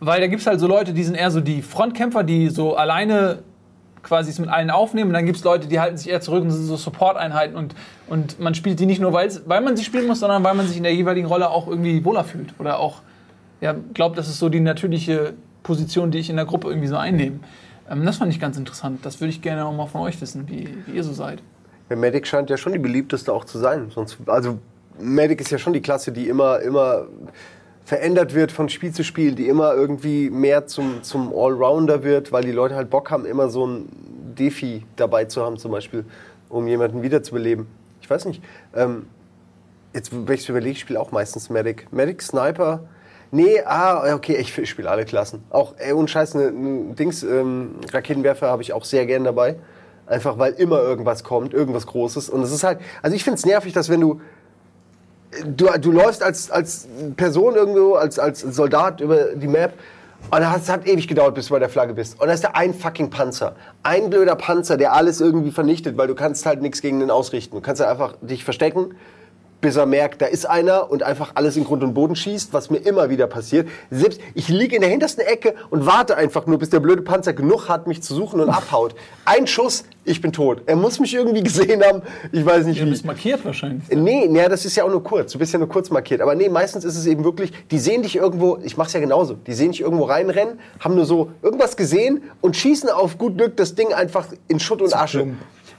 Weil 0.00 0.20
da 0.20 0.26
gibt 0.26 0.40
es 0.40 0.46
halt 0.46 0.60
so 0.60 0.66
Leute, 0.66 0.94
die 0.94 1.04
sind 1.04 1.14
eher 1.14 1.30
so 1.30 1.40
die 1.40 1.60
Frontkämpfer, 1.60 2.22
die 2.22 2.48
so 2.48 2.76
alleine 2.76 3.40
quasi 4.02 4.30
es 4.30 4.38
mit 4.38 4.48
allen 4.48 4.70
aufnehmen. 4.70 5.10
Und 5.10 5.14
dann 5.14 5.26
gibt 5.26 5.36
es 5.36 5.44
Leute, 5.44 5.68
die 5.68 5.78
halten 5.78 5.98
sich 5.98 6.08
eher 6.08 6.22
zurück 6.22 6.42
und 6.42 6.50
sind 6.50 6.64
so 6.64 6.76
Support-Einheiten. 6.76 7.54
Und, 7.54 7.74
und 8.08 8.40
man 8.40 8.54
spielt 8.54 8.80
die 8.80 8.86
nicht 8.86 9.00
nur, 9.00 9.12
weil 9.12 9.60
man 9.60 9.76
sie 9.76 9.84
spielen 9.84 10.06
muss, 10.06 10.20
sondern 10.20 10.42
weil 10.42 10.54
man 10.54 10.66
sich 10.66 10.78
in 10.78 10.82
der 10.82 10.94
jeweiligen 10.94 11.26
Rolle 11.26 11.50
auch 11.50 11.68
irgendwie 11.68 12.02
wohler 12.04 12.24
fühlt. 12.24 12.58
Oder 12.58 12.78
auch 12.78 13.02
ja, 13.60 13.74
glaubt, 13.92 14.16
das 14.16 14.28
ist 14.28 14.38
so 14.38 14.48
die 14.48 14.60
natürliche 14.60 15.34
Position, 15.62 16.10
die 16.10 16.18
ich 16.18 16.30
in 16.30 16.36
der 16.36 16.46
Gruppe 16.46 16.68
irgendwie 16.68 16.88
so 16.88 16.96
einnehme. 16.96 17.40
Ähm, 17.90 18.06
das 18.06 18.16
fand 18.16 18.32
ich 18.32 18.40
ganz 18.40 18.56
interessant. 18.56 19.04
Das 19.04 19.20
würde 19.20 19.30
ich 19.30 19.42
gerne 19.42 19.66
auch 19.66 19.76
mal 19.76 19.86
von 19.86 20.00
euch 20.00 20.18
wissen, 20.20 20.48
wie, 20.48 20.68
wie 20.86 20.92
ihr 20.96 21.04
so 21.04 21.12
seid. 21.12 21.42
Der 21.90 21.96
Medic 21.96 22.26
scheint 22.26 22.48
ja 22.48 22.56
schon 22.56 22.72
die 22.72 22.78
beliebteste 22.78 23.32
auch 23.32 23.44
zu 23.44 23.58
sein. 23.58 23.90
Sonst, 23.92 24.16
also 24.26 24.58
Medic 24.98 25.40
ist 25.40 25.50
ja 25.50 25.58
schon 25.58 25.72
die 25.72 25.82
Klasse, 25.82 26.12
die 26.12 26.28
immer, 26.28 26.60
immer 26.60 27.08
verändert 27.84 28.34
wird 28.34 28.52
von 28.52 28.68
Spiel 28.68 28.92
zu 28.92 29.02
Spiel, 29.02 29.34
die 29.34 29.48
immer 29.48 29.74
irgendwie 29.74 30.30
mehr 30.30 30.66
zum, 30.66 31.02
zum 31.02 31.34
Allrounder 31.34 32.04
wird, 32.04 32.30
weil 32.30 32.44
die 32.44 32.52
Leute 32.52 32.76
halt 32.76 32.88
Bock 32.88 33.10
haben, 33.10 33.26
immer 33.26 33.48
so 33.48 33.66
ein 33.66 33.88
Defi 34.38 34.86
dabei 34.94 35.24
zu 35.24 35.44
haben, 35.44 35.58
zum 35.58 35.72
Beispiel, 35.72 36.04
um 36.48 36.68
jemanden 36.68 37.02
wiederzubeleben. 37.02 37.66
Ich 38.00 38.08
weiß 38.08 38.26
nicht. 38.26 38.42
Ähm, 38.74 39.06
jetzt, 39.92 40.12
wenn 40.12 40.32
ich 40.32 40.42
es 40.42 40.48
überlege, 40.48 40.72
ich 40.72 40.80
spiele 40.80 41.00
auch 41.00 41.10
meistens 41.10 41.50
Medic. 41.50 41.92
Medic, 41.92 42.22
Sniper. 42.22 42.84
Nee, 43.32 43.62
ah, 43.64 44.14
okay, 44.14 44.36
ich, 44.36 44.68
spiele 44.68 44.90
alle 44.90 45.04
Klassen. 45.04 45.42
Auch, 45.50 45.74
ey, 45.78 45.92
und 45.92 46.10
Scheiß, 46.10 46.34
ne, 46.34 46.50
ne 46.50 46.94
Dings, 46.94 47.22
ähm, 47.22 47.76
Raketenwerfer 47.92 48.48
habe 48.48 48.62
ich 48.62 48.72
auch 48.72 48.84
sehr 48.84 49.06
gern 49.06 49.24
dabei. 49.24 49.56
Einfach 50.10 50.38
weil 50.38 50.54
immer 50.54 50.80
irgendwas 50.80 51.22
kommt, 51.22 51.54
irgendwas 51.54 51.86
Großes. 51.86 52.30
Und 52.30 52.42
es 52.42 52.50
ist 52.50 52.64
halt, 52.64 52.80
also 53.00 53.14
ich 53.14 53.22
finde 53.22 53.38
es 53.38 53.46
nervig, 53.46 53.72
dass 53.72 53.88
wenn 53.88 54.00
du, 54.00 54.20
du, 55.46 55.68
du 55.80 55.92
läufst 55.92 56.20
als, 56.20 56.50
als 56.50 56.88
Person 57.16 57.54
irgendwo, 57.54 57.94
als, 57.94 58.18
als 58.18 58.40
Soldat 58.40 59.00
über 59.00 59.36
die 59.36 59.46
Map 59.46 59.74
und 60.32 60.42
es 60.42 60.68
hat 60.68 60.84
ewig 60.84 61.06
gedauert, 61.06 61.36
bis 61.36 61.46
du 61.46 61.54
bei 61.54 61.60
der 61.60 61.68
Flagge 61.68 61.94
bist. 61.94 62.20
Und 62.20 62.26
da 62.26 62.34
ist 62.34 62.42
da 62.42 62.50
ein 62.54 62.74
fucking 62.74 63.10
Panzer. 63.10 63.54
Ein 63.84 64.10
blöder 64.10 64.34
Panzer, 64.34 64.76
der 64.76 64.94
alles 64.94 65.20
irgendwie 65.20 65.52
vernichtet, 65.52 65.96
weil 65.96 66.08
du 66.08 66.16
kannst 66.16 66.44
halt 66.44 66.60
nichts 66.60 66.82
gegen 66.82 66.98
den 66.98 67.12
ausrichten. 67.12 67.54
Du 67.54 67.62
kannst 67.62 67.80
halt 67.80 67.90
einfach 67.90 68.16
dich 68.20 68.42
verstecken, 68.42 68.96
bis 69.60 69.76
er 69.76 69.86
merkt, 69.86 70.22
da 70.22 70.26
ist 70.26 70.46
einer 70.46 70.90
und 70.90 71.02
einfach 71.02 71.32
alles 71.34 71.56
in 71.56 71.64
Grund 71.64 71.82
und 71.82 71.94
Boden 71.94 72.16
schießt, 72.16 72.52
was 72.52 72.70
mir 72.70 72.78
immer 72.78 73.10
wieder 73.10 73.26
passiert. 73.26 73.68
Selbst 73.90 74.20
ich 74.34 74.48
liege 74.48 74.74
in 74.76 74.82
der 74.82 74.90
hintersten 74.90 75.24
Ecke 75.24 75.54
und 75.70 75.86
warte 75.86 76.16
einfach 76.16 76.46
nur, 76.46 76.58
bis 76.58 76.70
der 76.70 76.80
blöde 76.80 77.02
Panzer 77.02 77.32
genug 77.32 77.68
hat, 77.68 77.86
mich 77.86 78.02
zu 78.02 78.14
suchen 78.14 78.40
und 78.40 78.48
abhaut. 78.48 78.94
Ein 79.24 79.46
Schuss, 79.46 79.84
ich 80.04 80.20
bin 80.20 80.32
tot. 80.32 80.62
Er 80.66 80.76
muss 80.76 80.98
mich 80.98 81.14
irgendwie 81.14 81.42
gesehen 81.42 81.82
haben. 81.82 82.02
Ich 82.32 82.44
weiß 82.44 82.66
nicht 82.66 82.78
Ihr 82.78 82.86
wie. 82.86 82.90
bist 82.90 83.04
markiert 83.04 83.44
wahrscheinlich. 83.44 83.88
Nee, 83.90 84.26
nee, 84.28 84.48
das 84.48 84.64
ist 84.64 84.76
ja 84.76 84.84
auch 84.84 84.90
nur 84.90 85.02
kurz. 85.02 85.32
Du 85.32 85.38
bist 85.38 85.52
ja 85.52 85.58
nur 85.58 85.68
kurz 85.68 85.90
markiert. 85.90 86.20
Aber 86.20 86.34
nee, 86.34 86.48
meistens 86.48 86.84
ist 86.84 86.96
es 86.96 87.06
eben 87.06 87.24
wirklich, 87.24 87.52
die 87.70 87.78
sehen 87.78 88.02
dich 88.02 88.16
irgendwo, 88.16 88.58
ich 88.62 88.76
mach's 88.76 88.92
ja 88.92 89.00
genauso, 89.00 89.34
die 89.34 89.52
sehen 89.52 89.72
dich 89.72 89.80
irgendwo 89.80 90.04
reinrennen, 90.04 90.58
haben 90.80 90.94
nur 90.94 91.04
so 91.04 91.30
irgendwas 91.42 91.76
gesehen 91.76 92.22
und 92.40 92.56
schießen 92.56 92.88
auf 92.88 93.18
gut 93.18 93.36
Glück 93.36 93.56
das 93.56 93.74
Ding 93.74 93.92
einfach 93.92 94.26
in 94.48 94.58
Schutt 94.58 94.80
und 94.82 94.94
Asche. 94.96 95.28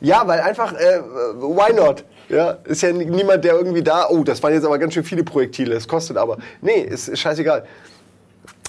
Ja, 0.01 0.27
weil 0.27 0.39
einfach, 0.41 0.73
äh, 0.73 1.01
why 1.39 1.73
not? 1.73 2.03
Ja, 2.31 2.57
ist 2.63 2.81
ja 2.81 2.93
niemand, 2.93 3.43
der 3.43 3.55
irgendwie 3.55 3.83
da, 3.83 4.07
oh, 4.09 4.23
das 4.23 4.41
waren 4.41 4.53
jetzt 4.53 4.65
aber 4.65 4.79
ganz 4.79 4.93
schön 4.93 5.03
viele 5.03 5.23
Projektile, 5.23 5.73
das 5.73 5.87
kostet 5.87 6.15
aber. 6.17 6.37
Nee, 6.61 6.79
ist, 6.81 7.09
ist 7.09 7.19
scheißegal. 7.19 7.65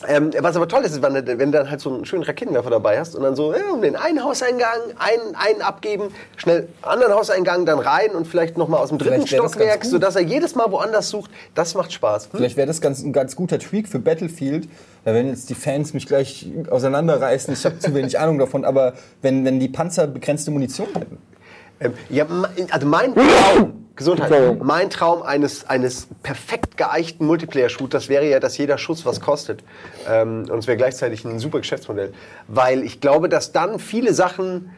Ähm, 0.08 0.32
was 0.40 0.56
aber 0.56 0.66
toll 0.66 0.82
ist, 0.82 0.92
ist, 0.92 1.02
wenn 1.02 1.14
du, 1.14 1.38
wenn 1.38 1.52
du 1.52 1.58
dann 1.58 1.70
halt 1.70 1.80
so 1.80 1.94
einen 1.94 2.04
schönen 2.04 2.24
Raketenwerfer 2.24 2.70
dabei 2.70 2.98
hast 2.98 3.14
und 3.14 3.22
dann 3.22 3.36
so, 3.36 3.54
ja, 3.54 3.60
um 3.72 3.82
den 3.82 3.94
einen 3.94 4.24
Hauseingang, 4.24 4.80
einen, 4.98 5.36
einen 5.36 5.62
abgeben, 5.62 6.08
schnell 6.36 6.68
anderen 6.82 7.14
Hauseingang, 7.14 7.66
dann 7.66 7.78
rein 7.78 8.10
und 8.10 8.26
vielleicht 8.26 8.58
nochmal 8.58 8.80
aus 8.80 8.88
dem 8.88 8.98
dritten 8.98 9.28
Stockwerk, 9.28 9.84
sodass 9.84 10.16
er 10.16 10.22
jedes 10.22 10.56
Mal 10.56 10.72
woanders 10.72 11.08
sucht. 11.08 11.30
Das 11.54 11.74
macht 11.74 11.92
Spaß. 11.92 12.30
Vielleicht 12.34 12.56
wäre 12.56 12.66
das 12.66 12.80
ganz, 12.80 13.02
ein 13.02 13.12
ganz 13.12 13.36
guter 13.36 13.60
Tweak 13.60 13.86
für 13.86 14.00
Battlefield. 14.00 14.68
Da 15.04 15.14
werden 15.14 15.28
jetzt 15.28 15.50
die 15.50 15.54
Fans 15.54 15.94
mich 15.94 16.06
gleich 16.06 16.48
auseinanderreißen. 16.68 17.54
Ich 17.54 17.64
habe 17.64 17.78
zu 17.78 17.94
wenig 17.94 18.18
Ahnung 18.18 18.38
davon. 18.38 18.64
Aber 18.64 18.94
wenn, 19.20 19.44
wenn 19.44 19.60
die 19.60 19.68
Panzer 19.68 20.08
begrenzte 20.08 20.50
Munition 20.50 20.88
hätten. 20.94 21.18
Ähm, 21.83 21.93
ja, 22.11 22.26
also 22.70 22.87
mein 22.87 23.14
Traum, 23.14 23.87
Gesundheit, 23.97 24.62
mein 24.62 24.89
Traum 24.91 25.22
eines, 25.22 25.68
eines 25.68 26.09
perfekt 26.22 26.76
geeichten 26.76 27.26
Multiplayer-Shooters 27.26 28.09
wäre 28.09 28.26
ja, 28.28 28.41
dass 28.41 28.57
jeder 28.59 28.78
Schuss 28.78 29.05
was 29.05 29.20
kostet. 29.20 29.62
Ähm, 30.09 30.47
und 30.51 30.59
es 30.61 30.66
wäre 30.66 30.76
gleichzeitig 30.78 31.24
ein 31.24 31.39
super 31.39 31.59
Geschäftsmodell. 31.59 32.12
Weil 32.49 32.83
ich 32.85 33.01
glaube, 33.01 33.28
dass 33.28 33.53
dann 33.53 33.78
viele 33.78 34.14
Sachen 34.14 34.70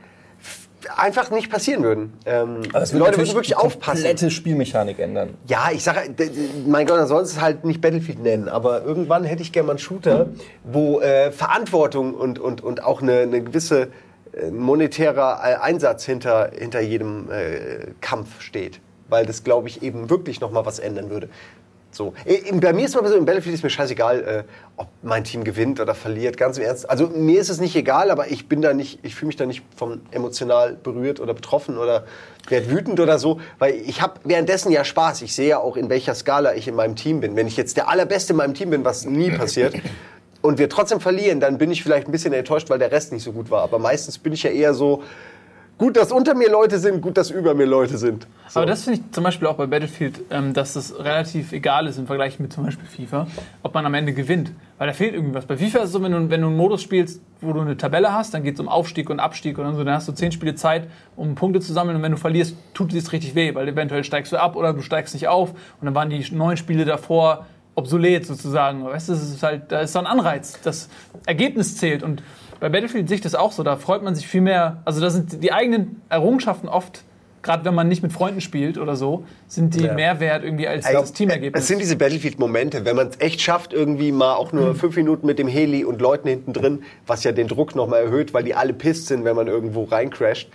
einfach 0.96 1.30
nicht 1.30 1.50
passieren 1.50 1.82
würden. 1.82 2.12
Ähm, 2.26 2.60
die 2.62 2.68
Leute 2.98 3.16
würden 3.16 3.28
wirklich 3.28 3.46
die 3.48 3.54
aufpassen. 3.54 4.02
komplette 4.02 4.30
Spielmechanik 4.30 4.98
ändern. 4.98 5.30
Ja, 5.46 5.68
ich 5.72 5.82
sage, 5.82 6.10
d- 6.10 6.30
mein 6.66 6.86
Gott, 6.86 6.98
dann 6.98 7.06
soll 7.06 7.22
es 7.22 7.40
halt 7.40 7.64
nicht 7.64 7.80
Battlefield 7.80 8.18
nennen, 8.22 8.50
aber 8.50 8.82
irgendwann 8.84 9.24
hätte 9.24 9.40
ich 9.40 9.50
gerne 9.52 9.68
mal 9.68 9.72
einen 9.72 9.78
Shooter, 9.78 10.26
wo 10.62 11.00
äh, 11.00 11.32
Verantwortung 11.32 12.12
und, 12.12 12.38
und, 12.38 12.62
und 12.62 12.82
auch 12.84 13.00
eine, 13.00 13.20
eine 13.20 13.40
gewisse 13.42 13.82
äh, 13.84 13.86
monetärer 14.50 15.62
Einsatz 15.62 16.04
hinter, 16.04 16.50
hinter 16.56 16.80
jedem 16.80 17.30
äh, 17.30 17.92
Kampf 18.00 18.40
steht. 18.40 18.80
Weil 19.08 19.26
das, 19.26 19.44
glaube 19.44 19.68
ich, 19.68 19.82
eben 19.82 20.10
wirklich 20.10 20.40
nochmal 20.40 20.66
was 20.66 20.78
ändern 20.78 21.10
würde. 21.10 21.28
So. 21.94 22.14
Bei 22.54 22.72
mir 22.72 22.84
ist 22.86 22.94
mal 22.94 23.06
so, 23.08 23.16
im 23.16 23.24
Battlefield 23.24 23.54
ist 23.54 23.62
mir 23.62 23.70
scheißegal, 23.70 24.22
äh, 24.22 24.44
ob 24.76 24.88
mein 25.02 25.24
Team 25.24 25.44
gewinnt 25.44 25.80
oder 25.80 25.94
verliert, 25.94 26.36
ganz 26.36 26.58
im 26.58 26.64
Ernst. 26.64 26.88
Also 26.90 27.06
mir 27.06 27.40
ist 27.40 27.48
es 27.48 27.60
nicht 27.60 27.76
egal, 27.76 28.10
aber 28.10 28.30
ich 28.30 28.48
bin 28.48 28.62
da 28.62 28.74
nicht, 28.74 28.98
ich 29.02 29.14
fühle 29.14 29.28
mich 29.28 29.36
da 29.36 29.46
nicht 29.46 29.62
vom 29.76 30.00
emotional 30.10 30.74
berührt 30.74 31.20
oder 31.20 31.34
betroffen 31.34 31.78
oder 31.78 32.04
werde 32.48 32.70
wütend 32.70 33.00
oder 33.00 33.18
so, 33.18 33.40
weil 33.58 33.74
ich 33.74 34.02
habe 34.02 34.14
währenddessen 34.24 34.72
ja 34.72 34.84
Spaß. 34.84 35.22
Ich 35.22 35.34
sehe 35.34 35.48
ja 35.48 35.58
auch, 35.58 35.76
in 35.76 35.88
welcher 35.88 36.14
Skala 36.14 36.54
ich 36.54 36.68
in 36.68 36.74
meinem 36.74 36.96
Team 36.96 37.20
bin. 37.20 37.36
Wenn 37.36 37.46
ich 37.46 37.56
jetzt 37.56 37.76
der 37.76 37.88
Allerbeste 37.88 38.32
in 38.32 38.38
meinem 38.38 38.54
Team 38.54 38.70
bin, 38.70 38.84
was 38.84 39.04
nie 39.04 39.30
passiert, 39.30 39.74
und 40.44 40.58
wir 40.58 40.68
trotzdem 40.68 41.00
verlieren, 41.00 41.40
dann 41.40 41.56
bin 41.56 41.70
ich 41.70 41.82
vielleicht 41.82 42.06
ein 42.06 42.12
bisschen 42.12 42.34
enttäuscht, 42.34 42.68
weil 42.68 42.78
der 42.78 42.92
Rest 42.92 43.14
nicht 43.14 43.22
so 43.22 43.32
gut 43.32 43.50
war. 43.50 43.62
Aber 43.62 43.78
meistens 43.78 44.18
bin 44.18 44.34
ich 44.34 44.42
ja 44.42 44.50
eher 44.50 44.74
so, 44.74 45.02
gut, 45.78 45.96
dass 45.96 46.12
unter 46.12 46.34
mir 46.34 46.50
Leute 46.50 46.78
sind, 46.78 47.00
gut, 47.00 47.16
dass 47.16 47.30
über 47.30 47.54
mir 47.54 47.64
Leute 47.64 47.96
sind. 47.96 48.26
So. 48.48 48.60
Aber 48.60 48.66
das 48.66 48.84
finde 48.84 49.00
ich 49.00 49.10
zum 49.10 49.24
Beispiel 49.24 49.48
auch 49.48 49.56
bei 49.56 49.66
Battlefield, 49.66 50.20
ähm, 50.30 50.52
dass 50.52 50.76
es 50.76 50.98
relativ 50.98 51.52
egal 51.52 51.86
ist 51.86 51.96
im 51.96 52.06
Vergleich 52.06 52.38
mit 52.40 52.52
zum 52.52 52.66
Beispiel 52.66 52.86
FIFA, 52.86 53.26
ob 53.62 53.72
man 53.72 53.86
am 53.86 53.94
Ende 53.94 54.12
gewinnt. 54.12 54.52
Weil 54.76 54.88
da 54.88 54.92
fehlt 54.92 55.14
irgendwas. 55.14 55.46
Bei 55.46 55.56
FIFA 55.56 55.78
ist 55.78 55.84
es 55.86 55.92
so, 55.92 56.02
wenn 56.02 56.12
du, 56.12 56.28
wenn 56.28 56.42
du 56.42 56.48
einen 56.48 56.58
Modus 56.58 56.82
spielst, 56.82 57.22
wo 57.40 57.54
du 57.54 57.62
eine 57.62 57.78
Tabelle 57.78 58.12
hast, 58.12 58.34
dann 58.34 58.42
geht 58.42 58.52
es 58.52 58.60
um 58.60 58.68
Aufstieg 58.68 59.08
und 59.08 59.20
Abstieg 59.20 59.56
und 59.56 59.74
so, 59.74 59.82
dann 59.82 59.94
hast 59.94 60.08
du 60.08 60.12
zehn 60.12 60.30
Spiele 60.30 60.56
Zeit, 60.56 60.88
um 61.16 61.36
Punkte 61.36 61.60
zu 61.60 61.72
sammeln 61.72 61.96
und 61.96 62.02
wenn 62.02 62.12
du 62.12 62.18
verlierst, 62.18 62.54
tut 62.74 62.92
es 62.92 63.12
richtig 63.12 63.34
weh, 63.34 63.54
weil 63.54 63.66
eventuell 63.66 64.04
steigst 64.04 64.30
du 64.30 64.36
ab 64.36 64.56
oder 64.56 64.74
du 64.74 64.82
steigst 64.82 65.14
nicht 65.14 65.26
auf 65.26 65.52
und 65.52 65.86
dann 65.86 65.94
waren 65.94 66.10
die 66.10 66.22
neun 66.32 66.58
Spiele 66.58 66.84
davor 66.84 67.46
obsolet 67.74 68.26
sozusagen. 68.26 68.84
Weißt 68.84 69.08
du, 69.08 69.12
das 69.12 69.22
ist 69.22 69.42
halt, 69.42 69.72
da 69.72 69.80
ist 69.80 69.92
so 69.92 69.98
ein 69.98 70.06
Anreiz. 70.06 70.58
Das 70.62 70.88
Ergebnis 71.26 71.76
zählt 71.76 72.02
und 72.02 72.22
bei 72.60 72.68
Battlefield 72.68 73.08
sehe 73.08 73.16
ich 73.16 73.20
das 73.20 73.34
auch 73.34 73.52
so, 73.52 73.62
da 73.62 73.76
freut 73.76 74.02
man 74.02 74.14
sich 74.14 74.26
viel 74.26 74.40
mehr, 74.40 74.82
also 74.84 75.00
da 75.00 75.10
sind 75.10 75.42
die 75.42 75.52
eigenen 75.52 76.00
Errungenschaften 76.08 76.68
oft, 76.68 77.02
gerade 77.42 77.64
wenn 77.66 77.74
man 77.74 77.88
nicht 77.88 78.02
mit 78.02 78.12
Freunden 78.12 78.40
spielt 78.40 78.78
oder 78.78 78.96
so, 78.96 79.24
sind 79.48 79.74
die 79.74 79.84
Ja. 79.84 79.92
mehr 79.92 80.18
wert 80.20 80.44
irgendwie 80.44 80.66
als 80.66 80.86
Ey, 80.86 80.94
das 80.94 81.12
Teamergebnis. 81.12 81.62
Es 81.62 81.68
sind 81.68 81.80
diese 81.80 81.96
Battlefield-Momente, 81.96 82.84
wenn 82.86 82.96
man 82.96 83.08
es 83.08 83.20
echt 83.20 83.42
schafft, 83.42 83.74
irgendwie 83.74 84.12
mal 84.12 84.34
auch 84.34 84.52
nur 84.52 84.74
fünf 84.74 84.96
Minuten 84.96 85.26
mit 85.26 85.38
dem 85.38 85.48
Heli 85.48 85.84
und 85.84 86.00
Leuten 86.00 86.28
hinten 86.28 86.52
drin, 86.54 86.84
was 87.06 87.22
ja 87.24 87.32
den 87.32 87.48
Druck 87.48 87.74
nochmal 87.74 88.04
erhöht, 88.04 88.32
weil 88.32 88.44
die 88.44 88.54
alle 88.54 88.72
pisst 88.72 89.08
sind, 89.08 89.24
wenn 89.24 89.36
man 89.36 89.46
irgendwo 89.46 89.82
reincrasht. 89.84 90.48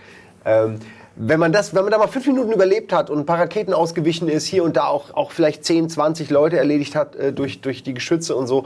Ähm, 0.46 0.80
wenn 1.16 1.40
man, 1.40 1.52
das, 1.52 1.74
wenn 1.76 1.84
man 1.84 1.92
da 1.92 1.98
mal 1.98 2.08
fünf 2.08 2.28
Minuten 2.28 2.52
überlebt 2.52 2.94
hat 2.94 3.10
und 3.10 3.20
ein 3.20 3.26
paar 3.26 3.40
Raketen 3.40 3.74
ausgewichen 3.74 4.30
ist, 4.30 4.46
hier 4.46 4.64
und 4.64 4.78
da 4.78 4.88
auch, 4.88 5.14
auch 5.14 5.32
vielleicht 5.32 5.66
10, 5.66 5.90
20 5.90 6.30
Leute 6.30 6.58
erledigt 6.58 6.96
hat 6.96 7.16
äh, 7.16 7.34
durch, 7.34 7.62
durch 7.62 7.84
die 7.84 7.94
Geschütze 7.94 8.36
und 8.36 8.48
so, 8.48 8.66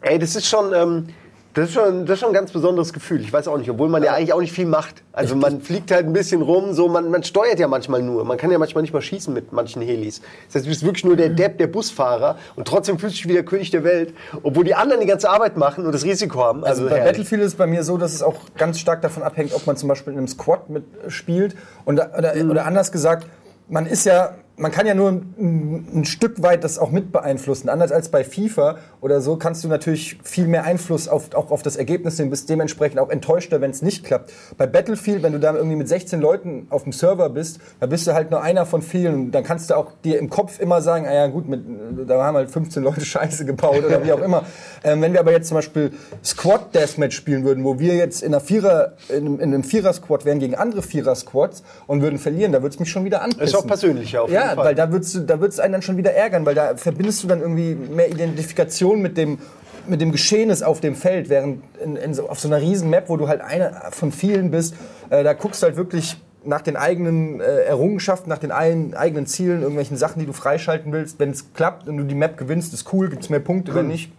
ey, 0.00 0.18
das 0.18 0.36
ist 0.36 0.46
schon... 0.46 0.72
Ähm, 0.74 1.08
das 1.54 1.68
ist, 1.68 1.74
schon, 1.74 2.06
das 2.06 2.14
ist 2.14 2.20
schon 2.20 2.28
ein 2.30 2.34
ganz 2.34 2.52
besonderes 2.52 2.92
Gefühl. 2.92 3.20
Ich 3.22 3.32
weiß 3.32 3.48
auch 3.48 3.58
nicht, 3.58 3.68
obwohl 3.68 3.88
man 3.88 4.04
ja 4.04 4.14
eigentlich 4.14 4.32
auch 4.32 4.40
nicht 4.40 4.52
viel 4.52 4.66
macht. 4.66 5.02
Also 5.12 5.34
man 5.34 5.60
fliegt 5.60 5.90
halt 5.90 6.06
ein 6.06 6.12
bisschen 6.12 6.42
rum, 6.42 6.74
so 6.74 6.88
man, 6.88 7.10
man 7.10 7.24
steuert 7.24 7.58
ja 7.58 7.66
manchmal 7.66 8.02
nur. 8.02 8.24
Man 8.24 8.38
kann 8.38 8.52
ja 8.52 8.58
manchmal 8.58 8.82
nicht 8.82 8.92
mal 8.92 9.02
schießen 9.02 9.34
mit 9.34 9.52
manchen 9.52 9.82
Helis. 9.82 10.20
Das 10.46 10.56
heißt, 10.56 10.66
du 10.66 10.68
bist 10.68 10.84
wirklich 10.84 11.04
nur 11.04 11.16
der 11.16 11.30
Depp, 11.30 11.58
der 11.58 11.66
Busfahrer 11.66 12.38
und 12.54 12.68
trotzdem 12.68 13.00
fühlst 13.00 13.16
du 13.16 13.22
dich 13.22 13.28
wie 13.28 13.32
der 13.32 13.44
König 13.44 13.70
der 13.70 13.82
Welt, 13.82 14.14
obwohl 14.44 14.62
die 14.62 14.76
anderen 14.76 15.00
die 15.00 15.08
ganze 15.08 15.28
Arbeit 15.28 15.56
machen 15.56 15.84
und 15.84 15.92
das 15.92 16.04
Risiko 16.04 16.40
haben. 16.40 16.64
Also, 16.64 16.84
bei 16.84 16.90
herrlich. 16.90 17.04
Battlefield 17.06 17.42
ist 17.42 17.48
es 17.48 17.54
bei 17.56 17.66
mir 17.66 17.82
so, 17.82 17.98
dass 17.98 18.14
es 18.14 18.22
auch 18.22 18.36
ganz 18.56 18.78
stark 18.78 19.02
davon 19.02 19.24
abhängt, 19.24 19.52
ob 19.52 19.66
man 19.66 19.76
zum 19.76 19.88
Beispiel 19.88 20.12
in 20.12 20.18
einem 20.20 20.28
Squad 20.28 20.70
mitspielt. 20.70 21.56
Und, 21.84 22.00
oder, 22.00 22.34
oder 22.48 22.64
anders 22.64 22.92
gesagt, 22.92 23.26
man 23.68 23.86
ist 23.86 24.04
ja, 24.04 24.36
man 24.60 24.70
kann 24.70 24.86
ja 24.86 24.94
nur 24.94 25.10
ein, 25.10 25.86
ein, 25.92 26.04
Stück 26.04 26.42
weit 26.42 26.64
das 26.64 26.78
auch 26.78 26.90
mit 26.90 27.12
beeinflussen. 27.12 27.70
Anders 27.70 27.92
als 27.92 28.10
bei 28.10 28.24
FIFA 28.24 28.76
oder 29.00 29.22
so 29.22 29.36
kannst 29.36 29.64
du 29.64 29.68
natürlich 29.68 30.18
viel 30.22 30.46
mehr 30.46 30.64
Einfluss 30.64 31.08
auf, 31.08 31.34
auch 31.34 31.50
auf 31.50 31.62
das 31.62 31.76
Ergebnis 31.76 32.18
nehmen, 32.18 32.30
bist 32.30 32.48
dementsprechend 32.50 33.00
auch 33.00 33.08
enttäuschter, 33.08 33.62
wenn 33.62 33.70
es 33.70 33.80
nicht 33.80 34.04
klappt. 34.04 34.32
Bei 34.58 34.66
Battlefield, 34.66 35.22
wenn 35.22 35.32
du 35.32 35.40
da 35.40 35.54
irgendwie 35.54 35.76
mit 35.76 35.88
16 35.88 36.20
Leuten 36.20 36.66
auf 36.68 36.82
dem 36.82 36.92
Server 36.92 37.30
bist, 37.30 37.58
da 37.80 37.86
bist 37.86 38.06
du 38.06 38.12
halt 38.12 38.30
nur 38.30 38.42
einer 38.42 38.66
von 38.66 38.82
vielen. 38.82 39.30
Dann 39.30 39.44
kannst 39.44 39.70
du 39.70 39.74
auch 39.76 39.92
dir 40.04 40.18
im 40.18 40.28
Kopf 40.28 40.60
immer 40.60 40.82
sagen, 40.82 41.06
ah 41.06 41.14
ja 41.14 41.26
gut, 41.28 41.48
mit, 41.48 41.64
da 42.06 42.22
haben 42.22 42.36
halt 42.36 42.50
15 42.50 42.82
Leute 42.82 43.00
Scheiße 43.04 43.46
gebaut 43.46 43.82
oder 43.84 44.04
wie 44.04 44.12
auch 44.12 44.20
immer. 44.20 44.44
Ähm, 44.84 45.00
wenn 45.00 45.14
wir 45.14 45.20
aber 45.20 45.32
jetzt 45.32 45.48
zum 45.48 45.54
Beispiel 45.54 45.92
Squad 46.22 46.74
Deathmatch 46.74 47.16
spielen 47.16 47.44
würden, 47.44 47.64
wo 47.64 47.78
wir 47.78 47.94
jetzt 47.94 48.22
in 48.22 48.34
einer 48.34 48.40
Vierer, 48.40 48.92
in, 49.08 49.38
in 49.38 49.54
einem 49.54 49.64
Vierer-Squad 49.64 50.26
wären 50.26 50.38
gegen 50.38 50.54
andere 50.54 50.82
Vierer-Squads 50.82 51.62
und 51.86 52.02
würden 52.02 52.18
verlieren, 52.18 52.52
da 52.52 52.60
würde 52.60 52.74
es 52.74 52.78
mich 52.78 52.90
schon 52.90 53.06
wieder 53.06 53.22
anpissen. 53.22 53.44
Ist 53.44 53.54
auch 53.54 53.66
persönlicher 53.66 54.22
auf 54.22 54.30
ja, 54.30 54.49
Fall. 54.56 54.66
weil 54.66 54.74
da 54.74 54.92
würdest 54.92 55.14
du, 55.14 55.20
da 55.20 55.40
wird's 55.40 55.58
einen 55.58 55.72
dann 55.72 55.82
schon 55.82 55.96
wieder 55.96 56.12
ärgern, 56.12 56.46
weil 56.46 56.54
da 56.54 56.76
verbindest 56.76 57.22
du 57.22 57.28
dann 57.28 57.40
irgendwie 57.40 57.74
mehr 57.74 58.10
Identifikation 58.10 59.02
mit 59.02 59.16
dem 59.16 59.38
mit 59.86 60.00
dem 60.00 60.12
Geschehnis 60.12 60.62
auf 60.62 60.80
dem 60.80 60.94
Feld, 60.94 61.28
während 61.30 61.62
in, 61.82 61.96
in 61.96 62.14
so, 62.14 62.28
auf 62.28 62.38
so 62.38 62.48
einer 62.48 62.60
riesen 62.60 62.90
Map, 62.90 63.08
wo 63.08 63.16
du 63.16 63.28
halt 63.28 63.40
einer 63.40 63.72
von 63.90 64.12
vielen 64.12 64.50
bist, 64.50 64.74
äh, 65.08 65.24
da 65.24 65.32
guckst 65.32 65.62
du 65.62 65.66
halt 65.66 65.76
wirklich 65.76 66.16
nach 66.44 66.60
den 66.62 66.76
eigenen 66.76 67.40
äh, 67.40 67.62
Errungenschaften, 67.62 68.28
nach 68.28 68.38
den 68.38 68.52
ein, 68.52 68.94
eigenen 68.94 69.26
Zielen, 69.26 69.60
irgendwelchen 69.60 69.96
Sachen, 69.96 70.20
die 70.20 70.26
du 70.26 70.32
freischalten 70.32 70.92
willst. 70.92 71.18
Wenn 71.18 71.30
es 71.30 71.52
klappt 71.52 71.88
und 71.88 71.96
du 71.96 72.04
die 72.04 72.14
Map 72.14 72.36
gewinnst, 72.36 72.72
ist 72.72 72.92
cool, 72.92 73.08
gibt 73.08 73.22
es 73.22 73.30
mehr 73.30 73.40
Punkte, 73.40 73.74
wenn 73.74 73.88
nicht. 73.88 74.12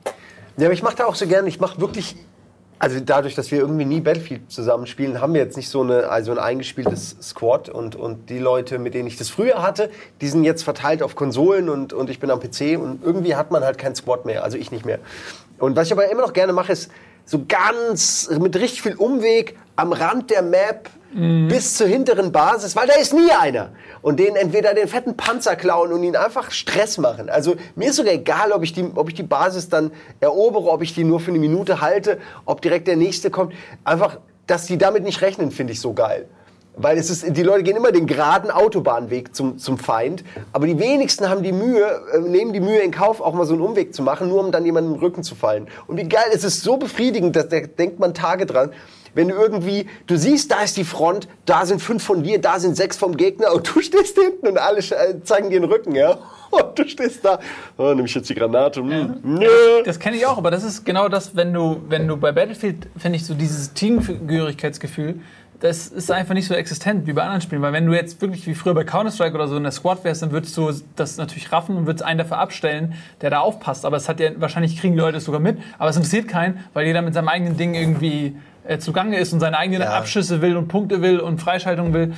Ja, 0.58 0.66
aber 0.66 0.74
ich 0.74 0.84
mache 0.84 0.98
da 0.98 1.06
auch 1.06 1.16
so 1.16 1.26
gerne, 1.28 1.48
ich 1.48 1.60
mache 1.60 1.80
wirklich 1.80 2.18
also 2.82 3.00
dadurch, 3.00 3.36
dass 3.36 3.52
wir 3.52 3.60
irgendwie 3.60 3.86
nie 3.86 4.02
Battlefield 4.02 4.52
zusammenspielen, 4.52 5.22
haben 5.22 5.36
wir 5.36 5.42
jetzt 5.42 5.56
nicht 5.56 5.70
so 5.70 5.82
eine, 5.82 6.10
also 6.10 6.32
ein 6.32 6.40
eingespieltes 6.40 7.16
Squad 7.22 7.70
und, 7.70 7.96
und 7.96 8.32
die 8.32 8.40
Leute, 8.40 8.80
mit 8.80 8.96
denen 8.96 9.06
ich 9.08 9.18
das 9.18 9.30
früher 9.30 9.62
hatte, 9.62 9.92
die 10.20 10.28
sind 10.28 10.44
jetzt 10.44 10.64
verteilt 10.64 11.04
auf 11.04 11.16
Konsolen 11.16 11.70
und, 11.70 11.94
und 11.94 12.10
ich 12.10 12.20
bin 12.20 12.32
am 12.32 12.40
PC 12.40 12.80
und 12.82 13.04
irgendwie 13.04 13.36
hat 13.36 13.52
man 13.52 13.64
halt 13.64 13.78
kein 13.78 13.94
Squad 13.94 14.26
mehr, 14.26 14.44
also 14.44 14.58
ich 14.58 14.72
nicht 14.72 14.84
mehr. 14.84 14.98
Und 15.60 15.76
was 15.76 15.88
ich 15.88 15.94
aber 15.94 16.10
immer 16.10 16.22
noch 16.22 16.34
gerne 16.34 16.54
mache, 16.54 16.72
ist 16.72 16.90
so 17.24 17.46
ganz 17.48 18.28
mit 18.40 18.56
richtig 18.56 18.82
viel 18.82 18.96
Umweg 18.96 19.60
am 19.76 19.94
Rand 19.94 20.32
der 20.32 20.42
Map 20.42 20.90
mhm. 21.14 21.48
bis 21.48 21.76
zur 21.76 21.88
hinteren 21.88 22.32
Basis, 22.32 22.76
weil 22.76 22.88
da 22.88 22.94
ist 22.96 23.14
nie 23.14 23.32
einer. 23.32 23.70
Und 24.02 24.20
denen 24.20 24.36
entweder 24.36 24.74
den 24.74 24.88
fetten 24.88 25.16
Panzer 25.16 25.56
klauen 25.56 25.92
und 25.92 26.04
ihnen 26.04 26.16
einfach 26.16 26.52
Stress 26.52 26.98
machen. 26.98 27.30
Also 27.30 27.56
mir 27.76 27.90
ist 27.90 27.98
sogar 27.98 28.14
egal, 28.14 28.52
ob 28.52 28.64
ich 28.64 28.74
die, 28.74 28.86
ob 28.96 29.10
ich 29.10 29.16
die 29.16 29.24
Basis 29.24 29.70
dann 29.70 29.92
erobere, 30.20 30.70
ob 30.70 30.82
ich 30.82 30.94
die 30.94 31.04
nur 31.04 31.20
für 31.20 31.32
eine 31.32 31.40
Minute 31.40 31.82
halte, 31.82 32.18
ob 32.46 32.62
direkt 32.62 32.88
der 32.88 32.96
nächste 32.96 33.30
kommt. 33.30 33.54
Einfach, 33.84 34.20
dass 34.48 34.66
die 34.66 34.78
damit 34.78 35.04
nicht 35.04 35.22
rechnen, 35.22 35.52
finde 35.52 35.74
ich 35.74 35.82
so 35.82 35.94
geil. 35.94 36.28
Weil 36.78 36.98
es 36.98 37.10
ist, 37.10 37.36
die 37.36 37.44
Leute 37.44 37.64
gehen 37.64 37.76
immer 37.76 37.92
den 37.92 38.08
geraden 38.08 38.50
Autobahnweg 38.50 39.36
zum, 39.36 39.58
zum 39.58 39.78
Feind. 39.78 40.24
Aber 40.54 40.66
die 40.68 40.80
wenigsten 40.80 41.30
haben 41.30 41.44
die 41.44 41.52
Mühe, 41.52 41.86
äh, 42.14 42.20
nehmen 42.20 42.54
die 42.54 42.62
Mühe 42.62 42.80
in 42.80 42.92
Kauf, 42.92 43.20
auch 43.20 43.34
mal 43.34 43.46
so 43.46 43.54
einen 43.54 43.62
Umweg 43.62 43.94
zu 43.94 44.02
machen, 44.02 44.30
nur 44.30 44.40
um 44.40 44.52
dann 44.52 44.66
jemanden 44.66 44.96
im 44.96 45.00
Rücken 45.00 45.22
zu 45.22 45.36
fallen. 45.36 45.68
Und 45.88 45.98
wie 45.98 46.08
geil, 46.08 46.32
es 46.34 46.46
ist 46.46 46.62
so 46.62 46.78
befriedigend, 46.78 47.36
da 47.36 47.44
denkt 47.44 48.00
man 48.00 48.14
Tage 48.14 48.46
dran 48.46 48.72
wenn 49.14 49.28
du 49.28 49.36
irgendwie, 49.36 49.88
du 50.08 50.18
siehst, 50.18 50.52
da 50.52 50.62
ist 50.62 50.78
die 50.78 50.84
Front, 50.84 51.28
da 51.46 51.66
sind 51.66 51.82
fünf 51.82 52.04
von 52.04 52.24
dir, 52.24 52.40
da 52.40 52.60
sind 52.60 52.76
sechs 52.76 52.98
vom 52.98 53.18
Gegner 53.18 53.54
und 53.54 53.76
du 53.76 53.82
stehst 53.82 54.18
hinten 54.18 54.48
und 54.48 54.58
alle 54.58 54.80
äh, 54.80 55.22
zeigen 55.24 55.50
dir 55.50 55.60
den 55.60 55.70
Rücken, 55.70 55.96
ja. 55.96 56.18
Und 56.52 56.78
du 56.78 56.86
stehst 56.86 57.24
da, 57.24 57.40
oh, 57.78 57.94
nehme 57.94 58.08
ich 58.08 58.14
jetzt 58.14 58.30
die 58.30 58.36
Granate? 58.36 58.82
Hm, 58.82 59.22
nö. 59.24 59.48
Das, 59.78 59.86
das 59.86 60.00
kenne 60.00 60.18
ich 60.18 60.26
auch, 60.26 60.38
aber 60.38 60.52
das 60.52 60.66
ist 60.66 60.84
genau 60.84 61.08
das, 61.08 61.34
wenn 61.34 61.54
du, 61.54 61.82
wenn 61.88 62.06
du 62.10 62.18
bei 62.18 62.34
Battlefield, 62.34 62.90
finde 62.98 63.16
ich, 63.16 63.26
so 63.26 63.34
dieses 63.36 63.72
Teamgehörigkeitsgefühl, 63.72 65.22
das 65.62 65.88
ist 65.88 66.12
einfach 66.12 66.34
nicht 66.34 66.48
so 66.48 66.56
existent 66.56 67.06
wie 67.06 67.14
bei 67.14 67.22
anderen 67.22 67.42
Spielen. 67.42 67.62
Weil 67.62 67.72
wenn 67.72 67.86
du 67.86 67.94
jetzt 67.94 68.20
wirklich 68.22 68.46
wie 68.48 68.56
früher 68.56 68.74
bei 68.74 68.84
Counter-Strike 68.84 69.36
oder 69.36 69.48
so 69.48 69.56
in 69.58 69.64
der 69.64 69.72
Squad 69.72 70.04
wärst, 70.04 70.24
dann 70.24 70.32
würdest 70.32 70.58
du 70.58 70.72
das 70.96 71.18
natürlich 71.18 71.52
raffen 71.52 71.78
und 71.78 71.86
würdest 71.86 72.04
einen 72.04 72.18
dafür 72.18 72.40
abstellen, 72.40 72.96
der 73.22 73.30
da 73.30 73.40
aufpasst. 73.40 73.86
Aber 73.86 73.96
es 73.96 74.10
hat 74.10 74.20
ja, 74.20 74.32
wahrscheinlich 74.38 74.80
kriegen 74.80 74.96
die 74.96 75.00
Leute 75.00 75.18
es 75.18 75.26
sogar 75.26 75.40
mit, 75.40 75.58
aber 75.78 75.90
es 75.90 75.96
interessiert 75.96 76.28
keinen, 76.28 76.66
weil 76.74 76.88
jeder 76.88 77.04
mit 77.04 77.14
seinem 77.14 77.30
eigenen 77.30 77.58
Ding 77.58 77.76
irgendwie 77.76 78.36
zugange 78.80 79.18
ist 79.18 79.34
und 79.34 79.40
seine 79.40 79.58
eigenen 79.58 79.82
ja. 79.82 79.98
Abschüsse 79.98 80.42
will 80.42 80.56
und 80.56 80.68
Punkte 80.68 81.02
will 81.02 81.20
und 81.20 81.40
Freischaltung 81.40 81.94
will. 81.94 82.14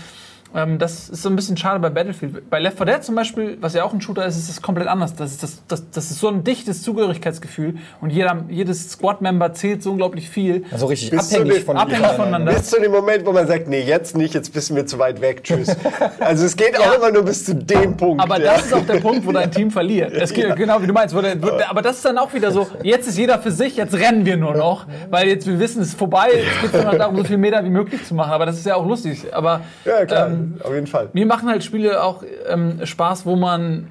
Ähm, 0.55 0.77
das 0.77 1.09
ist 1.09 1.23
so 1.23 1.29
ein 1.29 1.35
bisschen 1.35 1.57
schade 1.57 1.79
bei 1.79 1.89
Battlefield. 1.89 2.49
Bei 2.49 2.59
Left 2.59 2.77
4 2.77 2.85
Dead 2.85 3.03
zum 3.03 3.15
Beispiel, 3.15 3.57
was 3.59 3.73
ja 3.73 3.83
auch 3.83 3.93
ein 3.93 4.01
Shooter 4.01 4.25
ist, 4.25 4.37
ist 4.37 4.49
es 4.49 4.61
komplett 4.61 4.87
anders. 4.87 5.15
Das 5.15 5.31
ist, 5.31 5.43
das, 5.43 5.63
das, 5.67 5.89
das 5.89 6.11
ist 6.11 6.19
so 6.19 6.27
ein 6.27 6.43
dichtes 6.43 6.83
Zugehörigkeitsgefühl 6.83 7.75
und 8.01 8.11
jeder, 8.11 8.45
jedes 8.49 8.91
Squad-Member 8.91 9.53
zählt 9.53 9.81
so 9.81 9.91
unglaublich 9.91 10.29
viel. 10.29 10.65
Also 10.71 10.85
richtig 10.85 11.09
bis 11.09 11.33
abhängig, 11.33 11.63
von 11.63 11.77
abhängig 11.77 12.07
voneinander. 12.07 12.53
Bis 12.53 12.69
zu 12.69 12.79
dem 12.79 12.91
Moment, 12.91 13.25
wo 13.25 13.31
man 13.31 13.47
sagt, 13.47 13.67
nee, 13.67 13.81
jetzt 13.81 14.15
nicht, 14.15 14.33
jetzt 14.35 14.53
bist 14.53 14.69
du 14.69 14.75
mir 14.75 14.85
zu 14.85 14.99
weit 14.99 15.21
weg, 15.21 15.43
tschüss. 15.43 15.75
also 16.19 16.45
es 16.45 16.55
geht 16.55 16.73
ja. 16.73 16.81
auch 16.81 16.97
immer 16.97 17.11
nur 17.11 17.23
bis 17.23 17.45
zu 17.45 17.55
dem 17.55 17.97
Punkt. 17.97 18.21
Aber 18.21 18.39
ja. 18.39 18.53
das 18.53 18.67
ist 18.67 18.73
auch 18.73 18.85
der 18.85 18.99
Punkt, 18.99 19.25
wo 19.25 19.31
dein 19.31 19.51
Team 19.51 19.71
verliert. 19.71 20.13
Es 20.13 20.33
geht, 20.33 20.45
ja. 20.49 20.55
Genau 20.55 20.81
wie 20.81 20.87
du 20.87 20.93
meinst. 20.93 21.15
Der, 21.15 21.69
aber 21.69 21.81
das 21.81 21.97
ist 21.97 22.05
dann 22.05 22.17
auch 22.17 22.33
wieder 22.33 22.51
so, 22.51 22.67
jetzt 22.83 23.07
ist 23.07 23.17
jeder 23.17 23.39
für 23.39 23.51
sich, 23.51 23.75
jetzt 23.77 23.95
rennen 23.95 24.25
wir 24.25 24.37
nur 24.37 24.53
noch, 24.53 24.85
weil 25.09 25.27
jetzt 25.27 25.47
wir 25.47 25.59
wissen, 25.59 25.81
es 25.81 25.89
ist 25.89 25.97
vorbei, 25.97 26.29
es 26.31 26.61
geht 26.61 26.73
nur 26.73 26.91
noch 26.91 26.97
darum, 26.97 27.17
so 27.17 27.23
viel 27.23 27.37
Meter 27.37 27.63
wie 27.65 27.69
möglich 27.69 28.05
zu 28.05 28.13
machen. 28.13 28.31
Aber 28.31 28.45
das 28.45 28.57
ist 28.57 28.65
ja 28.65 28.75
auch 28.75 28.85
lustig. 28.85 29.25
Aber, 29.31 29.61
ja, 29.85 30.05
klar, 30.05 30.29
auf 30.63 30.73
jeden 30.73 30.87
Fall. 30.87 31.09
Mir 31.13 31.25
machen 31.25 31.49
halt 31.49 31.63
Spiele 31.63 32.03
auch 32.03 32.23
ähm, 32.47 32.85
Spaß, 32.85 33.25
wo 33.25 33.35
man 33.35 33.87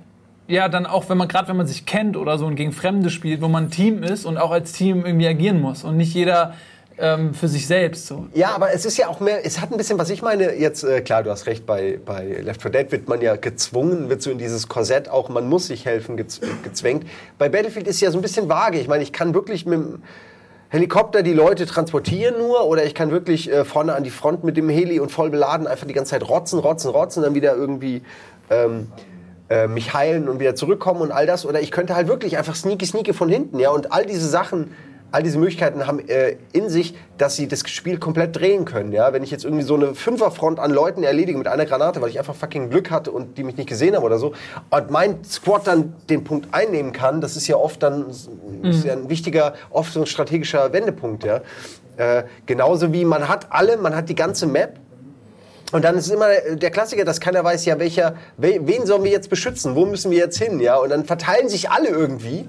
ja 0.48 0.68
dann 0.68 0.86
auch, 0.86 1.08
wenn 1.08 1.18
man 1.18 1.28
gerade 1.28 1.48
wenn 1.48 1.56
man 1.56 1.66
sich 1.66 1.86
kennt 1.86 2.16
oder 2.16 2.38
so 2.38 2.46
und 2.46 2.56
gegen 2.56 2.72
Fremde 2.72 3.10
spielt, 3.10 3.40
wo 3.40 3.48
man 3.48 3.64
ein 3.64 3.70
Team 3.70 4.02
ist 4.02 4.24
und 4.24 4.38
auch 4.38 4.50
als 4.50 4.72
Team 4.72 5.04
irgendwie 5.04 5.26
agieren 5.26 5.60
muss 5.60 5.84
und 5.84 5.96
nicht 5.96 6.14
jeder 6.14 6.54
ähm, 6.98 7.34
für 7.34 7.48
sich 7.48 7.66
selbst. 7.66 8.06
So. 8.06 8.26
Ja, 8.34 8.54
aber 8.54 8.72
es 8.72 8.84
ist 8.84 8.96
ja 8.96 9.08
auch 9.08 9.20
mehr, 9.20 9.44
es 9.44 9.60
hat 9.60 9.72
ein 9.72 9.76
bisschen, 9.76 9.98
was 9.98 10.10
ich 10.10 10.22
meine, 10.22 10.54
jetzt, 10.54 10.84
äh, 10.84 11.00
klar, 11.00 11.22
du 11.22 11.30
hast 11.30 11.46
recht, 11.46 11.66
bei, 11.66 11.98
bei 12.04 12.40
Left 12.42 12.62
4 12.62 12.70
Dead 12.70 12.92
wird 12.92 13.08
man 13.08 13.20
ja 13.20 13.36
gezwungen, 13.36 14.08
wird 14.08 14.22
so 14.22 14.30
in 14.30 14.38
dieses 14.38 14.68
Korsett 14.68 15.08
auch, 15.08 15.28
man 15.28 15.48
muss 15.48 15.68
sich 15.68 15.86
helfen, 15.86 16.16
gez 16.16 16.40
gezwängt. 16.62 17.06
Bei 17.38 17.48
Battlefield 17.48 17.88
ist 17.88 18.00
ja 18.00 18.10
so 18.10 18.18
ein 18.18 18.22
bisschen 18.22 18.48
vage. 18.48 18.78
Ich 18.78 18.88
meine, 18.88 19.02
ich 19.02 19.12
kann 19.12 19.34
wirklich 19.34 19.66
mit 19.66 19.80
Helikopter 20.72 21.22
die 21.22 21.34
Leute 21.34 21.66
transportieren 21.66 22.38
nur 22.38 22.64
oder 22.64 22.86
ich 22.86 22.94
kann 22.94 23.10
wirklich 23.10 23.52
äh, 23.52 23.66
vorne 23.66 23.94
an 23.94 24.04
die 24.04 24.10
Front 24.10 24.42
mit 24.42 24.56
dem 24.56 24.70
Heli 24.70 25.00
und 25.00 25.12
voll 25.12 25.28
beladen 25.28 25.66
einfach 25.66 25.86
die 25.86 25.92
ganze 25.92 26.12
Zeit 26.12 26.26
rotzen, 26.26 26.58
rotzen, 26.58 26.90
rotzen, 26.90 27.22
dann 27.22 27.34
wieder 27.34 27.54
irgendwie 27.54 28.00
ähm, 28.48 28.88
äh, 29.50 29.66
mich 29.66 29.92
heilen 29.92 30.30
und 30.30 30.40
wieder 30.40 30.54
zurückkommen 30.54 31.02
und 31.02 31.12
all 31.12 31.26
das. 31.26 31.44
Oder 31.44 31.60
ich 31.60 31.72
könnte 31.72 31.94
halt 31.94 32.08
wirklich 32.08 32.38
einfach 32.38 32.54
sneaky, 32.54 32.86
sneaky 32.86 33.12
von 33.12 33.28
hinten, 33.28 33.60
ja, 33.60 33.68
und 33.68 33.92
all 33.92 34.06
diese 34.06 34.26
Sachen 34.26 34.72
all 35.12 35.22
diese 35.22 35.38
Möglichkeiten 35.38 35.86
haben 35.86 36.00
äh, 36.08 36.36
in 36.52 36.68
sich, 36.68 36.94
dass 37.18 37.36
sie 37.36 37.46
das 37.46 37.60
Spiel 37.68 37.98
komplett 37.98 38.34
drehen 38.34 38.64
können. 38.64 38.92
Ja? 38.92 39.12
Wenn 39.12 39.22
ich 39.22 39.30
jetzt 39.30 39.44
irgendwie 39.44 39.62
so 39.62 39.74
eine 39.74 39.94
Fünferfront 39.94 40.58
an 40.58 40.70
Leuten 40.70 41.04
erledige 41.04 41.38
mit 41.38 41.46
einer 41.46 41.66
Granate, 41.66 42.00
weil 42.00 42.08
ich 42.08 42.18
einfach 42.18 42.34
fucking 42.34 42.70
Glück 42.70 42.90
hatte 42.90 43.12
und 43.12 43.38
die 43.38 43.44
mich 43.44 43.56
nicht 43.56 43.68
gesehen 43.68 43.94
haben 43.94 44.02
oder 44.02 44.18
so, 44.18 44.32
und 44.70 44.90
mein 44.90 45.22
Squad 45.24 45.66
dann 45.66 45.94
den 46.08 46.24
Punkt 46.24 46.52
einnehmen 46.52 46.92
kann, 46.92 47.20
das 47.20 47.36
ist 47.36 47.46
ja 47.46 47.56
oft 47.56 47.82
dann 47.82 48.06
mhm. 48.62 48.82
ja 48.84 48.94
ein 48.94 49.08
wichtiger, 49.08 49.54
oft 49.70 49.92
so 49.92 50.00
ein 50.00 50.06
strategischer 50.06 50.72
Wendepunkt. 50.72 51.24
Ja? 51.24 51.42
Äh, 51.98 52.24
genauso 52.46 52.92
wie 52.92 53.04
man 53.04 53.28
hat 53.28 53.46
alle, 53.50 53.76
man 53.76 53.94
hat 53.94 54.08
die 54.08 54.16
ganze 54.16 54.46
Map, 54.46 54.80
und 55.72 55.86
dann 55.86 55.96
ist 55.96 56.10
immer 56.10 56.28
der 56.50 56.70
Klassiker, 56.70 57.06
dass 57.06 57.18
keiner 57.18 57.42
weiß, 57.42 57.64
ja, 57.64 57.78
welcher, 57.78 58.16
wen 58.36 58.84
sollen 58.84 59.04
wir 59.04 59.10
jetzt 59.10 59.30
beschützen? 59.30 59.74
Wo 59.74 59.86
müssen 59.86 60.10
wir 60.10 60.18
jetzt 60.18 60.36
hin? 60.36 60.60
Ja, 60.60 60.76
und 60.76 60.90
dann 60.90 61.06
verteilen 61.06 61.48
sich 61.48 61.70
alle 61.70 61.88
irgendwie. 61.88 62.46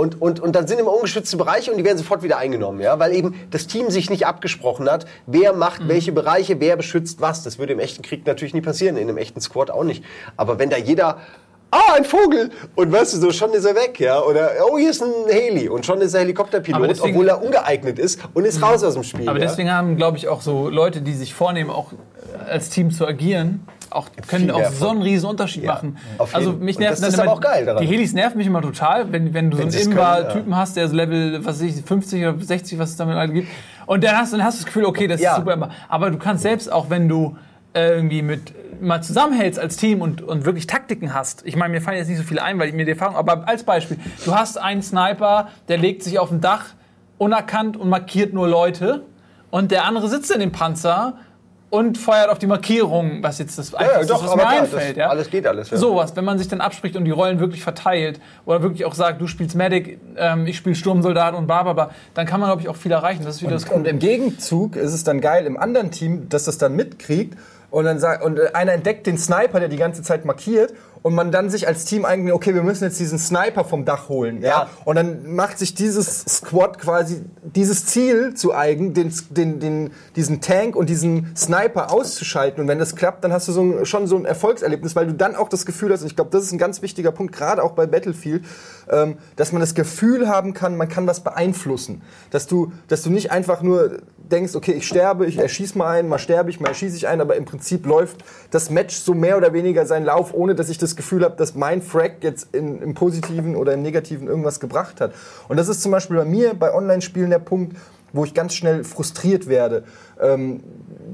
Und, 0.00 0.22
und, 0.22 0.40
und 0.40 0.56
dann 0.56 0.66
sind 0.66 0.80
immer 0.80 0.94
ungeschützte 0.94 1.36
Bereiche 1.36 1.70
und 1.70 1.76
die 1.76 1.84
werden 1.84 1.98
sofort 1.98 2.22
wieder 2.22 2.38
eingenommen, 2.38 2.80
ja, 2.80 2.98
weil 2.98 3.14
eben 3.14 3.34
das 3.50 3.66
Team 3.66 3.90
sich 3.90 4.08
nicht 4.08 4.26
abgesprochen 4.26 4.90
hat, 4.90 5.04
wer 5.26 5.52
macht 5.52 5.82
mhm. 5.82 5.88
welche 5.88 6.10
Bereiche, 6.12 6.58
wer 6.58 6.76
beschützt 6.76 7.20
was. 7.20 7.42
Das 7.42 7.58
würde 7.58 7.74
im 7.74 7.80
echten 7.80 8.00
Krieg 8.00 8.26
natürlich 8.26 8.54
nie 8.54 8.62
passieren, 8.62 8.96
in 8.96 9.08
einem 9.08 9.18
echten 9.18 9.42
Squad 9.42 9.70
auch 9.70 9.84
nicht. 9.84 10.02
Aber 10.38 10.58
wenn 10.58 10.70
da 10.70 10.78
jeder 10.78 11.18
ah, 11.70 11.94
ein 11.96 12.04
Vogel. 12.04 12.50
Und 12.74 12.90
weißt 12.90 13.14
du, 13.14 13.18
so 13.18 13.30
schon 13.30 13.52
ist 13.52 13.66
er 13.66 13.74
weg, 13.74 14.00
ja. 14.00 14.22
Oder, 14.22 14.50
oh, 14.68 14.78
hier 14.78 14.90
ist 14.90 15.02
ein 15.02 15.12
Heli. 15.28 15.68
Und 15.68 15.84
schon 15.84 16.00
ist 16.00 16.14
er 16.14 16.20
Helikopterpilot, 16.20 16.90
deswegen, 16.90 17.14
obwohl 17.14 17.28
er 17.28 17.42
ungeeignet 17.42 17.98
ist 17.98 18.20
und 18.32 18.46
ist 18.46 18.58
mhm. 18.58 18.64
raus 18.64 18.82
aus 18.82 18.94
dem 18.94 19.04
Spiel. 19.04 19.28
Aber 19.28 19.38
ja? 19.38 19.46
deswegen 19.46 19.70
haben, 19.70 19.96
glaube 19.96 20.16
ich, 20.16 20.28
auch 20.28 20.40
so 20.40 20.70
Leute, 20.70 21.02
die 21.02 21.12
sich 21.12 21.34
vornehmen, 21.34 21.70
auch 21.70 21.92
als 22.48 22.70
Team 22.70 22.90
zu 22.90 23.06
agieren, 23.06 23.66
auch, 23.90 24.08
können 24.26 24.50
auch 24.50 24.70
so 24.70 24.90
einen 24.90 25.02
riesen 25.02 25.28
Unterschied 25.28 25.64
ja, 25.64 25.74
machen. 25.74 25.98
Also 26.32 26.52
mich 26.52 26.78
nervt 26.78 27.02
das 27.02 27.14
ist 27.14 27.18
aber 27.18 27.32
auch 27.32 27.40
geil 27.40 27.66
daran. 27.66 27.82
Die 27.82 27.88
Helis 27.88 28.12
nerven 28.12 28.38
mich 28.38 28.46
immer 28.46 28.62
total, 28.62 29.12
wenn, 29.12 29.34
wenn 29.34 29.50
du 29.50 29.58
wenn 29.58 29.70
so 29.70 29.78
einen 29.78 29.88
Inbar-Typen 29.90 30.52
ja. 30.52 30.56
hast, 30.58 30.76
der 30.76 30.88
so 30.88 30.96
Level, 30.96 31.44
was 31.44 31.60
weiß 31.60 31.76
ich, 31.76 31.84
50 31.84 32.26
oder 32.26 32.38
60, 32.38 32.78
was 32.78 32.90
es 32.90 32.96
damit 32.96 33.16
alle 33.16 33.32
gibt. 33.32 33.48
Und 33.86 34.04
dann 34.04 34.16
hast, 34.16 34.32
dann 34.32 34.44
hast 34.44 34.58
du 34.58 34.64
das 34.64 34.66
Gefühl, 34.66 34.84
okay, 34.84 35.06
das 35.06 35.20
ja. 35.20 35.32
ist 35.32 35.38
super. 35.38 35.70
Aber 35.88 36.10
du 36.10 36.18
kannst 36.18 36.42
selbst 36.42 36.70
auch, 36.70 36.90
wenn 36.90 37.08
du 37.08 37.36
äh, 37.74 37.94
irgendwie 37.94 38.22
mit 38.22 38.52
mal 38.80 39.02
zusammenhältst 39.02 39.58
als 39.58 39.76
Team 39.76 40.00
und, 40.00 40.22
und 40.22 40.44
wirklich 40.44 40.66
Taktiken 40.66 41.14
hast. 41.14 41.44
Ich 41.44 41.56
meine, 41.56 41.72
mir 41.72 41.80
fallen 41.80 41.98
jetzt 41.98 42.08
nicht 42.08 42.18
so 42.18 42.24
viele 42.24 42.42
ein, 42.42 42.58
weil 42.58 42.68
ich 42.68 42.74
mir 42.74 42.84
die 42.84 42.92
Erfahrung, 42.92 43.16
aber 43.16 43.46
als 43.46 43.64
Beispiel, 43.64 43.98
du 44.24 44.34
hast 44.34 44.58
einen 44.58 44.82
Sniper, 44.82 45.48
der 45.68 45.78
legt 45.78 46.02
sich 46.02 46.18
auf 46.18 46.30
ein 46.30 46.40
Dach 46.40 46.66
unerkannt 47.18 47.76
und 47.76 47.88
markiert 47.88 48.32
nur 48.32 48.48
Leute 48.48 49.04
und 49.50 49.70
der 49.70 49.84
andere 49.84 50.08
sitzt 50.08 50.30
in 50.30 50.40
dem 50.40 50.52
Panzer 50.52 51.18
und 51.70 51.98
feuert 51.98 52.28
auf 52.28 52.38
die 52.38 52.48
Markierung, 52.48 53.22
was 53.22 53.38
jetzt 53.38 53.56
das 53.56 53.70
ja, 53.70 53.82
ja, 53.82 54.04
doch, 54.04 54.26
was 54.26 54.34
mir 54.34 54.46
einfällt. 54.46 54.96
Ja? 54.96 55.08
Alles 55.08 55.30
geht 55.30 55.46
alles. 55.46 55.70
Ja. 55.70 55.76
Sowas, 55.76 56.16
wenn 56.16 56.24
man 56.24 56.36
sich 56.36 56.48
dann 56.48 56.60
abspricht 56.60 56.96
und 56.96 57.04
die 57.04 57.12
Rollen 57.12 57.38
wirklich 57.38 57.62
verteilt 57.62 58.20
oder 58.44 58.62
wirklich 58.62 58.84
auch 58.84 58.94
sagt, 58.94 59.20
du 59.20 59.28
spielst 59.28 59.54
Medic, 59.54 60.00
ähm, 60.16 60.46
ich 60.46 60.56
spiele 60.56 60.74
Sturmsoldat 60.74 61.34
und 61.34 61.46
bla 61.46 61.90
dann 62.14 62.26
kann 62.26 62.40
man, 62.40 62.48
glaube 62.48 62.62
ich, 62.62 62.68
auch 62.68 62.76
viel 62.76 62.90
erreichen. 62.90 63.24
Das 63.24 63.36
ist 63.36 63.42
wieder 63.42 63.52
und, 63.52 63.62
das. 63.62 63.70
Und 63.70 63.86
im 63.86 64.00
Gegenzug 64.00 64.74
ist 64.74 64.92
es 64.92 65.04
dann 65.04 65.20
geil 65.20 65.46
im 65.46 65.56
anderen 65.56 65.92
Team, 65.92 66.28
dass 66.28 66.44
das 66.44 66.58
dann 66.58 66.74
mitkriegt 66.74 67.38
und 67.70 67.84
dann 67.84 68.00
sagt, 68.00 68.24
und 68.24 68.54
einer 68.54 68.72
entdeckt 68.72 69.06
den 69.06 69.16
Sniper, 69.16 69.60
der 69.60 69.68
die 69.68 69.76
ganze 69.76 70.02
Zeit 70.02 70.24
markiert 70.24 70.74
und 71.02 71.14
man 71.14 71.32
dann 71.32 71.48
sich 71.50 71.66
als 71.66 71.84
Team 71.84 72.04
eigentlich, 72.04 72.34
okay, 72.34 72.54
wir 72.54 72.62
müssen 72.62 72.84
jetzt 72.84 73.00
diesen 73.00 73.18
Sniper 73.18 73.64
vom 73.64 73.84
Dach 73.84 74.08
holen. 74.08 74.42
Ja. 74.42 74.48
Ja. 74.48 74.70
Und 74.84 74.96
dann 74.96 75.34
macht 75.34 75.58
sich 75.58 75.74
dieses 75.74 76.24
Squad 76.24 76.78
quasi 76.78 77.22
dieses 77.42 77.86
Ziel 77.86 78.34
zu 78.34 78.54
eigen, 78.54 78.92
den, 78.92 79.12
den, 79.30 79.60
den, 79.60 79.90
diesen 80.16 80.40
Tank 80.40 80.76
und 80.76 80.90
diesen 80.90 81.34
Sniper 81.36 81.90
auszuschalten. 81.90 82.62
Und 82.62 82.68
wenn 82.68 82.78
das 82.78 82.96
klappt, 82.96 83.24
dann 83.24 83.32
hast 83.32 83.48
du 83.48 83.52
so 83.52 83.62
ein, 83.62 83.86
schon 83.86 84.06
so 84.06 84.16
ein 84.16 84.24
Erfolgserlebnis, 84.24 84.94
weil 84.94 85.06
du 85.06 85.14
dann 85.14 85.36
auch 85.36 85.48
das 85.48 85.64
Gefühl 85.64 85.92
hast, 85.92 86.02
und 86.02 86.08
ich 86.08 86.16
glaube, 86.16 86.30
das 86.30 86.42
ist 86.42 86.52
ein 86.52 86.58
ganz 86.58 86.82
wichtiger 86.82 87.12
Punkt, 87.12 87.34
gerade 87.34 87.62
auch 87.62 87.72
bei 87.72 87.86
Battlefield, 87.86 88.44
ähm, 88.90 89.16
dass 89.36 89.52
man 89.52 89.60
das 89.60 89.74
Gefühl 89.74 90.28
haben 90.28 90.52
kann, 90.52 90.76
man 90.76 90.88
kann 90.88 91.06
was 91.06 91.20
beeinflussen. 91.20 92.02
Dass 92.30 92.46
du, 92.46 92.72
dass 92.88 93.02
du 93.02 93.10
nicht 93.10 93.30
einfach 93.30 93.62
nur 93.62 93.98
denkst, 94.30 94.54
okay, 94.54 94.72
ich 94.72 94.86
sterbe, 94.86 95.26
ich 95.26 95.38
erschieße 95.38 95.76
mal 95.76 95.98
einen, 95.98 96.08
mal 96.08 96.18
sterbe 96.18 96.50
ich, 96.50 96.60
mal 96.60 96.68
erschieße 96.68 96.96
ich 96.96 97.08
einen, 97.08 97.20
aber 97.20 97.36
im 97.36 97.44
Prinzip 97.44 97.86
läuft 97.86 98.24
das 98.50 98.70
Match 98.70 98.96
so 98.96 99.14
mehr 99.14 99.36
oder 99.36 99.52
weniger 99.52 99.86
seinen 99.86 100.04
Lauf, 100.04 100.32
ohne 100.34 100.54
dass 100.54 100.68
ich 100.68 100.78
das 100.78 100.96
Gefühl 100.96 101.24
habe, 101.24 101.36
dass 101.36 101.54
mein 101.54 101.82
Frag 101.82 102.22
jetzt 102.22 102.54
in, 102.54 102.80
im 102.80 102.94
Positiven 102.94 103.56
oder 103.56 103.74
im 103.74 103.82
Negativen 103.82 104.26
irgendwas 104.28 104.60
gebracht 104.60 105.00
hat. 105.00 105.12
Und 105.48 105.56
das 105.56 105.68
ist 105.68 105.82
zum 105.82 105.92
Beispiel 105.92 106.16
bei 106.16 106.24
mir 106.24 106.54
bei 106.54 106.72
Online-Spielen 106.72 107.30
der 107.30 107.38
Punkt, 107.38 107.76
wo 108.12 108.24
ich 108.24 108.34
ganz 108.34 108.54
schnell 108.54 108.84
frustriert 108.84 109.46
werde. 109.46 109.84
Ähm, 110.20 110.62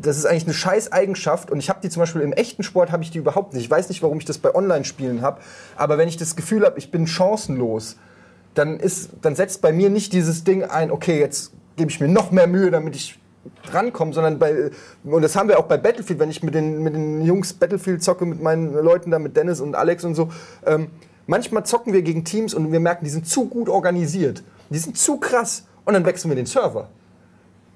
das 0.00 0.16
ist 0.16 0.26
eigentlich 0.26 0.44
eine 0.44 0.54
scheiß 0.54 0.92
Eigenschaft 0.92 1.50
und 1.50 1.58
ich 1.58 1.68
habe 1.68 1.80
die 1.82 1.88
zum 1.88 2.00
Beispiel 2.00 2.22
im 2.22 2.32
echten 2.32 2.62
Sport 2.62 2.92
habe 2.92 3.02
ich 3.02 3.10
die 3.10 3.18
überhaupt 3.18 3.54
nicht. 3.54 3.64
Ich 3.64 3.70
weiß 3.70 3.88
nicht, 3.88 4.02
warum 4.02 4.18
ich 4.18 4.24
das 4.24 4.38
bei 4.38 4.54
Online-Spielen 4.54 5.22
habe, 5.22 5.40
aber 5.76 5.98
wenn 5.98 6.08
ich 6.08 6.16
das 6.16 6.36
Gefühl 6.36 6.64
habe, 6.64 6.78
ich 6.78 6.90
bin 6.90 7.06
chancenlos, 7.06 7.96
dann 8.54 8.80
ist, 8.80 9.10
dann 9.20 9.36
setzt 9.36 9.60
bei 9.60 9.72
mir 9.72 9.90
nicht 9.90 10.12
dieses 10.12 10.44
Ding 10.44 10.64
ein, 10.64 10.90
okay, 10.90 11.20
jetzt 11.20 11.52
gebe 11.76 11.90
ich 11.90 12.00
mir 12.00 12.08
noch 12.08 12.30
mehr 12.30 12.46
Mühe, 12.46 12.70
damit 12.70 12.96
ich 12.96 13.18
drankomme, 13.70 14.12
sondern 14.12 14.38
bei, 14.38 14.70
und 15.04 15.22
das 15.22 15.36
haben 15.36 15.48
wir 15.48 15.58
auch 15.58 15.66
bei 15.66 15.76
Battlefield, 15.76 16.18
wenn 16.18 16.30
ich 16.30 16.42
mit 16.42 16.54
den, 16.54 16.82
mit 16.82 16.94
den 16.94 17.24
Jungs 17.24 17.52
Battlefield 17.52 18.02
zocke, 18.02 18.26
mit 18.26 18.42
meinen 18.42 18.72
Leuten 18.72 19.10
da, 19.10 19.18
mit 19.18 19.36
Dennis 19.36 19.60
und 19.60 19.74
Alex 19.74 20.04
und 20.04 20.14
so, 20.14 20.30
ähm, 20.64 20.88
manchmal 21.26 21.64
zocken 21.64 21.92
wir 21.92 22.02
gegen 22.02 22.24
Teams 22.24 22.54
und 22.54 22.72
wir 22.72 22.80
merken, 22.80 23.04
die 23.04 23.10
sind 23.10 23.28
zu 23.28 23.46
gut 23.46 23.68
organisiert, 23.68 24.42
die 24.70 24.78
sind 24.78 24.98
zu 24.98 25.18
krass 25.18 25.64
und 25.84 25.94
dann 25.94 26.04
wechseln 26.04 26.30
wir 26.30 26.36
den 26.36 26.46
Server. 26.46 26.88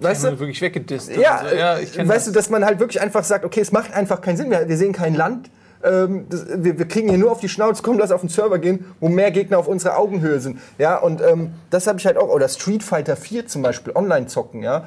Weißt 0.00 0.24
du? 0.24 0.38
wirklich 0.38 0.60
weggedisst. 0.62 1.14
Ja, 1.14 1.36
Also, 1.36 1.54
ja 1.54 1.74
weißt 1.76 2.08
das. 2.10 2.24
du, 2.24 2.32
dass 2.32 2.48
man 2.50 2.64
halt 2.64 2.80
wirklich 2.80 3.00
einfach 3.00 3.22
sagt, 3.22 3.44
okay, 3.44 3.60
es 3.60 3.70
macht 3.70 3.92
einfach 3.92 4.22
keinen 4.22 4.38
Sinn. 4.38 4.50
Wir, 4.50 4.66
wir 4.66 4.76
sehen 4.76 4.92
kein 4.92 5.14
Land. 5.14 5.50
Ähm, 5.82 6.26
das, 6.28 6.46
wir, 6.48 6.78
wir 6.78 6.88
kriegen 6.88 7.08
hier 7.08 7.18
nur 7.18 7.32
auf 7.32 7.40
die 7.40 7.48
Schnauze, 7.48 7.82
komm, 7.82 7.98
lass 7.98 8.12
auf 8.12 8.20
den 8.20 8.28
Server 8.28 8.58
gehen, 8.58 8.84
wo 9.00 9.08
mehr 9.08 9.30
Gegner 9.30 9.58
auf 9.58 9.68
unserer 9.68 9.98
Augenhöhe 9.98 10.40
sind. 10.40 10.58
Ja, 10.78 10.96
und 10.96 11.20
ähm, 11.22 11.52
das 11.70 11.86
habe 11.86 11.98
ich 11.98 12.06
halt 12.06 12.16
auch. 12.16 12.28
Oder 12.28 12.48
Street 12.48 12.82
Fighter 12.82 13.16
4 13.16 13.46
zum 13.46 13.62
Beispiel, 13.62 13.94
online 13.94 14.26
zocken, 14.26 14.62
ja. 14.62 14.86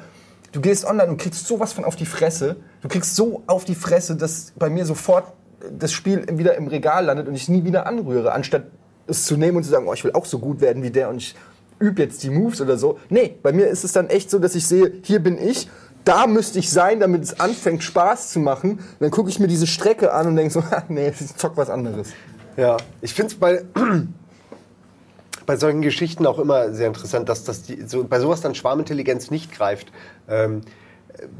Du 0.52 0.60
gehst 0.60 0.84
online 0.84 1.10
und 1.10 1.16
kriegst 1.16 1.46
sowas 1.46 1.72
von 1.72 1.84
auf 1.84 1.96
die 1.96 2.06
Fresse. 2.06 2.56
Du 2.80 2.88
kriegst 2.88 3.16
so 3.16 3.42
auf 3.48 3.64
die 3.64 3.74
Fresse, 3.74 4.14
dass 4.14 4.52
bei 4.56 4.70
mir 4.70 4.86
sofort 4.86 5.32
das 5.76 5.92
Spiel 5.92 6.26
wieder 6.38 6.54
im 6.56 6.68
Regal 6.68 7.06
landet 7.06 7.26
und 7.26 7.34
ich 7.34 7.42
es 7.42 7.48
nie 7.48 7.64
wieder 7.64 7.86
anrühre, 7.86 8.32
anstatt 8.32 8.64
es 9.06 9.26
zu 9.26 9.36
nehmen 9.36 9.56
und 9.56 9.64
zu 9.64 9.70
sagen, 9.70 9.86
oh, 9.88 9.94
ich 9.94 10.04
will 10.04 10.12
auch 10.12 10.26
so 10.26 10.38
gut 10.38 10.60
werden 10.60 10.82
wie 10.82 10.90
der 10.90 11.08
und 11.08 11.16
ich 11.16 11.34
übe 11.78 12.02
jetzt 12.02 12.22
die 12.22 12.30
Moves 12.30 12.60
oder 12.60 12.78
so. 12.78 12.98
Nee, 13.08 13.36
bei 13.42 13.52
mir 13.52 13.66
ist 13.66 13.84
es 13.84 13.92
dann 13.92 14.08
echt 14.08 14.30
so, 14.30 14.38
dass 14.38 14.54
ich 14.54 14.66
sehe, 14.66 14.92
hier 15.02 15.18
bin 15.18 15.38
ich, 15.38 15.68
da 16.04 16.26
müsste 16.26 16.58
ich 16.58 16.70
sein, 16.70 17.00
damit 17.00 17.22
es 17.22 17.40
anfängt 17.40 17.82
Spaß 17.82 18.30
zu 18.30 18.40
machen. 18.40 18.80
Dann 19.00 19.10
gucke 19.10 19.30
ich 19.30 19.38
mir 19.38 19.46
diese 19.48 19.66
Strecke 19.66 20.12
an 20.12 20.26
und 20.28 20.36
denke 20.36 20.52
so, 20.52 20.62
"Ha, 20.70 20.84
nee, 20.88 21.08
ich 21.08 21.36
zock 21.36 21.56
was 21.56 21.70
anderes. 21.70 22.08
Ja, 22.56 22.76
ich 23.00 23.14
finde 23.14 23.32
es 23.32 23.38
bei, 23.38 23.64
bei 25.46 25.56
solchen 25.56 25.82
Geschichten 25.82 26.26
auch 26.26 26.38
immer 26.38 26.72
sehr 26.72 26.88
interessant, 26.88 27.28
dass 27.28 27.44
das 27.44 27.62
die, 27.62 27.82
so, 27.86 28.04
bei 28.04 28.20
sowas 28.20 28.40
dann 28.40 28.54
Schwarmintelligenz 28.54 29.30
nicht 29.30 29.52
greift. 29.52 29.92
Ähm, 30.28 30.60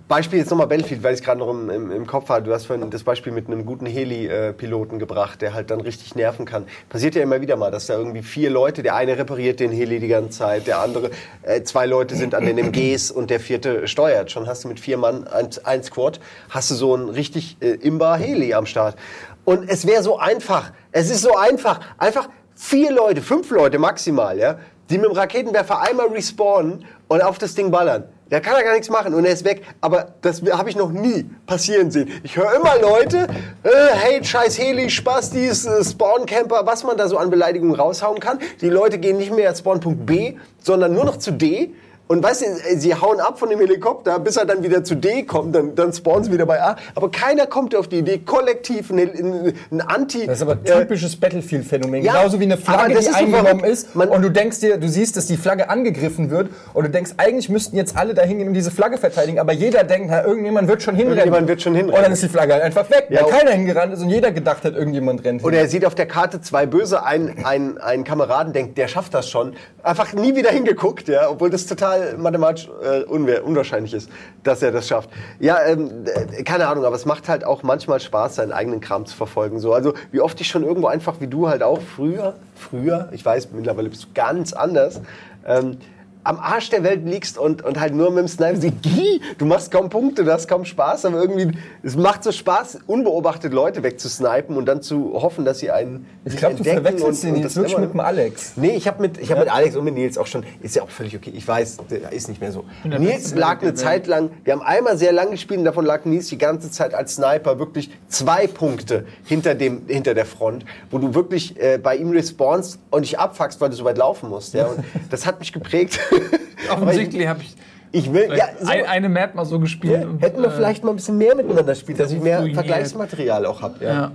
Beispiel 0.06 0.38
jetzt 0.38 0.50
nochmal 0.50 0.68
Battlefield, 0.68 1.02
weil 1.02 1.14
ich 1.14 1.20
es 1.20 1.24
gerade 1.24 1.40
noch 1.40 1.50
im, 1.50 1.68
im, 1.68 1.90
im 1.90 2.06
Kopf 2.06 2.28
hatte. 2.28 2.44
Du 2.44 2.52
hast 2.52 2.66
vorhin 2.66 2.88
das 2.90 3.02
Beispiel 3.02 3.32
mit 3.32 3.48
einem 3.48 3.66
guten 3.66 3.86
Heli-Piloten 3.86 5.00
gebracht, 5.00 5.42
der 5.42 5.52
halt 5.52 5.70
dann 5.70 5.80
richtig 5.80 6.14
nerven 6.14 6.46
kann. 6.46 6.66
Passiert 6.88 7.16
ja 7.16 7.22
immer 7.22 7.40
wieder 7.40 7.56
mal, 7.56 7.72
dass 7.72 7.86
da 7.86 7.94
irgendwie 7.94 8.22
vier 8.22 8.50
Leute, 8.50 8.84
der 8.84 8.94
eine 8.94 9.18
repariert 9.18 9.58
den 9.58 9.72
Heli 9.72 9.98
die 9.98 10.08
ganze 10.08 10.38
Zeit, 10.38 10.68
der 10.68 10.78
andere, 10.78 11.10
äh, 11.42 11.62
zwei 11.62 11.86
Leute 11.86 12.14
sind 12.14 12.34
an 12.36 12.44
den 12.44 12.56
MGs 12.58 13.10
und 13.10 13.30
der 13.30 13.40
vierte 13.40 13.88
steuert. 13.88 14.30
Schon 14.30 14.46
hast 14.46 14.62
du 14.62 14.68
mit 14.68 14.78
vier 14.78 14.96
Mann 14.96 15.26
ein, 15.26 15.48
ein 15.64 15.82
Squad, 15.82 16.20
hast 16.50 16.70
du 16.70 16.74
so 16.76 16.94
einen 16.94 17.08
richtig 17.08 17.56
äh, 17.60 17.70
imbar 17.70 18.16
Heli 18.18 18.54
am 18.54 18.66
Start. 18.66 18.96
Und 19.44 19.68
es 19.68 19.86
wäre 19.86 20.02
so 20.02 20.18
einfach, 20.18 20.72
es 20.92 21.10
ist 21.10 21.22
so 21.22 21.36
einfach, 21.36 21.80
einfach 21.98 22.28
vier 22.54 22.92
Leute, 22.92 23.22
fünf 23.22 23.50
Leute 23.50 23.80
maximal, 23.80 24.38
ja, 24.38 24.58
die 24.88 24.98
mit 24.98 25.10
dem 25.10 25.16
Raketenwerfer 25.16 25.80
einmal 25.80 26.08
respawnen 26.08 26.84
und 27.08 27.22
auf 27.22 27.38
das 27.38 27.54
Ding 27.54 27.70
ballern. 27.70 28.04
Da 28.34 28.40
kann 28.40 28.56
er 28.56 28.64
gar 28.64 28.72
nichts 28.72 28.90
machen 28.90 29.14
und 29.14 29.24
er 29.24 29.32
ist 29.32 29.44
weg. 29.44 29.62
Aber 29.80 30.08
das 30.20 30.42
habe 30.42 30.68
ich 30.68 30.74
noch 30.74 30.90
nie 30.90 31.24
passieren 31.46 31.92
sehen. 31.92 32.10
Ich 32.24 32.36
höre 32.36 32.52
immer 32.56 32.80
Leute, 32.80 33.28
äh, 33.62 33.68
hey, 33.92 34.24
scheiß 34.24 34.58
Heli, 34.58 34.90
Spastis, 34.90 35.64
äh, 35.64 35.84
Spawncamper, 35.84 36.66
was 36.66 36.82
man 36.82 36.96
da 36.96 37.06
so 37.06 37.16
an 37.16 37.30
Beleidigungen 37.30 37.76
raushauen 37.76 38.18
kann. 38.18 38.40
Die 38.60 38.70
Leute 38.70 38.98
gehen 38.98 39.18
nicht 39.18 39.32
mehr 39.32 39.54
Spawnpunkt 39.54 40.04
B, 40.04 40.34
sondern 40.60 40.94
nur 40.94 41.04
noch 41.04 41.18
zu 41.18 41.30
D. 41.30 41.74
Und 42.06 42.22
weißt 42.22 42.42
du, 42.42 42.46
äh, 42.46 42.76
sie 42.76 42.94
hauen 42.94 43.18
ab 43.18 43.38
von 43.38 43.48
dem 43.48 43.58
Helikopter, 43.60 44.18
bis 44.18 44.36
er 44.36 44.44
dann 44.44 44.62
wieder 44.62 44.84
zu 44.84 44.94
D 44.94 45.22
kommt, 45.22 45.54
dann, 45.54 45.74
dann 45.74 45.92
spawnen 45.92 46.24
sie 46.24 46.32
wieder 46.32 46.44
bei 46.44 46.62
A. 46.62 46.76
Aber 46.94 47.10
keiner 47.10 47.46
kommt 47.46 47.74
auf 47.74 47.88
die 47.88 47.98
Idee, 48.00 48.18
kollektiv 48.18 48.90
ein, 48.90 48.98
ein, 48.98 49.54
ein 49.70 49.80
Anti... 49.80 50.26
Das 50.26 50.36
ist 50.36 50.42
aber 50.42 50.58
äh, 50.64 50.80
typisches 50.80 51.16
Battlefield-Phänomen. 51.16 52.04
ja, 52.04 52.12
Genauso 52.12 52.38
wie 52.40 52.44
eine 52.44 52.58
Flagge, 52.58 52.98
die 52.98 53.08
eingenommen 53.08 53.64
ist 53.64 53.96
und 53.96 54.22
du 54.22 54.30
denkst 54.30 54.60
dir, 54.60 54.76
du 54.76 54.86
siehst, 54.88 55.16
dass 55.16 55.26
die 55.26 55.38
Flagge 55.38 55.70
angegriffen 55.70 56.30
wird 56.30 56.50
und 56.74 56.84
du 56.84 56.90
denkst, 56.90 57.12
eigentlich 57.16 57.48
müssten 57.48 57.76
jetzt 57.76 57.96
alle 57.96 58.12
da 58.12 58.22
hingehen 58.22 58.48
und 58.48 58.54
diese 58.54 58.70
Flagge 58.70 58.98
verteidigen, 58.98 59.38
aber 59.38 59.52
jeder 59.54 59.84
denkt, 59.84 60.08
na, 60.10 60.24
irgendjemand 60.24 60.68
wird 60.68 60.82
schon 60.82 60.94
hinrennen. 60.96 61.18
Irgendjemand 61.18 61.48
wird 61.48 61.62
schon 61.62 61.74
hinrennen. 61.74 61.96
Und 61.96 62.02
dann 62.04 62.12
ist 62.12 62.22
die 62.22 62.28
Flagge 62.28 62.52
halt 62.52 62.64
einfach 62.64 62.90
weg, 62.90 63.06
Ja, 63.08 63.22
weil 63.24 63.30
keiner 63.30 63.52
hingerannt 63.52 63.94
ist 63.94 64.02
und 64.02 64.10
jeder 64.10 64.30
gedacht 64.30 64.64
hat, 64.64 64.74
irgendjemand 64.74 65.24
rennt 65.24 65.40
hin. 65.40 65.48
Oder 65.48 65.58
er 65.58 65.68
sieht 65.68 65.86
auf 65.86 65.94
der 65.94 66.06
Karte 66.06 66.42
zwei 66.42 66.66
Böse, 66.66 67.02
ein, 67.02 67.44
ein, 67.44 67.78
ein 67.78 68.04
Kameraden 68.04 68.52
denkt, 68.52 68.76
der 68.76 68.88
schafft 68.88 69.14
das 69.14 69.30
schon. 69.30 69.54
Einfach 69.82 70.12
nie 70.12 70.36
wieder 70.36 70.50
hingeguckt, 70.50 71.08
ja, 71.08 71.30
obwohl 71.30 71.48
das 71.48 71.66
total 71.66 71.93
mathematisch 72.16 72.68
äh, 72.82 73.02
unwahr- 73.04 73.40
unwahrscheinlich 73.40 73.94
ist, 73.94 74.10
dass 74.42 74.62
er 74.62 74.72
das 74.72 74.88
schafft. 74.88 75.10
Ja, 75.40 75.58
ähm, 75.66 76.04
äh, 76.06 76.42
keine 76.42 76.66
Ahnung, 76.68 76.84
aber 76.84 76.96
es 76.96 77.04
macht 77.04 77.28
halt 77.28 77.44
auch 77.44 77.62
manchmal 77.62 78.00
Spaß, 78.00 78.36
seinen 78.36 78.52
eigenen 78.52 78.80
Kram 78.80 79.06
zu 79.06 79.16
verfolgen. 79.16 79.58
So, 79.58 79.72
also 79.72 79.94
wie 80.12 80.20
oft 80.20 80.40
ich 80.40 80.48
schon 80.48 80.64
irgendwo 80.64 80.88
einfach, 80.88 81.20
wie 81.20 81.26
du 81.26 81.48
halt 81.48 81.62
auch 81.62 81.80
früher, 81.80 82.34
früher, 82.54 83.08
ich 83.12 83.24
weiß, 83.24 83.48
mittlerweile 83.52 83.88
bist 83.88 84.04
du 84.04 84.08
ganz 84.14 84.52
anders, 84.52 85.00
ähm, 85.46 85.78
am 86.24 86.38
Arsch 86.38 86.70
der 86.70 86.82
Welt 86.82 87.06
liegst 87.06 87.38
und, 87.38 87.62
und 87.62 87.78
halt 87.78 87.94
nur 87.94 88.10
mit 88.10 88.20
dem 88.20 88.28
Sniper 88.28 88.56
siehst, 88.56 88.82
"Gih, 88.82 89.20
du 89.38 89.44
machst 89.44 89.70
kaum 89.70 89.90
Punkte, 89.90 90.24
du 90.24 90.32
hast 90.32 90.48
kaum 90.48 90.64
Spaß, 90.64 91.04
aber 91.04 91.20
irgendwie, 91.20 91.56
es 91.82 91.96
macht 91.96 92.24
so 92.24 92.32
Spaß, 92.32 92.78
unbeobachtet 92.86 93.52
Leute 93.52 93.82
wegzusnipen 93.82 94.56
und 94.56 94.66
dann 94.66 94.82
zu 94.82 95.12
hoffen, 95.14 95.44
dass 95.44 95.58
sie 95.58 95.70
einen 95.70 96.06
ich 96.24 96.36
glaube, 96.36 96.54
du 96.54 96.58
entdecken 96.60 96.82
verwechselst 96.82 97.24
und- 97.24 97.28
den 97.28 97.34
und 97.36 97.42
jetzt 97.42 97.56
das 97.56 97.62
wirklich 97.62 97.78
mit 97.78 97.92
dem 97.92 98.00
Alex. 98.00 98.52
Nee, 98.56 98.74
ich 98.74 98.88
habe 98.88 99.02
mit, 99.02 99.18
ich 99.18 99.30
hab 99.30 99.38
mit 99.38 99.48
Alex 99.52 99.76
und 99.76 99.84
mit 99.84 99.94
Nils 99.94 100.16
auch 100.18 100.26
schon, 100.26 100.44
ist 100.62 100.74
ja 100.74 100.82
auch 100.82 100.90
völlig 100.90 101.14
okay, 101.14 101.32
ich 101.34 101.46
weiß, 101.46 101.76
ist 102.10 102.28
nicht 102.28 102.40
mehr 102.40 102.52
so. 102.52 102.64
Nils 102.84 103.34
lag 103.34 103.60
eine. 103.62 103.74
Zeit 103.74 104.06
lang, 104.06 104.30
wir 104.44 104.54
haben 104.54 104.62
einmal 104.62 104.96
sehr 104.96 105.12
lang 105.12 105.30
gespielt 105.30 105.58
und 105.58 105.64
davon 105.66 105.84
lag 105.84 106.04
Nils 106.06 106.28
die 106.28 106.38
ganze 106.38 106.70
Zeit 106.70 106.94
als 106.94 107.16
Sniper 107.16 107.58
wirklich 107.58 107.90
zwei 108.08 108.46
Punkte 108.46 109.04
hinter, 109.24 109.54
dem, 109.54 109.82
hinter 109.88 110.14
der 110.14 110.24
Front, 110.26 110.64
wo 110.90 110.98
du 110.98 111.14
wirklich 111.14 111.60
äh, 111.60 111.78
bei 111.78 111.96
ihm 111.96 112.10
respawnst 112.10 112.78
und 112.90 113.02
dich 113.02 113.18
abfuckst, 113.18 113.60
weil 113.60 113.70
du 113.70 113.76
so 113.76 113.84
weit 113.84 113.98
laufen 113.98 114.30
musst. 114.30 114.54
Ja? 114.54 114.66
Und 114.66 114.84
das 115.10 115.26
hat 115.26 115.38
mich 115.40 115.52
geprägt. 115.52 115.98
Offensichtlich 116.72 117.26
habe 117.26 117.42
ich 117.42 117.56
Ich 117.92 118.12
will, 118.12 118.28
ja, 118.36 118.48
so, 118.60 118.70
ein, 118.70 118.86
eine 118.86 119.08
Map 119.08 119.34
mal 119.34 119.44
so 119.44 119.58
gespielt. 119.60 120.02
ja, 120.02 120.08
und, 120.08 120.20
hätten 120.20 120.40
wir 120.42 120.48
äh, 120.48 120.52
vielleicht 120.52 120.84
mal 120.84 120.90
ein 120.90 120.96
bisschen 120.96 121.18
mehr 121.18 121.34
miteinander 121.34 121.74
spielt, 121.74 122.00
dass 122.00 122.10
ich 122.12 122.20
mehr 122.20 122.38
ruiniert. 122.38 122.56
Vergleichsmaterial 122.56 123.46
auch 123.46 123.62
habe. 123.62 123.84
Ja. 123.84 123.92
Ja. 123.92 124.12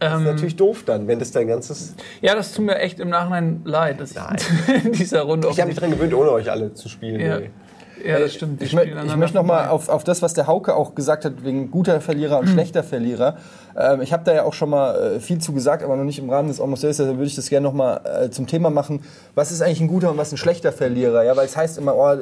Das 0.00 0.12
Ähm, 0.12 0.18
ist 0.20 0.24
natürlich 0.26 0.56
doof 0.56 0.84
dann, 0.86 1.08
wenn 1.08 1.18
das 1.18 1.32
dein 1.32 1.48
ganzes... 1.48 1.94
ja, 2.20 2.34
das 2.34 2.52
tut 2.52 2.64
mir 2.64 2.78
echt 2.78 3.00
im 3.00 3.08
Nachhinein 3.08 3.62
leid, 3.64 4.00
dass 4.00 4.14
Nein. 4.14 4.36
ich 4.38 4.84
in 4.84 4.92
dieser 4.92 5.22
Runde 5.22 5.48
Ich 5.50 5.58
habe 5.58 5.68
mich 5.68 5.76
daran 5.76 5.90
gewöhnt, 5.90 6.14
ohne 6.14 6.30
euch 6.30 6.50
alle 6.50 6.72
zu 6.74 6.88
spielen. 6.88 7.20
Ja. 7.20 7.38
ey. 7.38 7.50
Ja, 8.04 8.18
das 8.18 8.34
stimmt. 8.34 8.62
Ich, 8.62 8.70
Die 8.70 8.76
ich 8.76 8.82
aneinander 8.82 9.16
möchte 9.16 9.36
noch 9.36 9.44
mal 9.44 9.58
vorbei. 9.58 9.70
auf, 9.70 9.88
auf 9.88 10.04
das, 10.04 10.22
was 10.22 10.34
der 10.34 10.46
Hauke 10.46 10.74
auch 10.74 10.94
gesagt 10.94 11.24
hat, 11.24 11.44
wegen 11.44 11.70
guter 11.70 12.00
Verlierer 12.00 12.38
und 12.38 12.48
schlechter 12.48 12.82
Verlierer. 12.82 13.36
Ähm, 13.76 14.00
ich 14.00 14.12
habe 14.12 14.24
da 14.24 14.34
ja 14.34 14.44
auch 14.44 14.54
schon 14.54 14.70
mal 14.70 15.16
äh, 15.16 15.20
viel 15.20 15.38
zu 15.38 15.52
gesagt, 15.52 15.82
aber 15.82 15.96
noch 15.96 16.04
nicht 16.04 16.18
im 16.18 16.30
Rahmen 16.30 16.48
des 16.48 16.60
Almost 16.60 16.82
Days, 16.82 16.96
deshalb 16.96 17.16
würde 17.16 17.26
ich 17.28 17.36
das 17.36 17.48
gerne 17.48 17.64
noch 17.64 17.74
mal 17.74 18.00
äh, 18.04 18.30
zum 18.30 18.46
Thema 18.46 18.70
machen. 18.70 19.02
Was 19.34 19.52
ist 19.52 19.62
eigentlich 19.62 19.80
ein 19.80 19.88
guter 19.88 20.10
und 20.10 20.16
was 20.18 20.32
ein 20.32 20.38
schlechter 20.38 20.72
Verlierer? 20.72 21.24
Ja, 21.24 21.36
weil 21.36 21.46
es 21.46 21.56
heißt 21.56 21.78
immer, 21.78 21.94
oh, 21.94 22.16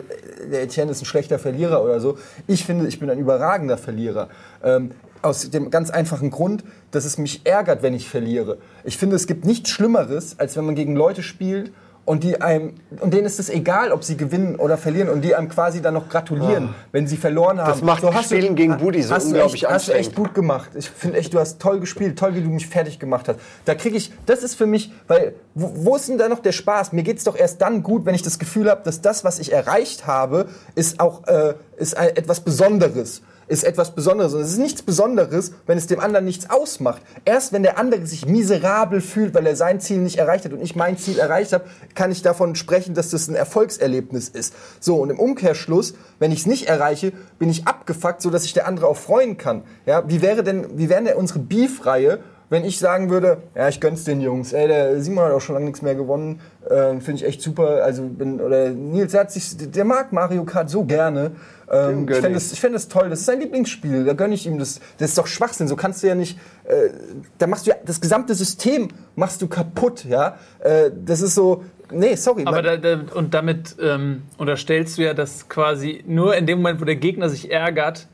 der 0.50 0.62
Etienne 0.62 0.90
ist 0.90 1.02
ein 1.02 1.06
schlechter 1.06 1.38
Verlierer 1.38 1.82
oder 1.82 2.00
so. 2.00 2.18
Ich 2.46 2.64
finde, 2.64 2.86
ich 2.88 2.98
bin 3.00 3.10
ein 3.10 3.18
überragender 3.18 3.78
Verlierer. 3.78 4.28
Ähm, 4.62 4.92
aus 5.22 5.50
dem 5.50 5.70
ganz 5.70 5.90
einfachen 5.90 6.30
Grund, 6.30 6.64
dass 6.90 7.04
es 7.04 7.18
mich 7.18 7.40
ärgert, 7.44 7.82
wenn 7.82 7.94
ich 7.94 8.08
verliere. 8.08 8.58
Ich 8.84 8.96
finde, 8.96 9.16
es 9.16 9.26
gibt 9.26 9.44
nichts 9.44 9.70
Schlimmeres, 9.70 10.38
als 10.38 10.56
wenn 10.56 10.64
man 10.64 10.74
gegen 10.74 10.94
Leute 10.94 11.22
spielt 11.22 11.72
und 12.06 12.22
die 12.22 12.40
einem 12.40 12.74
und 13.00 13.12
denen 13.12 13.26
ist 13.26 13.38
es 13.38 13.50
egal, 13.50 13.92
ob 13.92 14.04
sie 14.04 14.16
gewinnen 14.16 14.56
oder 14.56 14.78
verlieren 14.78 15.10
und 15.10 15.22
die 15.22 15.34
einem 15.34 15.48
quasi 15.48 15.82
dann 15.82 15.94
noch 15.94 16.08
gratulieren, 16.08 16.74
wenn 16.92 17.06
sie 17.06 17.16
verloren 17.16 17.60
haben. 17.60 17.68
Das 17.68 17.82
macht 17.82 18.02
hast 18.04 18.26
Spielen 18.26 18.54
gegen 18.54 18.78
Budi 18.78 19.02
so 19.02 19.14
hast 19.14 19.24
du 19.24 19.30
unglaublich 19.30 19.64
echt, 19.64 19.72
Hast 19.72 19.88
du 19.88 19.92
echt 19.92 20.08
anstrengend. 20.08 20.28
gut 20.28 20.34
gemacht. 20.34 20.70
Ich 20.76 20.88
finde 20.88 21.18
echt, 21.18 21.34
du 21.34 21.40
hast 21.40 21.60
toll 21.60 21.80
gespielt, 21.80 22.18
toll, 22.18 22.34
wie 22.36 22.40
du 22.40 22.48
mich 22.48 22.68
fertig 22.68 22.98
gemacht 22.98 23.28
hast. 23.28 23.40
Da 23.64 23.74
kriege 23.74 23.96
ich, 23.96 24.12
das 24.24 24.42
ist 24.42 24.54
für 24.54 24.66
mich, 24.66 24.92
weil 25.08 25.34
wo, 25.54 25.72
wo 25.74 25.96
ist 25.96 26.08
denn 26.08 26.16
da 26.16 26.28
noch 26.28 26.38
der 26.38 26.52
Spaß? 26.52 26.92
Mir 26.92 27.02
geht's 27.02 27.24
doch 27.24 27.36
erst 27.36 27.60
dann 27.60 27.82
gut, 27.82 28.06
wenn 28.06 28.14
ich 28.14 28.22
das 28.22 28.38
Gefühl 28.38 28.70
habe, 28.70 28.82
dass 28.84 29.00
das, 29.00 29.24
was 29.24 29.40
ich 29.40 29.52
erreicht 29.52 30.06
habe, 30.06 30.46
ist 30.76 31.00
auch 31.00 31.26
äh, 31.26 31.54
ist 31.76 31.96
ein, 31.96 32.10
etwas 32.10 32.40
Besonderes. 32.40 33.20
Ist 33.48 33.64
etwas 33.64 33.94
Besonderes. 33.94 34.34
Und 34.34 34.40
es 34.40 34.52
ist 34.52 34.58
nichts 34.58 34.82
Besonderes, 34.82 35.52
wenn 35.66 35.78
es 35.78 35.86
dem 35.86 36.00
anderen 36.00 36.24
nichts 36.24 36.50
ausmacht. 36.50 37.02
Erst 37.24 37.52
wenn 37.52 37.62
der 37.62 37.78
andere 37.78 38.06
sich 38.06 38.26
miserabel 38.26 39.00
fühlt, 39.00 39.34
weil 39.34 39.46
er 39.46 39.56
sein 39.56 39.80
Ziel 39.80 39.98
nicht 39.98 40.18
erreicht 40.18 40.44
hat 40.44 40.52
und 40.52 40.62
ich 40.62 40.76
mein 40.76 40.98
Ziel 40.98 41.18
erreicht 41.18 41.52
habe, 41.52 41.64
kann 41.94 42.10
ich 42.10 42.22
davon 42.22 42.54
sprechen, 42.54 42.94
dass 42.94 43.10
das 43.10 43.28
ein 43.28 43.34
Erfolgserlebnis 43.34 44.28
ist. 44.28 44.54
So, 44.80 44.96
und 44.96 45.10
im 45.10 45.18
Umkehrschluss, 45.18 45.94
wenn 46.18 46.32
ich 46.32 46.40
es 46.40 46.46
nicht 46.46 46.68
erreiche, 46.68 47.12
bin 47.38 47.48
ich 47.48 47.66
abgefuckt, 47.66 48.22
so 48.22 48.30
dass 48.30 48.42
sich 48.42 48.52
der 48.52 48.66
andere 48.66 48.88
auch 48.88 48.96
freuen 48.96 49.36
kann. 49.36 49.62
Ja, 49.86 50.08
wie 50.08 50.22
wäre 50.22 50.42
denn, 50.42 50.78
wie 50.78 50.88
wäre 50.88 51.04
denn 51.04 51.16
unsere 51.16 51.38
Beef-Reihe, 51.38 52.20
wenn 52.48 52.64
ich 52.64 52.78
sagen 52.78 53.10
würde, 53.10 53.38
ja, 53.54 53.68
ich 53.68 53.80
gönn's 53.80 54.04
den 54.04 54.20
Jungs, 54.20 54.52
ey, 54.52 54.68
der 54.68 55.00
Simon 55.00 55.24
hat 55.24 55.32
auch 55.32 55.40
schon 55.40 55.54
lange 55.54 55.66
nichts 55.66 55.82
mehr 55.82 55.96
gewonnen, 55.96 56.40
äh, 56.68 57.00
finde 57.00 57.14
ich 57.14 57.24
echt 57.24 57.42
super. 57.42 57.82
Also 57.82 58.04
bin, 58.04 58.40
oder 58.40 58.70
Nils, 58.70 59.12
der, 59.12 59.22
hat 59.22 59.32
sich, 59.32 59.56
der 59.56 59.84
mag 59.84 60.12
Mario 60.12 60.44
Kart 60.44 60.70
so 60.70 60.84
gerne. 60.84 61.32
Ähm, 61.68 62.02
ich 62.02 62.06
gönn 62.06 62.22
fände 62.22 62.38
ich. 62.38 62.44
das, 62.44 62.52
ich 62.52 62.60
fänd 62.60 62.74
das 62.74 62.86
toll, 62.86 63.10
das 63.10 63.20
ist 63.20 63.26
sein 63.26 63.40
Lieblingsspiel, 63.40 64.04
da 64.04 64.12
gönne 64.12 64.34
ich 64.34 64.46
ihm 64.46 64.58
das. 64.58 64.80
Das 64.98 65.10
ist 65.10 65.18
doch 65.18 65.26
Schwachsinn, 65.26 65.66
so 65.66 65.74
kannst 65.74 66.02
du 66.02 66.06
ja 66.06 66.14
nicht, 66.14 66.38
äh, 66.64 66.90
da 67.38 67.48
machst 67.48 67.66
du 67.66 67.72
ja, 67.72 67.76
das 67.84 68.00
gesamte 68.00 68.34
System 68.34 68.88
machst 69.16 69.42
du 69.42 69.48
kaputt, 69.48 70.04
ja. 70.04 70.38
Äh, 70.60 70.92
das 71.04 71.22
ist 71.22 71.34
so, 71.34 71.64
nee, 71.90 72.14
sorry. 72.14 72.44
Aber 72.46 72.62
da, 72.62 72.76
da, 72.76 73.00
und 73.14 73.34
damit 73.34 73.74
ähm, 73.82 74.22
unterstellst 74.38 74.98
du 74.98 75.02
ja, 75.02 75.14
dass 75.14 75.48
quasi 75.48 76.04
nur 76.06 76.36
in 76.36 76.46
dem 76.46 76.58
Moment, 76.58 76.80
wo 76.80 76.84
der 76.84 76.96
Gegner 76.96 77.28
sich 77.28 77.50
ärgert, 77.50 78.06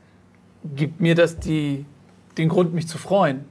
gibt 0.75 1.01
mir 1.01 1.13
das 1.13 1.37
die, 1.37 1.85
den 2.39 2.49
Grund, 2.49 2.73
mich 2.73 2.87
zu 2.87 2.97
freuen. 2.97 3.45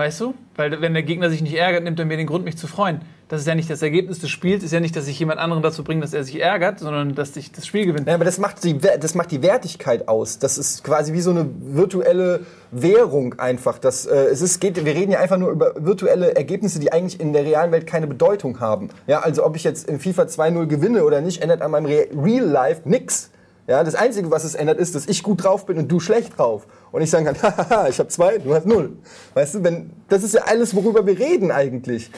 Weißt 0.00 0.18
du? 0.22 0.32
Weil 0.56 0.80
wenn 0.80 0.94
der 0.94 1.02
Gegner 1.02 1.28
sich 1.28 1.42
nicht 1.42 1.52
ärgert, 1.52 1.84
nimmt 1.84 1.98
er 1.98 2.06
mir 2.06 2.16
den 2.16 2.26
Grund, 2.26 2.42
mich 2.42 2.56
zu 2.56 2.66
freuen. 2.66 3.02
Das 3.28 3.42
ist 3.42 3.46
ja 3.46 3.54
nicht 3.54 3.68
das 3.68 3.82
Ergebnis 3.82 4.18
des 4.18 4.30
Spiels, 4.30 4.64
ist 4.64 4.72
ja 4.72 4.80
nicht, 4.80 4.96
dass 4.96 5.06
ich 5.06 5.18
jemand 5.18 5.38
anderen 5.38 5.62
dazu 5.62 5.84
bringe, 5.84 6.00
dass 6.00 6.14
er 6.14 6.24
sich 6.24 6.40
ärgert, 6.40 6.78
sondern 6.78 7.14
dass 7.14 7.36
ich 7.36 7.52
das 7.52 7.66
Spiel 7.66 7.84
gewinne. 7.84 8.06
Ja, 8.06 8.14
aber 8.14 8.24
das 8.24 8.38
macht, 8.38 8.64
die, 8.64 8.78
das 8.78 9.14
macht 9.14 9.30
die 9.30 9.42
Wertigkeit 9.42 10.08
aus. 10.08 10.38
Das 10.38 10.56
ist 10.56 10.84
quasi 10.84 11.12
wie 11.12 11.20
so 11.20 11.32
eine 11.32 11.50
virtuelle 11.60 12.46
Währung 12.70 13.38
einfach. 13.38 13.76
Das, 13.76 14.06
äh, 14.06 14.14
es 14.32 14.40
ist, 14.40 14.58
geht, 14.58 14.82
wir 14.82 14.94
reden 14.94 15.12
ja 15.12 15.20
einfach 15.20 15.36
nur 15.36 15.50
über 15.50 15.74
virtuelle 15.76 16.34
Ergebnisse, 16.34 16.80
die 16.80 16.90
eigentlich 16.94 17.20
in 17.20 17.34
der 17.34 17.44
realen 17.44 17.70
Welt 17.70 17.86
keine 17.86 18.06
Bedeutung 18.06 18.58
haben. 18.58 18.88
Ja, 19.06 19.20
also 19.20 19.44
ob 19.44 19.54
ich 19.54 19.64
jetzt 19.64 19.86
in 19.86 20.00
FIFA 20.00 20.22
2.0 20.22 20.64
gewinne 20.64 21.04
oder 21.04 21.20
nicht, 21.20 21.42
ändert 21.42 21.60
an 21.60 21.72
meinem 21.72 21.84
Re 21.84 22.06
Real 22.16 22.46
Life 22.46 22.88
nix. 22.88 23.32
Ja, 23.70 23.84
das 23.84 23.94
Einzige, 23.94 24.32
was 24.32 24.42
es 24.42 24.56
ändert, 24.56 24.78
ist, 24.78 24.96
dass 24.96 25.06
ich 25.06 25.22
gut 25.22 25.44
drauf 25.44 25.64
bin 25.64 25.78
und 25.78 25.86
du 25.92 26.00
schlecht 26.00 26.36
drauf. 26.36 26.66
Und 26.90 27.02
ich 27.02 27.10
sagen 27.10 27.24
kann, 27.24 27.36
haha, 27.40 27.86
ich 27.88 28.00
habe 28.00 28.08
zwei, 28.08 28.38
du 28.38 28.52
hast 28.52 28.66
null. 28.66 28.96
Weißt 29.34 29.54
du, 29.54 29.62
wenn, 29.62 29.90
das 30.08 30.24
ist 30.24 30.34
ja 30.34 30.40
alles, 30.46 30.74
worüber 30.74 31.06
wir 31.06 31.16
reden 31.16 31.52
eigentlich. 31.52 32.10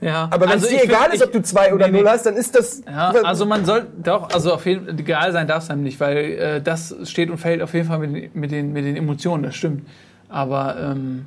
Ja. 0.00 0.28
Aber 0.30 0.42
wenn 0.42 0.50
es 0.58 0.64
Also 0.64 0.68
dir 0.68 0.76
ich 0.76 0.84
egal 0.84 1.10
find- 1.10 1.14
ist, 1.14 1.22
ob 1.24 1.32
du 1.32 1.42
zwei 1.42 1.74
oder 1.74 1.86
nee, 1.86 1.92
nee. 1.94 1.98
null 1.98 2.08
hast, 2.08 2.26
dann 2.26 2.36
ist 2.36 2.54
das... 2.54 2.82
Ja, 2.86 3.10
also 3.24 3.44
man 3.44 3.64
soll 3.64 3.88
doch, 4.00 4.30
also 4.30 4.54
auf 4.54 4.64
jeden 4.66 4.84
Fall, 4.86 5.00
egal 5.00 5.32
sein 5.32 5.48
darf 5.48 5.64
es 5.64 5.70
einem 5.70 5.82
nicht, 5.82 5.98
weil 5.98 6.16
äh, 6.16 6.62
das 6.62 6.94
steht 7.02 7.28
und 7.28 7.38
fällt 7.38 7.60
auf 7.60 7.74
jeden 7.74 7.88
Fall 7.88 7.98
mit, 7.98 8.32
mit, 8.36 8.52
den, 8.52 8.72
mit 8.72 8.84
den 8.84 8.94
Emotionen, 8.96 9.42
das 9.42 9.56
stimmt. 9.56 9.88
Aber 10.28 10.76
ähm, 10.80 11.26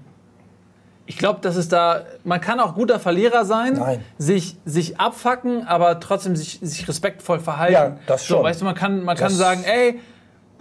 ich 1.06 1.18
glaube, 1.18 1.40
dass 1.42 1.56
es 1.56 1.68
da, 1.68 2.04
man 2.24 2.40
kann 2.40 2.60
auch 2.60 2.76
guter 2.76 3.00
Verlierer 3.00 3.44
sein, 3.46 3.74
Nein. 3.74 4.04
sich, 4.18 4.56
sich 4.66 5.00
abfacken, 5.00 5.68
aber 5.68 6.00
trotzdem 6.00 6.36
sich, 6.36 6.60
sich 6.62 6.88
respektvoll 6.88 7.40
verhalten. 7.40 7.74
Ja, 7.74 7.98
das 8.08 8.26
schon. 8.26 8.38
So, 8.38 8.44
weißt 8.44 8.62
du, 8.62 8.66
man 8.66 8.76
kann, 8.76 9.04
man 9.04 9.18
kann 9.18 9.32
sagen, 9.32 9.64
ey, 9.66 10.00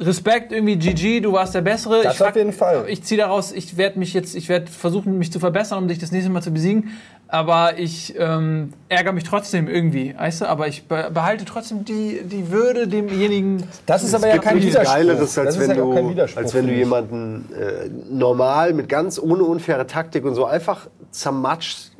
Respekt, 0.07 0.53
irgendwie 0.53 0.77
GG, 0.77 1.21
du 1.21 1.33
warst 1.33 1.55
der 1.55 1.63
Bessere. 1.63 2.03
Das 2.03 2.17
ich 2.17 2.23
auf 2.23 2.37
jeden 2.37 2.53
Fall. 2.53 2.85
Ich 2.89 3.03
ziehe 3.03 3.21
daraus, 3.21 3.53
ich 3.53 3.77
werde 3.77 3.99
mich 3.99 4.15
jetzt, 4.15 4.35
ich 4.35 4.49
werde 4.49 4.71
versuchen, 4.71 5.19
mich 5.19 5.33
zu 5.33 5.41
verbessern, 5.41 5.79
um 5.79 5.89
dich 5.89 5.99
das 5.99 6.13
nächste 6.13 6.31
Mal 6.31 6.43
zu 6.43 6.53
besiegen. 6.53 6.91
Aber 7.29 7.79
ich 7.79 8.15
ähm, 8.19 8.75
ärgere 8.91 9.15
mich 9.15 9.25
trotzdem 9.25 9.67
irgendwie, 9.67 10.15
weißt 10.19 10.43
du? 10.43 10.49
Aber 10.49 10.69
ich 10.69 10.87
be 10.87 11.11
behalte 11.15 11.47
trotzdem 11.47 11.83
die, 11.85 12.21
die 12.25 12.51
Würde 12.51 12.87
demjenigen. 12.87 13.63
Das 13.87 14.05
ist 14.05 14.15
aber 14.15 14.29
ja 14.29 14.37
kein 14.37 14.61
Widerspruch. 14.61 14.95
Geileres, 14.95 15.39
als 15.39 15.55
das 15.55 15.59
wenn, 15.59 15.71
ist 15.71 15.77
ja 15.79 15.83
auch 15.83 15.95
kein 15.95 16.05
du, 16.05 16.11
Widerspruch, 16.11 16.43
als 16.43 16.55
wenn 16.55 16.67
du 16.67 16.75
jemanden 16.75 17.49
äh, 17.55 17.89
normal 18.11 18.75
mit 18.75 18.91
ganz 18.91 19.19
ohne 19.19 19.45
unfaire 19.45 19.87
Taktik 19.87 20.27
und 20.27 20.35
so 20.35 20.45
einfach 20.45 20.89
zermatschst 21.13 21.93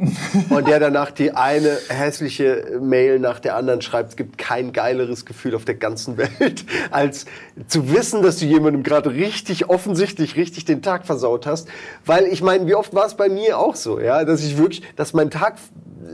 und 0.49 0.67
der 0.67 0.81
danach 0.81 1.11
die 1.11 1.33
eine 1.33 1.79
hässliche 1.89 2.79
Mail 2.81 3.19
nach 3.19 3.39
der 3.39 3.57
anderen 3.57 3.83
schreibt. 3.83 4.11
Es 4.11 4.17
gibt 4.17 4.39
kein 4.39 4.73
geileres 4.73 5.25
Gefühl 5.25 5.55
auf 5.55 5.65
der 5.65 5.75
ganzen 5.75 6.17
Welt, 6.17 6.65
als 6.91 7.27
zu 7.69 7.93
wissen, 7.93 8.23
dass 8.23 8.39
du 8.39 8.47
jemandem 8.47 8.83
gerade 8.83 9.11
richtig 9.11 9.69
offensichtlich 9.69 10.37
richtig 10.37 10.65
den 10.65 10.83
Tag 10.83 11.07
versaut 11.07 11.47
hast. 11.47 11.69
Weil 12.07 12.25
ich 12.25 12.43
meine, 12.43 12.67
wie 12.67 12.75
oft 12.75 12.95
war 12.95 13.07
es 13.07 13.15
bei 13.15 13.29
mir 13.29 13.59
auch 13.59 13.77
so, 13.77 14.01
ja, 14.01 14.25
dass 14.25 14.43
ich 14.43 14.57
wirklich, 14.57 14.83
dass 14.97 15.13
mein 15.13 15.31
Tag 15.31 15.57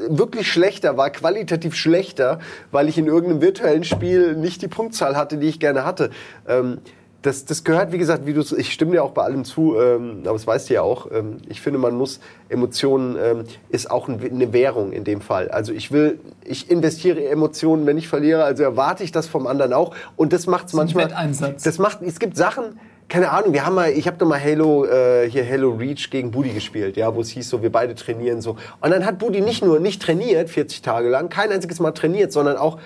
wirklich 0.09 0.51
schlechter 0.51 0.97
war, 0.97 1.11
qualitativ 1.11 1.75
schlechter, 1.75 2.41
weil 2.71 2.89
ich 2.89 2.99
in 2.99 3.07
irgendeinem 3.07 3.41
virtuellen 3.41 3.85
Spiel 3.85 4.37
nicht 4.37 4.63
die 4.63 4.69
Punktzahl 4.69 5.17
hatte, 5.17 5.39
die 5.39 5.49
ich 5.49 5.61
gerne 5.61 5.85
hatte. 5.85 6.11
Ähm, 6.47 6.79
das, 7.23 7.45
das 7.45 7.65
gehört, 7.65 7.91
wie 7.93 7.99
gesagt, 7.99 8.27
wie 8.27 8.33
du, 8.33 8.43
ich 8.57 8.73
stimme 8.73 8.93
dir 8.93 9.03
auch 9.03 9.11
bei 9.11 9.23
allem 9.23 9.45
zu, 9.45 9.77
ähm, 9.77 10.21
aber 10.25 10.35
das 10.35 10.47
weißt 10.47 10.71
du 10.71 10.75
ja 10.75 10.83
auch. 10.83 11.11
Ähm, 11.11 11.39
ich 11.49 11.61
finde, 11.61 11.79
man 11.79 11.97
muss 11.97 12.21
Emotionen 12.49 13.17
ähm, 13.21 13.45
ist 13.71 13.91
auch 13.91 14.09
ein, 14.09 14.21
eine 14.21 14.53
Währung 14.53 14.93
in 14.93 15.03
dem 15.03 15.21
Fall. 15.21 15.51
Also 15.51 15.73
ich 15.73 15.91
will, 15.91 16.21
ich 16.45 16.71
investiere 16.71 17.29
Emotionen, 17.29 17.87
wenn 17.87 17.99
ich 17.99 18.09
verliere, 18.09 18.45
also 18.45 18.63
erwarte 18.63 19.03
ich 19.03 19.11
das 19.11 19.27
vom 19.27 19.49
anderen 19.49 19.73
auch. 19.73 19.95
Und 20.17 20.33
das 20.33 20.47
macht 20.47 20.69
es 20.69 20.75
manchmal. 20.75 21.07
Wetteinsatz. 21.07 21.65
Das 21.65 21.79
macht, 21.79 22.03
es 22.03 22.21
gibt 22.21 22.37
Sachen, 22.37 22.79
keine 23.09 23.31
Ahnung, 23.31 23.55
wir 23.55 23.65
haben 23.65 23.75
mal, 23.75 23.91
ich 23.91 24.07
habe 24.07 24.19
doch 24.19 24.27
mal 24.27 24.41
Halo, 24.41 24.85
äh, 24.85 25.31
hier 25.31 25.49
Halo 25.49 25.71
Reach 25.71 26.11
gegen 26.11 26.31
Budi 26.31 26.51
gespielt, 26.51 26.97
ja, 26.99 27.15
wo 27.15 27.23
es 27.23 27.31
hieß 27.31 27.49
so, 27.49 27.63
wir 27.63 27.73
beide 27.73 27.95
trainieren 27.95 28.43
so. 28.43 28.57
Und 28.81 28.91
dann 28.91 29.07
hat 29.07 29.19
Budi 29.19 29.41
nicht 29.41 29.65
nur 29.65 29.81
nicht 29.81 30.03
trainiert, 30.03 30.51
40 30.51 30.83
Tage 30.83 31.09
lang, 31.09 31.31
kein 31.31 31.51
einziges 31.51 31.81
Mal 31.81 31.93
trainiert, 31.93 32.33
sondern 32.33 32.59
auch 32.59 32.79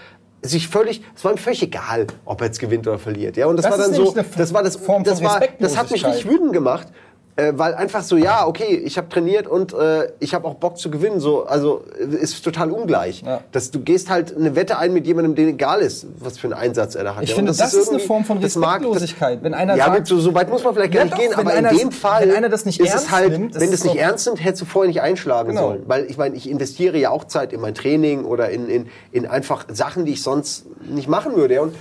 sich 0.43 0.69
völlig, 0.69 1.03
es 1.15 1.25
war 1.25 1.33
ihm 1.33 1.39
völlig 1.39 1.63
egal, 1.63 2.07
ob 2.25 2.41
er 2.41 2.49
jetzt 2.49 2.59
gewinnt 2.59 2.87
oder 2.87 2.99
verliert, 2.99 3.37
ja. 3.37 3.47
Und 3.47 3.57
das, 3.57 3.65
Das 3.65 3.79
war 3.79 3.79
dann 3.79 3.95
so, 3.95 4.15
das 4.37 4.53
war 4.53 4.63
das, 4.63 4.77
Form 4.77 5.05
das 5.05 5.23
war, 5.23 5.41
das 5.59 5.77
hat 5.77 5.91
mich 5.91 6.05
richtig 6.05 6.29
wütend 6.29 6.53
gemacht. 6.53 6.89
Äh, 7.35 7.53
weil 7.57 7.73
einfach 7.75 8.03
so, 8.03 8.19
ja, 8.19 8.47
okay, 8.47 8.77
ich 8.85 8.99
habe 8.99 9.09
trainiert 9.09 9.47
und 9.47 9.73
äh, 9.73 10.13
ich 10.21 10.35
habe 10.35 10.47
auch 10.47 10.53
Bock 10.57 10.77
zu 10.77 10.91
gewinnen. 10.91 11.19
So, 11.19 11.45
also 11.47 11.83
ist 11.99 12.45
total 12.45 12.71
ungleich. 12.71 13.23
Ja. 13.25 13.41
Dass 13.53 13.71
du 13.71 13.81
gehst 13.81 14.11
halt 14.11 14.37
eine 14.37 14.55
Wette 14.55 14.77
ein 14.77 14.93
mit 14.93 15.07
jemandem, 15.07 15.35
dem 15.35 15.49
egal 15.49 15.81
ist, 15.81 16.07
was 16.19 16.37
für 16.37 16.49
einen 16.49 16.53
Einsatz 16.53 16.95
er 16.95 17.05
da 17.05 17.17
hat. 17.17 17.23
Ich 17.23 17.31
ja. 17.31 17.37
finde, 17.37 17.53
Und 17.53 17.59
das 17.59 17.73
ist 17.73 17.89
eine 17.89 17.97
irgendwie- 17.97 18.07
Form 18.07 18.25
von 18.27 18.39
das 18.43 18.53
das- 18.53 18.63
Respektlosigkeit. 18.63 19.43
Wenn 19.43 19.55
einer 19.55 19.77
ja, 19.77 19.87
sagt- 19.87 19.97
gut, 20.01 20.07
so, 20.09 20.21
so 20.21 20.35
weit 20.35 20.51
muss 20.51 20.63
man 20.63 20.75
vielleicht 20.75 20.93
gar 20.93 21.05
nicht 21.05 21.15
doch, 21.15 21.21
gehen, 21.21 21.33
aber 21.35 21.53
einer 21.55 21.71
in 21.73 21.79
dem 21.79 21.91
Fall 21.93 22.29
wenn 22.29 22.37
einer 22.37 22.51
das 22.51 22.67
nicht 22.67 22.79
ist 22.81 22.89
es 22.89 22.95
ernst 22.95 23.11
halt, 23.13 23.31
nimmt, 23.33 23.55
das 23.55 23.63
wenn 23.63 23.69
ist 23.71 23.75
es 23.81 23.85
nicht 23.85 23.97
ernst 23.97 24.27
nimmt, 24.27 24.45
hättest 24.45 24.61
du 24.61 24.67
vorher 24.67 24.89
nicht 24.89 25.01
einschlagen 25.01 25.49
Genau. 25.51 25.69
sollen. 25.69 25.83
Weil 25.87 26.05
ich 26.11 26.19
meine, 26.19 26.37
ich 26.37 26.51
investiere 26.51 26.99
ja 26.99 27.09
auch 27.09 27.25
Zeit 27.25 27.55
in 27.55 27.63
mein 27.63 27.75
Training 27.75 28.25
oder 28.27 28.51
in, 28.51 28.69
in, 28.69 28.89
in 29.11 29.27
einfach 29.27 29.65
Sachen, 29.73 30.05
die 30.05 30.13
ich 30.13 30.23
sonst 30.23 30.67
nicht 30.83 31.09
machen 31.09 31.35
würde. 31.35 31.63
Und 31.63 31.75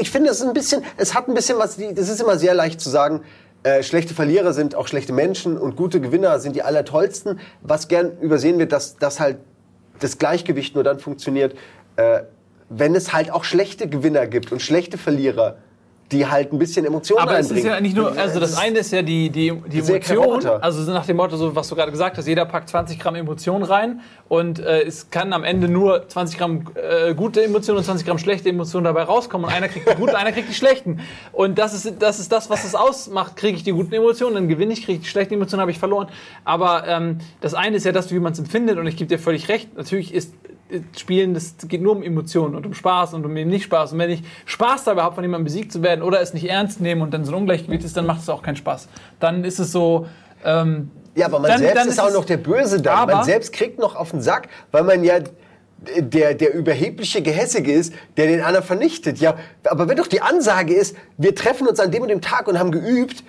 ich 0.00 0.10
finde, 0.10 0.30
es 0.30 0.40
ist 0.40 0.46
ein 0.46 0.54
bisschen, 0.54 0.82
es 0.96 1.14
hat 1.14 1.28
ein 1.28 1.34
bisschen 1.34 1.58
was, 1.58 1.76
die- 1.76 1.92
das 1.94 2.08
ist 2.08 2.20
immer 2.20 2.38
sehr 2.38 2.54
leicht 2.54 2.80
zu 2.80 2.88
sagen, 2.88 3.20
äh, 3.62 3.82
schlechte 3.82 4.14
Verlierer 4.14 4.52
sind 4.52 4.74
auch 4.74 4.88
schlechte 4.88 5.12
Menschen 5.12 5.56
und 5.56 5.76
gute 5.76 6.00
Gewinner 6.00 6.40
sind 6.40 6.56
die 6.56 6.62
allertollsten. 6.62 7.38
Was 7.62 7.88
gern 7.88 8.18
übersehen 8.20 8.58
wird, 8.58 8.72
dass, 8.72 8.96
dass 8.96 9.20
halt 9.20 9.38
das 10.00 10.18
Gleichgewicht 10.18 10.74
nur 10.74 10.84
dann 10.84 10.98
funktioniert, 10.98 11.54
äh, 11.96 12.22
wenn 12.68 12.94
es 12.94 13.12
halt 13.12 13.30
auch 13.30 13.44
schlechte 13.44 13.88
Gewinner 13.88 14.26
gibt 14.26 14.50
und 14.50 14.60
schlechte 14.60 14.98
Verlierer, 14.98 15.58
die 16.10 16.26
halt 16.26 16.52
ein 16.52 16.58
bisschen 16.58 16.84
Emotionen 16.84 17.22
Aber 17.22 17.38
es 17.38 17.46
reinbringen. 17.46 17.64
ist 17.64 17.74
ja 17.74 17.80
nicht 17.80 17.96
nur, 17.96 18.16
also 18.16 18.38
das 18.38 18.58
eine 18.58 18.80
ist 18.80 18.92
ja 18.92 19.02
die, 19.02 19.30
die, 19.30 19.52
die 19.66 19.78
Emotion, 19.78 20.44
also 20.46 20.92
nach 20.92 21.06
dem 21.06 21.16
Motto, 21.16 21.36
so, 21.36 21.54
was 21.54 21.68
du 21.68 21.74
gerade 21.74 21.90
gesagt 21.90 22.18
hast, 22.18 22.26
jeder 22.26 22.44
packt 22.44 22.68
20 22.68 22.98
Gramm 22.98 23.14
Emotion 23.14 23.62
rein 23.62 24.00
und 24.28 24.58
äh, 24.58 24.82
es 24.82 25.10
kann 25.10 25.32
am 25.32 25.44
Ende 25.44 25.68
nur 25.68 26.08
20 26.08 26.38
Gramm 26.38 26.64
äh, 26.74 27.14
gute 27.14 27.42
Emotionen 27.42 27.78
und 27.78 27.84
20 27.84 28.06
Gramm 28.06 28.18
schlechte 28.18 28.50
Emotionen 28.50 28.84
dabei 28.84 29.04
rauskommen 29.04 29.46
und 29.46 29.54
einer 29.54 29.68
kriegt 29.68 29.88
die 29.88 29.94
guten, 29.94 30.14
einer 30.16 30.32
kriegt 30.32 30.50
die 30.50 30.54
schlechten. 30.54 31.00
Und 31.32 31.58
das 31.58 31.72
ist, 31.72 31.94
das 32.00 32.20
ist 32.20 32.30
das, 32.30 32.50
was 32.50 32.64
es 32.64 32.74
ausmacht. 32.74 33.36
Kriege 33.36 33.56
ich 33.56 33.62
die 33.62 33.72
guten 33.72 33.94
Emotionen, 33.94 34.34
dann 34.34 34.48
gewinne 34.48 34.72
ich, 34.72 34.84
kriege 34.84 34.98
ich 34.98 35.04
die 35.04 35.08
schlechten 35.08 35.34
Emotionen, 35.34 35.62
habe 35.62 35.70
ich 35.70 35.78
verloren. 35.78 36.08
Aber 36.44 36.86
ähm, 36.86 37.18
das 37.40 37.54
eine 37.54 37.76
ist 37.76 37.84
ja 37.84 37.92
das, 37.92 38.12
wie 38.12 38.18
man 38.18 38.32
es 38.32 38.38
empfindet 38.38 38.78
und 38.78 38.86
ich 38.86 38.96
gebe 38.96 39.08
dir 39.08 39.18
völlig 39.18 39.48
recht, 39.48 39.76
natürlich 39.76 40.12
ist 40.12 40.34
Spielen, 40.96 41.34
das 41.34 41.54
geht 41.68 41.82
nur 41.82 41.92
um 41.96 42.02
Emotionen 42.02 42.54
und 42.54 42.66
um 42.66 42.74
Spaß 42.74 43.14
und 43.14 43.24
um 43.26 43.36
eben 43.36 43.50
nicht 43.50 43.64
Spaß. 43.64 43.92
Und 43.92 43.98
wenn 43.98 44.10
ich 44.10 44.22
Spaß 44.46 44.84
dabei 44.84 45.02
habe, 45.02 45.14
von 45.14 45.24
jemandem 45.24 45.44
besiegt 45.44 45.72
zu 45.72 45.82
werden 45.82 46.02
oder 46.02 46.20
es 46.20 46.34
nicht 46.34 46.48
ernst 46.48 46.80
nehmen 46.80 47.02
und 47.02 47.12
dann 47.12 47.24
so 47.24 47.32
ein 47.32 47.38
Ungleichgewicht 47.38 47.84
ist, 47.84 47.96
dann 47.96 48.06
macht 48.06 48.20
es 48.22 48.28
auch 48.28 48.42
keinen 48.42 48.56
Spaß. 48.56 48.88
Dann 49.20 49.44
ist 49.44 49.58
es 49.58 49.72
so. 49.72 50.06
Ähm, 50.44 50.90
Ja, 51.14 51.26
aber 51.26 51.38
man 51.40 51.50
dann- 51.50 51.60
selbst 51.60 51.76
dann 51.76 51.88
ist 51.88 52.00
auch 52.00 52.08
es- 52.08 52.14
noch 52.14 52.24
der 52.24 52.38
Böse 52.38 52.80
da. 52.80 53.04
Man 53.06 53.24
selbst 53.24 53.52
kriegt 53.52 53.78
noch 53.78 53.96
auf 53.96 54.10
den 54.12 54.22
Sack, 54.22 54.48
weil 54.70 54.82
man 54.84 55.04
ja 55.04 55.20
der, 55.98 56.34
der 56.34 56.54
überhebliche 56.54 57.22
Gehässige 57.22 57.72
ist, 57.72 57.92
der 58.16 58.26
den 58.28 58.40
anderen 58.40 58.64
vernichtet. 58.64 59.18
Ja, 59.18 59.34
aber 59.64 59.88
wenn 59.88 59.96
doch 59.96 60.06
die 60.06 60.22
Ansage 60.22 60.74
ist, 60.74 60.96
wir 61.18 61.34
treffen 61.34 61.66
uns 61.66 61.80
an 61.80 61.90
dem 61.90 62.02
und 62.02 62.08
dem 62.08 62.20
Tag 62.20 62.46
und 62.46 62.58
haben 62.58 62.70
geübt, 62.70 63.24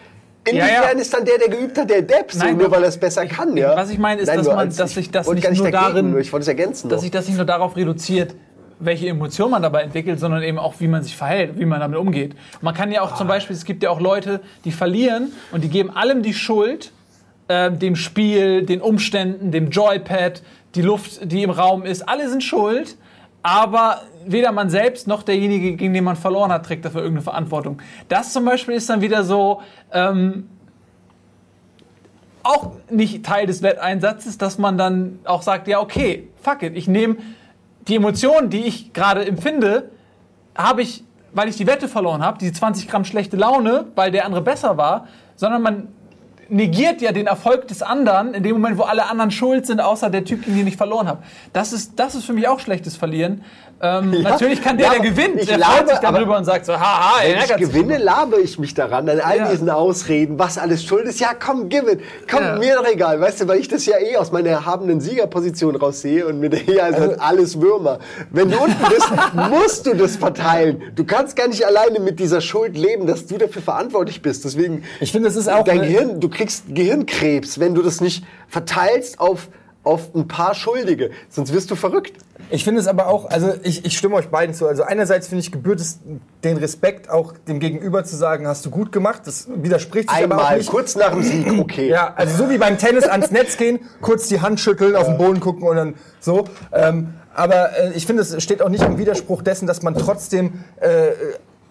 inwiefern 0.45 0.67
Ja, 0.69 0.91
ja. 0.93 0.99
ist 0.99 1.13
dann 1.13 1.25
der, 1.25 1.37
der 1.37 1.49
geübt 1.49 1.77
hat, 1.77 1.89
der 1.89 2.01
Depp, 2.01 2.31
so, 2.31 2.39
Nein, 2.39 2.57
nur 2.57 2.65
doch. 2.65 2.71
weil 2.75 2.83
er 2.83 2.89
es 2.89 2.97
besser 2.97 3.25
kann? 3.25 3.55
Ja? 3.57 3.75
Was 3.75 3.89
ich 3.89 3.97
meine, 3.97 4.21
ist, 4.21 4.27
Nein, 4.27 4.37
dass 4.37 4.45
nur 4.47 4.55
man- 4.55 4.75
dass 4.75 4.93
sich 4.93 5.11
das 5.11 5.27
nicht 5.29 5.43
nur 5.43 5.53
dagegen, 5.71 5.71
darin- 5.71 6.11
nur 6.11 6.19
ich 6.19 6.31
wollte 6.33 6.43
es 6.43 6.47
ergänzen. 6.47 6.89
dass 6.89 7.01
sich 7.01 7.11
das 7.11 7.27
nicht 7.27 7.37
nur 7.37 7.45
darauf 7.45 7.75
reduziert, 7.75 8.35
welche 8.79 9.07
Emotion 9.07 9.51
man 9.51 9.61
dabei 9.61 9.83
entwickelt, 9.83 10.19
sondern 10.19 10.43
eben 10.43 10.57
auch, 10.59 10.75
wie 10.79 10.87
man 10.87 11.03
sich 11.03 11.15
verhält, 11.15 11.57
wie 11.57 11.65
man 11.65 11.79
damit 11.79 11.97
umgeht. 11.97 12.35
Man 12.61 12.73
kann 12.73 12.91
ja 12.91 13.01
auch 13.01 13.15
zum 13.15 13.27
Beispiel, 13.27 13.55
es 13.55 13.63
gibt 13.63 13.81
ja 13.83 13.89
auch 13.89 14.01
Leute, 14.01 14.41
die 14.65 14.71
verlieren 14.71 15.31
und 15.51 15.63
die 15.63 15.69
geben 15.69 15.89
allem 15.95 16.21
die 16.21 16.33
Schuld, 16.33 16.91
äh, 17.47 17.71
dem 17.71 17.95
Spiel, 17.95 18.65
den 18.65 18.81
Umständen, 18.81 19.51
dem 19.51 19.69
Joypad, 19.69 20.41
die 20.75 20.81
Luft, 20.81 21.31
die 21.31 21.43
im 21.43 21.49
Raum 21.51 21.83
ist, 21.83 22.09
alle 22.09 22.27
sind 22.29 22.43
schuld, 22.43 22.97
aber 23.43 24.01
weder 24.25 24.51
man 24.51 24.69
selbst 24.69 25.07
noch 25.07 25.23
derjenige, 25.23 25.75
gegen 25.75 25.93
den 25.93 26.03
man 26.03 26.15
verloren 26.15 26.51
hat, 26.51 26.65
trägt 26.65 26.85
dafür 26.85 27.01
irgendeine 27.01 27.23
Verantwortung. 27.23 27.81
Das 28.09 28.33
zum 28.33 28.45
Beispiel 28.45 28.75
ist 28.75 28.89
dann 28.89 29.01
wieder 29.01 29.23
so, 29.23 29.61
ähm, 29.91 30.49
auch 32.43 32.71
nicht 32.89 33.25
Teil 33.25 33.47
des 33.47 33.61
Wetteinsatzes, 33.61 34.37
dass 34.37 34.57
man 34.57 34.77
dann 34.77 35.19
auch 35.23 35.41
sagt, 35.41 35.67
ja, 35.67 35.79
okay, 35.79 36.27
fuck 36.41 36.61
it, 36.61 36.75
ich 36.75 36.87
nehme 36.87 37.17
die 37.87 37.95
Emotionen, 37.95 38.49
die 38.49 38.65
ich 38.65 38.93
gerade 38.93 39.25
empfinde, 39.25 39.89
habe 40.55 40.81
ich, 40.81 41.03
weil 41.33 41.47
ich 41.47 41.57
die 41.57 41.67
Wette 41.67 41.87
verloren 41.87 42.23
habe, 42.23 42.37
diese 42.37 42.53
20 42.53 42.87
Gramm 42.87 43.05
schlechte 43.05 43.37
Laune, 43.37 43.85
weil 43.95 44.11
der 44.11 44.25
andere 44.25 44.41
besser 44.41 44.77
war, 44.77 45.07
sondern 45.35 45.61
man 45.61 45.87
negiert 46.49 47.01
ja 47.01 47.11
den 47.11 47.27
Erfolg 47.27 47.67
des 47.67 47.81
anderen 47.81 48.33
in 48.33 48.43
dem 48.43 48.53
Moment, 48.53 48.77
wo 48.77 48.83
alle 48.83 49.09
anderen 49.09 49.31
schuld 49.31 49.65
sind, 49.65 49.79
außer 49.79 50.09
der 50.09 50.25
Typ, 50.25 50.45
den 50.45 50.67
ich 50.67 50.77
verloren 50.77 51.07
habe. 51.07 51.23
Das 51.53 51.73
ist, 51.73 51.99
das 51.99 52.15
ist 52.15 52.25
für 52.25 52.33
mich 52.33 52.47
auch 52.47 52.59
schlechtes 52.59 52.95
Verlieren. 52.95 53.43
Ähm, 53.83 54.13
Ja, 54.13 54.29
natürlich 54.29 54.61
kann 54.63 54.77
der, 54.77 54.87
ja, 54.87 54.93
der 54.93 55.01
gewinnt, 55.01 55.41
ich 55.41 55.47
der 55.47 55.57
labe, 55.57 55.73
freut 55.73 55.89
sich 55.89 55.99
darüber 55.99 56.37
und 56.37 56.45
sagt 56.45 56.65
so, 56.65 56.73
haha, 56.73 57.21
er 57.21 57.35
Wenn 57.35 57.43
ich 57.43 57.55
gewinne, 57.57 57.97
labe 57.97 58.39
ich 58.39 58.57
mich 58.57 58.73
daran, 58.73 59.09
an 59.09 59.19
all 59.19 59.37
Ja. 59.37 59.51
diesen 59.51 59.69
Ausreden, 59.69 60.39
was 60.39 60.57
alles 60.57 60.85
schuld 60.85 61.05
ist. 61.05 61.19
Ja, 61.19 61.31
komm, 61.37 61.67
gib 61.67 61.87
it. 61.89 61.99
Komm, 62.31 62.41
Ja. 62.43 62.55
mir 62.57 62.75
doch 62.75 62.87
egal. 62.87 63.19
Weißt 63.19 63.41
du, 63.41 63.47
weil 63.49 63.59
ich 63.59 63.67
das 63.67 63.85
ja 63.85 63.97
eh 63.99 64.15
aus 64.15 64.31
meiner 64.31 64.49
erhabenen 64.51 65.01
Siegerposition 65.01 65.75
raussehe 65.75 66.25
und 66.25 66.39
mir 66.39 66.49
denke, 66.49 66.73
ja, 66.73 66.87
es 66.87 66.97
sind 66.97 67.19
alles 67.19 67.59
Würmer. 67.59 67.99
Wenn 68.31 68.49
du 68.49 68.57
unten 68.57 68.77
bist, 68.89 69.09
musst 69.51 69.85
du 69.85 69.95
das 69.95 70.15
verteilen. 70.15 70.81
Du 70.95 71.03
kannst 71.03 71.35
gar 71.35 71.49
nicht 71.49 71.65
alleine 71.65 71.99
mit 71.99 72.19
dieser 72.21 72.39
Schuld 72.39 72.77
leben, 72.77 73.05
dass 73.05 73.27
du 73.27 73.37
dafür 73.37 73.61
verantwortlich 73.61 74.21
bist. 74.21 74.45
Deswegen, 74.45 74.83
Ich 75.01 75.11
finde, 75.11 75.27
es 75.27 75.35
ist 75.35 75.49
auch 75.49 75.65
dein 75.65 75.81
Gehirn, 75.81 76.21
du 76.21 76.29
kriegst 76.29 76.73
Gehirnkrebs, 76.73 77.59
wenn 77.59 77.75
du 77.75 77.81
das 77.81 77.99
nicht 77.99 78.23
verteilst 78.47 79.19
auf, 79.19 79.49
auf 79.83 80.15
ein 80.15 80.29
paar 80.29 80.55
Schuldige. 80.55 81.11
Sonst 81.27 81.53
wirst 81.53 81.69
du 81.69 81.75
verrückt. 81.75 82.13
Ich 82.49 82.63
finde 82.63 82.81
es 82.81 82.87
aber 82.87 83.07
auch, 83.07 83.29
also 83.29 83.53
ich, 83.63 83.85
ich 83.85 83.97
stimme 83.97 84.15
euch 84.15 84.29
beiden 84.29 84.55
zu. 84.55 84.67
Also 84.67 84.83
einerseits 84.83 85.27
finde 85.27 85.41
ich, 85.41 85.51
gebührt 85.51 85.79
es 85.79 85.99
den 86.43 86.57
Respekt 86.57 87.09
auch 87.09 87.33
dem 87.47 87.59
Gegenüber 87.59 88.03
zu 88.03 88.15
sagen, 88.15 88.47
hast 88.47 88.65
du 88.65 88.69
gut 88.69 88.91
gemacht. 88.91 89.21
Das 89.25 89.47
widerspricht 89.53 90.09
sich 90.09 90.23
aber 90.23 90.35
auch 90.35 90.39
Einmal, 90.41 90.57
nicht. 90.57 90.69
kurz 90.69 90.95
nach 90.95 91.11
dem 91.11 91.23
Sieg, 91.23 91.51
okay. 91.59 91.89
Ja, 91.89 92.13
also 92.15 92.43
so 92.45 92.49
wie 92.49 92.57
beim 92.57 92.77
Tennis 92.77 93.05
ans 93.05 93.31
Netz 93.31 93.57
gehen, 93.57 93.79
kurz 94.01 94.27
die 94.27 94.41
Hand 94.41 94.59
schütteln, 94.59 94.95
auf 94.95 95.05
den 95.05 95.17
Boden 95.17 95.39
gucken 95.39 95.67
und 95.67 95.75
dann 95.75 95.93
so. 96.19 96.45
Ähm, 96.71 97.13
aber 97.33 97.77
äh, 97.77 97.93
ich 97.93 98.05
finde, 98.05 98.23
es 98.23 98.43
steht 98.43 98.61
auch 98.61 98.69
nicht 98.69 98.83
im 98.83 98.97
Widerspruch 98.97 99.41
dessen, 99.41 99.67
dass 99.67 99.81
man 99.81 99.95
trotzdem 99.95 100.63
äh, 100.79 101.09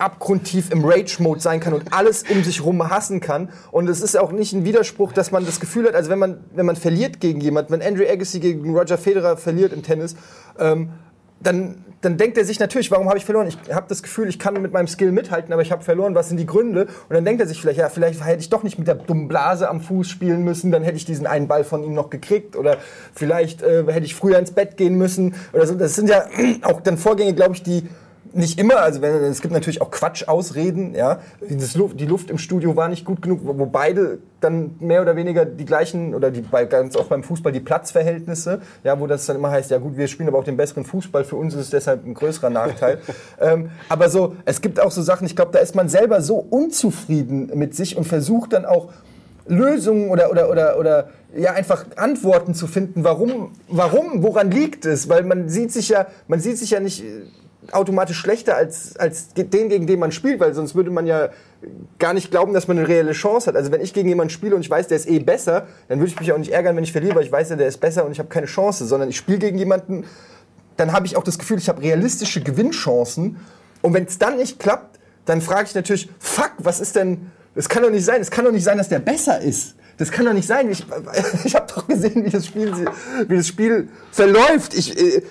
abgrundtief 0.03 0.71
im 0.71 0.85
Rage-Mode 0.85 1.41
sein 1.41 1.61
kann 1.61 1.73
und 1.73 1.93
alles 1.93 2.25
um 2.29 2.43
sich 2.43 2.65
rum 2.65 2.91
hassen 2.91 3.21
kann. 3.21 3.51
Und 3.71 3.89
es 3.89 4.01
ist 4.01 4.19
auch 4.19 4.33
nicht 4.33 4.53
ein 4.53 4.65
Widerspruch, 4.65 5.13
dass 5.13 5.31
man 5.31 5.47
das 5.47 5.61
Gefühl 5.61 5.87
hat, 5.87 5.95
also 5.95 6.11
wenn 6.11 6.19
man, 6.19 6.45
wenn 6.55 6.67
man 6.67 6.77
verliert 6.77 7.21
gegen 7.21 7.41
jemand, 7.41 7.71
wenn 7.71 7.81
Andrew 7.81 8.05
Agassi 8.05 8.41
gegen 8.41 8.77
Roger 8.77 8.99
Federer 8.99 9.37
verliert 9.37 9.73
im 9.73 9.83
Tennis, 9.83 10.17
ähm, 10.59 10.91
dann, 11.43 11.85
dann 12.01 12.17
denkt 12.17 12.39
er 12.39 12.45
sich 12.45 12.61
natürlich, 12.61 12.91
warum 12.91 13.09
habe 13.09 13.19
ich 13.19 13.25
verloren? 13.25 13.49
Ich 13.49 13.75
habe 13.75 13.87
das 13.89 14.03
Gefühl, 14.03 14.29
ich 14.29 14.39
kann 14.39 14.61
mit 14.61 14.73
meinem 14.73 14.87
Skill 14.87 15.13
mithalten, 15.13 15.53
aber 15.53 15.63
ich 15.63 15.73
habe 15.73 15.83
verloren. 15.83 16.15
Was 16.15 16.29
sind 16.29 16.39
die 16.39 16.47
Gründe? 16.47 16.87
Und 17.09 17.15
dann 17.15 17.25
denkt 17.25 17.41
er 17.41 17.47
sich 17.47 17.61
vielleicht, 17.61 17.79
ja, 17.79 17.89
vielleicht 17.89 18.25
hätte 18.25 18.41
ich 18.41 18.51
doch 18.51 18.63
nicht 18.63 18.79
mit 18.79 18.87
der 18.87 18.95
dummen 18.95 19.29
Blase 19.29 19.69
am 19.69 19.81
Fuß 19.81 20.09
spielen 20.09 20.45
müssen, 20.45 20.71
dann 20.71 20.83
hätte 20.83 20.97
ich 20.97 21.05
diesen 21.05 21.27
einen 21.27 21.49
Ball 21.49 21.65
von 21.65 21.83
ihm 21.83 21.95
noch 21.95 22.11
gekriegt 22.11 22.57
oder 22.57 22.79
vielleicht 23.15 23.63
äh, 23.63 23.85
hätte 23.87 24.07
ich 24.07 24.15
früher 24.15 24.39
ins 24.39 24.53
Bett 24.53 24.77
gehen 24.77 24.97
müssen 24.97 25.35
oder 25.53 25.67
so. 25.67 25.75
Das 25.75 25.95
sind 25.95 26.09
ja 26.09 26.25
auch 26.63 26.81
dann 26.81 26.97
Vorgänge, 26.97 27.35
glaube 27.35 27.55
ich, 27.55 27.63
die 27.63 27.89
nicht 28.35 28.59
immer, 28.59 28.79
also 28.79 29.03
wenn, 29.03 29.15
es 29.25 29.43
gibt 29.43 29.53
natürlich 29.53 29.83
auch 29.83 29.91
Quatsch-Ausreden, 29.91 30.95
ja. 30.95 31.21
Luft, 31.75 32.01
die 32.01 32.07
Luft 32.07 32.31
im 32.31 32.39
Studio 32.39 32.77
war 32.77 32.89
nicht 32.89 33.05
gut 33.05 33.23
genug, 33.23 33.41
wo, 33.45 33.59
wo 33.59 33.67
beide 33.67 34.19
dann 34.41 34.77
mehr 34.81 35.03
oder 35.03 35.17
weniger 35.17 35.45
die 35.45 35.65
gleichen, 35.65 36.15
oder 36.15 36.31
die, 36.31 36.41
bei, 36.41 36.65
ganz 36.65 36.97
oft 36.97 37.09
beim 37.09 37.23
Fußball 37.23 37.53
die 37.53 37.61
Platzverhältnisse, 37.61 38.61
ja, 38.85 38.99
wo 38.99 39.07
das 39.07 39.27
dann 39.27 39.37
immer 39.37 39.51
heißt, 39.51 39.71
ja 39.71 39.79
gut, 39.79 39.97
wir 39.97 40.09
spielen 40.09 40.29
aber 40.29 40.39
auch 40.39 40.45
den 40.45 40.57
besseren 40.57 40.85
Fußball, 40.85 41.25
für 41.25 41.37
uns 41.37 41.55
ist 41.55 41.61
es 41.61 41.71
deshalb 41.71 42.07
ein 42.07 42.15
größerer 42.15 42.51
Nachteil. 42.51 42.99
ähm, 43.41 43.71
aber 43.89 44.09
so, 44.09 44.37
es 44.45 44.61
gibt 44.61 44.81
auch 44.81 44.91
so 44.91 45.03
Sachen, 45.03 45.27
ich 45.27 45.37
glaube, 45.37 45.53
da 45.53 45.59
ist 45.59 45.75
man 45.75 45.89
selber 45.89 46.23
so 46.23 46.37
unzufrieden 46.37 47.51
mit 47.55 47.75
sich 47.75 47.97
und 47.97 48.05
versucht 48.05 48.53
dann 48.53 48.65
auch 48.65 48.89
Lösungen 49.47 50.11
oder, 50.11 50.31
oder, 50.31 50.51
oder, 50.51 50.79
oder 50.79 51.09
ja, 51.37 51.53
einfach 51.53 51.85
Antworten 51.97 52.55
zu 52.55 52.67
finden, 52.67 53.05
warum, 53.05 53.53
warum, 53.69 54.23
woran 54.23 54.51
liegt 54.51 54.85
es? 54.85 55.09
Weil 55.09 55.25
man 55.25 55.49
sieht 55.49 55.73
sich 55.73 55.89
ja, 55.89 56.07
man 56.29 56.41
sieht 56.41 56.59
sich 56.59 56.71
ja 56.71 56.81
nicht 56.81 57.03
äh, 57.03 57.23
automatisch 57.71 58.17
schlechter 58.17 58.57
als, 58.57 58.97
als 58.97 59.29
den, 59.35 59.69
gegen 59.69 59.87
den 59.87 59.99
man 60.01 60.11
spielt, 60.11 60.41
weil 60.41 60.55
sonst 60.55 60.75
würde 60.75 60.91
man 60.91 61.07
ja 61.07 61.31
gar 61.99 62.13
nicht 62.13 62.31
glauben, 62.31 62.53
dass 62.53 62.67
man 62.67 62.79
eine 62.79 62.89
reelle 62.89 63.13
Chance 63.13 63.47
hat. 63.47 63.57
Also 63.57 63.71
wenn 63.71 63.81
ich 63.81 63.93
gegen 63.93 64.09
jemanden 64.09 64.31
spiele 64.31 64.55
und 64.57 64.63
ich 64.63 64.71
weiß, 64.71 64.89
der 64.89 64.97
ist 64.97 65.09
eh 65.09 65.21
besser, 65.21 65.69
dann 65.89 66.01
würde 66.01 66.11
ich 66.11 66.19
mich 66.19 66.33
auch 66.33 66.39
nicht 66.39 66.53
ärgern, 66.53 66.75
wenn 66.77 66.85
ich 66.85 66.93
verliere, 66.93 67.15
weil 67.15 67.25
ich 67.25 67.33
weiß 67.33 67.51
ja, 67.51 67.57
der 67.57 67.69
ist 67.69 67.79
besser 67.79 68.05
und 68.05 68.13
ich 68.13 68.19
habe 68.19 68.29
keine 68.29 68.47
Chance, 68.47 68.85
sondern 68.87 69.09
ich 69.09 69.17
spiele 69.17 69.39
gegen 69.39 69.59
jemanden, 69.59 70.05
dann 70.77 70.93
habe 70.93 71.07
ich 71.07 71.17
auch 71.17 71.23
das 71.23 71.39
Gefühl, 71.39 71.59
ich 71.59 71.69
habe 71.69 71.81
realistische 71.83 72.43
Gewinnchancen. 72.43 73.37
Und 73.83 73.95
wenn 73.95 74.05
es 74.05 74.19
dann 74.19 74.39
nicht 74.39 74.59
klappt, 74.59 74.99
dann 75.25 75.41
frage 75.41 75.69
ich 75.69 75.75
natürlich, 75.75 76.09
fuck, 76.19 76.53
was 76.59 76.81
ist 76.81 76.97
denn, 76.97 77.31
das 77.55 77.69
kann 77.69 77.83
doch 77.83 77.91
nicht 77.91 78.05
sein, 78.05 78.21
es 78.21 78.31
kann 78.31 78.45
doch 78.45 78.53
nicht 78.53 78.65
sein, 78.65 78.79
dass 78.79 78.89
der 78.89 78.99
besser 78.99 79.41
ist. 79.41 79.77
Das 79.99 80.11
kann 80.11 80.25
doch 80.25 80.33
nicht 80.33 80.49
sein. 80.49 80.71
Ich, 80.71 80.85
ich 81.45 81.55
habe 81.55 81.67
doch 81.73 81.87
gesehen, 81.87 82.25
wie 82.25 82.31
das 82.31 82.47
Spiel, 82.47 82.73
wie 83.29 83.37
das 83.37 83.47
Spiel 83.47 83.89
verläuft. 84.11 84.75
Ich, 84.75 84.99
äh, 84.99 85.23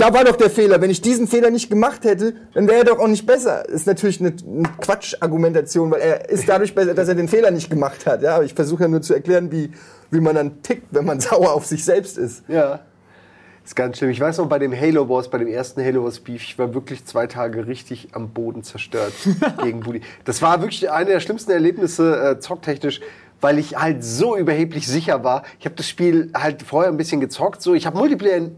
da 0.00 0.14
war 0.14 0.24
doch 0.24 0.36
der 0.36 0.48
Fehler. 0.48 0.80
Wenn 0.80 0.88
ich 0.88 1.02
diesen 1.02 1.28
Fehler 1.28 1.50
nicht 1.50 1.68
gemacht 1.68 2.04
hätte, 2.04 2.34
dann 2.54 2.66
wäre 2.66 2.78
er 2.78 2.84
doch 2.84 2.98
auch 2.98 3.06
nicht 3.06 3.26
besser. 3.26 3.68
Ist 3.68 3.86
natürlich 3.86 4.18
eine, 4.20 4.30
eine 4.30 4.68
Quatsch-Argumentation, 4.80 5.90
weil 5.90 6.00
er 6.00 6.30
ist 6.30 6.48
dadurch 6.48 6.74
besser, 6.74 6.94
dass 6.94 7.08
er 7.08 7.14
den 7.14 7.28
Fehler 7.28 7.50
nicht 7.50 7.68
gemacht 7.68 8.06
hat. 8.06 8.22
Ja, 8.22 8.36
aber 8.36 8.44
ich 8.44 8.54
versuche 8.54 8.84
ja 8.84 8.88
nur 8.88 9.02
zu 9.02 9.12
erklären, 9.12 9.52
wie, 9.52 9.72
wie 10.10 10.20
man 10.20 10.34
dann 10.34 10.62
tickt, 10.62 10.86
wenn 10.90 11.04
man 11.04 11.20
sauer 11.20 11.52
auf 11.52 11.66
sich 11.66 11.84
selbst 11.84 12.16
ist. 12.16 12.44
Ja. 12.48 12.80
Ist 13.62 13.76
ganz 13.76 13.98
schlimm. 13.98 14.08
Ich 14.08 14.20
weiß 14.20 14.38
noch, 14.38 14.48
bei 14.48 14.58
dem 14.58 14.72
Halo 14.72 15.06
Wars, 15.10 15.28
bei 15.28 15.36
dem 15.36 15.48
ersten 15.48 15.84
Halo 15.84 16.04
Wars 16.04 16.18
Beef, 16.20 16.42
ich 16.42 16.58
war 16.58 16.72
wirklich 16.72 17.04
zwei 17.04 17.26
Tage 17.26 17.66
richtig 17.66 18.08
am 18.12 18.30
Boden 18.30 18.62
zerstört 18.62 19.12
gegen 19.62 19.80
Buddy. 19.80 20.00
Das 20.24 20.40
war 20.40 20.62
wirklich 20.62 20.90
eine 20.90 21.10
der 21.10 21.20
schlimmsten 21.20 21.50
Erlebnisse 21.50 22.22
äh, 22.22 22.40
zocktechnisch, 22.40 23.02
weil 23.42 23.58
ich 23.58 23.76
halt 23.76 24.02
so 24.02 24.34
überheblich 24.34 24.88
sicher 24.88 25.24
war. 25.24 25.42
Ich 25.58 25.66
habe 25.66 25.74
das 25.76 25.88
Spiel 25.88 26.30
halt 26.32 26.62
vorher 26.62 26.90
ein 26.90 26.96
bisschen 26.96 27.20
gezockt. 27.20 27.60
So, 27.60 27.74
ich 27.74 27.84
habe 27.86 27.98
Multiplayer, 27.98 28.50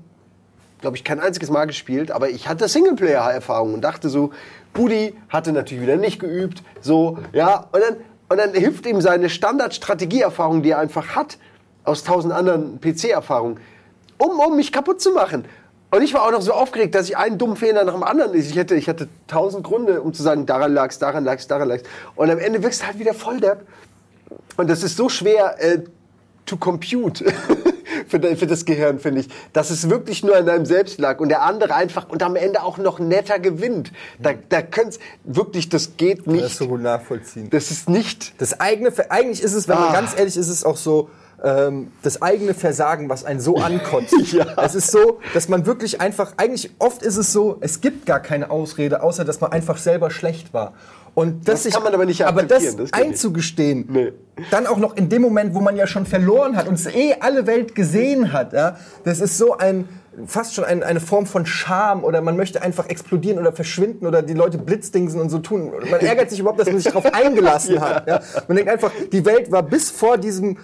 glaube 0.82 0.96
ich, 0.96 1.04
kein 1.04 1.20
einziges 1.20 1.48
Mal 1.48 1.64
gespielt, 1.66 2.10
aber 2.10 2.28
ich 2.28 2.48
hatte 2.48 2.68
Singleplayer-Erfahrung 2.68 3.72
und 3.72 3.80
dachte 3.80 4.10
so, 4.10 4.32
Buddy 4.74 5.14
hatte 5.30 5.52
natürlich 5.52 5.82
wieder 5.82 5.96
nicht 5.96 6.18
geübt. 6.18 6.62
So, 6.82 7.18
ja, 7.32 7.68
und 7.72 7.80
dann, 7.80 7.96
und 8.28 8.38
dann 8.38 8.52
hilft 8.52 8.84
ihm 8.86 9.00
seine 9.00 9.30
Standard-Strategieerfahrung, 9.30 10.62
die 10.62 10.70
er 10.70 10.78
einfach 10.78 11.16
hat, 11.16 11.38
aus 11.84 12.04
tausend 12.04 12.34
anderen 12.34 12.80
PC-Erfahrungen, 12.80 13.58
um, 14.18 14.38
um 14.38 14.56
mich 14.56 14.72
kaputt 14.72 15.00
zu 15.00 15.12
machen. 15.12 15.46
Und 15.90 16.02
ich 16.02 16.14
war 16.14 16.24
auch 16.24 16.32
noch 16.32 16.42
so 16.42 16.52
aufgeregt, 16.52 16.94
dass 16.94 17.08
ich 17.08 17.16
einen 17.16 17.38
dummen 17.38 17.56
Fehler 17.56 17.84
nach 17.84 17.92
dem 17.92 18.02
anderen. 18.02 18.34
Ich 18.34 18.56
hätte, 18.56 18.74
ich 18.74 18.88
hatte 18.88 19.08
tausend 19.26 19.62
Gründe, 19.64 20.00
um 20.00 20.14
zu 20.14 20.22
sagen, 20.22 20.46
daran 20.46 20.72
lag's, 20.72 20.98
daran 20.98 21.24
lag's, 21.24 21.46
daran 21.46 21.68
lag's. 21.68 21.82
Und 22.16 22.30
am 22.30 22.38
Ende 22.38 22.62
wirkst 22.62 22.82
du 22.82 22.86
halt 22.86 22.98
wieder 22.98 23.14
voll 23.14 23.40
depp. 23.40 23.66
Und 24.56 24.70
das 24.70 24.82
ist 24.82 24.96
so 24.96 25.08
schwer 25.08 25.56
äh, 25.62 25.80
to 26.46 26.56
compute 26.56 27.24
für, 28.20 28.36
für 28.36 28.46
das 28.46 28.64
Gehirn, 28.64 28.98
finde 29.00 29.22
ich, 29.22 29.28
dass 29.52 29.70
es 29.70 29.88
wirklich 29.90 30.22
nur 30.22 30.36
an 30.36 30.46
deinem 30.46 30.66
Selbst 30.66 31.00
lag 31.00 31.18
und 31.20 31.30
der 31.30 31.42
andere 31.42 31.74
einfach 31.74 32.08
und 32.08 32.22
am 32.22 32.36
Ende 32.36 32.62
auch 32.62 32.78
noch 32.78 32.98
netter 32.98 33.38
gewinnt. 33.38 33.90
Da, 34.20 34.32
da 34.50 34.62
könnt's 34.62 34.98
wirklich, 35.24 35.68
das 35.70 35.96
geht 35.96 36.18
Das 36.26 36.26
nicht. 36.26 36.44
ist 36.44 36.56
so 36.58 36.68
gut 36.68 36.82
nachvollziehen. 36.82 37.48
Das 37.50 37.70
ist 37.70 37.88
nicht. 37.88 38.34
Das 38.40 38.60
eigene, 38.60 38.92
eigentlich 39.10 39.42
ist 39.42 39.54
es, 39.54 39.66
wenn 39.66 39.76
man 39.78 39.88
Ah. 39.88 39.92
ganz 39.92 40.12
ehrlich 40.12 40.36
ist, 40.36 40.48
ist 40.48 40.48
es 40.58 40.64
auch 40.64 40.76
so, 40.76 41.08
ähm, 41.42 41.90
das 42.02 42.22
eigene 42.22 42.54
Versagen, 42.54 43.08
was 43.08 43.24
einen 43.24 43.40
so 43.40 43.56
ankotzt. 43.56 44.14
Ja. 44.32 44.46
Es 44.62 44.74
ist 44.74 44.90
so, 44.92 45.18
dass 45.34 45.48
man 45.48 45.66
wirklich 45.66 46.00
einfach, 46.00 46.34
eigentlich 46.36 46.70
oft 46.78 47.02
ist 47.02 47.16
es 47.16 47.32
so, 47.32 47.56
es 47.60 47.80
gibt 47.80 48.06
gar 48.06 48.20
keine 48.20 48.50
Ausrede, 48.50 49.02
außer 49.02 49.24
dass 49.24 49.40
man 49.40 49.50
einfach 49.52 49.76
selber 49.78 50.10
schlecht 50.10 50.52
war. 50.54 50.74
Und 51.14 51.46
das, 51.46 51.64
Das 51.64 51.74
kann 51.74 51.82
man 51.82 51.92
aber 51.92 52.06
nicht 52.06 52.24
aber 52.24 52.42
das, 52.42 52.74
das 52.76 52.92
einzugestehen, 52.92 53.86
Nee. 53.90 54.12
dann 54.50 54.66
auch 54.66 54.78
noch 54.78 54.96
in 54.96 55.10
dem 55.10 55.20
Moment, 55.20 55.54
wo 55.54 55.60
man 55.60 55.76
ja 55.76 55.86
schon 55.86 56.06
verloren 56.06 56.56
hat 56.56 56.68
und 56.68 56.74
es 56.74 56.86
eh 56.86 57.16
alle 57.20 57.46
Welt 57.46 57.74
gesehen 57.74 58.32
hat, 58.32 58.54
ja, 58.54 58.76
das 59.04 59.20
ist 59.20 59.36
so 59.36 59.56
ein 59.58 59.88
fast 60.26 60.54
schon 60.54 60.64
ein, 60.64 60.82
eine 60.82 61.00
Form 61.00 61.24
von 61.26 61.46
Scham 61.46 62.04
oder 62.04 62.20
man 62.20 62.36
möchte 62.36 62.60
einfach 62.62 62.88
explodieren 62.88 63.38
oder 63.38 63.52
verschwinden 63.52 64.06
oder 64.06 64.22
die 64.22 64.34
Leute 64.34 64.58
blitzdingsen 64.58 65.20
und 65.20 65.30
so 65.30 65.38
tun. 65.38 65.72
Man 65.90 66.00
ärgert 66.00 66.28
sich 66.30 66.38
überhaupt, 66.38 66.60
dass 66.60 66.68
man 66.68 66.76
sich 66.78 66.92
darauf 66.92 67.06
eingelassen 67.14 67.80
hat. 67.80 68.06
Ja. 68.06 68.20
Man 68.46 68.56
denkt 68.56 68.70
einfach, 68.70 68.90
die 69.10 69.24
Welt 69.24 69.50
war 69.50 69.62
bis 69.62 69.90
vor 69.90 70.18
diesem 70.18 70.58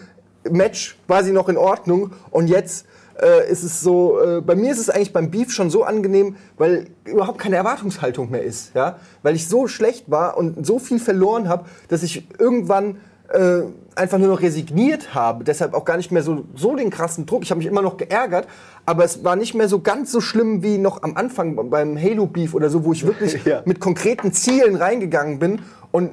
Match 0.50 0.96
quasi 1.06 1.32
noch 1.32 1.48
in 1.48 1.56
Ordnung 1.56 2.12
und 2.30 2.48
jetzt 2.48 2.86
äh, 3.20 3.50
ist 3.50 3.62
es 3.62 3.80
so, 3.80 4.20
äh, 4.20 4.40
bei 4.40 4.54
mir 4.54 4.72
ist 4.72 4.78
es 4.78 4.90
eigentlich 4.90 5.12
beim 5.12 5.30
Beef 5.30 5.50
schon 5.52 5.70
so 5.70 5.84
angenehm, 5.84 6.36
weil 6.56 6.86
überhaupt 7.04 7.38
keine 7.38 7.56
Erwartungshaltung 7.56 8.30
mehr 8.30 8.42
ist, 8.42 8.74
ja, 8.74 8.96
weil 9.22 9.34
ich 9.34 9.48
so 9.48 9.66
schlecht 9.66 10.10
war 10.10 10.36
und 10.36 10.64
so 10.66 10.78
viel 10.78 10.98
verloren 10.98 11.48
habe, 11.48 11.64
dass 11.88 12.02
ich 12.02 12.28
irgendwann 12.38 12.98
äh, 13.30 13.62
einfach 13.94 14.18
nur 14.18 14.28
noch 14.28 14.40
resigniert 14.40 15.14
habe, 15.14 15.44
deshalb 15.44 15.74
auch 15.74 15.84
gar 15.84 15.96
nicht 15.96 16.10
mehr 16.12 16.22
so, 16.22 16.44
so 16.54 16.76
den 16.76 16.88
krassen 16.90 17.26
Druck. 17.26 17.42
Ich 17.42 17.50
habe 17.50 17.58
mich 17.58 17.66
immer 17.66 17.82
noch 17.82 17.96
geärgert, 17.96 18.46
aber 18.86 19.04
es 19.04 19.22
war 19.24 19.36
nicht 19.36 19.54
mehr 19.54 19.68
so 19.68 19.80
ganz 19.80 20.12
so 20.12 20.20
schlimm 20.20 20.62
wie 20.62 20.78
noch 20.78 21.02
am 21.02 21.16
Anfang 21.16 21.68
beim 21.68 22.00
Halo 22.00 22.26
Beef 22.26 22.54
oder 22.54 22.70
so, 22.70 22.84
wo 22.84 22.92
ich 22.92 23.04
wirklich 23.06 23.44
Ja. 23.44 23.62
mit 23.64 23.80
konkreten 23.80 24.32
Zielen 24.32 24.76
reingegangen 24.76 25.38
bin 25.38 25.60
und 25.90 26.10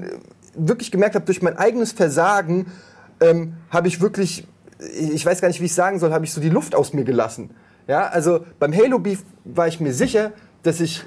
wirklich 0.56 0.92
gemerkt 0.92 1.16
habe, 1.16 1.26
durch 1.26 1.42
mein 1.42 1.58
eigenes 1.58 1.92
Versagen 1.92 2.66
ähm, 3.22 3.54
habe 3.70 3.88
ich 3.88 4.02
wirklich, 4.02 4.48
ich 4.94 5.26
weiß 5.26 5.42
gar 5.42 5.48
nicht, 5.48 5.62
wie 5.62 5.66
ich 5.66 5.74
sagen 5.74 6.00
soll, 6.00 6.12
habe 6.12 6.26
ich 6.26 6.34
so 6.34 6.42
die 6.42 6.50
Luft 6.50 6.76
aus 6.76 6.94
mir 6.94 7.04
gelassen. 7.04 7.52
Ja, 7.88 8.08
also 8.08 8.46
beim 8.60 8.74
Halo 8.74 9.00
Beef 9.00 9.24
war 9.44 9.68
ich 9.68 9.80
mir 9.80 9.94
sicher, 9.94 10.32
dass 10.64 10.80
ich 10.80 11.04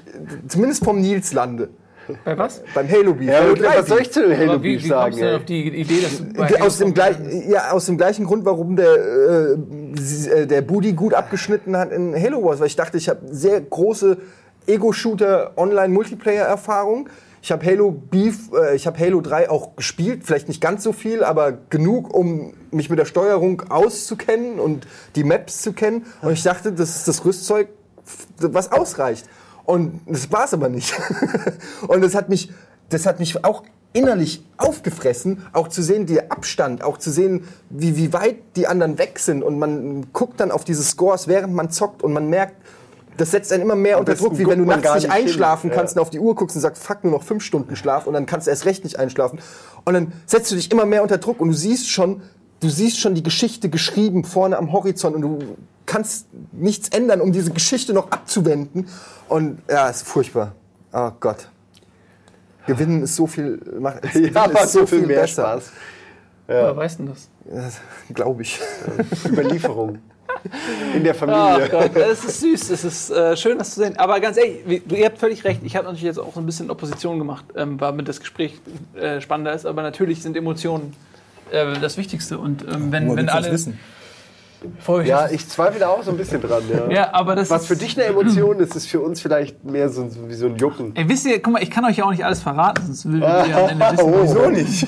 zumindest 0.47 0.83
vom 0.83 1.01
Nils 1.01 1.33
lande. 1.33 1.69
Bei 2.25 2.37
was? 2.37 2.63
Beim 2.73 2.89
Halo 2.89 3.13
Beef. 3.13 3.27
Ja, 3.27 3.39
Halo 3.39 3.51
und 3.51 3.61
3 3.61 3.77
was 3.77 3.87
soll 3.87 4.01
ich 4.01 4.11
zu 4.11 4.21
dem 4.27 4.37
Halo 4.37 4.63
wie, 4.63 4.75
Beef 4.75 4.83
wie 4.83 4.87
sagen? 4.87 5.11
kommst 5.11 5.21
du 5.21 5.35
auf 5.35 5.45
die 5.45 5.67
Idee, 5.67 6.01
dass 6.01 6.17
du 6.17 6.33
bei 6.33 6.61
aus, 6.61 6.77
dem 6.77 6.93
gleich, 6.93 7.17
ja, 7.47 7.71
aus 7.71 7.85
dem 7.85 7.97
gleichen 7.97 8.25
Grund, 8.25 8.45
warum 8.45 8.75
der, 8.75 8.95
äh, 8.95 9.53
äh, 9.53 10.45
der 10.47 10.61
Budi 10.61 10.93
gut 10.93 11.13
abgeschnitten 11.13 11.77
hat 11.77 11.91
in 11.91 12.15
Halo 12.15 12.43
Wars, 12.43 12.59
weil 12.59 12.67
ich 12.67 12.75
dachte, 12.75 12.97
ich 12.97 13.09
habe 13.09 13.21
sehr 13.29 13.61
große 13.61 14.17
Ego-Shooter 14.67 15.51
Online-Multiplayer-Erfahrung. 15.57 17.09
Ich 17.41 17.51
habe 17.51 17.65
Halo 17.65 17.91
Beef, 17.91 18.51
äh, 18.53 18.75
ich 18.75 18.85
habe 18.85 18.99
Halo 18.99 19.21
3 19.21 19.49
auch 19.49 19.75
gespielt, 19.75 20.23
vielleicht 20.25 20.47
nicht 20.47 20.61
ganz 20.61 20.83
so 20.83 20.91
viel, 20.91 21.23
aber 21.23 21.53
genug, 21.69 22.13
um 22.13 22.53
mich 22.71 22.89
mit 22.89 22.99
der 22.99 23.05
Steuerung 23.05 23.61
auszukennen 23.69 24.59
und 24.59 24.87
die 25.15 25.23
Maps 25.23 25.61
zu 25.61 25.73
kennen. 25.73 26.05
Und 26.21 26.33
ich 26.33 26.43
dachte, 26.43 26.71
das 26.73 26.97
ist 26.97 27.07
das 27.07 27.25
Rüstzeug, 27.25 27.69
was 28.37 28.71
ausreicht. 28.71 29.25
Und 29.65 30.01
das 30.07 30.31
war 30.31 30.45
es 30.45 30.53
aber 30.53 30.69
nicht. 30.69 30.93
und 31.87 32.01
das 32.01 32.15
hat 32.15 32.29
mich, 32.29 32.51
das 32.89 33.05
hat 33.05 33.19
mich 33.19 33.43
auch 33.45 33.63
innerlich 33.93 34.45
aufgefressen, 34.57 35.45
auch 35.53 35.67
zu 35.67 35.81
sehen, 35.81 36.05
der 36.05 36.31
Abstand, 36.31 36.83
auch 36.83 36.97
zu 36.97 37.11
sehen, 37.11 37.47
wie, 37.69 37.95
wie 37.95 38.13
weit 38.13 38.37
die 38.55 38.67
anderen 38.67 38.97
weg 38.97 39.19
sind. 39.19 39.43
Und 39.43 39.57
man 39.57 40.11
guckt 40.13 40.39
dann 40.39 40.51
auf 40.51 40.63
diese 40.63 40.83
Scores, 40.83 41.27
während 41.27 41.53
man 41.53 41.71
zockt 41.71 42.03
und 42.03 42.13
man 42.13 42.29
merkt, 42.29 42.55
das 43.19 43.31
setzt 43.31 43.51
einen 43.51 43.63
immer 43.63 43.75
mehr 43.75 43.99
unter 43.99 44.15
Druck, 44.15 44.37
wie 44.37 44.47
wenn 44.47 44.59
du 44.59 44.65
nachts 44.65 44.83
gar 44.83 44.95
nicht 44.95 45.03
nicht 45.07 45.13
hin. 45.15 45.25
einschlafen 45.25 45.69
Ja. 45.69 45.75
kannst 45.75 45.95
und 45.95 46.01
auf 46.01 46.09
die 46.09 46.19
Uhr 46.19 46.35
guckst 46.35 46.55
und 46.55 46.61
sagst, 46.61 46.83
fuck, 46.83 47.03
nur 47.03 47.13
noch 47.13 47.23
fünf 47.23 47.43
Stunden 47.43 47.75
Schlaf 47.75 48.07
und 48.07 48.13
dann 48.13 48.25
kannst 48.25 48.47
du 48.47 48.51
erst 48.51 48.65
recht 48.65 48.83
nicht 48.83 48.97
einschlafen. 48.99 49.39
Und 49.85 49.93
dann 49.93 50.13
setzt 50.25 50.51
du 50.51 50.55
dich 50.55 50.71
immer 50.71 50.85
mehr 50.85 51.01
unter 51.03 51.17
Druck 51.17 51.39
und 51.41 51.49
du 51.49 51.53
siehst 51.53 51.89
schon, 51.89 52.21
du 52.59 52.69
siehst 52.69 52.99
schon 52.99 53.15
die 53.15 53.23
Geschichte 53.23 53.69
geschrieben 53.69 54.23
vorne 54.23 54.57
am 54.57 54.71
Horizont 54.71 55.15
und 55.15 55.21
du 55.21 55.39
kannst 55.85 56.27
nichts 56.51 56.89
ändern, 56.89 57.19
um 57.21 57.31
diese 57.31 57.51
Geschichte 57.51 57.93
noch 57.93 58.11
abzuwenden. 58.11 58.87
Und 59.27 59.59
ja, 59.69 59.89
ist 59.89 60.05
furchtbar. 60.07 60.53
Oh 60.93 61.11
Gott. 61.19 61.49
Gewinnen 62.67 63.03
ist 63.03 63.15
so 63.15 63.25
viel, 63.27 63.59
macht, 63.79 64.01
Gewinnen 64.03 64.33
Ja, 64.33 64.45
ist 64.45 64.53
macht 64.53 64.69
so 64.69 64.85
viel 64.85 65.05
mehr 65.05 65.27
Spaß. 65.27 65.71
Woher 66.47 66.75
weißt 66.77 66.99
du 66.99 67.03
denn 67.05 67.13
das? 67.13 67.79
Glaube 68.13 68.41
ich. 68.43 68.59
Überlieferung. 69.25 69.99
In 70.95 71.03
der 71.03 71.13
Ach 71.13 71.17
Familie. 71.17 71.69
Gott, 71.69 71.95
es 71.95 72.23
ist 72.23 72.39
süß, 72.41 72.69
es 72.69 72.83
ist 72.83 73.09
äh, 73.11 73.35
schön, 73.35 73.57
das 73.57 73.73
zu 73.73 73.81
sehen. 73.81 73.97
Aber 73.97 74.19
ganz 74.19 74.37
ehrlich, 74.37 74.81
ihr 74.89 75.05
habt 75.05 75.17
völlig 75.17 75.43
recht. 75.43 75.61
Ich 75.63 75.75
habe 75.75 75.85
natürlich 75.85 76.03
jetzt 76.03 76.19
auch 76.19 76.33
so 76.33 76.39
ein 76.39 76.45
bisschen 76.45 76.69
Opposition 76.69 77.19
gemacht, 77.19 77.45
ähm, 77.55 77.79
weil 77.79 77.93
das 78.03 78.19
Gespräch 78.19 78.59
äh, 78.95 79.21
spannender 79.21 79.53
ist. 79.53 79.65
Aber 79.65 79.81
natürlich 79.81 80.21
sind 80.21 80.37
Emotionen 80.37 80.93
äh, 81.51 81.79
das 81.79 81.97
Wichtigste. 81.97 82.37
Und 82.37 82.63
ähm, 82.63 82.91
wenn, 82.91 83.15
wenn 83.15 83.29
alle 83.29 83.57
Voll, 83.57 83.73
Ja, 85.05 85.29
ich 85.29 85.47
zweifle 85.47 85.79
da 85.79 85.87
auch 85.89 86.03
so 86.03 86.11
ein 86.11 86.17
bisschen 86.17 86.41
dran. 86.41 86.63
Ja. 86.69 86.89
Ja, 86.91 87.13
aber 87.13 87.35
das 87.35 87.49
Was 87.49 87.61
ist- 87.61 87.67
für 87.69 87.75
dich 87.75 87.97
eine 87.97 88.07
Emotion 88.07 88.59
ist, 88.59 88.75
ist 88.75 88.87
für 88.87 88.99
uns 88.99 89.21
vielleicht 89.21 89.63
mehr 89.63 89.87
so, 89.89 90.09
so 90.09 90.27
wie 90.27 90.33
so 90.33 90.47
ein 90.47 90.57
Jucken. 90.57 90.93
Ey, 90.95 91.07
wisst 91.07 91.25
ihr, 91.25 91.41
guck 91.41 91.53
mal, 91.53 91.63
ich 91.63 91.71
kann 91.71 91.85
euch 91.85 91.97
ja 91.97 92.05
auch 92.05 92.11
nicht 92.11 92.25
alles 92.25 92.41
verraten, 92.41 92.81
sonst 92.85 93.05
würdet 93.05 93.47
ihr 93.47 93.57
am 93.57 93.69
Ende 93.69 93.85
wissen. 93.91 94.03
Oh. 94.05 94.19
Wieso 94.21 94.49
nicht? 94.49 94.87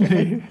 nee. 0.10 0.42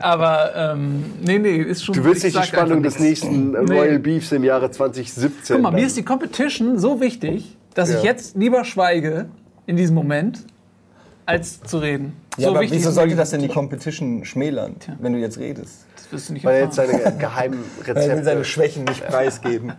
Aber 0.00 0.54
ähm, 0.74 1.04
nee, 1.24 1.38
nee, 1.38 1.56
ist 1.58 1.84
schon. 1.84 1.94
Du 1.94 2.04
willst 2.04 2.24
ich 2.24 2.34
nicht 2.34 2.44
die 2.44 2.48
Spannung 2.48 2.82
des 2.82 2.98
nächsten 2.98 3.52
Nee. 3.52 3.58
Royal 3.78 3.98
Beefs 3.98 4.32
im 4.32 4.44
Jahre 4.44 4.70
2017. 4.70 5.56
Guck 5.56 5.62
mal, 5.62 5.70
mir 5.70 5.78
dann. 5.78 5.86
ist 5.86 5.96
die 5.96 6.04
Competition 6.04 6.78
so 6.78 7.00
wichtig, 7.00 7.56
dass 7.74 7.90
Ja. 7.90 7.98
ich 7.98 8.04
jetzt 8.04 8.36
lieber 8.36 8.64
schweige 8.64 9.26
in 9.66 9.76
diesem 9.76 9.94
Moment, 9.94 10.40
als 11.26 11.60
zu 11.62 11.78
reden. 11.78 12.12
Ja, 12.36 12.44
so 12.48 12.50
aber 12.50 12.60
wichtig 12.60 12.78
wieso 12.80 12.90
sollte 12.90 13.10
mir 13.10 13.16
das 13.16 13.30
denn 13.30 13.40
die 13.40 13.48
Competition 13.48 14.24
schmälern, 14.24 14.76
wenn 15.00 15.12
du 15.12 15.18
jetzt 15.18 15.38
redest? 15.38 15.86
Das 16.04 16.12
wirst 16.12 16.28
du 16.28 16.32
nicht 16.34 16.44
Weil 16.44 16.56
er 16.56 16.64
jetzt 16.64 16.76
seine 16.76 16.98
geheimen 17.18 17.64
Er 17.86 17.94
will 17.96 18.02
seine 18.02 18.16
Rezepte. 18.20 18.44
Schwächen 18.44 18.84
nicht 18.84 19.06
preisgeben. 19.06 19.72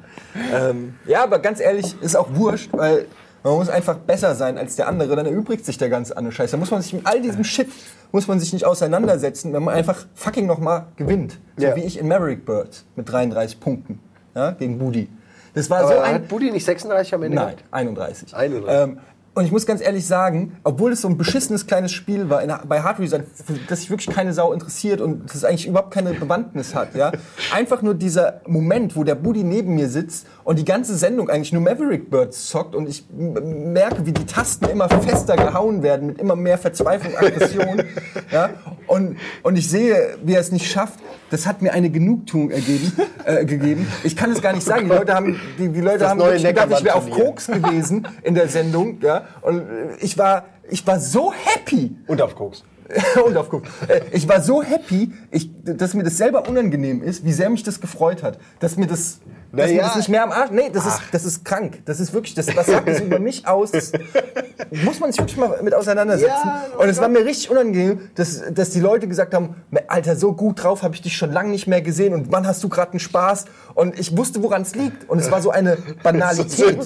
ähm, 0.54 0.96
ja, 1.06 1.24
aber 1.24 1.40
ganz 1.40 1.60
ehrlich, 1.60 1.96
ist 2.02 2.16
auch 2.16 2.28
wurscht, 2.34 2.70
weil 2.74 3.06
man 3.44 3.54
muss 3.54 3.70
einfach 3.70 3.98
besser 3.98 4.34
sein 4.34 4.58
als 4.58 4.76
der 4.76 4.88
andere, 4.88 5.16
dann 5.16 5.28
erübrigt 5.28 5.66
sich 5.66 5.78
der 5.78 5.90
ganze 5.90 6.18
andere 6.18 6.32
Scheiß. 6.34 6.52
Da 6.52 6.58
muss 6.58 6.72
man 6.72 6.82
sich 6.82 6.94
mit 6.94 7.06
all 7.06 7.22
diesem 7.22 7.44
Shit, 7.44 7.68
muss 8.12 8.28
man 8.28 8.40
sich 8.40 8.52
nicht 8.54 8.66
auseinandersetzen, 8.66 9.54
wenn 9.54 9.64
man 9.64 9.76
einfach 9.76 10.06
fucking 10.16 10.48
nochmal 10.48 10.88
gewinnt. 10.96 11.40
So 11.58 11.66
Ja. 11.68 11.76
wie 11.76 11.84
ich 11.84 12.00
in 12.00 12.08
Maverick 12.08 12.46
Birds 12.46 12.86
mit 12.96 13.08
33 13.12 13.60
Punkten 13.60 14.00
ja, 14.36 14.52
gegen 14.52 14.80
Budi. 14.80 15.10
Das 15.54 15.70
war 15.70 15.80
Aber 15.82 15.88
so 15.90 16.00
ein... 16.00 16.16
hat 16.16 16.28
Budi 16.28 16.52
nicht 16.52 16.66
36 16.66 17.14
am 17.14 17.24
Ende 17.24 17.36
Nein, 17.36 17.46
gehabt? 17.56 17.64
31. 17.72 18.36
31. 18.36 18.70
Ähm, 18.76 19.00
und 19.36 19.44
ich 19.44 19.52
muss 19.52 19.66
ganz 19.66 19.82
ehrlich 19.82 20.08
sagen, 20.08 20.58
obwohl 20.64 20.94
es 20.94 21.02
so 21.02 21.10
ein 21.10 21.18
beschissenes 21.18 21.68
kleines 21.68 21.92
Spiel 21.92 22.30
war 22.30 22.42
in, 22.42 22.54
bei 22.68 22.82
Hard 22.82 23.00
Reset, 23.00 23.20
das 23.68 23.82
sich 23.82 23.90
wirklich 23.90 24.16
keine 24.16 24.34
Sau 24.34 24.54
interessiert 24.54 25.02
und 25.02 25.32
das 25.32 25.44
eigentlich 25.44 25.68
überhaupt 25.68 25.94
keine 25.94 26.14
Bewandtnis 26.14 26.74
hat, 26.74 26.96
ja, 26.96 27.12
einfach 27.54 27.82
nur 27.82 27.96
dieser 27.96 28.42
Moment, 28.48 28.96
wo 28.96 29.04
der 29.04 29.16
Buddy 29.16 29.44
neben 29.44 29.76
mir 29.76 29.90
sitzt 29.90 30.26
und 30.46 30.58
die 30.58 30.64
ganze 30.64 30.96
Sendung 30.96 31.30
eigentlich 31.30 31.52
nur 31.52 31.62
Maverick 31.62 32.10
Birds 32.10 32.48
zockt 32.48 32.76
und 32.76 32.88
ich 32.88 33.06
merke, 33.12 34.06
wie 34.06 34.14
die 34.14 34.26
Tasten 34.26 34.66
immer 34.70 34.88
fester 34.88 35.36
gehauen 35.36 35.84
werden 35.84 36.08
mit 36.08 36.20
immer 36.20 36.38
mehr 36.38 36.58
Verzweiflung, 36.58 37.16
Aggression, 37.18 37.84
ja, 38.32 38.52
und, 38.88 39.18
und 39.44 39.58
ich 39.58 39.70
sehe, 39.70 40.18
wie 40.24 40.34
er 40.34 40.40
es 40.40 40.52
nicht 40.52 40.72
schafft. 40.72 41.00
Das 41.32 41.48
hat 41.48 41.62
mir 41.62 41.74
eine 41.74 41.90
Genugtuung 41.90 42.52
ergeben, 42.52 42.94
äh, 43.26 43.46
gegeben. 43.46 43.88
Ich 44.04 44.16
kann 44.16 44.32
es 44.32 44.42
gar 44.42 44.54
nicht 44.54 44.66
sagen. 44.66 44.88
Die 44.88 44.96
Leute 44.96 45.14
haben, 45.14 45.40
die, 45.58 45.70
die 45.70 45.82
Leute 45.82 46.00
Das 46.00 46.10
haben 46.12 46.20
gedacht, 46.20 46.68
ich 46.72 46.84
wäre 46.84 46.96
auf. 46.96 47.10
Koks 47.10 47.48
gewesen 47.48 48.08
in 48.22 48.36
der 48.36 48.48
Sendung, 48.48 49.00
ja. 49.02 49.25
Und 49.42 49.66
ich 50.00 50.18
war, 50.18 50.46
ich 50.70 50.86
war 50.86 51.00
so 51.00 51.34
happy. 51.34 51.96
Und 52.08 52.22
auf 52.22 52.36
Koks. 52.36 52.64
und 53.26 53.36
auf 53.38 53.50
Koks. 53.50 53.70
Äh, 53.88 54.02
Ich 54.12 54.28
war 54.28 54.42
so 54.42 54.62
happy, 54.62 55.12
ich, 55.32 55.50
dass 55.64 55.94
mir 55.94 56.04
das 56.04 56.18
selber 56.18 56.48
unangenehm 56.48 57.02
ist, 57.02 57.26
wie 57.26 57.34
sehr 57.34 57.50
mich 57.50 57.64
das 57.64 57.82
gefreut 57.82 58.24
hat. 58.24 58.40
Dass 58.60 58.78
mir 58.78 58.88
das, 58.88 59.20
dass 59.56 59.70
Naja. 59.72 59.84
das 59.84 59.96
nicht 59.96 60.10
mehr 60.10 60.24
am 60.24 60.32
Arsch, 60.32 60.52
nee, 60.52 60.70
das 60.72 60.86
ist, 60.86 61.00
das 61.12 61.26
ist 61.26 61.46
krank. 61.46 61.80
Das 61.86 62.00
ist 62.00 62.14
wirklich, 62.14 62.34
das, 62.36 62.56
was 62.56 62.68
sagt 62.68 62.88
das 62.88 63.00
über 63.02 63.20
mich 63.20 63.48
aus? 63.48 63.72
Das 63.72 63.92
muss 64.84 65.00
man 65.00 65.12
sich 65.12 65.20
wirklich 65.20 65.38
mal 65.38 65.60
mit 65.62 65.74
auseinandersetzen. 65.74 66.32
Ja, 66.46 66.66
und 66.78 66.88
es 66.90 67.00
war 67.00 67.08
mir 67.08 67.26
richtig 67.26 67.50
unangenehm, 67.50 68.10
dass, 68.16 68.42
dass 68.52 68.70
die 68.72 68.80
Leute 68.80 69.08
gesagt 69.08 69.34
haben, 69.34 69.56
Alter, 69.88 70.16
so 70.16 70.34
gut 70.34 70.64
drauf 70.64 70.84
habe 70.84 70.96
ich 70.96 71.02
dich 71.02 71.16
schon 71.16 71.32
lange 71.32 71.50
nicht 71.50 71.68
mehr 71.68 71.82
gesehen 71.82 72.14
und 72.14 72.32
wann 72.32 72.46
hast 72.48 72.64
du 72.64 72.70
gerade 72.70 72.92
einen 72.92 73.00
Spaß? 73.00 73.46
Und 73.74 74.00
ich 74.00 74.16
wusste, 74.18 74.42
woran 74.44 74.62
es 74.64 74.76
liegt. 74.76 75.10
Und 75.10 75.20
es 75.20 75.32
war 75.32 75.42
so 75.42 75.52
eine 75.52 75.78
Banalität. 76.04 76.80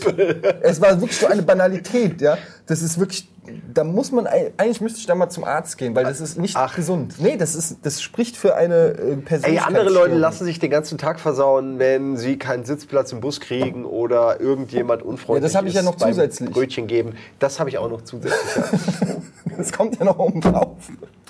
es 0.61 0.81
war 0.81 0.99
wirklich 0.99 1.17
so 1.17 1.27
eine 1.27 1.41
Banalität, 1.43 2.21
ja. 2.21 2.37
Das 2.69 2.81
ist 2.83 2.99
wirklich, 2.99 3.27
da 3.73 3.83
muss 3.83 4.11
man, 4.11 4.27
ei- 4.27 4.53
eigentlich 4.57 4.79
müsste 4.79 4.99
ich 4.99 5.05
da 5.07 5.15
mal 5.15 5.29
zum 5.29 5.43
Arzt 5.43 5.77
gehen, 5.77 5.95
weil 5.95 6.03
das 6.05 6.21
ist 6.21 6.37
nicht 6.37 6.55
Ach. 6.55 6.75
gesund. 6.75 7.15
Nee, 7.19 7.35
das 7.35 7.55
ist, 7.55 7.77
das 7.81 7.99
spricht 8.01 8.37
für 8.37 8.55
eine 8.55 8.89
äh, 8.89 9.15
Persönlichkeit. 9.17 9.45
Ey, 9.51 9.57
andere 9.59 9.89
Leute 9.89 10.15
lassen 10.15 10.45
sich 10.45 10.59
den 10.59 10.69
ganzen 10.69 10.97
Tag 10.99 11.19
versauen, 11.19 11.79
wenn 11.79 12.15
sie 12.15 12.37
keinen 12.37 12.63
Sitzplatz 12.63 13.11
im 13.11 13.21
Bus 13.21 13.39
kriegen 13.39 13.85
oder 13.85 14.39
irgendjemand 14.39 15.01
unfreundlich 15.01 15.41
Ja, 15.41 15.47
das 15.47 15.55
hab 15.55 15.65
ich 15.65 15.73
ja 15.73 15.81
noch 15.81 15.95
zusätzlich. 15.95 16.51
Brötchen 16.51 16.85
geben. 16.87 17.15
Das 17.39 17.59
habe 17.59 17.69
ich 17.71 17.77
auch 17.79 17.89
noch 17.89 18.01
zusätzlich. 18.03 18.63
Das 19.57 19.73
kommt 19.73 19.99
ja 19.99 20.05
noch 20.05 20.17
oben 20.19 20.39
drauf. 20.39 20.77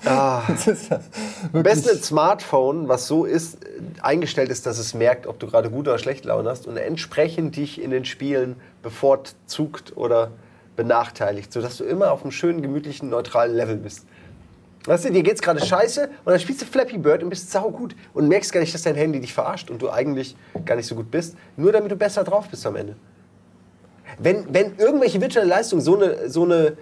Ah. 0.06 0.44
Das 0.48 0.68
ist 0.68 0.92
ja 0.92 1.00
Beste 1.52 1.96
Smartphone, 1.96 2.88
was 2.88 3.08
so 3.08 3.26
ist, 3.26 3.56
äh, 3.64 3.68
eingestellt 4.04 4.52
ist, 4.52 4.68
dass 4.68 4.78
es 4.78 4.94
merkt, 4.94 5.26
ob 5.26 5.40
du 5.40 5.48
gerade 5.48 5.72
gute 5.72 5.90
oder 5.90 5.98
schlechte 5.98 6.28
Laune 6.28 6.48
hast 6.48 6.68
und 6.68 6.78
entsprechend 6.78 7.56
dich 7.56 7.82
in 7.82 7.90
den 7.90 8.06
Spielen 8.06 8.58
bevorzugt 8.84 9.98
oder 9.98 10.30
benachteiligt, 10.80 11.52
sodass 11.52 11.76
du 11.76 11.84
immer 11.84 12.14
auf 12.14 12.22
einem 12.22 12.32
schönen, 12.32 12.62
gemütlichen, 12.62 13.10
neutralen 13.10 13.54
Level 13.54 13.76
bist. 13.76 14.06
Weißt 14.86 15.04
du, 15.04 15.12
dir 15.12 15.24
geht's 15.24 15.42
gerade 15.42 15.60
scheiße 15.60 16.04
und 16.24 16.32
dann 16.32 16.40
spielst 16.40 16.62
du 16.62 16.66
Flappy 16.66 16.98
Bird 16.98 17.22
und 17.22 17.30
bist 17.30 17.52
saugut 17.52 17.98
und 18.14 18.30
merkst 18.30 18.54
gar 18.54 18.62
nicht, 18.62 18.74
dass 18.74 18.84
dein 18.84 18.96
Handy 18.96 19.20
dich 19.20 19.34
verarscht 19.34 19.70
und 19.70 19.82
du 19.82 19.90
eigentlich 19.90 20.38
gar 20.64 20.76
nicht 20.76 20.88
so 20.88 20.96
gut 20.96 21.12
bist, 21.12 21.36
nur 21.58 21.74
damit 21.74 21.92
du 21.92 21.98
besser 21.98 22.24
drauf 22.24 22.48
bist 22.48 22.66
am 22.66 22.78
Ende. 22.78 22.96
Wenn, 24.20 24.54
wenn 24.54 24.78
irgendwelche 24.78 25.20
virtuelle 25.20 25.50
Leistungen 25.50 25.82
so 25.82 25.98
eine, 25.98 26.30
so 26.30 26.46
eine 26.46 26.78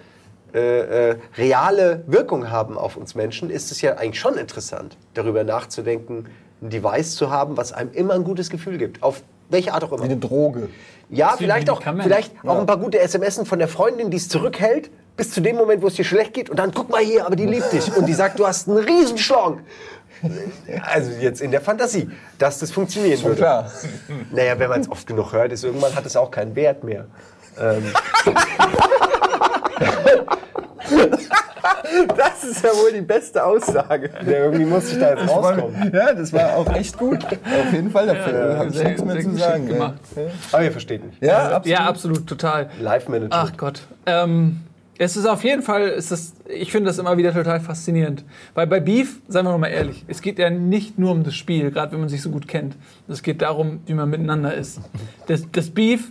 äh, 0.54 1.10
äh, 1.10 1.16
reale 1.36 2.04
Wirkung 2.06 2.50
haben 2.52 2.78
auf 2.78 2.96
uns 2.96 3.16
Menschen, 3.16 3.50
ist 3.50 3.72
es 3.72 3.80
ja 3.80 3.96
eigentlich 3.96 4.20
schon 4.20 4.38
interessant, 4.38 4.96
darüber 5.14 5.42
nachzudenken, 5.42 6.26
ein 6.62 6.70
Device 6.70 7.16
zu 7.16 7.30
haben, 7.30 7.56
was 7.56 7.72
einem 7.72 7.90
immer 7.92 8.14
ein 8.14 8.22
gutes 8.22 8.48
Gefühl 8.48 8.78
gibt. 8.78 9.02
Auf 9.02 9.24
welche 9.50 9.72
Art 9.74 9.84
auch 9.84 9.90
wie 9.92 9.96
immer. 9.96 10.04
eine 10.04 10.16
Droge. 10.16 10.68
Ja, 11.10 11.34
wie 11.34 11.44
vielleicht 11.44 11.70
auch, 11.70 11.82
vielleicht 11.82 12.32
auch 12.44 12.54
Ja. 12.54 12.60
ein 12.60 12.66
paar 12.66 12.76
gute 12.78 12.98
SMS 12.98 13.40
von 13.44 13.58
der 13.58 13.68
Freundin, 13.68 14.10
die 14.10 14.16
es 14.18 14.28
zurückhält, 14.28 14.90
bis 15.16 15.30
zu 15.30 15.40
dem 15.40 15.56
Moment, 15.56 15.82
wo 15.82 15.86
es 15.86 15.94
dir 15.94 16.04
schlecht 16.04 16.34
geht. 16.34 16.50
Und 16.50 16.58
dann 16.58 16.72
guck 16.72 16.90
mal 16.90 17.00
hier, 17.02 17.24
aber 17.26 17.36
die 17.36 17.46
liebt 17.46 17.72
dich. 17.72 17.94
Und 17.96 18.06
die 18.06 18.12
sagt, 18.14 18.38
du 18.38 18.46
hast 18.46 18.68
einen 18.68 18.78
Riesenschlong. 18.78 19.60
Also 20.82 21.12
jetzt 21.20 21.40
in 21.40 21.50
der 21.52 21.60
Fantasie, 21.60 22.10
dass 22.38 22.58
das 22.58 22.70
funktionieren 22.72 23.22
würde. 23.22 23.36
Klar. 23.36 23.70
Naja, 24.32 24.58
wenn 24.58 24.68
man 24.68 24.80
es 24.80 24.90
oft 24.90 25.06
genug 25.06 25.32
hört, 25.32 25.52
ist 25.52 25.64
irgendwann 25.64 25.94
hat 25.94 26.04
es 26.06 26.16
auch 26.16 26.30
keinen 26.30 26.54
Wert 26.56 26.82
mehr. 26.84 27.06
Ähm, 27.60 27.84
Das 32.16 32.44
ist 32.44 32.62
ja 32.64 32.70
wohl 32.70 32.92
die 32.92 33.00
beste 33.00 33.44
Aussage. 33.44 34.10
ja, 34.26 34.32
irgendwie 34.32 34.64
muss 34.64 34.92
ich 34.92 34.98
da 34.98 35.10
jetzt 35.10 35.28
rauskommen. 35.28 35.90
Ja, 35.92 36.12
das 36.14 36.32
war 36.32 36.56
auch 36.56 36.72
echt 36.74 36.98
gut. 36.98 37.24
Auf 37.24 37.72
jeden 37.72 37.90
Fall 37.90 38.06
dafür. 38.06 38.58
habe 38.58 38.68
ich 38.70 38.82
nichts 38.82 39.04
mehr 39.04 39.14
sehr 39.14 39.24
zu 39.30 39.36
sagen. 39.36 39.66
gemacht. 39.66 39.94
Ja, 40.16 40.22
Aber 40.52 40.64
ihr 40.64 40.72
versteht 40.72 41.04
mich. 41.04 41.14
ja 41.20 41.38
absolut. 41.50 41.66
Ja, 41.66 41.86
absolut, 41.86 42.26
total. 42.26 42.70
Live-Management. 42.80 43.32
Ach 43.34 43.56
Gott. 43.56 43.82
Ähm, 44.06 44.60
es 44.98 45.16
ist 45.16 45.26
auf 45.26 45.44
jeden 45.44 45.62
Fall, 45.62 45.88
ist 45.88 46.10
das, 46.10 46.32
ich 46.48 46.72
finde 46.72 46.88
das 46.88 46.98
immer 46.98 47.16
wieder 47.16 47.32
total 47.32 47.60
faszinierend. 47.60 48.24
Weil 48.54 48.66
bei 48.66 48.80
Beef, 48.80 49.20
seien 49.28 49.44
wir 49.46 49.56
mal 49.56 49.68
ehrlich, 49.68 50.04
es 50.08 50.20
geht 50.22 50.38
ja 50.40 50.50
nicht 50.50 50.98
nur 50.98 51.12
um 51.12 51.22
das 51.22 51.36
Spiel, 51.36 51.70
gerade 51.70 51.92
wenn 51.92 52.00
man 52.00 52.08
sich 52.08 52.20
so 52.20 52.30
gut 52.30 52.48
kennt. 52.48 52.76
Es 53.06 53.22
geht 53.22 53.40
darum, 53.42 53.80
wie 53.86 53.94
man 53.94 54.10
miteinander 54.10 54.54
ist. 54.54 54.80
Das, 55.28 55.42
das 55.52 55.70
Beef 55.70 56.10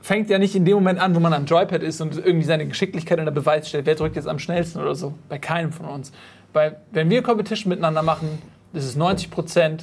fängt 0.00 0.30
ja 0.30 0.38
nicht 0.38 0.54
in 0.54 0.64
dem 0.64 0.74
Moment 0.74 0.98
an, 0.98 1.14
wo 1.14 1.20
man 1.20 1.32
am 1.32 1.44
Joypad 1.44 1.82
ist 1.82 2.00
und 2.00 2.16
irgendwie 2.16 2.46
seine 2.46 2.66
Geschicklichkeit 2.66 3.18
unter 3.18 3.30
Beweis 3.30 3.68
stellt, 3.68 3.86
wer 3.86 3.94
drückt 3.94 4.16
jetzt 4.16 4.28
am 4.28 4.38
schnellsten 4.38 4.80
oder 4.80 4.94
so. 4.94 5.14
Bei 5.28 5.38
keinem 5.38 5.72
von 5.72 5.86
uns. 5.86 6.12
Bei, 6.52 6.76
wenn 6.92 7.10
wir 7.10 7.22
Competition 7.22 7.68
miteinander 7.70 8.02
machen, 8.02 8.38
ist 8.72 8.98
90% 8.98 9.80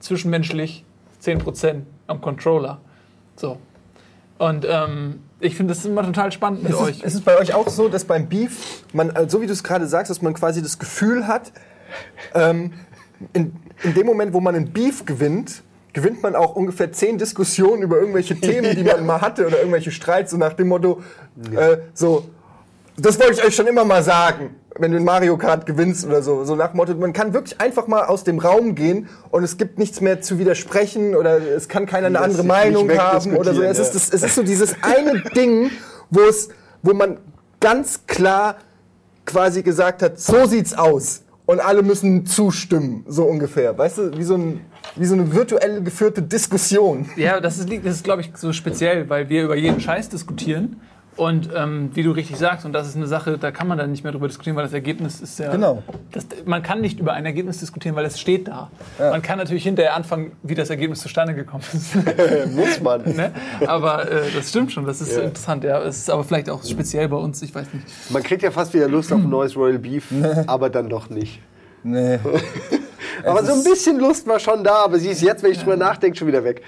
zwischenmenschlich, 0.00 0.84
10% 1.22 1.82
am 2.06 2.20
Controller. 2.20 2.80
So. 3.36 3.58
Und 4.38 4.66
ähm, 4.68 5.20
ich 5.40 5.56
finde 5.56 5.74
das 5.74 5.84
immer 5.84 6.02
total 6.02 6.32
spannend 6.32 6.62
mit 6.62 6.72
Ist 6.72 6.78
euch. 6.78 6.98
es, 6.98 7.04
ist 7.04 7.14
es 7.14 7.20
bei 7.22 7.38
euch 7.38 7.54
auch 7.54 7.68
so, 7.68 7.88
dass 7.88 8.04
beim 8.04 8.28
Beef, 8.28 8.84
man, 8.92 9.10
also 9.10 9.38
so 9.38 9.42
wie 9.42 9.46
du 9.46 9.52
es 9.52 9.64
gerade 9.64 9.86
sagst, 9.86 10.10
dass 10.10 10.22
man 10.22 10.34
quasi 10.34 10.62
das 10.62 10.78
Gefühl 10.78 11.26
hat, 11.26 11.52
ähm, 12.34 12.72
in, 13.32 13.56
in 13.82 13.94
dem 13.94 14.06
Moment, 14.06 14.32
wo 14.34 14.40
man 14.40 14.54
einen 14.54 14.72
Beef 14.72 15.06
gewinnt, 15.06 15.62
gewinnt 15.96 16.22
man 16.22 16.36
auch 16.36 16.54
ungefähr 16.54 16.92
zehn 16.92 17.16
Diskussionen 17.16 17.80
über 17.80 17.98
irgendwelche 17.98 18.38
Themen, 18.38 18.76
die 18.76 18.84
man 18.84 19.06
mal 19.06 19.22
hatte 19.22 19.46
oder 19.46 19.56
irgendwelche 19.56 19.90
Streits, 19.90 20.30
so 20.30 20.36
nach 20.36 20.52
dem 20.52 20.68
Motto, 20.68 21.00
äh, 21.56 21.78
so, 21.94 22.26
das 22.98 23.18
wollte 23.18 23.32
ich 23.32 23.44
euch 23.44 23.56
schon 23.56 23.66
immer 23.66 23.86
mal 23.86 24.02
sagen, 24.02 24.56
wenn 24.78 24.90
du 24.90 24.98
in 24.98 25.04
Mario 25.04 25.38
Kart 25.38 25.64
gewinnst 25.64 26.04
oder 26.04 26.20
so. 26.20 26.44
So 26.44 26.54
nach 26.54 26.74
Motto, 26.74 26.94
man 26.96 27.14
kann 27.14 27.32
wirklich 27.32 27.58
einfach 27.62 27.86
mal 27.86 28.04
aus 28.04 28.24
dem 28.24 28.38
Raum 28.38 28.74
gehen 28.74 29.08
und 29.30 29.42
es 29.42 29.56
gibt 29.56 29.78
nichts 29.78 30.02
mehr 30.02 30.20
zu 30.20 30.38
widersprechen 30.38 31.16
oder 31.16 31.40
es 31.40 31.66
kann 31.66 31.86
keiner 31.86 32.08
eine 32.08 32.18
Lässt 32.18 32.24
andere 32.24 32.44
Meinung 32.44 32.90
haben 32.90 33.34
oder 33.34 33.54
so. 33.54 33.62
Es 33.62 33.78
wegdiskutieren, 33.78 33.80
ist, 33.80 33.94
das, 33.94 34.12
es 34.12 34.22
ist 34.22 34.34
so 34.34 34.42
dieses 34.42 34.76
eine 34.82 35.22
Ding, 35.34 35.70
wo 36.10 36.20
es, 36.20 36.50
wo 36.82 36.92
man 36.92 37.16
ganz 37.58 38.06
klar 38.06 38.56
quasi 39.24 39.62
gesagt 39.62 40.02
hat, 40.02 40.20
so 40.20 40.44
sieht's 40.44 40.74
aus. 40.74 41.22
Und 41.46 41.60
alle 41.60 41.82
müssen 41.82 42.26
zustimmen, 42.26 43.04
so 43.08 43.24
ungefähr. 43.24 43.78
Weißt 43.78 43.98
du, 43.98 44.18
wie 44.18 44.24
so, 44.24 44.34
ein, 44.34 44.60
wie 44.96 45.04
so 45.04 45.14
eine 45.14 45.32
virtuell 45.34 45.82
geführte 45.82 46.22
Diskussion. 46.22 47.08
Ja, 47.16 47.40
das 47.40 47.58
ist, 47.58 47.70
das 47.70 47.96
ist 47.96 48.04
glaube 48.04 48.22
ich, 48.22 48.30
so 48.34 48.52
speziell, 48.52 49.08
weil 49.08 49.28
wir 49.28 49.44
über 49.44 49.56
jeden 49.56 49.80
Scheiß 49.80 50.08
diskutieren. 50.08 50.80
Und 51.16 51.48
ähm, 51.56 51.92
wie 51.94 52.02
du 52.02 52.10
richtig 52.10 52.36
sagst, 52.36 52.66
und 52.66 52.74
das 52.74 52.86
ist 52.86 52.94
eine 52.94 53.06
Sache, 53.06 53.38
da 53.38 53.50
kann 53.50 53.66
man 53.66 53.78
dann 53.78 53.90
nicht 53.90 54.02
mehr 54.04 54.12
drüber 54.12 54.26
diskutieren, 54.28 54.54
weil 54.54 54.64
das 54.64 54.74
Ergebnis 54.74 55.22
ist 55.22 55.38
ja. 55.38 55.50
Genau. 55.50 55.82
Das, 56.12 56.26
man 56.44 56.62
kann 56.62 56.82
nicht 56.82 57.00
über 57.00 57.14
ein 57.14 57.24
Ergebnis 57.24 57.56
diskutieren, 57.56 57.96
weil 57.96 58.04
es 58.04 58.20
steht 58.20 58.48
da. 58.48 58.70
Man 58.98 59.22
kann 59.22 59.38
natürlich 59.38 59.62
hinterher 59.62 59.96
anfangen, 59.96 60.32
wie 60.42 60.54
das 60.54 60.68
Ergebnis 60.68 61.00
zustande 61.00 61.32
gekommen 61.34 61.64
ist. 61.72 61.94
Muss 62.54 62.82
man. 62.82 63.00
ne? 63.16 63.32
Aber 63.66 64.10
äh, 64.10 64.24
das 64.36 64.50
stimmt 64.50 64.72
schon, 64.72 64.84
das 64.84 65.00
ist 65.00 65.16
Ja. 65.16 65.22
interessant. 65.22 65.64
Ja, 65.64 65.80
es 65.82 65.96
ist 65.96 66.10
aber 66.10 66.22
vielleicht 66.22 66.50
auch 66.50 66.62
speziell 66.62 67.08
bei 67.08 67.16
uns, 67.16 67.40
ich 67.40 67.54
weiß 67.54 67.66
nicht. 67.72 67.86
Man 68.10 68.22
kriegt 68.22 68.42
ja 68.42 68.50
fast 68.50 68.74
wieder 68.74 68.86
Lust 68.86 69.10
auf 69.10 69.20
ein 69.20 69.30
neues 69.30 69.56
Royal 69.56 69.78
Beef, 69.78 70.08
aber 70.46 70.68
dann 70.68 70.90
doch 70.90 71.08
nicht. 71.08 71.40
Nee. 71.86 72.18
Aber 73.24 73.44
so 73.44 73.52
ein 73.54 73.64
bisschen 73.64 73.98
Lust 73.98 74.26
war 74.26 74.38
schon 74.38 74.62
da, 74.62 74.84
aber 74.84 74.98
sie 74.98 75.08
ist 75.08 75.22
jetzt, 75.22 75.42
wenn 75.42 75.50
ich 75.50 75.58
drüber 75.58 75.76
nachdenke, 75.76 76.16
schon 76.16 76.28
wieder 76.28 76.44
weg. 76.44 76.62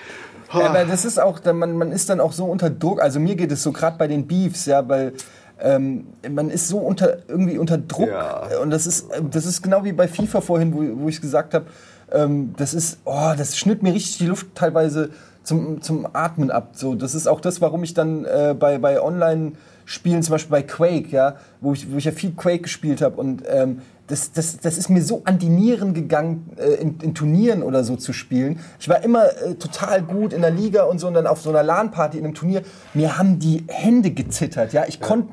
Ja, 0.52 0.70
aber 0.70 0.84
das 0.86 1.04
ist 1.04 1.20
auch, 1.20 1.40
man, 1.52 1.76
man 1.76 1.92
ist 1.92 2.08
dann 2.08 2.20
auch 2.20 2.32
so 2.32 2.46
unter 2.46 2.70
Druck. 2.70 3.02
Also 3.02 3.20
mir 3.20 3.36
geht 3.36 3.52
es 3.52 3.62
so 3.62 3.70
gerade 3.70 3.98
bei 3.98 4.08
den 4.08 4.26
Beefs, 4.26 4.64
ja, 4.66 4.88
weil 4.88 5.12
ähm, 5.60 6.06
man 6.28 6.50
ist 6.50 6.68
so 6.68 6.78
unter 6.78 7.18
irgendwie 7.28 7.58
unter 7.58 7.76
Druck 7.78 8.08
Ja. 8.08 8.48
und 8.62 8.70
das 8.70 8.86
ist 8.86 9.08
das 9.30 9.44
ist 9.44 9.62
genau 9.62 9.84
wie 9.84 9.92
bei 9.92 10.08
FIFA 10.08 10.40
vorhin, 10.40 10.72
wo, 10.72 11.04
wo 11.04 11.08
ich 11.08 11.20
gesagt 11.20 11.52
habe, 11.52 11.66
ähm, 12.12 12.54
das 12.56 12.74
ist, 12.74 12.98
oh, 13.04 13.32
das 13.36 13.58
schnitt 13.58 13.82
mir 13.82 13.92
richtig 13.92 14.18
die 14.18 14.26
Luft 14.26 14.46
teilweise 14.54 15.10
zum, 15.42 15.82
zum 15.82 16.08
Atmen 16.12 16.50
ab. 16.50 16.70
So, 16.72 16.94
das 16.94 17.14
ist 17.14 17.26
auch 17.26 17.40
das, 17.40 17.60
warum 17.60 17.84
ich 17.84 17.92
dann 17.92 18.24
äh, 18.24 18.54
bei 18.58 18.78
bei 18.78 19.02
Online 19.02 19.52
Spielen, 19.84 20.22
zum 20.22 20.32
Beispiel 20.32 20.50
bei 20.50 20.62
Quake, 20.62 21.08
ja, 21.10 21.36
wo 21.60 21.72
ich, 21.72 21.90
wo 21.90 21.96
ich 21.96 22.04
ja 22.04 22.12
viel 22.12 22.32
Quake 22.32 22.62
gespielt 22.62 23.00
habe 23.00 23.16
und 23.16 23.42
ähm, 23.48 23.80
das, 24.09 24.32
das, 24.32 24.59
das 24.59 24.78
ist 24.78 24.88
mir 24.88 25.02
so 25.02 25.22
an 25.24 25.38
die 25.38 25.48
Nieren 25.48 25.94
gegangen, 25.94 26.50
äh, 26.56 26.74
in, 26.80 26.98
in 27.00 27.14
Turnieren 27.14 27.62
oder 27.62 27.84
so 27.84 27.96
zu 27.96 28.12
spielen. 28.12 28.59
Ich 28.80 28.88
war 28.88 29.04
immer 29.04 29.26
äh, 29.26 29.54
total 29.54 30.02
gut 30.02 30.32
in 30.32 30.40
der 30.40 30.50
Liga 30.50 30.84
und 30.84 30.98
so 30.98 31.06
und 31.06 31.14
dann 31.14 31.26
auf 31.26 31.40
so 31.40 31.50
einer 31.50 31.62
LAN-Party 31.62 32.18
in 32.18 32.24
einem 32.24 32.34
Turnier. 32.34 32.62
Mir 32.94 33.18
haben 33.18 33.38
die 33.38 33.64
Hände 33.68 34.11
gezittert, 34.11 34.72
ja. 34.72 34.84
Ich 34.88 35.00
konnte, 35.00 35.28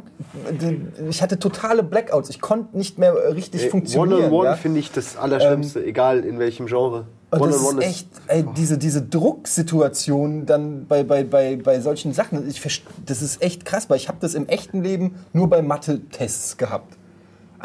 ich 1.09 1.21
hatte 1.21 1.39
totale 1.39 1.83
Blackouts. 1.83 2.29
Ich 2.29 2.41
konnte 2.41 2.77
nicht 2.77 2.99
mehr 2.99 3.13
äh, 3.13 3.31
richtig 3.31 3.69
funktionieren. 3.69 4.25
One-on-One 4.25 4.49
ja. 4.49 4.55
finde 4.55 4.79
ich 4.79 4.91
das 4.91 5.17
Allerschlimmste, 5.17 5.83
egal 5.83 6.25
in 6.25 6.37
welchem 6.37 6.67
Genre. 6.67 7.05
Und 7.31 7.49
das 7.49 7.61
ist 7.61 7.81
echt, 7.81 8.07
ey, 8.27 8.45
diese, 8.55 8.77
diese 8.77 9.01
Drucksituation 9.01 10.45
dann 10.45 10.85
bei, 10.85 11.03
bei, 11.03 11.23
bei, 11.23 11.57
bei 11.57 11.79
solchen 11.79 12.13
Sachen, 12.13 12.47
ich, 12.47 12.61
das 13.05 13.21
ist 13.21 13.41
echt 13.41 13.65
krass, 13.65 13.89
weil 13.89 13.97
ich 13.97 14.07
habe 14.07 14.19
das 14.21 14.35
im 14.35 14.47
echten 14.47 14.83
Leben 14.83 15.15
nur 15.33 15.49
bei 15.49 15.61
Mathe-Tests 15.61 16.57
gehabt. 16.57 16.94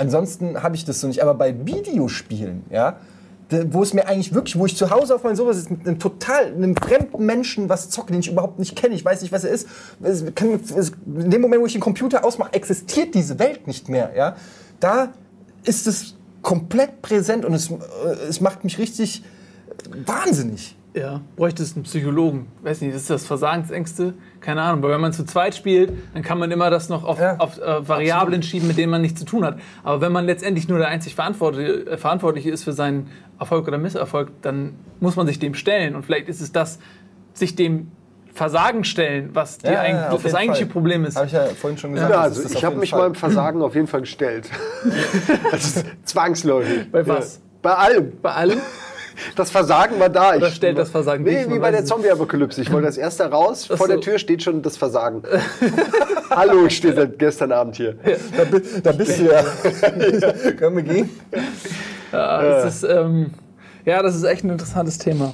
Ansonsten 0.00 0.62
habe 0.62 0.76
ich 0.76 0.86
das 0.86 1.00
so 1.00 1.08
nicht. 1.08 1.22
Aber 1.22 1.34
bei 1.34 1.54
Videospielen, 1.66 2.64
ja, 2.70 2.96
wo 3.66 3.82
es 3.82 3.92
mir 3.92 4.06
eigentlich 4.06 4.32
wirklich, 4.32 4.58
wo 4.58 4.64
ich 4.64 4.74
zu 4.74 4.88
Hause 4.88 5.14
auf 5.14 5.24
meinem 5.24 5.36
Sofa 5.36 5.52
sitze, 5.52 5.74
mit 5.74 5.86
einem 5.86 5.98
total, 5.98 6.46
einem 6.46 6.74
fremden 6.74 7.26
Menschen 7.26 7.68
was 7.68 7.90
zocke, 7.90 8.12
den 8.12 8.20
ich 8.20 8.30
überhaupt 8.30 8.58
nicht 8.58 8.74
kenne, 8.76 8.94
ich 8.94 9.04
weiß 9.04 9.20
nicht, 9.20 9.30
was 9.30 9.44
er 9.44 9.50
ist. 9.50 9.68
Es 10.02 10.24
kann, 10.34 10.58
es, 10.74 10.92
in 11.04 11.30
dem 11.30 11.42
Moment, 11.42 11.60
wo 11.60 11.66
ich 11.66 11.74
den 11.74 11.82
Computer 11.82 12.24
ausmache, 12.24 12.54
existiert 12.54 13.14
diese 13.14 13.38
Welt 13.38 13.66
nicht 13.66 13.90
mehr, 13.90 14.12
ja. 14.16 14.36
Da 14.78 15.12
ist 15.64 15.86
es 15.86 16.14
komplett 16.40 17.02
präsent 17.02 17.44
und 17.44 17.52
es, 17.52 17.70
äh, 17.70 17.74
es 18.26 18.40
macht 18.40 18.64
mich 18.64 18.78
richtig 18.78 19.22
wahnsinnig. 20.06 20.76
Ja, 20.94 21.20
bräuchtest 21.36 21.76
einen 21.76 21.84
Psychologen. 21.84 22.48
Weiß 22.62 22.80
nicht, 22.80 22.94
ist 22.94 23.08
das 23.10 23.24
Versagensängste? 23.24 24.14
Keine 24.40 24.62
Ahnung. 24.62 24.82
Weil 24.82 24.90
wenn 24.90 25.00
man 25.00 25.12
zu 25.12 25.24
zweit 25.24 25.54
spielt, 25.54 25.92
dann 26.14 26.22
kann 26.22 26.38
man 26.38 26.50
immer 26.50 26.68
das 26.68 26.88
noch 26.88 27.04
auf, 27.04 27.20
Ja, 27.20 27.36
auf 27.38 27.58
äh, 27.58 27.88
Variablen 27.88 28.42
schieben, 28.42 28.66
mit 28.66 28.76
denen 28.76 28.90
man 28.90 29.00
nichts 29.00 29.20
zu 29.20 29.26
tun 29.26 29.44
hat. 29.44 29.58
Aber 29.84 30.00
wenn 30.00 30.10
man 30.10 30.26
letztendlich 30.26 30.68
nur 30.68 30.78
der 30.78 30.88
einzig 30.88 31.14
Verantwortliche, 31.14 31.86
äh, 31.86 31.96
Verantwortliche 31.96 32.50
ist 32.50 32.64
für 32.64 32.72
seinen 32.72 33.08
Erfolg 33.38 33.68
oder 33.68 33.78
Misserfolg, 33.78 34.30
dann 34.42 34.74
muss 34.98 35.14
man 35.14 35.26
sich 35.28 35.38
dem 35.38 35.54
stellen. 35.54 35.94
Und 35.94 36.04
vielleicht 36.04 36.28
ist 36.28 36.40
es 36.40 36.50
das, 36.50 36.80
sich 37.34 37.54
dem 37.54 37.92
Versagen 38.34 38.84
stellen, 38.84 39.30
was 39.32 39.58
die 39.58 39.66
Ja, 39.66 39.72
ja, 39.72 39.80
eigentlich, 39.80 40.10
auf 40.10 40.22
das 40.22 40.34
eigentliche 40.34 40.66
Fall. 40.66 40.72
Problem 40.72 41.04
ist. 41.04 41.16
Habe 41.16 41.26
ich 41.26 41.32
ja 41.32 41.44
vorhin 41.46 41.78
schon 41.78 41.92
gesagt. 41.94 42.10
Ja, 42.10 42.16
das 42.16 42.26
also 42.26 42.40
ist 42.42 42.50
das 42.50 42.58
ich 42.58 42.64
habe 42.64 42.76
mich 42.76 42.90
Fall. 42.90 43.00
meinem 43.00 43.14
Versagen 43.14 43.62
auf 43.62 43.74
jeden 43.74 43.86
Fall 43.86 44.00
gestellt. 44.00 44.50
das 45.52 45.76
ist 45.76 45.86
zwangsläufig. 46.04 46.90
Bei 46.90 47.06
was? 47.06 47.36
Ja. 47.36 47.42
Bei 47.62 47.74
allem. 47.74 48.12
Bei 48.22 48.32
allem? 48.32 48.60
Das 49.36 49.50
Versagen 49.50 49.98
war 50.00 50.08
da. 50.08 50.34
Oder 50.36 50.48
Ich- 50.48 50.54
stellt 50.54 50.78
das 50.78 50.90
Versagen 50.90 51.24
Nee, 51.24 51.46
wie 51.48 51.58
bei 51.58 51.70
der. 51.70 51.84
Zombie-Apokalypse. 51.84 52.60
Ich 52.62 52.72
wollte 52.72 52.86
als 52.86 52.98
erster 52.98 53.30
raus, 53.30 53.66
vor 53.66 53.86
der 53.88 53.96
so. 53.96 54.02
Tür 54.02 54.18
steht 54.18 54.42
schon 54.42 54.62
das 54.62 54.76
Versagen. 54.76 55.22
Hallo, 56.30 56.66
ich 56.66 56.76
stehe 56.76 56.94
seit 56.94 57.18
gestern 57.18 57.52
Abend 57.52 57.76
hier. 57.76 57.96
Da, 58.36 58.44
bi- 58.44 58.62
da 58.82 58.92
bist 58.92 59.18
du 59.18 59.24
ja. 59.24 59.42
Können 60.58 60.76
wir 60.76 60.82
gehen? 60.82 61.10
Ja, 62.12 62.42
das 62.42 62.76
ist, 62.76 62.82
ähm, 62.90 63.30
ja, 63.84 64.02
das 64.02 64.14
ist 64.16 64.24
echt 64.24 64.44
ein 64.44 64.50
interessantes 64.50 64.98
Thema. 64.98 65.32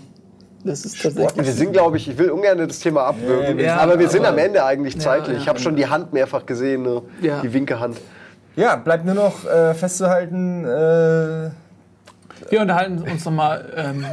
Das 0.65 0.85
ist 0.85 1.01
tatsächlich. 1.01 1.47
Wir 1.47 1.53
sind, 1.53 1.73
glaube 1.73 1.97
ich, 1.97 2.09
ich 2.09 2.19
will 2.19 2.31
ungern 2.31 2.59
das 2.59 2.81
Thema 2.81 3.05
abwürgen, 3.05 3.59
Ja, 3.61 3.77
aber 3.79 3.99
wir 3.99 4.09
sind 4.09 4.21
aber- 4.25 4.31
am 4.31 4.39
Ende 4.39 4.65
eigentlich 4.65 4.99
zeitlich. 4.99 5.37
ja. 5.37 5.43
Ich 5.43 5.49
habe 5.49 5.59
schon 5.61 5.77
die 5.77 5.87
Hand 5.87 6.13
mehrfach 6.13 6.45
gesehen, 6.47 6.83
ne? 6.83 7.03
Ja. 7.23 7.41
die 7.41 7.53
Winkehand. 7.53 7.99
Ja, 8.57 8.75
bleibt 8.77 9.05
nur 9.05 9.15
noch 9.15 9.45
äh, 9.45 9.75
festzuhalten. 9.75 10.65
Äh, 10.65 11.51
Wir 12.49 12.61
unterhalten 12.61 13.03
uns 13.03 13.25
nochmal 13.25 13.73
ähm, 13.77 14.05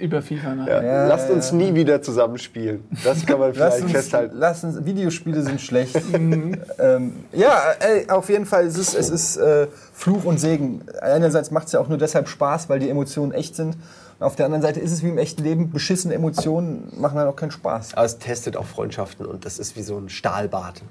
über 0.00 0.22
FIFA. 0.22 0.54
Ne? 0.54 0.66
Ja. 0.68 1.06
Lasst 1.06 1.30
uns 1.30 1.52
nie 1.52 1.74
wieder 1.74 2.02
zusammenspielen. 2.02 2.84
Das 3.04 3.24
kann 3.24 3.38
man 3.38 3.52
Lass 3.54 3.74
vielleicht 3.74 3.82
uns, 3.82 3.92
festhalten. 3.92 4.36
lass 4.38 4.64
uns, 4.64 4.84
Videospiele 4.84 5.42
sind 5.42 5.60
schlecht. 5.60 5.96
ähm, 6.12 7.24
ja, 7.32 7.60
ey, 7.80 8.08
auf 8.10 8.28
jeden 8.28 8.46
Fall, 8.46 8.66
es 8.66 8.76
ist, 8.76 8.94
es 8.94 9.10
ist 9.10 9.36
äh, 9.36 9.66
Fluch 9.92 10.24
und 10.24 10.38
Segen. 10.38 10.82
Einerseits 11.00 11.50
macht 11.50 11.66
es 11.66 11.72
ja 11.72 11.80
auch 11.80 11.88
nur 11.88 11.98
deshalb 11.98 12.28
Spaß, 12.28 12.68
weil 12.68 12.80
die 12.80 12.90
Emotionen 12.90 13.32
echt 13.32 13.56
sind. 13.56 13.76
Und 14.18 14.26
auf 14.26 14.36
der 14.36 14.46
anderen 14.46 14.62
Seite 14.62 14.80
ist 14.80 14.92
es 14.92 15.02
wie 15.02 15.08
im 15.08 15.18
echten 15.18 15.42
Leben, 15.42 15.70
beschissene 15.70 16.14
Emotionen 16.14 16.92
machen 16.96 17.18
halt 17.18 17.28
auch 17.28 17.36
keinen 17.36 17.52
Spaß. 17.52 17.94
Aber 17.94 18.04
es 18.04 18.18
testet 18.18 18.56
auch 18.56 18.66
Freundschaften 18.66 19.24
und 19.24 19.46
das 19.46 19.58
ist 19.58 19.76
wie 19.76 19.82
so 19.82 19.96
ein 19.96 20.08
Stahlbad. 20.08 20.82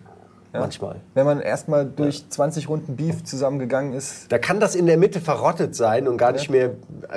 Manchmal. 0.52 0.96
Wenn 1.14 1.26
man 1.26 1.40
erstmal 1.42 1.86
durch 1.86 2.28
20 2.28 2.70
Runden 2.70 2.96
Beef 2.96 3.24
zusammengegangen 3.24 3.94
ist, 3.94 4.32
Da 4.32 4.40
kann 4.40 4.60
das 4.60 4.76
in 4.76 4.88
der 4.88 4.98
Mitte 4.98 5.22
verrottet 5.22 5.76
sein 5.76 6.08
und 6.08 6.18
gar 6.18 6.32
nicht 6.32 6.50
mehr 6.50 6.72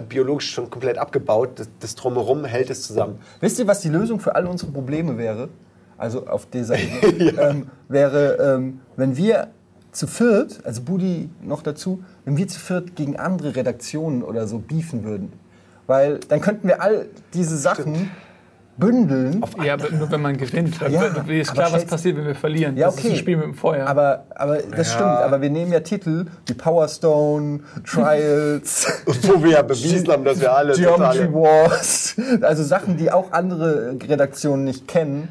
biologisch 0.08 0.50
schon 0.50 0.68
komplett 0.68 0.98
abgebaut. 0.98 1.50
Das, 1.58 1.68
das 1.80 1.94
Drumherum 1.94 2.44
hält 2.44 2.68
es 2.68 2.82
zusammen. 2.82 3.18
Wisst 3.40 3.58
ihr, 3.58 3.66
was 3.66 3.80
die 3.80 3.88
Lösung 3.88 4.20
für 4.20 4.34
alle 4.34 4.48
unsere 4.48 4.70
Probleme 4.70 5.16
wäre? 5.16 5.48
Also 5.96 6.26
auf 6.26 6.46
dieser 6.46 6.76
Ebene. 7.02 7.40
ähm, 7.40 7.66
wäre, 7.88 8.56
ähm, 8.56 8.80
wenn 8.96 9.16
wir 9.16 9.48
zu 9.92 10.06
viert, 10.06 10.60
also 10.64 10.82
Budi 10.82 11.30
noch 11.42 11.62
dazu, 11.62 12.02
wenn 12.24 12.36
wir 12.36 12.48
zu 12.48 12.58
viert 12.58 12.96
gegen 12.96 13.16
andere 13.16 13.54
Redaktionen 13.56 14.22
oder 14.22 14.46
so 14.46 14.58
beefen 14.58 15.04
würden. 15.04 15.32
Weil 15.86 16.18
dann 16.28 16.40
könnten 16.40 16.68
wir 16.68 16.80
all 16.82 17.06
diese 17.34 17.56
Sachen 17.56 18.10
bündeln. 18.76 19.44
Ja, 19.62 19.74
aber 19.74 19.90
nur 19.90 20.10
wenn 20.10 20.22
man 20.22 20.36
gewinnt. 20.36 20.80
Ja, 20.88 21.02
ist 21.04 21.52
klar, 21.52 21.72
was 21.72 21.84
passiert, 21.84 22.16
wenn 22.16 22.26
wir 22.26 22.34
verlieren. 22.34 22.76
Ja, 22.76 22.86
Das 22.86 22.96
ist 22.96 23.00
okay. 23.00 23.10
ein 23.12 23.18
Spiel 23.18 23.36
mit 23.36 23.46
dem 23.46 23.54
Feuer. 23.54 23.86
Aber, 23.86 24.24
aber 24.34 24.58
das 24.58 24.92
stimmt, 24.92 25.08
aber 25.08 25.40
wir 25.40 25.50
nehmen 25.50 25.72
ja 25.72 25.80
Titel 25.80 26.26
wie 26.46 26.54
Power 26.54 26.88
Stone, 26.88 27.60
Trials, 27.86 28.86
Wo 29.06 29.42
wir 29.42 29.50
ja 29.52 29.62
bewiesen 29.62 30.08
haben, 30.08 30.24
dass 30.24 30.40
wir 30.40 30.52
alle 30.54 30.74
Geometry. 30.74 31.32
Wars, 31.32 32.16
also 32.40 32.62
Sachen, 32.62 32.96
die 32.96 33.10
auch 33.10 33.32
andere 33.32 33.96
Redaktionen 34.08 34.64
nicht 34.64 34.88
kennen. 34.88 35.28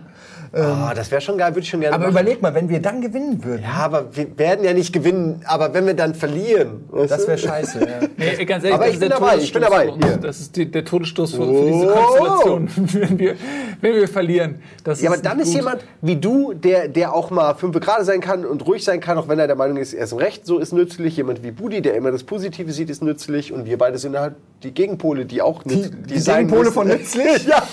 Ah, 0.53 0.93
das 0.93 1.09
wäre 1.11 1.21
schon 1.21 1.37
geil, 1.37 1.51
würde 1.51 1.61
ich 1.61 1.69
schon 1.69 1.79
gerne 1.79 1.95
Aber 1.95 2.03
machen. 2.07 2.11
überleg 2.13 2.41
mal, 2.41 2.53
wenn 2.53 2.67
wir 2.67 2.81
dann 2.81 2.99
gewinnen 3.01 3.41
würden, 3.43 3.63
Ja, 3.63 3.85
aber 3.85 4.13
wir 4.13 4.37
werden 4.37 4.65
ja 4.65 4.73
nicht 4.73 4.91
gewinnen. 4.91 5.41
Aber 5.45 5.73
wenn 5.73 5.85
wir 5.85 5.93
dann 5.93 6.13
verlieren... 6.13 6.83
das 7.07 7.25
wäre 7.25 7.37
scheiße. 7.37 7.79
Ja. 7.79 7.87
Nee, 8.17 8.45
ganz 8.45 8.63
ehrlich, 8.65 8.75
Aber 8.75 8.87
ich 8.89 8.99
bin 8.99 9.09
dabei, 9.09 9.37
ich 9.37 9.53
bin 9.53 9.61
dabei. 9.61 9.93
Hier. 9.93 10.17
Das 10.17 10.41
ist 10.41 10.55
die, 10.57 10.69
der 10.69 10.83
Todesstoß 10.83 11.35
für, 11.35 11.45
für 11.45 11.65
diese 11.71 11.87
Oh. 11.87 11.93
Konstellation. 11.95 12.69
wenn, 12.93 13.19
wir, 13.19 13.35
wenn 13.79 13.93
wir 13.95 14.07
verlieren. 14.07 14.61
Das 14.83 15.01
Ja, 15.01 15.09
aber 15.11 15.21
dann 15.21 15.37
nicht 15.37 15.47
ist 15.47 15.53
gut. 15.53 15.61
jemand 15.61 15.85
wie 16.01 16.17
du, 16.17 16.53
der, 16.53 16.87
der 16.89 17.13
auch 17.13 17.31
mal 17.31 17.53
fünf 17.55 17.79
gerade 17.79 18.03
sein 18.03 18.19
kann 18.19 18.45
und 18.45 18.65
ruhig 18.67 18.83
sein 18.83 18.99
kann, 18.99 19.17
auch 19.17 19.27
wenn 19.29 19.39
er 19.39 19.47
der 19.47 19.55
Meinung 19.55 19.77
ist, 19.77 19.93
er 19.93 20.03
ist 20.03 20.11
im 20.11 20.17
Recht, 20.17 20.45
so 20.45 20.59
ist 20.59 20.73
nützlich. 20.73 21.15
Jemand 21.17 21.43
wie 21.43 21.51
Budi, 21.51 21.81
der 21.81 21.95
immer 21.95 22.11
das 22.11 22.23
Positive 22.23 22.71
sieht, 22.73 22.89
ist 22.89 23.01
nützlich. 23.01 23.53
Und 23.53 23.65
wir 23.65 23.77
beide 23.77 23.97
sind 23.97 24.17
halt 24.19 24.35
die 24.63 24.71
Gegenpole, 24.73 25.25
die 25.25 25.41
auch 25.41 25.63
Die, 25.63 25.75
nütz- 25.77 25.91
die 26.07 26.19
sein 26.19 26.47
Gegenpole 26.47 26.63
müssen. 26.65 26.73
von 26.73 26.87
nützlich? 26.89 27.45
ja. 27.47 27.63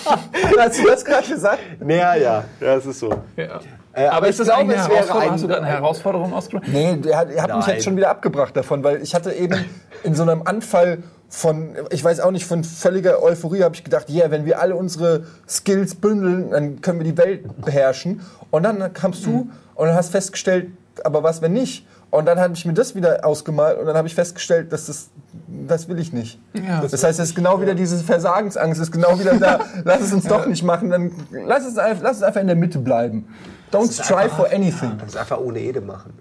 Hast 0.57 0.79
du 0.79 0.87
das 0.87 1.03
gerade 1.05 1.27
gesagt? 1.27 1.59
Naja, 1.83 2.15
ja, 2.15 2.43
ja, 2.61 2.68
es 2.75 2.85
ist 2.85 2.99
so. 2.99 3.09
Ja. 3.35 3.59
Äh, 3.93 4.05
aber 4.05 4.17
aber 4.17 4.25
ich 4.25 4.31
ist 4.31 4.39
das 4.41 4.47
glaube, 4.47 4.61
eine 4.63 4.75
es 4.75 4.89
wäre 4.89 4.95
Herausforderung? 4.97 5.21
ein- 5.23 5.31
Hast 5.31 5.43
du 5.43 5.47
gerade 5.47 5.61
eine 5.63 5.71
Herausforderung 5.71 6.33
ausgesprochen? 6.33 6.71
Nee, 6.73 6.95
der 6.97 7.17
hat, 7.17 7.31
ihr 7.31 7.41
habt 7.41 7.55
mich 7.55 7.67
jetzt 7.67 7.83
schon 7.83 7.95
wieder 7.97 8.09
abgebracht 8.09 8.55
davon, 8.55 8.83
weil 8.83 9.01
ich 9.01 9.13
hatte 9.15 9.31
eben 9.33 9.65
in 10.03 10.15
so 10.15 10.23
einem 10.23 10.41
Anfall 10.45 10.99
von, 11.29 11.75
ich 11.91 12.03
weiß 12.03 12.21
auch 12.21 12.31
nicht, 12.31 12.45
von 12.45 12.63
völliger 12.63 13.21
Euphorie 13.21 13.63
habe 13.63 13.75
ich 13.75 13.83
gedacht, 13.83 14.09
yeah, 14.09 14.31
wenn 14.31 14.45
wir 14.45 14.59
alle 14.59 14.75
unsere 14.75 15.25
Skills 15.47 15.95
bündeln, 15.95 16.49
dann 16.51 16.81
können 16.81 16.99
wir 16.99 17.05
die 17.05 17.17
Welt 17.17 17.43
beherrschen. 17.63 18.21
Und 18.51 18.63
dann 18.63 18.93
kamst 18.93 19.25
du 19.25 19.47
und 19.75 19.87
dann 19.87 19.95
hast 19.95 20.09
festgestellt, 20.11 20.71
aber 21.03 21.21
was, 21.23 21.41
wenn 21.41 21.53
nicht? 21.53 21.85
Und 22.11 22.25
dann 22.25 22.39
habe 22.39 22.53
ich 22.55 22.65
mir 22.65 22.73
das 22.73 22.95
wieder 22.95 23.23
ausgemalt 23.23 23.77
und 23.77 23.85
dann 23.85 23.95
habe 23.95 24.07
ich 24.07 24.15
festgestellt, 24.15 24.73
dass 24.73 24.87
das, 24.87 25.09
das 25.47 25.87
will 25.87 25.99
ich 25.99 26.11
nicht. 26.11 26.39
Ja. 26.53 26.81
das 26.81 27.03
heißt, 27.03 27.19
es 27.19 27.29
ist 27.29 27.35
genau 27.35 27.61
wieder 27.61 27.75
diese 27.75 27.97
Versagensangst, 28.03 28.81
es 28.81 28.87
ist 28.87 28.91
genau 28.91 29.19
wieder 29.19 29.35
da, 29.35 29.59
lass 29.83 30.01
es 30.01 30.11
uns 30.11 30.25
doch 30.25 30.47
nicht 30.47 30.63
machen, 30.63 30.89
dann 30.89 31.11
lass 31.31 31.67
es, 31.67 31.77
einfach, 31.77 32.01
lass 32.01 32.17
es 32.17 32.23
einfach 32.23 32.41
in 32.41 32.47
der 32.47 32.55
Mitte 32.55 32.79
bleiben. 32.79 33.27
Don't 33.71 33.91
strive 33.91 34.29
for 34.29 34.47
anything. 34.51 34.93
Das 35.05 35.15
einfach 35.15 35.39
ohne 35.39 35.59
Ede 35.59 35.81
machen. 35.81 36.13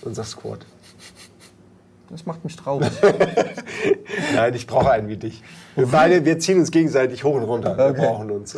Unser 0.00 0.24
Squad. 0.24 0.60
Das 2.08 2.24
macht 2.24 2.42
mich 2.42 2.56
traurig. 2.56 2.90
Nein, 4.34 4.54
ich 4.54 4.66
brauche 4.66 4.90
einen 4.90 5.08
wie 5.08 5.16
dich. 5.18 5.42
Wir 5.76 5.86
beide, 5.86 6.24
wir 6.24 6.38
ziehen 6.38 6.58
uns 6.58 6.70
gegenseitig 6.70 7.22
hoch 7.24 7.34
und 7.34 7.44
runter. 7.44 7.76
Wir 7.76 7.84
Okay. 7.86 8.00
brauchen 8.00 8.30
uns. 8.30 8.56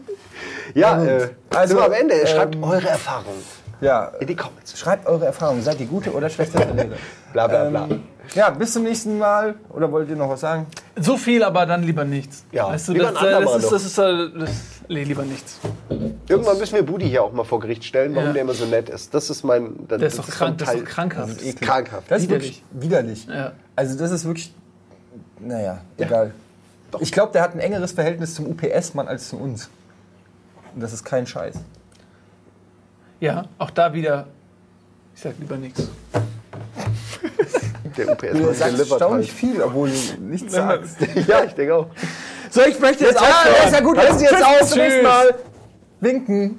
ja, 0.74 1.02
äh, 1.02 1.28
Also, 1.54 1.80
am 1.80 1.92
Ende. 1.92 2.14
ähm, 2.14 2.26
Schreibt 2.26 2.56
eure 2.62 2.88
Erfahrungen 2.88 3.42
Ja, 3.80 4.12
in 4.20 4.26
die 4.26 4.36
Comments. 4.36 4.78
schreibt 4.78 5.06
eure 5.06 5.26
Erfahrungen. 5.26 5.62
Seid 5.62 5.80
ihr 5.80 5.86
gute 5.86 6.12
oder 6.12 6.28
schlechte 6.28 6.58
Verlierer? 6.58 6.96
Bla 7.32 7.46
bla 7.46 7.64
bla. 7.70 7.86
Ähm, 7.88 8.02
ja, 8.34 8.50
bis 8.50 8.72
zum 8.72 8.82
nächsten 8.82 9.16
Mal. 9.18 9.54
Oder 9.70 9.90
wollt 9.92 10.08
ihr 10.10 10.16
noch 10.16 10.28
was 10.28 10.40
sagen? 10.40 10.66
So 10.96 11.16
viel, 11.16 11.42
aber 11.44 11.64
dann 11.64 11.82
lieber 11.84 12.04
nichts. 12.04 12.44
Ja, 12.52 12.66
weißt 12.68 12.88
du, 12.88 12.92
lieber 12.92 13.12
das, 13.12 13.16
ein 13.22 13.26
äh, 13.26 13.44
das, 13.44 13.56
ist, 13.64 13.72
das 13.72 13.84
ist 13.84 13.98
äh, 13.98 14.38
das, 14.38 14.50
nee, 14.88 15.04
lieber 15.04 15.22
nichts. 15.22 15.58
Irgendwann 16.28 16.58
müssen 16.58 16.74
wir 16.74 16.82
Budi 16.82 17.08
hier 17.08 17.22
auch 17.22 17.32
mal 17.32 17.44
vor 17.44 17.60
Gericht 17.60 17.84
stellen, 17.84 18.14
warum 18.14 18.28
Ja. 18.28 18.32
der 18.34 18.42
immer 18.42 18.52
so 18.54 18.66
nett 18.66 18.88
ist. 18.88 19.14
Das 19.14 19.30
ist 19.30 19.44
mein. 19.44 19.86
Das, 19.88 19.98
Der 19.98 20.08
ist 20.08 20.18
doch 20.18 20.28
krank, 20.28 20.58
das 20.58 20.74
ist 20.74 20.84
krankhaft. 20.86 21.36
Das 21.36 21.42
ist 21.42 21.60
krankhaft. 21.60 22.10
Das 22.10 22.22
ist 22.22 22.28
Widerlich. 22.28 22.62
wirklich 22.70 22.82
widerlich. 22.90 23.26
Ja. 23.26 23.52
Also 23.76 23.96
das 23.98 24.10
ist 24.10 24.24
wirklich, 24.24 24.52
naja, 25.38 25.78
egal. 25.96 26.32
Ich 26.98 27.12
glaube, 27.12 27.32
der 27.32 27.42
hat 27.42 27.54
ein 27.54 27.60
engeres 27.60 27.92
Verhältnis 27.92 28.34
zum 28.34 28.46
UPS-Mann 28.46 29.06
als 29.06 29.28
zu 29.28 29.36
uns. 29.36 29.70
Und 30.74 30.82
das 30.82 30.92
ist 30.92 31.04
kein 31.04 31.26
Scheiß. 31.26 31.54
Ja, 33.20 33.44
auch 33.58 33.70
da 33.70 33.92
wieder. 33.92 34.26
Ich 35.14 35.20
sag 35.20 35.34
lieber 35.38 35.56
nichts. 35.56 35.88
Der 37.96 38.08
UPS 38.12 38.32
Du 38.32 38.54
sagst 38.54 38.78
erstaunlich 38.78 39.28
halt. 39.28 39.38
viel, 39.38 39.62
obwohl 39.62 39.90
du 39.90 40.22
nichts 40.22 40.52
sagst. 40.52 40.96
Ja, 41.26 41.44
ich 41.44 41.52
denke 41.52 41.74
auch. 41.74 41.86
So, 42.50 42.62
ich 42.62 42.78
möchte 42.80 43.04
jetzt 43.04 43.20
Ja, 43.20 43.64
ist 43.66 43.72
ja 43.74 43.80
gut, 43.80 43.98
aufhören. 43.98 44.18
jetzt 44.20 44.44
aus. 44.44 44.58
Bis 44.60 44.68
zum 44.70 44.78
nächsten. 44.78 45.02
Mal. 45.02 45.34
Winken. 46.00 46.58